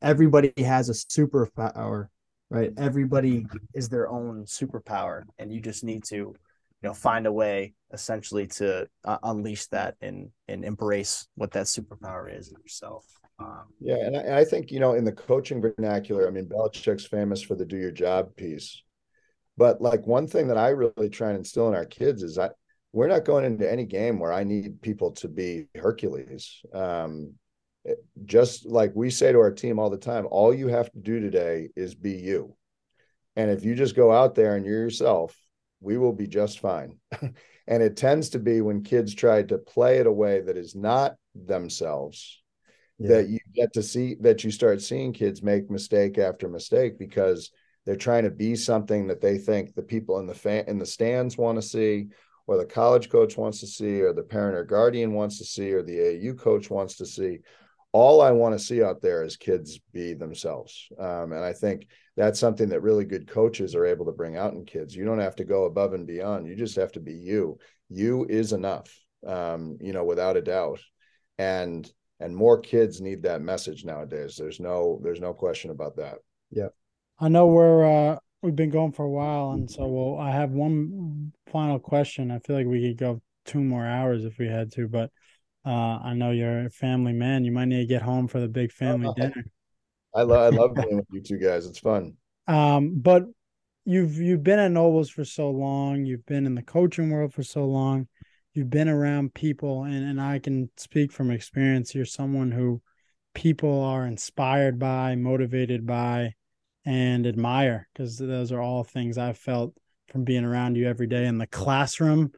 everybody 0.00 0.52
has 0.58 0.88
a 0.88 0.92
superpower, 0.92 2.08
right? 2.50 2.72
Everybody 2.76 3.46
is 3.74 3.88
their 3.88 4.08
own 4.08 4.44
superpower, 4.44 5.24
and 5.38 5.52
you 5.52 5.60
just 5.60 5.84
need 5.84 6.04
to, 6.04 6.16
you 6.16 6.36
know, 6.82 6.94
find 6.94 7.26
a 7.26 7.32
way 7.32 7.74
essentially 7.92 8.46
to 8.46 8.86
uh, 9.04 9.18
unleash 9.22 9.66
that 9.66 9.96
and 10.00 10.30
and 10.48 10.64
embrace 10.64 11.26
what 11.34 11.52
that 11.52 11.66
superpower 11.66 12.36
is 12.36 12.48
in 12.48 12.56
yourself. 12.62 13.04
Um, 13.38 13.64
yeah, 13.80 13.96
and 13.96 14.16
I, 14.16 14.40
I, 14.40 14.44
think 14.44 14.70
you 14.70 14.80
know 14.80 14.94
in 14.94 15.04
the 15.04 15.12
coaching 15.12 15.60
vernacular, 15.60 16.26
I 16.26 16.30
mean, 16.30 16.46
Belichick's 16.46 17.06
famous 17.06 17.42
for 17.42 17.54
the 17.54 17.64
"do 17.64 17.76
your 17.76 17.90
job" 17.90 18.34
piece, 18.36 18.82
but 19.56 19.80
like 19.80 20.06
one 20.06 20.26
thing 20.26 20.48
that 20.48 20.58
I 20.58 20.68
really 20.68 21.10
try 21.10 21.28
and 21.28 21.38
instill 21.38 21.68
in 21.68 21.74
our 21.74 21.86
kids 21.86 22.22
is 22.22 22.36
that 22.36 22.52
we're 22.92 23.08
not 23.08 23.24
going 23.24 23.44
into 23.44 23.70
any 23.70 23.86
game 23.86 24.18
where 24.18 24.32
I 24.32 24.44
need 24.44 24.82
people 24.82 25.12
to 25.12 25.28
be 25.28 25.66
Hercules. 25.74 26.60
Um, 26.74 27.34
just 28.24 28.66
like 28.66 28.92
we 28.94 29.10
say 29.10 29.32
to 29.32 29.38
our 29.38 29.50
team 29.50 29.78
all 29.78 29.90
the 29.90 29.96
time, 29.96 30.26
all 30.30 30.54
you 30.54 30.68
have 30.68 30.90
to 30.92 30.98
do 30.98 31.20
today 31.20 31.70
is 31.76 31.94
be 31.94 32.12
you. 32.12 32.56
And 33.36 33.50
if 33.50 33.64
you 33.64 33.74
just 33.74 33.96
go 33.96 34.12
out 34.12 34.34
there 34.34 34.56
and 34.56 34.64
you're 34.64 34.82
yourself, 34.82 35.36
we 35.80 35.98
will 35.98 36.12
be 36.12 36.26
just 36.26 36.60
fine. 36.60 36.98
and 37.66 37.82
it 37.82 37.96
tends 37.96 38.30
to 38.30 38.38
be 38.38 38.60
when 38.60 38.82
kids 38.82 39.14
try 39.14 39.42
to 39.42 39.58
play 39.58 39.98
it 39.98 40.06
a 40.06 40.12
way 40.12 40.40
that 40.40 40.56
is 40.56 40.74
not 40.74 41.16
themselves 41.34 42.42
yeah. 42.98 43.08
that 43.08 43.28
you 43.28 43.38
get 43.54 43.72
to 43.72 43.82
see 43.82 44.16
that 44.20 44.44
you 44.44 44.50
start 44.50 44.80
seeing 44.80 45.12
kids 45.12 45.42
make 45.42 45.70
mistake 45.70 46.18
after 46.18 46.48
mistake 46.48 46.98
because 46.98 47.50
they're 47.84 47.96
trying 47.96 48.24
to 48.24 48.30
be 48.30 48.54
something 48.54 49.08
that 49.08 49.20
they 49.20 49.38
think 49.38 49.74
the 49.74 49.82
people 49.82 50.18
in 50.18 50.26
the 50.26 50.34
fan 50.34 50.64
in 50.68 50.78
the 50.78 50.86
stands 50.86 51.36
want 51.36 51.56
to 51.56 51.62
see 51.62 52.08
or 52.46 52.56
the 52.56 52.64
college 52.64 53.08
coach 53.08 53.36
wants 53.36 53.60
to 53.60 53.66
see 53.66 54.00
or 54.02 54.12
the 54.12 54.22
parent 54.22 54.56
or 54.56 54.64
guardian 54.64 55.12
wants 55.12 55.38
to 55.38 55.44
see 55.44 55.72
or 55.72 55.82
the 55.82 55.98
AAU 55.98 56.38
coach 56.38 56.70
wants 56.70 56.96
to 56.96 57.06
see 57.06 57.38
all 57.92 58.22
I 58.22 58.30
want 58.30 58.58
to 58.58 58.64
see 58.64 58.82
out 58.82 59.02
there 59.02 59.22
is 59.22 59.36
kids 59.36 59.78
be 59.92 60.14
themselves. 60.14 60.88
Um, 60.98 61.32
and 61.32 61.44
I 61.44 61.52
think 61.52 61.86
that's 62.16 62.40
something 62.40 62.70
that 62.70 62.80
really 62.80 63.04
good 63.04 63.28
coaches 63.28 63.74
are 63.74 63.84
able 63.84 64.06
to 64.06 64.12
bring 64.12 64.36
out 64.36 64.54
in 64.54 64.64
kids. 64.64 64.96
You 64.96 65.04
don't 65.04 65.18
have 65.18 65.36
to 65.36 65.44
go 65.44 65.64
above 65.64 65.92
and 65.92 66.06
beyond. 66.06 66.46
You 66.46 66.56
just 66.56 66.76
have 66.76 66.92
to 66.92 67.00
be 67.00 67.12
you. 67.12 67.58
You 67.90 68.26
is 68.28 68.52
enough, 68.54 68.90
um, 69.26 69.76
you 69.80 69.92
know, 69.92 70.04
without 70.04 70.38
a 70.38 70.42
doubt. 70.42 70.80
And 71.38 71.90
and 72.18 72.34
more 72.34 72.60
kids 72.60 73.00
need 73.00 73.22
that 73.24 73.42
message 73.42 73.84
nowadays. 73.84 74.36
There's 74.36 74.60
no 74.60 75.00
there's 75.02 75.20
no 75.20 75.34
question 75.34 75.70
about 75.70 75.96
that. 75.96 76.18
Yeah. 76.50 76.68
I 77.18 77.28
know 77.28 77.46
we're 77.48 77.84
uh 77.84 78.18
we've 78.42 78.56
been 78.56 78.70
going 78.70 78.92
for 78.92 79.04
a 79.04 79.10
while 79.10 79.52
and 79.52 79.70
so 79.70 79.86
well 79.86 80.18
I 80.18 80.30
have 80.30 80.50
one 80.50 81.32
final 81.50 81.78
question. 81.78 82.30
I 82.30 82.38
feel 82.38 82.56
like 82.56 82.66
we 82.66 82.88
could 82.88 82.98
go 82.98 83.20
two 83.44 83.60
more 83.60 83.84
hours 83.84 84.24
if 84.24 84.38
we 84.38 84.46
had 84.46 84.70
to, 84.72 84.88
but 84.88 85.10
uh, 85.64 85.98
I 86.02 86.14
know 86.14 86.30
you're 86.30 86.66
a 86.66 86.70
family 86.70 87.12
man. 87.12 87.44
You 87.44 87.52
might 87.52 87.66
need 87.66 87.80
to 87.80 87.86
get 87.86 88.02
home 88.02 88.28
for 88.28 88.40
the 88.40 88.48
big 88.48 88.72
family 88.72 89.08
uh, 89.08 89.12
dinner. 89.14 89.44
I 90.14 90.22
love 90.22 90.52
I 90.52 90.56
love 90.56 90.74
being 90.76 90.96
with 90.96 91.06
you 91.10 91.20
two 91.20 91.38
guys. 91.38 91.66
It's 91.66 91.78
fun. 91.78 92.14
Um, 92.48 92.94
but 92.96 93.24
you've 93.84 94.16
you've 94.16 94.42
been 94.42 94.58
at 94.58 94.70
Nobles 94.70 95.10
for 95.10 95.24
so 95.24 95.50
long. 95.50 96.04
You've 96.04 96.26
been 96.26 96.46
in 96.46 96.54
the 96.54 96.62
coaching 96.62 97.10
world 97.10 97.32
for 97.32 97.42
so 97.42 97.64
long. 97.64 98.08
You've 98.54 98.70
been 98.70 98.88
around 98.88 99.34
people, 99.34 99.84
and 99.84 100.04
and 100.04 100.20
I 100.20 100.38
can 100.38 100.70
speak 100.76 101.12
from 101.12 101.30
experience. 101.30 101.94
You're 101.94 102.04
someone 102.04 102.50
who 102.50 102.82
people 103.34 103.82
are 103.82 104.06
inspired 104.06 104.78
by, 104.78 105.14
motivated 105.14 105.86
by, 105.86 106.34
and 106.84 107.26
admire 107.26 107.88
because 107.92 108.18
those 108.18 108.52
are 108.52 108.60
all 108.60 108.84
things 108.84 109.16
I've 109.16 109.38
felt 109.38 109.74
from 110.08 110.24
being 110.24 110.44
around 110.44 110.76
you 110.76 110.88
every 110.88 111.06
day 111.06 111.26
in 111.26 111.38
the 111.38 111.46
classroom 111.46 112.32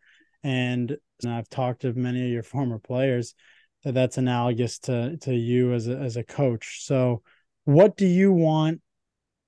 and 0.45 0.97
I've 1.27 1.49
talked 1.49 1.83
to 1.83 1.93
many 1.95 2.23
of 2.23 2.31
your 2.31 2.43
former 2.43 2.79
players 2.79 3.35
that 3.83 3.95
that's 3.95 4.19
analogous 4.19 4.79
to 4.81 5.17
to 5.23 5.35
you 5.35 5.73
as 5.73 5.89
a, 5.89 5.97
as 5.97 6.17
a 6.17 6.23
coach. 6.23 6.85
So, 6.85 7.23
what 7.65 7.97
do 7.97 8.07
you 8.07 8.33
want 8.33 8.81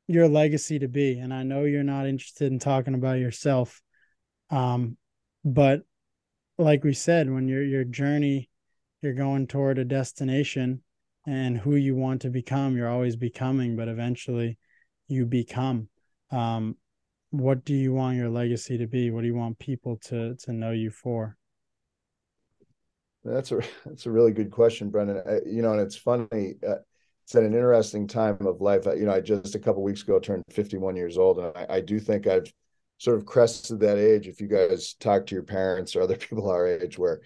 your 0.08 0.26
legacy 0.28 0.78
to 0.78 0.88
be? 0.88 1.18
And 1.18 1.32
I 1.32 1.42
know 1.42 1.64
you're 1.64 1.82
not 1.84 2.06
interested 2.06 2.50
in 2.50 2.58
talking 2.58 2.94
about 2.94 3.18
yourself, 3.18 3.82
um, 4.50 4.96
but 5.44 5.82
like 6.58 6.82
we 6.82 6.94
said, 6.94 7.30
when 7.30 7.46
your 7.46 7.62
your 7.62 7.84
journey, 7.84 8.48
you're 9.02 9.12
going 9.12 9.46
toward 9.46 9.78
a 9.78 9.84
destination, 9.84 10.82
and 11.26 11.58
who 11.58 11.76
you 11.76 11.94
want 11.94 12.22
to 12.22 12.30
become, 12.30 12.76
you're 12.76 12.90
always 12.90 13.16
becoming, 13.16 13.76
but 13.76 13.88
eventually, 13.88 14.58
you 15.08 15.26
become. 15.26 15.88
Um, 16.30 16.76
what 17.38 17.64
do 17.64 17.74
you 17.74 17.92
want 17.92 18.16
your 18.16 18.28
legacy 18.28 18.78
to 18.78 18.86
be? 18.86 19.10
What 19.10 19.22
do 19.22 19.26
you 19.26 19.34
want 19.34 19.58
people 19.58 19.96
to 20.04 20.34
to 20.36 20.52
know 20.52 20.70
you 20.72 20.90
for? 20.90 21.36
That's 23.24 23.52
a 23.52 23.60
that's 23.84 24.06
a 24.06 24.10
really 24.10 24.32
good 24.32 24.50
question, 24.50 24.90
Brendan. 24.90 25.22
I, 25.26 25.40
you 25.46 25.62
know, 25.62 25.72
and 25.72 25.80
it's 25.80 25.96
funny. 25.96 26.54
Uh, 26.66 26.76
it's 27.24 27.34
at 27.34 27.42
an 27.42 27.54
interesting 27.54 28.06
time 28.06 28.38
of 28.46 28.60
life. 28.60 28.86
You 28.86 29.06
know, 29.06 29.12
I 29.12 29.20
just 29.20 29.56
a 29.56 29.58
couple 29.58 29.82
weeks 29.82 30.02
ago 30.02 30.20
turned 30.20 30.44
51 30.50 30.94
years 30.94 31.18
old, 31.18 31.38
and 31.38 31.52
I, 31.56 31.66
I, 31.76 31.80
do 31.80 31.98
think 31.98 32.28
I've 32.28 32.52
sort 32.98 33.16
of 33.16 33.26
crested 33.26 33.80
that 33.80 33.98
age. 33.98 34.28
If 34.28 34.40
you 34.40 34.46
guys 34.46 34.94
talk 34.94 35.26
to 35.26 35.34
your 35.34 35.42
parents 35.42 35.96
or 35.96 36.02
other 36.02 36.16
people 36.16 36.48
our 36.48 36.66
age, 36.68 36.98
where 36.98 37.20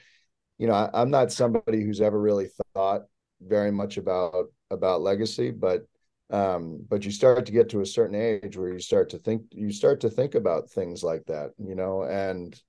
you 0.58 0.66
know, 0.66 0.74
I, 0.74 0.90
I'm 0.94 1.10
not 1.10 1.32
somebody 1.32 1.82
who's 1.82 2.00
ever 2.00 2.18
really 2.18 2.48
thought 2.74 3.02
very 3.42 3.70
much 3.70 3.98
about 3.98 4.46
about 4.70 5.02
legacy, 5.02 5.50
but 5.50 5.86
um, 6.30 6.84
but 6.88 7.04
you 7.04 7.10
start 7.10 7.46
to 7.46 7.52
get 7.52 7.68
to 7.70 7.80
a 7.80 7.86
certain 7.86 8.14
age 8.14 8.56
where 8.56 8.72
you 8.72 8.78
start 8.78 9.10
to 9.10 9.18
think 9.18 9.42
you 9.50 9.72
start 9.72 10.00
to 10.00 10.10
think 10.10 10.34
about 10.34 10.70
things 10.70 11.02
like 11.02 11.24
that, 11.26 11.50
you 11.58 11.74
know, 11.74 12.04
and 12.04 12.60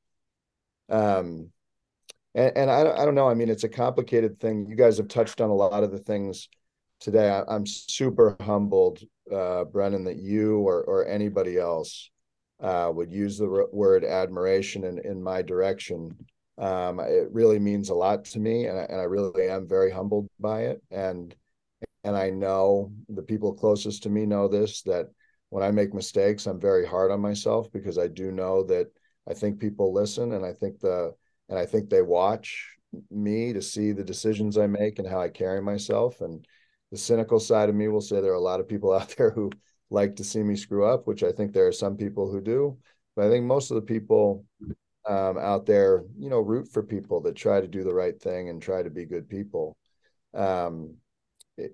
um 0.90 1.52
and, 2.34 2.52
and 2.56 2.72
I, 2.72 2.82
I 2.82 3.06
don't 3.06 3.16
know. 3.16 3.30
I 3.30 3.34
mean, 3.34 3.50
it's 3.50 3.64
a 3.64 3.70
complicated 3.70 4.40
thing. 4.40 4.66
You 4.70 4.76
guys 4.76 4.98
have 4.98 5.08
touched 5.08 5.42
on 5.42 5.50
a 5.50 5.56
lot 5.56 5.84
of 5.84 5.92
the 5.92 6.00
things 6.00 6.48
today. 7.00 7.30
I, 7.30 7.56
am 7.56 7.66
super 7.66 8.38
humbled, 8.40 9.00
uh, 9.32 9.66
Brendan, 9.66 10.06
that 10.06 10.18
you 10.18 10.60
or, 10.60 10.84
or 10.84 11.08
anybody 11.08 11.58
else 11.58 12.10
uh, 12.62 12.90
would 12.94 13.12
use 13.12 13.38
the 13.38 13.68
word 13.72 14.06
admiration 14.06 14.86
in, 14.86 15.00
in 15.00 15.22
my 15.22 15.42
direction. 15.42 16.16
Um, 16.58 17.00
it 17.00 17.28
really 17.32 17.60
means 17.60 17.90
a 17.90 17.96
lot 17.96 18.26
to 18.26 18.40
me, 18.40 18.68
and 18.68 18.80
I, 18.80 18.84
and 18.84 19.02
I 19.02 19.06
really 19.06 19.50
am 19.50 19.68
very 19.68 19.92
humbled 19.92 20.30
by 20.40 20.62
it. 20.64 20.82
And 20.92 21.36
and 22.04 22.16
I 22.16 22.30
know 22.30 22.92
the 23.10 23.22
people 23.22 23.54
closest 23.54 24.04
to 24.04 24.10
me 24.10 24.26
know 24.26 24.48
this 24.48 24.82
that 24.84 25.08
when 25.50 25.64
I 25.64 25.72
make 25.72 25.94
mistakes, 25.94 26.48
I'm 26.48 26.60
very 26.60 26.86
hard 26.86 27.12
on 27.12 27.20
myself 27.20 27.72
because 27.72 27.98
I 27.98 28.08
do 28.08 28.32
know 28.32 28.64
that 28.64 28.88
I 29.30 29.34
think 29.34 29.60
people 29.60 29.94
listen, 29.94 30.32
and 30.34 30.46
I 30.46 30.54
think 30.54 30.80
the 30.80 31.14
and 31.50 31.60
I 31.60 31.66
think 31.66 31.90
they 31.90 32.02
watch 32.02 32.78
me 33.10 33.54
to 33.54 33.62
see 33.62 33.92
the 33.92 34.04
decisions 34.04 34.58
I 34.58 34.68
make 34.68 35.00
and 35.00 35.08
how 35.08 35.22
I 35.22 35.30
carry 35.30 35.62
myself. 35.62 36.22
And 36.22 36.46
the 36.92 36.98
cynical 36.98 37.40
side 37.40 37.70
of 37.70 37.76
me 37.76 37.88
will 37.88 38.02
say 38.02 38.22
there 38.22 38.32
are 38.32 38.36
a 38.36 38.40
lot 38.40 38.60
of 38.60 38.68
people 38.68 38.94
out 38.98 39.14
there 39.18 39.32
who 39.32 39.52
like 39.90 40.16
to 40.16 40.24
see 40.24 40.42
me 40.42 40.56
screw 40.56 40.86
up, 40.86 41.08
which 41.08 41.24
I 41.24 41.32
think 41.32 41.52
there 41.54 41.68
are 41.68 41.72
some 41.74 41.98
people 41.98 42.32
who 42.32 42.42
do. 42.42 42.78
But 43.16 43.26
I 43.26 43.30
think 43.30 43.46
most 43.46 43.72
of 43.72 43.76
the 43.76 43.82
people 43.82 44.46
um, 45.08 45.38
out 45.38 45.66
there, 45.66 46.04
you 46.18 46.30
know, 46.30 46.40
root 46.40 46.70
for 46.72 46.84
people 46.84 47.22
that 47.22 47.36
try 47.36 47.60
to 47.60 47.68
do 47.68 47.84
the 47.84 47.94
right 47.94 48.20
thing 48.20 48.50
and 48.50 48.62
try 48.62 48.84
to 48.84 48.90
be 48.90 49.06
good 49.06 49.28
people. 49.28 49.76
Um, 50.34 50.96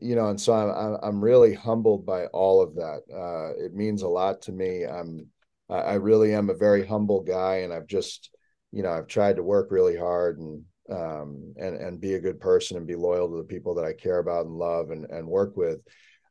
you 0.02 0.16
know, 0.16 0.30
and 0.30 0.40
so 0.40 0.54
I'm 0.54 0.98
I'm 1.02 1.24
really 1.24 1.54
humbled 1.54 2.06
by 2.06 2.26
all 2.28 2.62
of 2.62 2.76
that. 2.76 3.02
Uh, 3.14 3.64
it 3.64 3.74
means 3.74 4.02
a 4.02 4.08
lot 4.08 4.42
to 4.44 4.52
me. 4.52 4.84
I'm 4.84 5.28
I 5.70 5.96
really 5.96 6.34
am 6.34 6.50
a 6.50 6.56
very 6.56 6.86
humble 6.86 7.22
guy, 7.22 7.58
and 7.58 7.74
I've 7.74 7.88
just 7.88 8.30
you 8.72 8.84
know 8.84 8.92
I've 8.92 9.08
tried 9.08 9.38
to 9.38 9.44
work 9.44 9.72
really 9.72 9.98
hard 9.98 10.40
and 10.40 10.64
um, 10.90 11.54
and 11.58 11.76
and 11.76 12.02
be 12.02 12.14
a 12.14 12.20
good 12.20 12.40
person 12.40 12.78
and 12.78 12.88
be 12.88 12.96
loyal 12.96 13.30
to 13.30 13.38
the 13.38 13.44
people 13.44 13.76
that 13.76 13.86
I 13.86 13.94
care 13.94 14.20
about 14.20 14.46
and 14.46 14.56
love 14.56 14.92
and 14.92 15.06
and 15.06 15.28
work 15.28 15.58
with. 15.58 15.80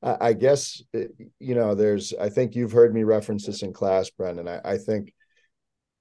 I, 0.03 0.29
I 0.29 0.33
guess 0.33 0.83
you 0.93 1.55
know 1.55 1.75
there's 1.75 2.15
I 2.15 2.29
think 2.29 2.55
you've 2.55 2.73
heard 2.73 2.95
me 2.95 3.05
reference 3.05 3.47
this 3.47 3.63
in 3.63 3.73
class, 3.73 4.11
Brendan. 4.11 4.49
I, 4.49 4.61
I 4.65 4.79
think 4.79 5.13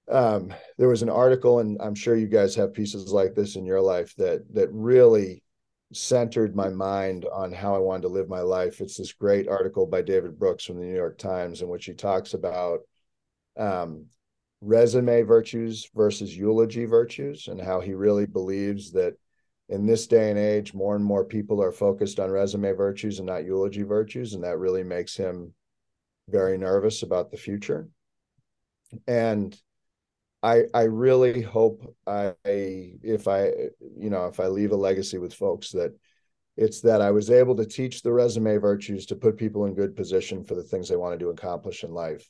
um, 0.09 0.53
there 0.77 0.89
was 0.89 1.01
an 1.01 1.09
article, 1.09 1.59
and 1.59 1.77
I'm 1.81 1.95
sure 1.95 2.15
you 2.15 2.27
guys 2.27 2.55
have 2.55 2.73
pieces 2.73 3.11
like 3.11 3.33
this 3.33 3.55
in 3.55 3.65
your 3.65 3.81
life 3.81 4.13
that 4.17 4.41
that 4.53 4.69
really 4.71 5.43
centered 5.93 6.55
my 6.55 6.69
mind 6.69 7.25
on 7.31 7.51
how 7.51 7.75
I 7.75 7.79
wanted 7.79 8.03
to 8.03 8.07
live 8.09 8.27
my 8.27 8.41
life. 8.41 8.81
It's 8.81 8.97
this 8.97 9.13
great 9.13 9.47
article 9.47 9.85
by 9.85 10.01
David 10.01 10.37
Brooks 10.37 10.65
from 10.65 10.79
the 10.79 10.85
New 10.85 10.95
York 10.95 11.17
Times 11.17 11.61
in 11.61 11.67
which 11.67 11.85
he 11.85 11.93
talks 11.93 12.33
about 12.33 12.79
um, 13.57 14.05
resume 14.61 15.21
virtues 15.21 15.89
versus 15.95 16.35
eulogy 16.35 16.85
virtues 16.85 17.47
and 17.47 17.61
how 17.61 17.79
he 17.79 17.93
really 17.93 18.25
believes 18.25 18.91
that 18.91 19.13
in 19.69 19.85
this 19.85 20.07
day 20.07 20.29
and 20.29 20.39
age 20.39 20.73
more 20.73 20.95
and 20.95 21.05
more 21.05 21.25
people 21.25 21.61
are 21.61 21.71
focused 21.71 22.19
on 22.19 22.29
resume 22.29 22.71
virtues 22.71 23.19
and 23.19 23.27
not 23.27 23.45
eulogy 23.45 23.83
virtues 23.83 24.33
and 24.33 24.43
that 24.43 24.57
really 24.57 24.83
makes 24.83 25.15
him 25.15 25.53
very 26.29 26.57
nervous 26.57 27.03
about 27.03 27.31
the 27.31 27.37
future 27.37 27.87
and 29.07 29.59
i 30.43 30.63
i 30.73 30.83
really 30.83 31.41
hope 31.41 31.95
i 32.07 32.33
if 32.45 33.27
i 33.27 33.51
you 33.97 34.09
know 34.09 34.25
if 34.27 34.39
i 34.39 34.47
leave 34.47 34.71
a 34.71 34.75
legacy 34.75 35.17
with 35.17 35.33
folks 35.33 35.71
that 35.71 35.93
it's 36.57 36.81
that 36.81 37.01
i 37.01 37.11
was 37.11 37.29
able 37.29 37.55
to 37.55 37.65
teach 37.65 38.01
the 38.01 38.11
resume 38.11 38.57
virtues 38.57 39.05
to 39.05 39.15
put 39.15 39.37
people 39.37 39.65
in 39.65 39.73
good 39.73 39.95
position 39.95 40.43
for 40.43 40.55
the 40.55 40.63
things 40.63 40.87
they 40.87 40.95
wanted 40.95 41.19
to 41.19 41.29
accomplish 41.29 41.83
in 41.83 41.91
life 41.91 42.29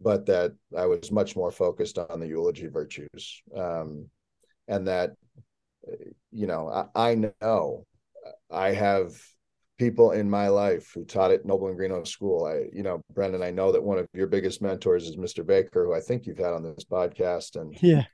but 0.00 0.26
that 0.26 0.52
I 0.76 0.86
was 0.86 1.10
much 1.10 1.36
more 1.36 1.50
focused 1.50 1.98
on 1.98 2.20
the 2.20 2.26
eulogy 2.26 2.66
virtues. 2.66 3.42
Um, 3.54 4.08
and 4.68 4.86
that, 4.88 5.12
you 6.32 6.46
know, 6.46 6.68
I, 6.68 7.10
I, 7.10 7.32
know 7.40 7.86
I 8.50 8.72
have 8.72 9.12
people 9.78 10.12
in 10.12 10.28
my 10.28 10.48
life 10.48 10.90
who 10.94 11.04
taught 11.04 11.30
at 11.30 11.44
Noble 11.44 11.68
and 11.68 11.76
Greenough 11.76 12.08
School. 12.08 12.46
I, 12.46 12.74
you 12.74 12.82
know, 12.82 13.02
Brendan, 13.12 13.42
I 13.42 13.50
know 13.50 13.72
that 13.72 13.82
one 13.82 13.98
of 13.98 14.06
your 14.14 14.26
biggest 14.26 14.62
mentors 14.62 15.06
is 15.06 15.16
Mr. 15.16 15.46
Baker, 15.46 15.84
who 15.84 15.94
I 15.94 16.00
think 16.00 16.26
you've 16.26 16.38
had 16.38 16.52
on 16.52 16.62
this 16.62 16.84
podcast. 16.84 17.60
And 17.60 17.76
yeah, 17.82 18.04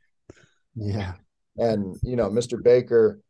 yeah, 0.74 1.14
and 1.56 1.96
you 2.02 2.16
know, 2.16 2.28
Mr. 2.28 2.62
Baker 2.62 3.20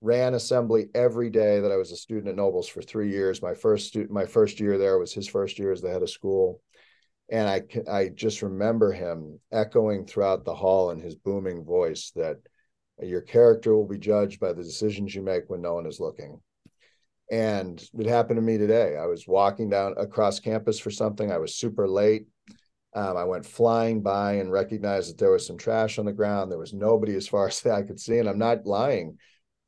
ran 0.00 0.34
assembly 0.34 0.86
every 0.94 1.30
day 1.30 1.60
that 1.60 1.72
I 1.72 1.76
was 1.76 1.92
a 1.92 1.96
student 1.96 2.28
at 2.28 2.36
Nobles 2.36 2.68
for 2.68 2.82
three 2.82 3.10
years. 3.10 3.40
My 3.40 3.54
first 3.54 3.88
stu- 3.88 4.08
my 4.10 4.26
first 4.26 4.60
year 4.60 4.76
there 4.76 4.98
was 4.98 5.12
his 5.12 5.28
first 5.28 5.58
year 5.58 5.72
as 5.72 5.80
the 5.80 5.90
head 5.90 6.02
of 6.02 6.10
school, 6.10 6.60
and 7.30 7.48
I 7.48 7.62
I 7.90 8.08
just 8.08 8.42
remember 8.42 8.92
him 8.92 9.40
echoing 9.50 10.04
throughout 10.04 10.44
the 10.44 10.54
hall 10.54 10.90
in 10.90 11.00
his 11.00 11.14
booming 11.14 11.64
voice 11.64 12.12
that 12.16 12.36
your 13.00 13.22
character 13.22 13.74
will 13.74 13.88
be 13.88 13.98
judged 13.98 14.38
by 14.38 14.52
the 14.52 14.62
decisions 14.62 15.14
you 15.14 15.22
make 15.22 15.44
when 15.48 15.62
no 15.62 15.74
one 15.74 15.86
is 15.86 15.98
looking 15.98 16.38
and 17.32 17.82
it 17.98 18.06
happened 18.06 18.36
to 18.36 18.42
me 18.42 18.58
today. 18.58 18.94
I 18.98 19.06
was 19.06 19.26
walking 19.26 19.70
down 19.70 19.94
across 19.96 20.38
campus 20.38 20.78
for 20.78 20.90
something. 20.90 21.32
I 21.32 21.38
was 21.38 21.56
super 21.56 21.88
late. 21.88 22.26
Um, 22.94 23.16
I 23.16 23.24
went 23.24 23.46
flying 23.46 24.02
by 24.02 24.34
and 24.34 24.52
recognized 24.52 25.08
that 25.08 25.18
there 25.18 25.30
was 25.30 25.46
some 25.46 25.56
trash 25.56 25.98
on 25.98 26.04
the 26.04 26.12
ground. 26.12 26.52
There 26.52 26.58
was 26.58 26.74
nobody 26.74 27.14
as 27.16 27.26
far 27.26 27.48
as 27.48 27.64
I 27.64 27.82
could 27.82 27.98
see. 27.98 28.18
And 28.18 28.28
I'm 28.28 28.38
not 28.38 28.66
lying. 28.66 29.16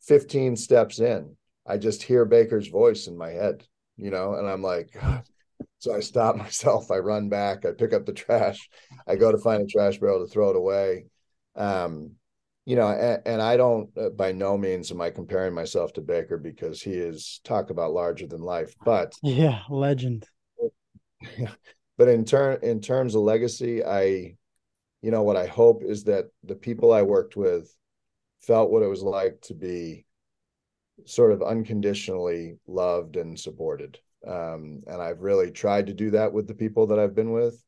15 0.03 0.57
steps 0.57 0.99
in, 0.99 1.35
I 1.67 1.79
just 1.79 2.03
hear 2.03 2.27
Baker's 2.27 2.69
voice 2.69 3.07
in 3.07 3.17
my 3.17 3.31
head, 3.31 3.67
you 3.97 4.11
know, 4.11 4.35
and 4.35 4.47
I'm 4.47 4.61
like, 4.62 4.91
God. 4.93 5.23
so 5.79 5.95
I 5.95 6.01
stop 6.01 6.37
myself. 6.37 6.91
I 6.91 6.99
run 6.99 7.31
back. 7.31 7.65
I 7.65 7.71
pick 7.73 7.95
up 7.95 8.05
the 8.05 8.12
trash. 8.12 8.69
I 9.07 9.17
go 9.17 9.33
to 9.33 9.39
find 9.39 9.62
a 9.62 9.67
trash 9.67 9.97
barrel 9.97 10.21
to 10.21 10.31
throw 10.31 10.51
it 10.51 10.57
away. 10.57 11.07
Um, 11.57 12.17
you 12.65 12.77
know, 12.77 12.89
and, 12.89 13.23
and 13.27 13.43
I 13.43 13.57
don't 13.57 13.91
uh, 13.99 14.11
by 14.11 14.33
no 14.33 14.57
means 14.57 14.91
am 14.91 15.01
I 15.01 15.11
comparing 15.11 15.55
myself 15.55 15.93
to 15.95 16.01
Baker 16.01 16.39
because 16.39 16.81
he 16.83 16.93
is 16.93 17.41
talk 17.45 17.71
about 17.71 17.93
larger 17.93 18.27
than 18.27 18.43
life, 18.43 18.75
but 18.85 19.15
yeah, 19.23 19.61
legend. 19.69 20.27
But 21.97 22.09
in 22.09 22.25
turn, 22.25 22.59
in 22.62 22.81
terms 22.81 23.15
of 23.15 23.23
legacy, 23.23 23.85
I, 23.85 24.37
you 25.03 25.11
know, 25.11 25.23
what 25.23 25.37
I 25.37 25.47
hope 25.47 25.85
is 25.85 26.05
that 26.05 26.27
the 26.43 26.57
people 26.57 26.93
I 26.93 27.03
worked 27.03 27.37
with 27.37 27.75
felt 28.41 28.71
what 28.71 28.83
it 28.83 28.89
was 28.89 29.03
like 29.03 29.41
to 29.43 29.55
be 29.55 30.05
sort 31.07 31.33
of 31.33 31.43
unconditionally 31.43 32.59
loved 32.67 33.17
and 33.17 33.39
supported. 33.39 33.99
Um, 34.27 34.83
and 34.87 35.01
I've 35.01 35.21
really 35.21 35.51
tried 35.51 35.87
to 35.87 35.95
do 35.95 36.11
that 36.11 36.33
with 36.33 36.49
the 36.49 36.55
people 36.55 36.89
that 36.89 36.99
I've 36.99 37.15
been 37.15 37.33
with. 37.33 37.62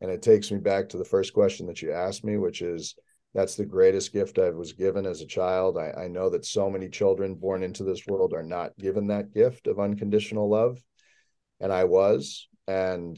And 0.00 0.10
it 0.10 0.22
takes 0.22 0.50
me 0.50 0.58
back 0.58 0.88
to 0.90 0.98
the 0.98 1.04
first 1.04 1.32
question 1.32 1.66
that 1.66 1.82
you 1.82 1.92
asked 1.92 2.24
me, 2.24 2.36
which 2.36 2.62
is 2.62 2.96
that's 3.34 3.54
the 3.54 3.64
greatest 3.64 4.12
gift 4.12 4.38
I 4.38 4.50
was 4.50 4.72
given 4.72 5.06
as 5.06 5.20
a 5.20 5.26
child. 5.26 5.78
I, 5.78 5.92
I, 5.92 6.08
know 6.08 6.30
that 6.30 6.44
so 6.44 6.68
many 6.68 6.88
children 6.88 7.34
born 7.34 7.62
into 7.62 7.84
this 7.84 8.06
world 8.06 8.32
are 8.32 8.42
not 8.42 8.76
given 8.76 9.06
that 9.06 9.32
gift 9.32 9.68
of 9.68 9.78
unconditional 9.78 10.48
love. 10.48 10.82
And 11.60 11.72
I 11.72 11.84
was. 11.84 12.48
And, 12.66 13.16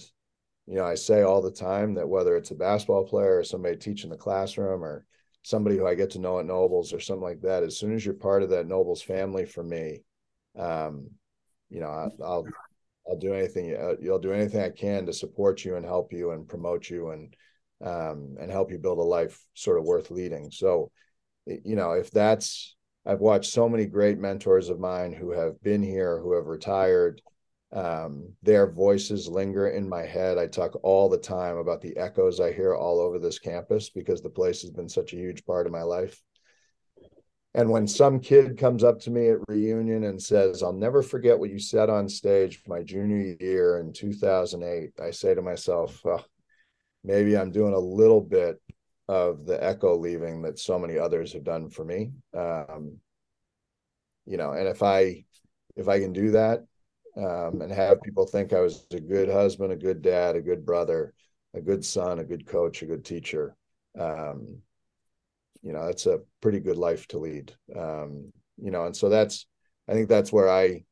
you 0.66 0.74
know, 0.74 0.84
I 0.84 0.96
say 0.96 1.22
all 1.22 1.40
the 1.40 1.50
time 1.50 1.94
that 1.94 2.08
whether 2.08 2.36
it's 2.36 2.50
a 2.50 2.56
basketball 2.56 3.06
player 3.06 3.38
or 3.38 3.44
somebody 3.44 3.76
teaching 3.76 4.10
the 4.10 4.16
classroom 4.16 4.84
or 4.84 5.06
somebody 5.44 5.78
who 5.78 5.86
I 5.86 5.94
get 5.94 6.10
to 6.10 6.18
know 6.18 6.38
at 6.38 6.46
Nobles 6.46 6.92
or 6.92 7.00
something 7.00 7.22
like 7.22 7.40
that, 7.40 7.62
as 7.62 7.78
soon 7.78 7.94
as 7.94 8.04
you're 8.04 8.14
part 8.14 8.42
of 8.42 8.50
that 8.50 8.66
Nobles 8.66 9.02
family 9.02 9.46
for 9.46 9.64
me, 9.64 10.02
um, 10.58 11.08
you 11.70 11.80
know, 11.80 11.88
I, 11.88 12.08
I'll, 12.22 12.46
I'll 13.08 13.18
do 13.18 13.32
anything, 13.32 13.74
uh, 13.74 13.94
you'll 13.98 14.18
do 14.18 14.32
anything 14.32 14.60
I 14.60 14.70
can 14.70 15.06
to 15.06 15.12
support 15.12 15.64
you 15.64 15.76
and 15.76 15.86
help 15.86 16.12
you 16.12 16.32
and 16.32 16.46
promote 16.46 16.90
you 16.90 17.10
and, 17.10 17.34
um, 17.82 18.36
and 18.40 18.50
help 18.50 18.70
you 18.70 18.78
build 18.78 18.98
a 18.98 19.02
life 19.02 19.44
sort 19.54 19.78
of 19.78 19.84
worth 19.84 20.10
leading. 20.10 20.50
So, 20.50 20.90
you 21.46 21.76
know, 21.76 21.92
if 21.92 22.10
that's, 22.10 22.76
I've 23.04 23.20
watched 23.20 23.52
so 23.52 23.68
many 23.68 23.86
great 23.86 24.18
mentors 24.18 24.68
of 24.68 24.78
mine 24.78 25.12
who 25.12 25.32
have 25.32 25.60
been 25.62 25.82
here, 25.82 26.20
who 26.20 26.34
have 26.34 26.46
retired. 26.46 27.20
Um, 27.74 28.34
their 28.42 28.70
voices 28.70 29.28
linger 29.28 29.68
in 29.68 29.88
my 29.88 30.04
head. 30.04 30.36
I 30.36 30.46
talk 30.46 30.78
all 30.82 31.08
the 31.08 31.16
time 31.16 31.56
about 31.56 31.80
the 31.80 31.96
echoes 31.96 32.38
I 32.38 32.52
hear 32.52 32.74
all 32.74 33.00
over 33.00 33.18
this 33.18 33.38
campus 33.38 33.88
because 33.88 34.20
the 34.20 34.28
place 34.28 34.60
has 34.60 34.70
been 34.70 34.90
such 34.90 35.14
a 35.14 35.16
huge 35.16 35.46
part 35.46 35.66
of 35.66 35.72
my 35.72 35.82
life. 35.82 36.20
And 37.54 37.70
when 37.70 37.86
some 37.86 38.20
kid 38.20 38.56
comes 38.56 38.82
up 38.82 39.00
to 39.00 39.10
me 39.10 39.28
at 39.28 39.38
reunion 39.46 40.04
and 40.04 40.22
says, 40.22 40.62
I'll 40.62 40.72
never 40.72 41.02
forget 41.02 41.38
what 41.38 41.50
you 41.50 41.58
said 41.58 41.90
on 41.90 42.08
stage 42.08 42.62
my 42.66 42.82
junior 42.82 43.36
year 43.40 43.78
in 43.78 43.92
2008, 43.92 44.90
I 45.02 45.10
say 45.10 45.34
to 45.34 45.42
myself, 45.42 46.00
oh, 46.06 46.24
maybe 47.04 47.36
I'm 47.36 47.50
doing 47.50 47.74
a 47.74 47.78
little 47.78 48.20
bit 48.20 48.60
of 49.08 49.44
the 49.46 49.62
echo 49.62 49.96
leaving 49.96 50.42
that 50.42 50.58
so 50.58 50.78
many 50.78 50.98
others 50.98 51.32
have 51.32 51.44
done 51.44 51.68
for 51.68 51.84
me. 51.84 52.12
Um, 52.36 52.98
you 54.26 54.36
know, 54.36 54.52
and 54.52 54.68
if 54.68 54.82
I 54.82 55.24
if 55.76 55.88
I 55.88 55.98
can 55.98 56.12
do 56.12 56.30
that 56.32 56.64
um, 57.16 57.60
and 57.60 57.72
have 57.72 58.02
people 58.02 58.26
think 58.26 58.52
I 58.52 58.60
was 58.60 58.86
a 58.92 59.00
good 59.00 59.28
husband, 59.28 59.72
a 59.72 59.76
good 59.76 60.02
dad, 60.02 60.36
a 60.36 60.40
good 60.40 60.64
brother, 60.64 61.14
a 61.54 61.60
good 61.60 61.84
son, 61.84 62.18
a 62.18 62.24
good 62.24 62.46
coach, 62.46 62.82
a 62.82 62.86
good 62.86 63.04
teacher, 63.04 63.56
um, 63.98 64.62
you 65.62 65.72
know, 65.72 65.86
that's 65.86 66.06
a 66.06 66.20
pretty 66.40 66.60
good 66.60 66.76
life 66.76 67.06
to 67.08 67.18
lead. 67.18 67.54
Um, 67.76 68.32
you 68.62 68.70
know, 68.70 68.86
and 68.86 68.96
so 68.96 69.08
that's 69.08 69.46
I 69.88 69.92
think 69.92 70.08
that's 70.08 70.32
where 70.32 70.50
I 70.50 70.84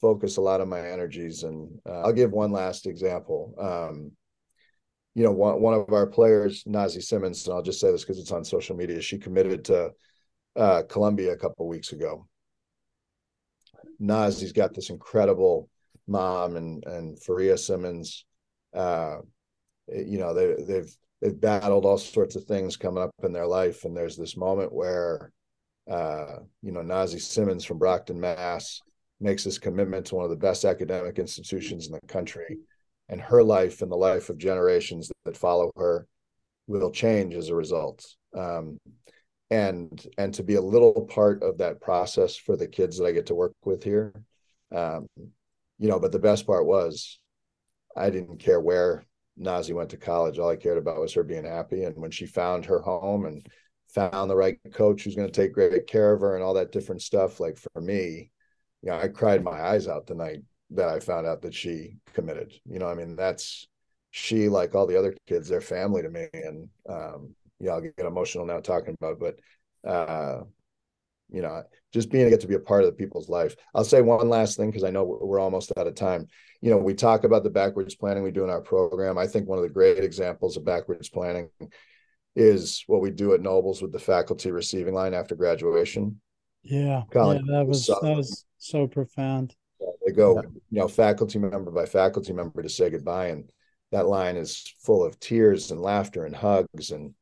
focus 0.00 0.36
a 0.36 0.42
lot 0.42 0.60
of 0.60 0.68
my 0.68 0.80
energies. 0.80 1.44
And 1.44 1.78
uh, 1.88 2.02
I'll 2.02 2.12
give 2.12 2.32
one 2.32 2.52
last 2.52 2.86
example. 2.86 3.54
Um, 3.58 4.12
you 5.14 5.22
know, 5.22 5.32
one, 5.32 5.60
one 5.60 5.74
of 5.74 5.92
our 5.92 6.06
players, 6.06 6.64
Nazi 6.66 7.00
Simmons, 7.00 7.46
and 7.46 7.54
I'll 7.54 7.62
just 7.62 7.80
say 7.80 7.90
this 7.90 8.02
because 8.02 8.18
it's 8.18 8.32
on 8.32 8.44
social 8.44 8.76
media, 8.76 9.00
she 9.00 9.18
committed 9.18 9.64
to 9.66 9.90
uh, 10.56 10.82
Columbia 10.88 11.32
a 11.32 11.36
couple 11.36 11.68
weeks 11.68 11.92
ago. 11.92 12.26
Nazi's 14.00 14.52
got 14.52 14.74
this 14.74 14.90
incredible 14.90 15.68
mom 16.06 16.56
and 16.56 16.84
and 16.84 17.22
Faria 17.22 17.56
Simmons. 17.56 18.24
Uh, 18.74 19.18
you 19.88 20.18
know, 20.18 20.34
they 20.34 20.62
they've 20.64 20.96
they've 21.22 21.40
battled 21.40 21.84
all 21.84 21.98
sorts 21.98 22.34
of 22.34 22.44
things 22.44 22.76
coming 22.76 23.02
up 23.02 23.14
in 23.22 23.32
their 23.32 23.46
life, 23.46 23.84
and 23.84 23.96
there's 23.96 24.16
this 24.16 24.36
moment 24.36 24.72
where 24.72 25.32
uh, 25.88 26.38
you 26.62 26.72
know, 26.72 26.82
Nazi 26.82 27.18
Simmons 27.18 27.64
from 27.64 27.78
Brockton, 27.78 28.18
Mass, 28.18 28.80
makes 29.20 29.44
this 29.44 29.58
commitment 29.58 30.06
to 30.06 30.16
one 30.16 30.24
of 30.24 30.30
the 30.30 30.36
best 30.36 30.64
academic 30.64 31.18
institutions 31.18 31.86
in 31.86 31.92
the 31.92 32.00
country 32.08 32.58
and 33.08 33.20
her 33.20 33.42
life 33.42 33.82
and 33.82 33.90
the 33.90 33.96
life 33.96 34.30
of 34.30 34.38
generations 34.38 35.10
that 35.24 35.36
follow 35.36 35.70
her 35.76 36.06
will 36.66 36.90
change 36.90 37.34
as 37.34 37.48
a 37.48 37.54
result. 37.54 38.06
Um, 38.36 38.78
and 39.50 40.06
and 40.16 40.32
to 40.34 40.42
be 40.42 40.54
a 40.54 40.60
little 40.60 41.06
part 41.06 41.42
of 41.42 41.58
that 41.58 41.80
process 41.80 42.34
for 42.34 42.56
the 42.56 42.66
kids 42.66 42.96
that 42.96 43.04
i 43.04 43.12
get 43.12 43.26
to 43.26 43.34
work 43.34 43.52
with 43.62 43.84
here 43.84 44.14
um, 44.74 45.06
you 45.16 45.86
know 45.86 46.00
but 46.00 46.12
the 46.12 46.18
best 46.18 46.46
part 46.46 46.64
was 46.64 47.20
i 47.94 48.08
didn't 48.08 48.38
care 48.38 48.58
where 48.58 49.04
nazi 49.36 49.72
went 49.72 49.90
to 49.90 49.96
college. 49.96 50.38
All 50.38 50.50
i 50.50 50.56
cared 50.56 50.78
about 50.78 51.00
was 51.00 51.12
her 51.14 51.24
being 51.24 51.44
happy. 51.44 51.84
And 51.84 51.96
when 51.96 52.10
she 52.10 52.26
found 52.26 52.64
her 52.66 52.80
home 52.80 53.26
and 53.26 53.46
found 53.88 54.30
the 54.30 54.36
right 54.36 54.58
coach 54.72 55.04
who's 55.04 55.14
going 55.14 55.30
to 55.30 55.40
take 55.40 55.52
great 55.52 55.86
care 55.86 56.12
of 56.12 56.20
her 56.20 56.34
and 56.34 56.42
all 56.42 56.54
that 56.54 56.72
different 56.72 57.02
stuff 57.02 57.38
like 57.38 57.56
for 57.56 57.80
me 57.80 58.30
you 58.82 58.90
know 58.90 58.96
i 58.96 59.06
cried 59.06 59.44
my 59.44 59.52
eyes 59.52 59.86
out 59.86 60.06
the 60.06 60.14
night 60.14 60.40
that 60.74 60.88
I 60.88 61.00
found 61.00 61.26
out 61.26 61.42
that 61.42 61.54
she 61.54 61.96
committed. 62.12 62.52
You 62.66 62.78
know, 62.78 62.88
I 62.88 62.94
mean, 62.94 63.16
that's 63.16 63.66
she 64.10 64.48
like 64.48 64.74
all 64.74 64.86
the 64.86 64.98
other 64.98 65.14
kids, 65.26 65.48
they're 65.48 65.60
family 65.60 66.02
to 66.02 66.10
me. 66.10 66.26
And 66.32 66.68
um, 66.88 67.34
yeah, 67.58 67.72
I'll 67.72 67.80
get 67.80 67.94
emotional 67.98 68.46
now 68.46 68.60
talking 68.60 68.94
about, 69.00 69.18
it, 69.20 69.36
but 69.84 69.90
uh, 69.90 70.42
you 71.30 71.42
know, 71.42 71.62
just 71.92 72.10
being 72.10 72.24
to 72.24 72.30
get 72.30 72.40
to 72.40 72.46
be 72.46 72.54
a 72.54 72.60
part 72.60 72.84
of 72.84 72.90
the 72.90 72.96
people's 72.96 73.28
life. 73.28 73.56
I'll 73.74 73.84
say 73.84 74.02
one 74.02 74.28
last 74.28 74.56
thing 74.56 74.70
because 74.70 74.84
I 74.84 74.90
know 74.90 75.04
we're 75.04 75.40
almost 75.40 75.72
out 75.76 75.86
of 75.86 75.94
time. 75.94 76.28
You 76.60 76.70
know, 76.70 76.76
we 76.76 76.94
talk 76.94 77.24
about 77.24 77.44
the 77.44 77.50
backwards 77.50 77.94
planning 77.94 78.22
we 78.22 78.30
do 78.30 78.44
in 78.44 78.50
our 78.50 78.60
program. 78.60 79.18
I 79.18 79.26
think 79.26 79.48
one 79.48 79.58
of 79.58 79.64
the 79.64 79.70
great 79.70 79.98
examples 79.98 80.56
of 80.56 80.64
backwards 80.64 81.08
planning 81.08 81.50
is 82.36 82.84
what 82.86 83.00
we 83.00 83.10
do 83.10 83.34
at 83.34 83.40
Nobles 83.40 83.80
with 83.80 83.92
the 83.92 83.98
faculty 83.98 84.50
receiving 84.50 84.94
line 84.94 85.14
after 85.14 85.34
graduation. 85.34 86.20
Yeah, 86.62 87.02
Colin, 87.10 87.44
yeah 87.46 87.58
that 87.58 87.66
was 87.66 87.86
that 87.86 88.16
was 88.16 88.44
so 88.58 88.86
profound. 88.86 89.54
They 90.04 90.12
go, 90.12 90.36
yeah. 90.36 90.48
you 90.70 90.80
know, 90.80 90.88
faculty 90.88 91.38
member 91.38 91.70
by 91.70 91.86
faculty 91.86 92.32
member 92.32 92.62
to 92.62 92.68
say 92.68 92.90
goodbye, 92.90 93.28
and 93.28 93.50
that 93.92 94.06
line 94.06 94.36
is 94.36 94.72
full 94.80 95.04
of 95.04 95.18
tears 95.20 95.70
and 95.70 95.80
laughter 95.80 96.24
and 96.24 96.34
hugs 96.34 96.90
and 96.90 97.14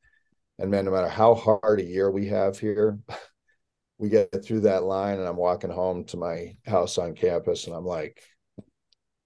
and 0.58 0.70
man, 0.70 0.84
no 0.84 0.90
matter 0.90 1.08
how 1.08 1.34
hard 1.34 1.80
a 1.80 1.84
year 1.84 2.10
we 2.10 2.26
have 2.28 2.58
here, 2.58 2.98
we 3.98 4.08
get 4.08 4.44
through 4.44 4.60
that 4.60 4.84
line, 4.84 5.18
and 5.18 5.26
I'm 5.26 5.36
walking 5.36 5.70
home 5.70 6.04
to 6.06 6.16
my 6.16 6.56
house 6.66 6.98
on 6.98 7.14
campus, 7.14 7.66
and 7.66 7.74
I'm 7.74 7.84
like, 7.84 8.22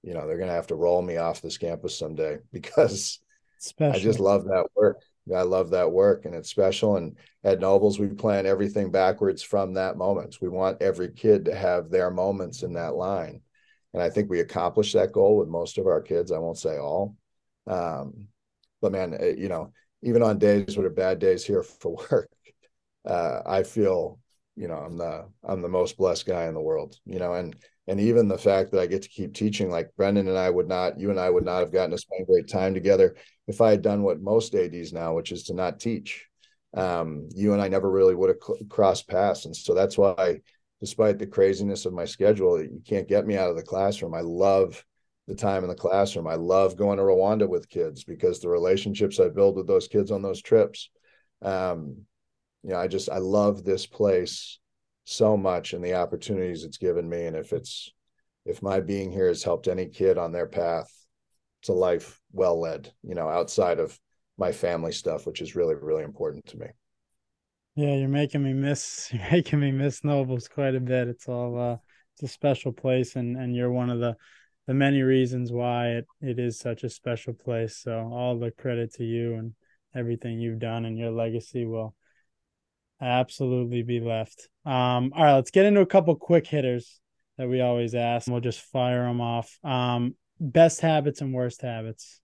you 0.02 0.14
know, 0.14 0.26
they're 0.26 0.38
gonna 0.38 0.52
have 0.52 0.68
to 0.68 0.76
roll 0.76 1.02
me 1.02 1.16
off 1.16 1.42
this 1.42 1.58
campus 1.58 1.98
someday 1.98 2.38
because 2.52 3.20
Special. 3.58 3.96
I 3.96 4.02
just 4.02 4.20
love 4.20 4.44
that 4.44 4.66
work. 4.74 4.98
I 5.34 5.42
love 5.42 5.70
that 5.70 5.90
work 5.90 6.24
and 6.24 6.34
it's 6.34 6.50
special. 6.50 6.96
And 6.96 7.16
at 7.42 7.60
Nobles, 7.60 7.98
we 7.98 8.08
plan 8.08 8.46
everything 8.46 8.90
backwards 8.90 9.42
from 9.42 9.74
that 9.74 9.96
moment. 9.96 10.38
We 10.40 10.48
want 10.48 10.80
every 10.80 11.10
kid 11.10 11.46
to 11.46 11.54
have 11.54 11.90
their 11.90 12.10
moments 12.10 12.62
in 12.62 12.74
that 12.74 12.94
line. 12.94 13.40
And 13.92 14.02
I 14.02 14.10
think 14.10 14.30
we 14.30 14.40
accomplished 14.40 14.94
that 14.94 15.12
goal 15.12 15.38
with 15.38 15.48
most 15.48 15.78
of 15.78 15.86
our 15.86 16.00
kids. 16.00 16.30
I 16.30 16.38
won't 16.38 16.58
say 16.58 16.78
all. 16.78 17.16
Um, 17.66 18.28
but 18.80 18.92
man, 18.92 19.16
eh, 19.18 19.34
you 19.36 19.48
know, 19.48 19.72
even 20.02 20.22
on 20.22 20.38
days 20.38 20.76
what 20.76 20.86
are 20.86 20.90
bad 20.90 21.18
days 21.18 21.44
here 21.44 21.62
for 21.62 21.96
work, 22.10 22.30
uh, 23.04 23.40
I 23.44 23.62
feel, 23.62 24.20
you 24.54 24.68
know, 24.68 24.76
I'm 24.76 24.96
the 24.96 25.26
I'm 25.42 25.62
the 25.62 25.68
most 25.68 25.96
blessed 25.96 26.26
guy 26.26 26.46
in 26.46 26.54
the 26.54 26.60
world, 26.60 26.96
you 27.04 27.18
know, 27.18 27.34
and 27.34 27.56
and 27.88 28.00
even 28.00 28.28
the 28.28 28.38
fact 28.38 28.72
that 28.72 28.80
I 28.80 28.86
get 28.86 29.02
to 29.02 29.08
keep 29.08 29.34
teaching, 29.34 29.70
like 29.70 29.94
Brendan 29.96 30.28
and 30.28 30.36
I 30.36 30.50
would 30.50 30.68
not, 30.68 30.98
you 30.98 31.10
and 31.10 31.20
I 31.20 31.30
would 31.30 31.44
not 31.44 31.60
have 31.60 31.72
gotten 31.72 31.92
to 31.92 31.98
spend 31.98 32.26
great 32.26 32.48
time 32.48 32.74
together 32.74 33.14
if 33.46 33.60
I 33.60 33.70
had 33.70 33.82
done 33.82 34.02
what 34.02 34.20
most 34.20 34.54
ADs 34.54 34.92
now, 34.92 35.14
which 35.14 35.30
is 35.30 35.44
to 35.44 35.54
not 35.54 35.78
teach. 35.78 36.26
Um, 36.74 37.28
you 37.34 37.52
and 37.52 37.62
I 37.62 37.68
never 37.68 37.90
really 37.90 38.14
would 38.14 38.28
have 38.28 38.38
cl- 38.44 38.58
crossed 38.68 39.08
paths, 39.08 39.46
and 39.46 39.56
so 39.56 39.72
that's 39.72 39.96
why, 39.96 40.40
despite 40.80 41.18
the 41.18 41.26
craziness 41.26 41.86
of 41.86 41.92
my 41.92 42.04
schedule, 42.04 42.60
you 42.60 42.82
can't 42.84 43.08
get 43.08 43.26
me 43.26 43.36
out 43.36 43.50
of 43.50 43.56
the 43.56 43.62
classroom. 43.62 44.14
I 44.14 44.20
love 44.20 44.84
the 45.26 45.34
time 45.34 45.62
in 45.62 45.68
the 45.68 45.74
classroom. 45.74 46.26
I 46.26 46.34
love 46.34 46.76
going 46.76 46.98
to 46.98 47.04
Rwanda 47.04 47.48
with 47.48 47.68
kids 47.68 48.04
because 48.04 48.40
the 48.40 48.48
relationships 48.48 49.18
I 49.18 49.28
build 49.28 49.56
with 49.56 49.66
those 49.66 49.88
kids 49.88 50.10
on 50.10 50.22
those 50.22 50.42
trips. 50.42 50.90
Um, 51.40 52.02
you 52.62 52.70
know, 52.70 52.78
I 52.78 52.88
just 52.88 53.08
I 53.08 53.18
love 53.18 53.64
this 53.64 53.86
place 53.86 54.58
so 55.08 55.36
much 55.36 55.72
and 55.72 55.84
the 55.84 55.94
opportunities 55.94 56.64
it's 56.64 56.78
given 56.78 57.08
me. 57.08 57.26
And 57.26 57.36
if 57.36 57.52
it's 57.52 57.92
if 58.44 58.60
my 58.60 58.80
being 58.80 59.10
here 59.10 59.28
has 59.28 59.42
helped 59.42 59.68
any 59.68 59.86
kid 59.86 60.18
on 60.18 60.32
their 60.32 60.46
path 60.46 60.92
to 61.62 61.72
life 61.72 62.20
well 62.32 62.60
led, 62.60 62.92
you 63.02 63.14
know, 63.14 63.28
outside 63.28 63.78
of 63.78 63.98
my 64.36 64.52
family 64.52 64.92
stuff, 64.92 65.24
which 65.24 65.40
is 65.40 65.54
really, 65.54 65.76
really 65.76 66.02
important 66.02 66.44
to 66.46 66.58
me. 66.58 66.66
Yeah, 67.76 67.94
you're 67.94 68.08
making 68.08 68.42
me 68.42 68.52
miss 68.52 69.08
you're 69.12 69.30
making 69.30 69.60
me 69.60 69.70
miss 69.70 70.02
Nobles 70.02 70.48
quite 70.48 70.74
a 70.74 70.80
bit. 70.80 71.08
It's 71.08 71.28
all 71.28 71.58
uh 71.58 71.76
it's 72.14 72.24
a 72.24 72.28
special 72.28 72.72
place 72.72 73.14
and 73.14 73.36
and 73.36 73.54
you're 73.54 73.70
one 73.70 73.90
of 73.90 74.00
the 74.00 74.16
the 74.66 74.74
many 74.74 75.02
reasons 75.02 75.52
why 75.52 75.90
it, 75.90 76.06
it 76.20 76.40
is 76.40 76.58
such 76.58 76.82
a 76.82 76.90
special 76.90 77.32
place. 77.32 77.76
So 77.76 78.10
all 78.12 78.36
the 78.36 78.50
credit 78.50 78.94
to 78.94 79.04
you 79.04 79.34
and 79.34 79.54
everything 79.94 80.40
you've 80.40 80.58
done 80.58 80.84
and 80.84 80.98
your 80.98 81.12
legacy 81.12 81.64
will 81.64 81.94
absolutely 83.00 83.82
be 83.82 84.00
left. 84.00 84.48
Um, 84.64 85.12
all 85.14 85.24
right, 85.24 85.34
let's 85.34 85.50
get 85.50 85.66
into 85.66 85.80
a 85.80 85.86
couple 85.86 86.14
quick 86.16 86.46
hitters 86.46 87.00
that 87.38 87.48
we 87.48 87.60
always 87.60 87.94
ask. 87.94 88.28
We'll 88.28 88.40
just 88.40 88.60
fire 88.60 89.04
them 89.04 89.20
off. 89.20 89.58
Um, 89.62 90.14
best 90.40 90.80
habits 90.80 91.20
and 91.20 91.34
worst 91.34 91.62
habits. 91.62 92.20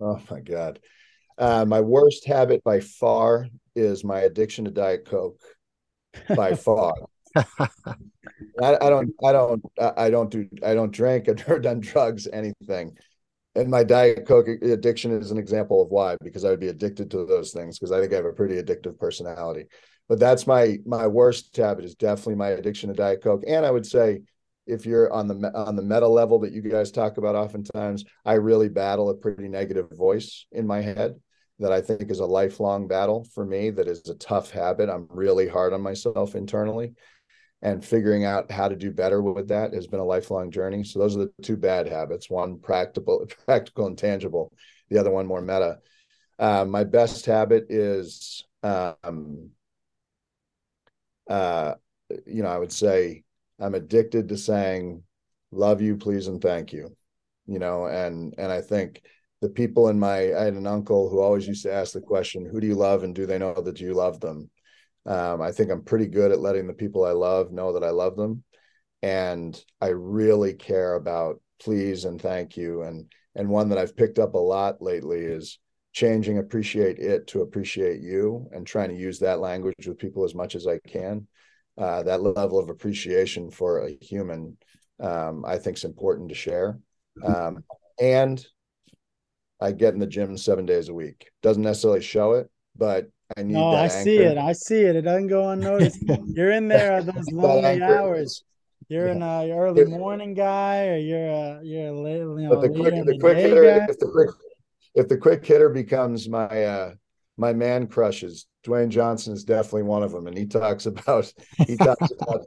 Oh 0.00 0.20
my 0.30 0.40
God. 0.40 0.80
Uh, 1.38 1.64
my 1.66 1.80
worst 1.80 2.26
habit 2.26 2.62
by 2.64 2.80
far 2.80 3.46
is 3.74 4.04
my 4.04 4.20
addiction 4.20 4.64
to 4.64 4.70
Diet 4.70 5.06
Coke. 5.06 5.40
By 6.34 6.54
far. 6.54 6.94
I, 7.36 7.44
I, 8.60 8.90
don't, 8.90 9.14
I 9.24 9.32
don't, 9.32 9.62
I 9.78 10.10
don't 10.10 10.30
do, 10.30 10.48
I 10.62 10.74
don't 10.74 10.90
drink. 10.90 11.28
I've 11.28 11.38
never 11.38 11.58
done 11.60 11.80
drugs, 11.80 12.26
anything 12.32 12.96
and 13.54 13.68
my 13.68 13.82
diet 13.82 14.26
coke 14.26 14.48
addiction 14.48 15.10
is 15.10 15.30
an 15.30 15.38
example 15.38 15.82
of 15.82 15.88
why 15.88 16.16
because 16.22 16.44
i 16.44 16.50
would 16.50 16.60
be 16.60 16.68
addicted 16.68 17.10
to 17.10 17.24
those 17.24 17.52
things 17.52 17.78
because 17.78 17.92
i 17.92 18.00
think 18.00 18.12
i 18.12 18.16
have 18.16 18.24
a 18.24 18.32
pretty 18.32 18.60
addictive 18.60 18.98
personality. 18.98 19.64
But 20.08 20.18
that's 20.18 20.46
my 20.46 20.78
my 20.84 21.06
worst 21.06 21.56
habit 21.56 21.84
is 21.84 21.94
definitely 21.94 22.34
my 22.34 22.48
addiction 22.48 22.88
to 22.88 22.96
diet 22.96 23.22
coke. 23.22 23.44
And 23.46 23.64
i 23.64 23.70
would 23.70 23.86
say 23.86 24.22
if 24.66 24.86
you're 24.86 25.12
on 25.12 25.28
the 25.28 25.52
on 25.54 25.76
the 25.76 25.82
meta 25.82 26.08
level 26.08 26.38
that 26.40 26.52
you 26.52 26.62
guys 26.62 26.90
talk 26.90 27.16
about 27.16 27.34
oftentimes 27.34 28.04
i 28.24 28.34
really 28.34 28.68
battle 28.68 29.10
a 29.10 29.14
pretty 29.14 29.48
negative 29.48 29.90
voice 29.90 30.46
in 30.52 30.66
my 30.66 30.80
head 30.80 31.14
that 31.58 31.72
i 31.72 31.80
think 31.80 32.10
is 32.10 32.20
a 32.20 32.26
lifelong 32.26 32.86
battle 32.88 33.24
for 33.34 33.44
me 33.44 33.70
that 33.70 33.88
is 33.88 34.08
a 34.08 34.14
tough 34.14 34.50
habit. 34.50 34.88
I'm 34.88 35.06
really 35.10 35.48
hard 35.48 35.72
on 35.72 35.80
myself 35.80 36.34
internally 36.34 36.94
and 37.62 37.84
figuring 37.84 38.24
out 38.24 38.50
how 38.50 38.68
to 38.68 38.76
do 38.76 38.90
better 38.90 39.20
with 39.20 39.48
that 39.48 39.74
has 39.74 39.86
been 39.86 40.00
a 40.00 40.04
lifelong 40.04 40.50
journey. 40.50 40.82
So 40.82 40.98
those 40.98 41.16
are 41.16 41.20
the 41.20 41.32
two 41.42 41.56
bad 41.56 41.88
habits: 41.88 42.30
one 42.30 42.58
practical, 42.58 43.26
practical 43.46 43.86
and 43.86 43.98
tangible; 43.98 44.52
the 44.88 44.98
other 44.98 45.10
one 45.10 45.26
more 45.26 45.42
meta. 45.42 45.78
Uh, 46.38 46.64
my 46.64 46.84
best 46.84 47.26
habit 47.26 47.66
is, 47.68 48.44
um, 48.62 49.50
uh, 51.28 51.74
you 52.26 52.42
know, 52.42 52.48
I 52.48 52.58
would 52.58 52.72
say 52.72 53.24
I'm 53.58 53.74
addicted 53.74 54.28
to 54.28 54.38
saying 54.38 55.02
"love 55.50 55.82
you, 55.82 55.96
please, 55.96 56.28
and 56.28 56.40
thank 56.40 56.72
you." 56.72 56.96
You 57.46 57.58
know, 57.58 57.86
and 57.86 58.34
and 58.38 58.50
I 58.50 58.62
think 58.62 59.02
the 59.42 59.50
people 59.50 59.88
in 59.88 59.98
my 59.98 60.34
I 60.34 60.44
had 60.44 60.54
an 60.54 60.66
uncle 60.66 61.10
who 61.10 61.20
always 61.20 61.46
used 61.46 61.64
to 61.64 61.72
ask 61.72 61.92
the 61.92 62.00
question, 62.00 62.46
"Who 62.46 62.60
do 62.60 62.66
you 62.66 62.74
love, 62.74 63.04
and 63.04 63.14
do 63.14 63.26
they 63.26 63.38
know 63.38 63.54
that 63.54 63.80
you 63.80 63.92
love 63.92 64.20
them?" 64.20 64.50
Um, 65.06 65.40
I 65.40 65.52
think 65.52 65.70
I'm 65.70 65.82
pretty 65.82 66.06
good 66.06 66.30
at 66.30 66.40
letting 66.40 66.66
the 66.66 66.72
people 66.72 67.04
I 67.04 67.12
love 67.12 67.52
know 67.52 67.72
that 67.72 67.84
I 67.84 67.90
love 67.90 68.16
them, 68.16 68.44
and 69.02 69.62
I 69.80 69.88
really 69.88 70.54
care 70.54 70.94
about 70.94 71.40
please 71.60 72.04
and 72.04 72.20
thank 72.20 72.56
you. 72.56 72.82
And 72.82 73.12
and 73.34 73.48
one 73.48 73.68
that 73.70 73.78
I've 73.78 73.96
picked 73.96 74.18
up 74.18 74.34
a 74.34 74.38
lot 74.38 74.82
lately 74.82 75.20
is 75.20 75.58
changing 75.92 76.38
appreciate 76.38 76.98
it 76.98 77.26
to 77.28 77.42
appreciate 77.42 78.00
you, 78.00 78.48
and 78.52 78.66
trying 78.66 78.90
to 78.90 78.96
use 78.96 79.18
that 79.20 79.40
language 79.40 79.86
with 79.86 79.98
people 79.98 80.24
as 80.24 80.34
much 80.34 80.54
as 80.54 80.66
I 80.66 80.78
can. 80.86 81.26
Uh, 81.78 82.02
that 82.02 82.22
level 82.22 82.58
of 82.58 82.68
appreciation 82.68 83.50
for 83.50 83.86
a 83.86 83.96
human, 84.02 84.58
um, 85.00 85.44
I 85.46 85.56
think, 85.56 85.78
is 85.78 85.84
important 85.84 86.28
to 86.28 86.34
share. 86.34 86.78
Um, 87.24 87.64
and 87.98 88.44
I 89.60 89.72
get 89.72 89.94
in 89.94 90.00
the 90.00 90.06
gym 90.06 90.36
seven 90.36 90.66
days 90.66 90.88
a 90.88 90.94
week. 90.94 91.30
Doesn't 91.42 91.62
necessarily 91.62 92.02
show 92.02 92.32
it, 92.32 92.50
but 92.76 93.10
I 93.36 93.42
need. 93.42 93.54
No, 93.54 93.70
I 93.70 93.84
anchor. 93.84 94.02
see 94.02 94.18
it. 94.18 94.38
I 94.38 94.52
see 94.52 94.80
it. 94.80 94.96
It 94.96 95.02
doesn't 95.02 95.28
go 95.28 95.50
unnoticed. 95.50 96.02
you're 96.26 96.50
in 96.50 96.68
there 96.68 96.94
at 96.94 97.06
those 97.06 97.30
lonely 97.32 97.82
hours. 97.82 98.44
You're 98.88 99.06
yeah. 99.06 99.12
an 99.12 99.22
uh, 99.22 99.54
early 99.54 99.84
morning 99.84 100.34
guy, 100.34 100.88
or 100.88 100.96
you're 100.96 101.28
a 101.28 101.60
you're 101.62 101.88
a 101.88 102.00
late, 102.00 102.18
you 102.18 102.48
know, 102.48 102.50
but 102.50 102.62
the 102.62 102.68
quick, 102.70 103.04
the 103.04 103.18
quick 103.20 103.36
hitter, 103.36 103.62
guy? 103.62 103.86
if 103.88 103.98
the 103.98 104.08
quick, 104.08 104.30
if 104.94 105.08
the 105.08 105.16
quick 105.16 105.46
hitter 105.46 105.68
becomes 105.68 106.28
my 106.28 106.64
uh 106.64 106.94
my 107.36 107.52
man 107.52 107.86
crushes, 107.86 108.46
Dwayne 108.66 108.88
Johnson 108.88 109.32
is 109.32 109.44
definitely 109.44 109.84
one 109.84 110.02
of 110.02 110.10
them, 110.10 110.26
and 110.26 110.36
he 110.36 110.46
talks 110.46 110.86
about 110.86 111.32
he 111.66 111.76
talks 111.76 112.10
about 112.20 112.40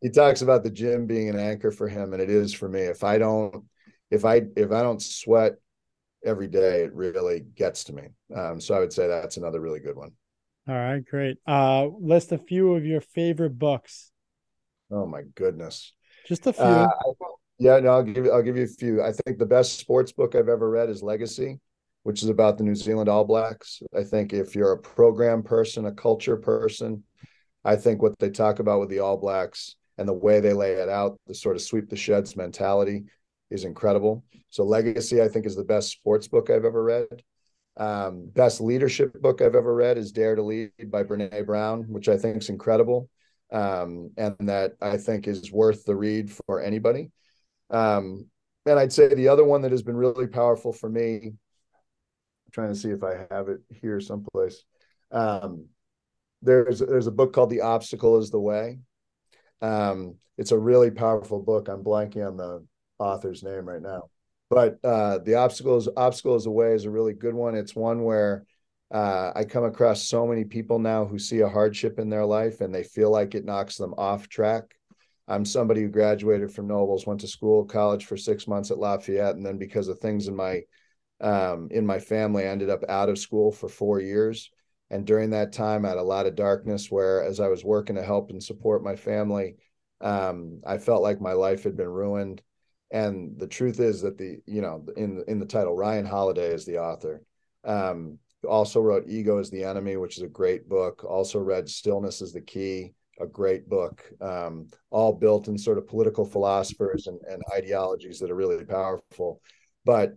he 0.00 0.10
talks 0.10 0.42
about 0.42 0.62
the 0.62 0.70
gym 0.70 1.06
being 1.06 1.28
an 1.28 1.38
anchor 1.38 1.72
for 1.72 1.88
him, 1.88 2.12
and 2.12 2.22
it 2.22 2.30
is 2.30 2.54
for 2.54 2.68
me. 2.68 2.82
If 2.82 3.02
I 3.02 3.18
don't 3.18 3.64
if 4.10 4.24
I 4.24 4.42
if 4.56 4.70
I 4.70 4.82
don't 4.82 5.02
sweat 5.02 5.54
every 6.24 6.48
day, 6.48 6.82
it 6.82 6.94
really 6.94 7.40
gets 7.40 7.84
to 7.84 7.92
me. 7.92 8.08
Um, 8.34 8.60
so 8.60 8.74
I 8.74 8.78
would 8.78 8.92
say 8.92 9.08
that's 9.08 9.36
another 9.36 9.60
really 9.60 9.80
good 9.80 9.96
one. 9.96 10.12
All 10.68 10.74
right, 10.74 11.02
great. 11.02 11.38
Uh, 11.46 11.86
list 11.98 12.30
a 12.30 12.38
few 12.38 12.74
of 12.74 12.84
your 12.84 13.00
favorite 13.00 13.58
books. 13.58 14.10
Oh 14.90 15.06
my 15.06 15.22
goodness, 15.34 15.94
just 16.26 16.46
a 16.46 16.52
few. 16.52 16.62
Uh, 16.62 16.88
yeah, 17.58 17.80
no, 17.80 17.88
I'll 17.90 18.02
give 18.02 18.26
you. 18.26 18.32
I'll 18.32 18.42
give 18.42 18.56
you 18.56 18.64
a 18.64 18.66
few. 18.66 19.02
I 19.02 19.12
think 19.12 19.38
the 19.38 19.46
best 19.46 19.78
sports 19.78 20.12
book 20.12 20.34
I've 20.34 20.48
ever 20.48 20.68
read 20.68 20.90
is 20.90 21.02
Legacy, 21.02 21.58
which 22.02 22.22
is 22.22 22.28
about 22.28 22.58
the 22.58 22.64
New 22.64 22.74
Zealand 22.74 23.08
All 23.08 23.24
Blacks. 23.24 23.82
I 23.96 24.04
think 24.04 24.34
if 24.34 24.54
you're 24.54 24.72
a 24.72 24.78
program 24.78 25.42
person, 25.42 25.86
a 25.86 25.92
culture 25.92 26.36
person, 26.36 27.02
I 27.64 27.76
think 27.76 28.02
what 28.02 28.18
they 28.18 28.30
talk 28.30 28.58
about 28.58 28.80
with 28.80 28.90
the 28.90 29.00
All 29.00 29.16
Blacks 29.16 29.76
and 29.96 30.06
the 30.06 30.12
way 30.12 30.40
they 30.40 30.52
lay 30.52 30.72
it 30.72 30.90
out, 30.90 31.18
the 31.26 31.34
sort 31.34 31.56
of 31.56 31.62
sweep 31.62 31.88
the 31.88 31.96
sheds 31.96 32.36
mentality, 32.36 33.04
is 33.50 33.64
incredible. 33.64 34.22
So 34.50 34.64
Legacy, 34.64 35.22
I 35.22 35.28
think, 35.28 35.46
is 35.46 35.56
the 35.56 35.64
best 35.64 35.90
sports 35.90 36.28
book 36.28 36.50
I've 36.50 36.66
ever 36.66 36.82
read. 36.82 37.22
Um, 37.78 38.28
best 38.34 38.60
leadership 38.60 39.20
book 39.22 39.40
I've 39.40 39.54
ever 39.54 39.72
read 39.72 39.98
is 39.98 40.10
Dare 40.10 40.34
to 40.34 40.42
Lead 40.42 40.72
by 40.86 41.04
Brene 41.04 41.46
Brown, 41.46 41.84
which 41.84 42.08
I 42.08 42.18
think 42.18 42.38
is 42.38 42.48
incredible. 42.48 43.08
Um, 43.52 44.10
and 44.18 44.36
that 44.40 44.72
I 44.82 44.96
think 44.98 45.26
is 45.28 45.52
worth 45.52 45.84
the 45.84 45.96
read 45.96 46.30
for 46.30 46.60
anybody. 46.60 47.10
Um, 47.70 48.26
and 48.66 48.78
I'd 48.78 48.92
say 48.92 49.14
the 49.14 49.28
other 49.28 49.44
one 49.44 49.62
that 49.62 49.70
has 49.70 49.82
been 49.82 49.96
really 49.96 50.26
powerful 50.26 50.72
for 50.72 50.90
me, 50.90 51.20
I'm 51.22 52.52
trying 52.52 52.72
to 52.72 52.78
see 52.78 52.90
if 52.90 53.02
I 53.02 53.26
have 53.30 53.48
it 53.48 53.60
here 53.80 54.00
someplace. 54.00 54.64
Um, 55.12 55.66
there's 56.42 56.80
there's 56.80 57.06
a 57.06 57.12
book 57.12 57.32
called 57.32 57.50
The 57.50 57.62
Obstacle 57.62 58.18
is 58.18 58.30
the 58.30 58.40
Way. 58.40 58.80
Um, 59.62 60.16
it's 60.36 60.52
a 60.52 60.58
really 60.58 60.90
powerful 60.90 61.40
book. 61.40 61.68
I'm 61.68 61.82
blanking 61.82 62.26
on 62.26 62.36
the 62.36 62.66
author's 62.98 63.42
name 63.42 63.68
right 63.68 63.82
now 63.82 64.10
but 64.50 64.78
uh, 64.84 65.18
the 65.18 65.34
obstacles 65.34 65.88
obstacle 65.96 66.36
is 66.36 66.46
a 66.46 66.60
is 66.72 66.84
a 66.84 66.90
really 66.90 67.12
good 67.12 67.34
one. 67.34 67.54
It's 67.54 67.74
one 67.74 68.04
where 68.04 68.44
uh, 68.90 69.32
I 69.34 69.44
come 69.44 69.64
across 69.64 70.08
so 70.08 70.26
many 70.26 70.44
people 70.44 70.78
now 70.78 71.04
who 71.04 71.18
see 71.18 71.40
a 71.40 71.48
hardship 71.48 71.98
in 71.98 72.08
their 72.08 72.24
life 72.24 72.60
and 72.60 72.74
they 72.74 72.84
feel 72.84 73.10
like 73.10 73.34
it 73.34 73.44
knocks 73.44 73.76
them 73.76 73.94
off 73.98 74.28
track. 74.28 74.74
I'm 75.26 75.44
somebody 75.44 75.82
who 75.82 75.88
graduated 75.88 76.50
from 76.50 76.68
Nobles, 76.68 77.06
went 77.06 77.20
to 77.20 77.28
school, 77.28 77.66
college 77.66 78.06
for 78.06 78.16
six 78.16 78.48
months 78.48 78.70
at 78.70 78.78
Lafayette, 78.78 79.36
and 79.36 79.44
then 79.44 79.58
because 79.58 79.88
of 79.88 79.98
things 79.98 80.26
in 80.26 80.34
my 80.34 80.62
um, 81.20 81.68
in 81.70 81.84
my 81.84 81.98
family, 81.98 82.44
I 82.44 82.50
ended 82.50 82.70
up 82.70 82.84
out 82.88 83.08
of 83.08 83.18
school 83.18 83.50
for 83.50 83.68
four 83.68 84.00
years. 84.00 84.50
And 84.88 85.04
during 85.04 85.30
that 85.30 85.52
time, 85.52 85.84
I 85.84 85.88
had 85.88 85.98
a 85.98 86.02
lot 86.02 86.26
of 86.26 86.36
darkness. 86.36 86.90
Where 86.90 87.22
as 87.24 87.40
I 87.40 87.48
was 87.48 87.64
working 87.64 87.96
to 87.96 88.02
help 88.02 88.30
and 88.30 88.42
support 88.42 88.82
my 88.82 88.96
family, 88.96 89.56
um, 90.00 90.60
I 90.64 90.78
felt 90.78 91.02
like 91.02 91.20
my 91.20 91.32
life 91.32 91.64
had 91.64 91.76
been 91.76 91.88
ruined 91.88 92.40
and 92.90 93.38
the 93.38 93.46
truth 93.46 93.80
is 93.80 94.00
that 94.02 94.18
the 94.18 94.38
you 94.46 94.62
know 94.62 94.84
in 94.96 95.22
in 95.28 95.38
the 95.38 95.46
title 95.46 95.74
ryan 95.74 96.06
holiday 96.06 96.52
is 96.52 96.64
the 96.64 96.78
author. 96.78 97.22
Um, 97.64 98.18
also 98.48 98.80
wrote 98.80 99.04
ego 99.08 99.38
is 99.38 99.50
the 99.50 99.64
enemy 99.64 99.96
which 99.96 100.16
is 100.16 100.22
a 100.22 100.28
great 100.28 100.68
book. 100.68 101.04
Also 101.04 101.38
read 101.38 101.68
stillness 101.68 102.22
is 102.22 102.32
the 102.32 102.40
key 102.40 102.94
a 103.20 103.26
great 103.26 103.68
book. 103.68 104.04
Um, 104.20 104.68
all 104.90 105.12
built 105.12 105.48
in 105.48 105.58
sort 105.58 105.78
of 105.78 105.88
political 105.88 106.24
philosophers 106.24 107.06
and, 107.06 107.18
and 107.28 107.42
ideologies 107.54 108.18
that 108.20 108.30
are 108.30 108.36
really 108.36 108.64
powerful. 108.64 109.40
But 109.84 110.16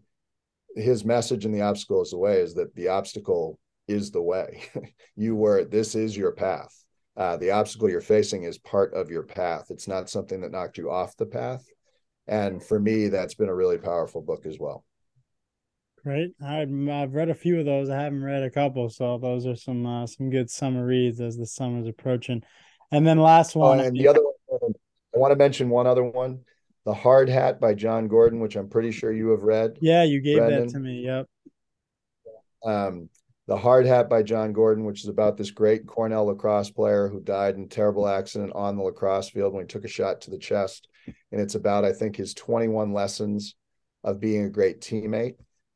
his 0.75 1.03
message 1.03 1.45
in 1.45 1.51
the 1.51 1.61
obstacle 1.61 2.01
is 2.01 2.11
the 2.11 2.17
way 2.17 2.39
is 2.39 2.53
that 2.55 2.73
the 2.75 2.89
obstacle 2.89 3.59
is 3.87 4.11
the 4.11 4.21
way. 4.21 4.63
You 5.17 5.35
were 5.35 5.65
this 5.65 5.93
is 5.93 6.15
your 6.15 6.31
path. 6.31 6.73
Uh, 7.17 7.35
the 7.35 7.51
obstacle 7.51 7.89
you're 7.89 8.01
facing 8.01 8.43
is 8.43 8.57
part 8.57 8.93
of 8.93 9.11
your 9.11 9.23
path. 9.23 9.65
It's 9.69 9.87
not 9.87 10.09
something 10.09 10.41
that 10.41 10.51
knocked 10.51 10.77
you 10.77 10.89
off 10.89 11.17
the 11.17 11.25
path. 11.25 11.63
And 12.31 12.63
for 12.63 12.79
me, 12.79 13.09
that's 13.09 13.33
been 13.33 13.49
a 13.49 13.53
really 13.53 13.77
powerful 13.77 14.21
book 14.21 14.45
as 14.45 14.57
well. 14.57 14.85
Great. 16.01 16.33
I've, 16.41 16.71
I've 16.89 17.13
read 17.13 17.29
a 17.29 17.35
few 17.35 17.59
of 17.59 17.65
those. 17.65 17.89
I 17.89 18.01
haven't 18.01 18.23
read 18.23 18.41
a 18.41 18.49
couple, 18.49 18.89
so 18.89 19.17
those 19.17 19.45
are 19.45 19.55
some 19.55 19.85
uh, 19.85 20.07
some 20.07 20.29
good 20.29 20.49
summer 20.49 20.85
reads 20.85 21.19
as 21.19 21.35
the 21.35 21.45
summer's 21.45 21.87
approaching. 21.87 22.41
And 22.89 23.05
then 23.05 23.19
last 23.19 23.53
one. 23.53 23.81
Oh, 23.81 23.83
and 23.83 23.95
the 23.95 24.07
other 24.07 24.21
one, 24.47 24.73
I 25.13 25.19
want 25.19 25.31
to 25.31 25.35
mention 25.35 25.69
one 25.69 25.87
other 25.87 26.05
one, 26.05 26.39
"The 26.85 26.93
Hard 26.93 27.27
Hat" 27.27 27.59
by 27.59 27.73
Jon 27.73 28.07
Gordon, 28.07 28.39
which 28.39 28.55
I'm 28.55 28.69
pretty 28.69 28.91
sure 28.91 29.11
you 29.11 29.29
have 29.31 29.43
read. 29.43 29.77
Yeah, 29.81 30.03
you 30.03 30.21
gave 30.21 30.37
Brendan. 30.37 30.67
that 30.67 30.73
to 30.73 30.79
me. 30.79 31.01
Yep. 31.01 31.27
Um, 32.63 33.09
the 33.47 33.57
Hard 33.57 33.85
Hat 33.85 34.09
by 34.09 34.23
Jon 34.23 34.53
Gordon, 34.53 34.85
which 34.85 35.01
is 35.01 35.09
about 35.09 35.35
this 35.35 35.51
great 35.51 35.85
Cornell 35.85 36.27
lacrosse 36.27 36.71
player 36.71 37.09
who 37.09 37.19
died 37.19 37.55
in 37.55 37.63
a 37.63 37.67
terrible 37.67 38.07
accident 38.07 38.53
on 38.55 38.77
the 38.77 38.83
lacrosse 38.83 39.29
field 39.29 39.53
when 39.53 39.63
he 39.63 39.67
took 39.67 39.83
a 39.83 39.89
shot 39.89 40.21
to 40.21 40.31
the 40.31 40.37
chest. 40.37 40.87
And 41.05 41.41
it's 41.41 41.55
about, 41.55 41.85
I 41.85 41.93
think, 41.93 42.15
his 42.15 42.33
21 42.33 42.93
lessons 42.93 43.55
of 44.03 44.19
being 44.19 44.45
a 44.45 44.49
great 44.49 44.81
teammate. 44.81 45.35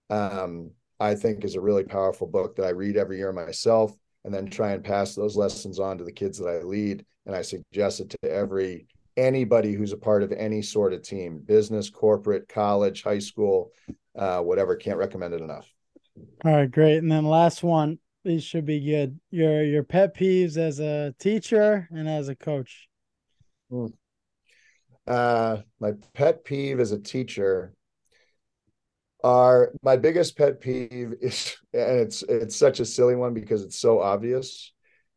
Um, 0.10 0.72
I 1.00 1.16
think 1.16 1.44
is 1.44 1.56
a 1.56 1.62
really 1.62 1.84
powerful 1.84 2.28
book 2.28 2.56
that 2.56 2.66
I 2.66 2.70
read 2.70 2.96
every 2.96 3.18
year 3.18 3.34
myself 3.34 3.94
and 4.24 4.34
then 4.34 4.48
try 4.48 4.72
and 4.72 4.84
pass 4.84 5.14
those 5.14 5.36
lessons 5.36 5.80
on 5.80 5.98
to 5.98 6.04
the 6.04 6.12
kids 6.12 6.38
that 6.40 6.48
I 6.48 6.62
lead. 6.62 7.06
And 7.26 7.36
I 7.36 7.42
suggest 7.42 8.00
it 8.00 8.10
to 8.10 8.32
every 8.32 8.88
anybody 9.18 9.74
who's 9.74 9.94
a 9.94 9.98
part 9.98 10.24
of 10.24 10.32
any 10.32 10.62
sort 10.62 10.94
of 10.94 11.02
team, 11.02 11.40
business, 11.40 11.90
corporate, 11.90 12.48
college, 12.48 13.04
high 13.04 13.20
school, 13.20 13.72
uh, 14.16 14.40
whatever. 14.40 14.76
Can't 14.76 14.98
recommend 14.98 15.34
it 15.34 15.42
enough. 15.42 15.72
All 16.44 16.52
right, 16.52 16.72
great. 16.72 16.98
And 16.98 17.12
then 17.12 17.26
last 17.26 17.64
one, 17.64 18.00
these 18.24 18.44
should 18.44 18.66
be 18.66 18.80
good. 18.80 19.20
Your 19.32 19.64
your 19.64 19.84
pet 19.84 20.16
peeves 20.16 20.58
as 20.58 20.80
a 20.80 21.14
teacher 21.20 21.88
and 21.92 22.08
as 22.08 22.30
a 22.30 22.36
coach. 22.36 22.88
Hmm. 23.70 23.88
Uh, 25.08 25.58
my 25.80 25.94
pet 26.14 26.44
peeve 26.44 26.80
as 26.80 26.92
a 26.92 27.00
teacher 27.00 27.74
are 29.24 29.74
my 29.82 29.98
biggest 29.98 30.38
pet 30.38 30.62
peeve 30.62 31.14
is, 31.22 31.56
and 31.74 32.00
it's 32.00 32.24
it's 32.24 32.56
such 32.56 32.80
a 32.80 32.86
silly 32.86 33.16
one 33.16 33.34
because 33.34 33.64
it's 33.64 33.80
so 33.80 34.00
obvious. 34.00 34.72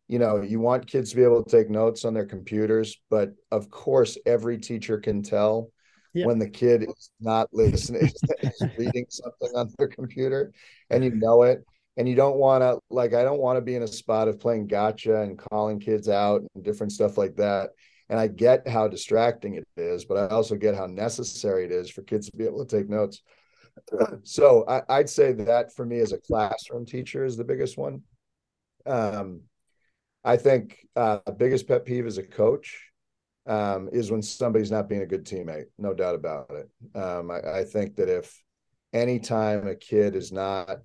You 0.09 0.19
know, 0.19 0.40
you 0.40 0.59
want 0.60 0.86
kids 0.86 1.10
to 1.10 1.16
be 1.16 1.23
able 1.23 1.44
to 1.44 1.51
take 1.51 1.69
notes 1.69 2.06
on 2.06 2.15
their 2.15 2.24
computers, 2.24 2.98
but 3.10 3.31
of 3.51 3.70
course, 3.70 4.16
every 4.24 4.59
teacher 4.59 4.98
can 4.98 5.23
tell 5.23 5.70
yep. 6.15 6.27
when 6.27 6.39
the 6.39 6.48
kid 6.48 6.85
is 6.85 7.10
not 7.20 7.48
listening, 7.52 8.10
is 8.43 8.65
reading 8.78 9.06
something 9.10 9.51
on 9.55 9.70
their 9.78 9.89
computer, 9.89 10.52
and 10.90 11.05
you 11.05 11.10
know 11.15 11.43
it. 11.43 11.65
And 11.98 12.09
you 12.09 12.15
don't 12.15 12.36
want 12.36 12.62
to, 12.62 12.78
like, 12.90 13.12
I 13.12 13.24
don't 13.24 13.40
want 13.40 13.56
to 13.56 13.60
be 13.60 13.74
in 13.74 13.82
a 13.82 13.89
spot 13.89 14.28
of 14.28 14.39
playing 14.39 14.69
gotcha 14.69 15.20
and 15.20 15.36
calling 15.36 15.81
kids 15.81 16.09
out 16.09 16.43
and 16.55 16.62
different 16.62 16.93
stuff 16.93 17.19
like 17.19 17.35
that. 17.36 17.70
And 18.09 18.18
I 18.18 18.26
get 18.26 18.66
how 18.66 18.89
distracting 18.89 19.55
it 19.55 19.66
is, 19.76 20.05
but 20.05 20.16
I 20.16 20.28
also 20.35 20.56
get 20.56 20.74
how 20.74 20.86
necessary 20.86 21.64
it 21.64 21.72
is 21.72 21.90
for 21.90 22.02
kids 22.02 22.30
to 22.30 22.36
be 22.36 22.44
able 22.44 22.64
to 22.64 22.76
take 22.76 22.89
notes. 22.89 23.22
So 24.24 24.64
I, 24.66 24.98
would 24.98 25.09
say 25.09 25.32
that 25.32 25.72
for 25.72 25.86
me 25.86 26.01
as 26.01 26.10
a 26.10 26.18
classroom 26.18 26.85
teacher 26.85 27.24
is 27.24 27.36
the 27.36 27.44
biggest 27.44 27.78
one. 27.78 28.02
Um, 28.86 29.43
I 30.24 30.36
think 30.36 30.78
uh, 30.97 31.20
biggest 31.36 31.68
pet 31.68 31.85
peeve 31.85 32.06
as 32.06 32.18
a 32.18 32.24
coach 32.24 32.90
um, 33.47 33.89
is 33.93 34.10
when 34.10 34.20
somebody's 34.20 34.70
not 34.70 34.89
being 34.89 35.02
a 35.02 35.06
good 35.06 35.24
teammate. 35.24 35.66
No 35.78 35.94
doubt 35.94 36.14
about 36.14 36.51
it. 36.51 36.98
Um, 36.98 37.30
I, 37.30 37.60
I, 37.60 37.64
think 37.64 37.97
that 37.97 38.09
if 38.09 38.43
anytime 38.93 39.66
a 39.66 39.74
kid 39.74 40.14
is 40.14 40.32
not 40.32 40.78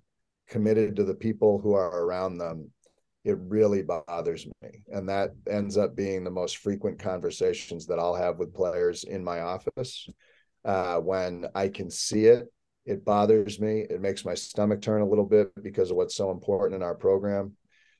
committed 0.48 0.96
to 0.96 1.04
the 1.04 1.16
people 1.16 1.60
who 1.60 1.74
are 1.74 2.04
around 2.04 2.38
them, 2.38 2.72
it 3.24 3.38
really 3.40 3.84
bothers 3.84 4.46
me. 4.62 4.84
And 4.92 5.08
that 5.10 5.32
ends 5.50 5.78
up 5.78 5.96
being 5.96 6.24
the 6.24 6.32
most 6.32 6.58
frequent 6.58 7.00
conversations 7.00 7.86
that 7.88 8.00
I'll 8.00 8.16
have 8.16 8.38
with 8.38 8.54
players 8.54 9.04
in 9.04 9.24
my 9.24 9.42
office. 9.42 10.08
Uh, 10.66 10.98
when 10.98 11.46
I 11.56 11.70
can 11.70 11.90
see 11.90 12.26
it, 12.26 12.48
it 12.86 13.06
bothers 13.06 13.60
me. 13.60 13.86
It 13.90 14.02
makes 14.02 14.26
my 14.26 14.34
stomach 14.34 14.82
turn 14.82 15.02
a 15.02 15.08
little 15.08 15.26
bit 15.26 15.52
because 15.64 15.90
of 15.90 15.98
what's 15.98 16.16
so 16.16 16.32
important 16.32 16.76
in 16.76 16.84
our 16.84 16.96
program. 16.96 17.54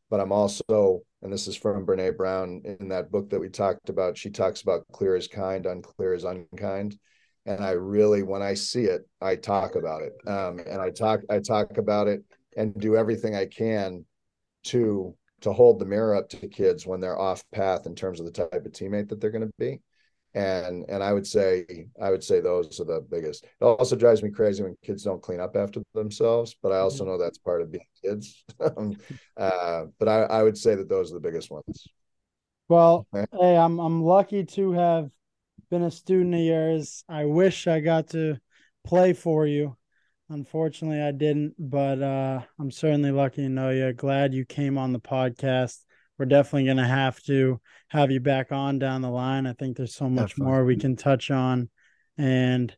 But 0.10 0.20
I'm 0.20 0.32
also 0.32 1.04
and 1.24 1.32
this 1.32 1.48
is 1.48 1.56
from 1.56 1.86
Brene 1.86 2.18
Brown 2.18 2.62
in 2.66 2.90
that 2.90 3.10
book 3.10 3.30
that 3.30 3.40
we 3.40 3.48
talked 3.48 3.88
about. 3.88 4.18
She 4.18 4.30
talks 4.30 4.62
about 4.62 4.86
clear 4.92 5.16
as 5.16 5.30
kind, 5.30 5.66
unclear 5.66 6.14
as 6.14 6.26
unkind. 6.26 7.00
And 7.46 7.64
I 7.64 7.72
really, 7.72 8.24
when 8.24 8.42
I 8.42 8.56
see 8.56 8.84
it, 8.84 9.08
I 9.22 9.38
talk 9.38 9.76
about 9.76 10.02
it. 10.02 10.14
Um, 10.28 10.60
and 10.60 10.82
I 10.82 10.90
talk, 10.90 11.22
I 11.30 11.40
talk 11.40 11.78
about 11.78 12.10
it 12.10 12.24
and 12.58 12.78
do 12.78 12.98
everything 12.98 13.36
I 13.36 13.46
can 13.46 14.06
to 14.64 15.16
to 15.42 15.52
hold 15.52 15.78
the 15.78 15.86
mirror 15.86 16.16
up 16.16 16.30
to 16.30 16.48
kids 16.48 16.88
when 16.88 17.02
they're 17.02 17.20
off 17.20 17.44
path 17.52 17.86
in 17.86 17.96
terms 17.96 18.20
of 18.20 18.26
the 18.26 18.32
type 18.32 18.54
of 18.54 18.72
teammate 18.72 19.10
that 19.10 19.20
they're 19.20 19.30
going 19.30 19.46
to 19.46 19.54
be. 19.60 19.82
And 20.36 20.86
and 20.90 21.04
i 21.04 21.14
would 21.14 21.28
say 21.28 21.86
i 22.02 22.10
would 22.10 22.24
say 22.24 22.40
those 22.40 22.80
are 22.80 22.86
the 22.86 23.02
biggest. 23.02 23.44
It 23.44 23.64
also 23.64 23.96
drives 23.96 24.24
me 24.24 24.32
crazy 24.32 24.64
when 24.64 24.76
kids 24.84 25.04
don't 25.04 25.22
clean 25.22 25.40
up 25.40 25.56
after 25.56 25.84
themselves 25.94 26.56
but 26.64 26.72
i 26.72 26.80
also 26.80 27.04
mm-hmm. 27.04 27.12
know 27.12 27.20
that's 27.20 27.38
part 27.38 27.62
of 27.62 27.72
being 27.72 27.86
kids. 28.04 28.44
Uh, 29.38 29.86
but 30.00 30.08
I, 30.08 30.22
I 30.24 30.44
would 30.44 30.58
say 30.58 30.76
that 30.76 30.90
those 30.90 31.12
are 31.12 31.16
the 31.16 31.20
biggest 31.20 31.52
ones. 31.52 31.88
Well 32.68 33.06
hey 33.12 33.56
i'm 33.56 33.78
i'm 33.80 34.02
lucky 34.02 34.44
to 34.44 34.72
have 34.72 35.12
been 35.70 35.84
a 35.84 35.92
student 35.92 36.34
of 36.34 36.42
yours. 36.42 37.04
I 37.08 37.26
wish 37.26 37.68
i 37.68 37.80
got 37.80 38.08
to 38.10 38.40
play 38.84 39.14
for 39.14 39.46
you 39.46 39.78
unfortunately 40.30 41.02
i 41.02 41.12
didn't 41.12 41.54
but 41.60 42.02
uh 42.02 42.42
i'm 42.60 42.72
certainly 42.72 43.12
lucky 43.12 43.44
to 43.44 43.50
know 43.50 43.70
you 43.70 43.92
glad 43.94 44.34
you 44.34 44.46
came 44.46 44.78
on 44.78 44.94
the 44.94 45.00
podcast 45.00 45.80
we're 46.18 46.26
definitely 46.26 46.66
going 46.66 46.78
to 46.78 46.86
have 46.86 47.22
to 47.24 47.60
have 47.90 48.12
you 48.12 48.20
back 48.20 48.52
on 48.52 48.80
down 48.80 49.02
the 49.02 49.10
line. 49.10 49.48
I 49.48 49.54
think 49.54 49.78
there's 49.78 49.96
so 49.96 50.10
much 50.10 50.32
definitely. 50.32 50.52
more 50.52 50.66
we 50.66 50.78
can 50.78 50.96
touch 50.96 51.32
on. 51.32 51.70
And 52.18 52.76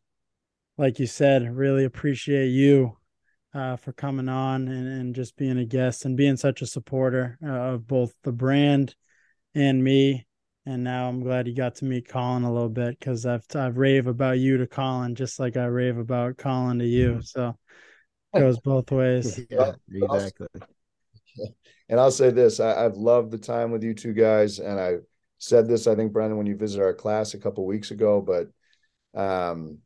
like 0.78 0.98
you 0.98 1.06
said, 1.06 1.54
really 1.54 1.84
appreciate 1.84 2.48
you 2.48 2.96
uh, 3.54 3.76
for 3.76 3.92
coming 3.92 4.28
on 4.28 4.68
and, 4.68 4.88
and 4.88 5.14
just 5.14 5.36
being 5.36 5.58
a 5.58 5.64
guest 5.64 6.04
and 6.04 6.16
being 6.16 6.36
such 6.36 6.62
a 6.62 6.66
supporter 6.66 7.38
uh, 7.44 7.74
of 7.74 7.86
both 7.86 8.14
the 8.22 8.32
brand 8.32 8.94
and 9.54 9.82
me. 9.82 10.25
And 10.66 10.82
now 10.82 11.08
I'm 11.08 11.20
glad 11.20 11.46
you 11.46 11.54
got 11.54 11.76
to 11.76 11.84
meet 11.84 12.08
Colin 12.08 12.42
a 12.42 12.52
little 12.52 12.68
bit 12.68 12.98
because 12.98 13.24
I've 13.24 13.44
I've 13.54 13.78
rave 13.78 14.08
about 14.08 14.38
you 14.38 14.56
to 14.58 14.66
Colin 14.66 15.14
just 15.14 15.38
like 15.38 15.56
I 15.56 15.66
rave 15.66 15.96
about 15.96 16.36
Colin 16.36 16.80
to 16.80 16.86
you. 16.86 17.12
Mm-hmm. 17.12 17.20
So 17.20 17.56
it 18.34 18.40
goes 18.40 18.58
both 18.58 18.90
ways. 18.90 19.40
yeah, 19.50 19.72
exactly 19.90 20.48
and 21.88 22.00
I'll 22.00 22.10
say 22.10 22.30
this: 22.30 22.60
I, 22.60 22.82
have 22.82 22.96
loved 22.96 23.30
the 23.30 23.38
time 23.38 23.70
with 23.70 23.82
you 23.82 23.94
two 23.94 24.12
guys, 24.12 24.58
and 24.58 24.80
I 24.80 24.96
said 25.38 25.68
this, 25.68 25.86
I 25.86 25.94
think, 25.94 26.12
Brendan, 26.12 26.38
when 26.38 26.46
you 26.46 26.56
visited 26.56 26.82
our 26.82 26.94
class 26.94 27.34
a 27.34 27.38
couple 27.38 27.64
weeks 27.66 27.90
ago. 27.90 28.20
But 28.20 28.48
um, 29.20 29.78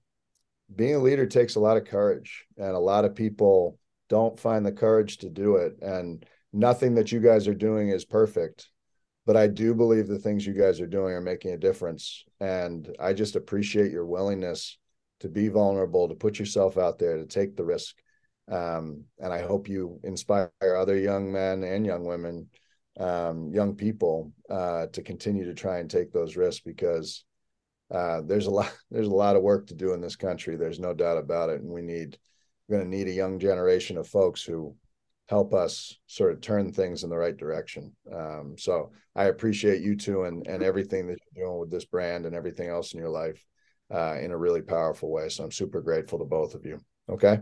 being 0.75 0.95
a 0.95 1.01
leader 1.01 1.27
takes 1.27 1.57
a 1.57 1.61
lot 1.61 1.77
of 1.77 1.85
courage, 1.85 2.47
and 2.57 2.71
a 2.71 2.79
lot 2.79 3.05
of 3.05 3.15
people 3.15 3.79
don't 4.09 4.39
find 4.39 4.65
the 4.65 4.73
courage 4.73 5.19
to 5.19 5.29
do 5.29 5.57
it. 5.57 5.75
And 5.83 6.25
nothing 6.53 6.95
that 6.95 7.13
you 7.13 7.21
guys 7.21 7.49
are 7.49 7.55
doing 7.55 7.89
is 7.89 8.05
perfect, 8.05 8.69
but 9.31 9.37
I 9.37 9.47
do 9.47 9.75
believe 9.75 10.09
the 10.09 10.19
things 10.19 10.45
you 10.45 10.53
guys 10.53 10.81
are 10.81 10.89
doing 10.89 11.15
are 11.15 11.21
making 11.21 11.53
a 11.53 11.57
difference. 11.57 12.25
And 12.41 12.93
I 12.99 13.13
just 13.13 13.37
appreciate 13.37 13.93
your 13.93 14.05
willingness 14.05 14.77
to 15.21 15.29
be 15.29 15.47
vulnerable, 15.47 16.09
to 16.09 16.17
put 16.17 16.41
yourself 16.41 16.77
out 16.77 16.99
there, 16.99 17.17
to 17.17 17.27
take 17.27 17.55
the 17.55 17.65
risk. 17.65 17.95
Um, 18.51 19.05
and 19.21 19.33
I 19.33 19.43
hope 19.43 19.69
you 19.69 20.01
inspire 20.03 20.51
other 20.61 20.97
young 20.97 21.31
men 21.31 21.63
and 21.63 21.87
young 21.87 22.05
women, 22.05 22.49
um, 22.99 23.53
young 23.55 23.77
people, 23.77 24.33
uh, 24.51 24.89
to 24.89 25.01
continue 25.01 25.45
to 25.45 25.55
try 25.55 25.79
and 25.79 25.89
take 25.89 26.11
those 26.13 26.35
risks 26.35 26.63
because 26.65 27.23
uh, 27.93 28.23
there's 28.23 28.47
a 28.47 28.51
lot 28.51 28.77
there's 28.91 29.07
a 29.07 29.15
lot 29.15 29.37
of 29.37 29.43
work 29.43 29.69
to 29.69 29.77
do 29.77 29.93
in 29.93 30.01
this 30.01 30.17
country. 30.17 30.57
There's 30.57 30.81
no 30.81 30.93
doubt 30.93 31.19
about 31.19 31.51
it, 31.51 31.61
and 31.61 31.71
we 31.71 31.83
need 31.83 32.19
we're 32.67 32.79
going 32.79 32.91
to 32.91 32.97
need 32.97 33.07
a 33.07 33.13
young 33.13 33.39
generation 33.39 33.97
of 33.97 34.09
folks 34.09 34.43
who 34.43 34.75
help 35.31 35.55
us 35.55 35.97
sort 36.09 36.33
of 36.33 36.41
turn 36.41 36.73
things 36.73 37.05
in 37.05 37.09
the 37.09 37.17
right 37.17 37.37
direction. 37.37 37.93
Um, 38.13 38.57
so 38.59 38.91
I 39.15 39.27
appreciate 39.27 39.81
you 39.81 39.97
two 39.97 40.25
and 40.25 40.45
and 40.49 40.61
everything 40.61 41.07
that 41.07 41.19
you're 41.33 41.47
doing 41.47 41.61
with 41.61 41.71
this 41.71 41.85
brand 41.85 42.27
and 42.27 42.35
everything 42.35 42.69
else 42.69 42.93
in 42.93 42.99
your 42.99 43.11
life 43.11 43.41
uh, 43.95 44.17
in 44.21 44.33
a 44.33 44.37
really 44.37 44.61
powerful 44.61 45.09
way. 45.09 45.29
So 45.29 45.45
I'm 45.45 45.53
super 45.53 45.81
grateful 45.81 46.19
to 46.19 46.25
both 46.25 46.57
of 46.57 46.67
you. 46.67 46.81
Okay. 47.09 47.39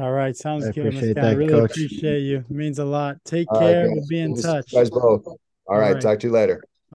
All 0.00 0.12
right, 0.12 0.36
sounds 0.36 0.66
I 0.66 0.72
good. 0.72 0.94
That, 1.14 1.24
I 1.24 1.32
really 1.32 1.52
coach. 1.52 1.70
appreciate 1.70 2.20
you. 2.20 2.38
It 2.38 2.50
means 2.50 2.78
a 2.80 2.84
lot. 2.84 3.16
Take 3.24 3.48
care. 3.54 3.82
Right, 3.82 3.90
we'll 3.94 4.06
be 4.08 4.20
in 4.20 4.34
touch. 4.34 4.72
Guys 4.72 4.90
both. 4.90 5.26
All, 5.26 5.38
All 5.68 5.78
right, 5.78 5.94
right, 5.94 6.02
talk 6.02 6.18
to 6.20 6.26
you 6.26 6.32
later. 6.32 6.60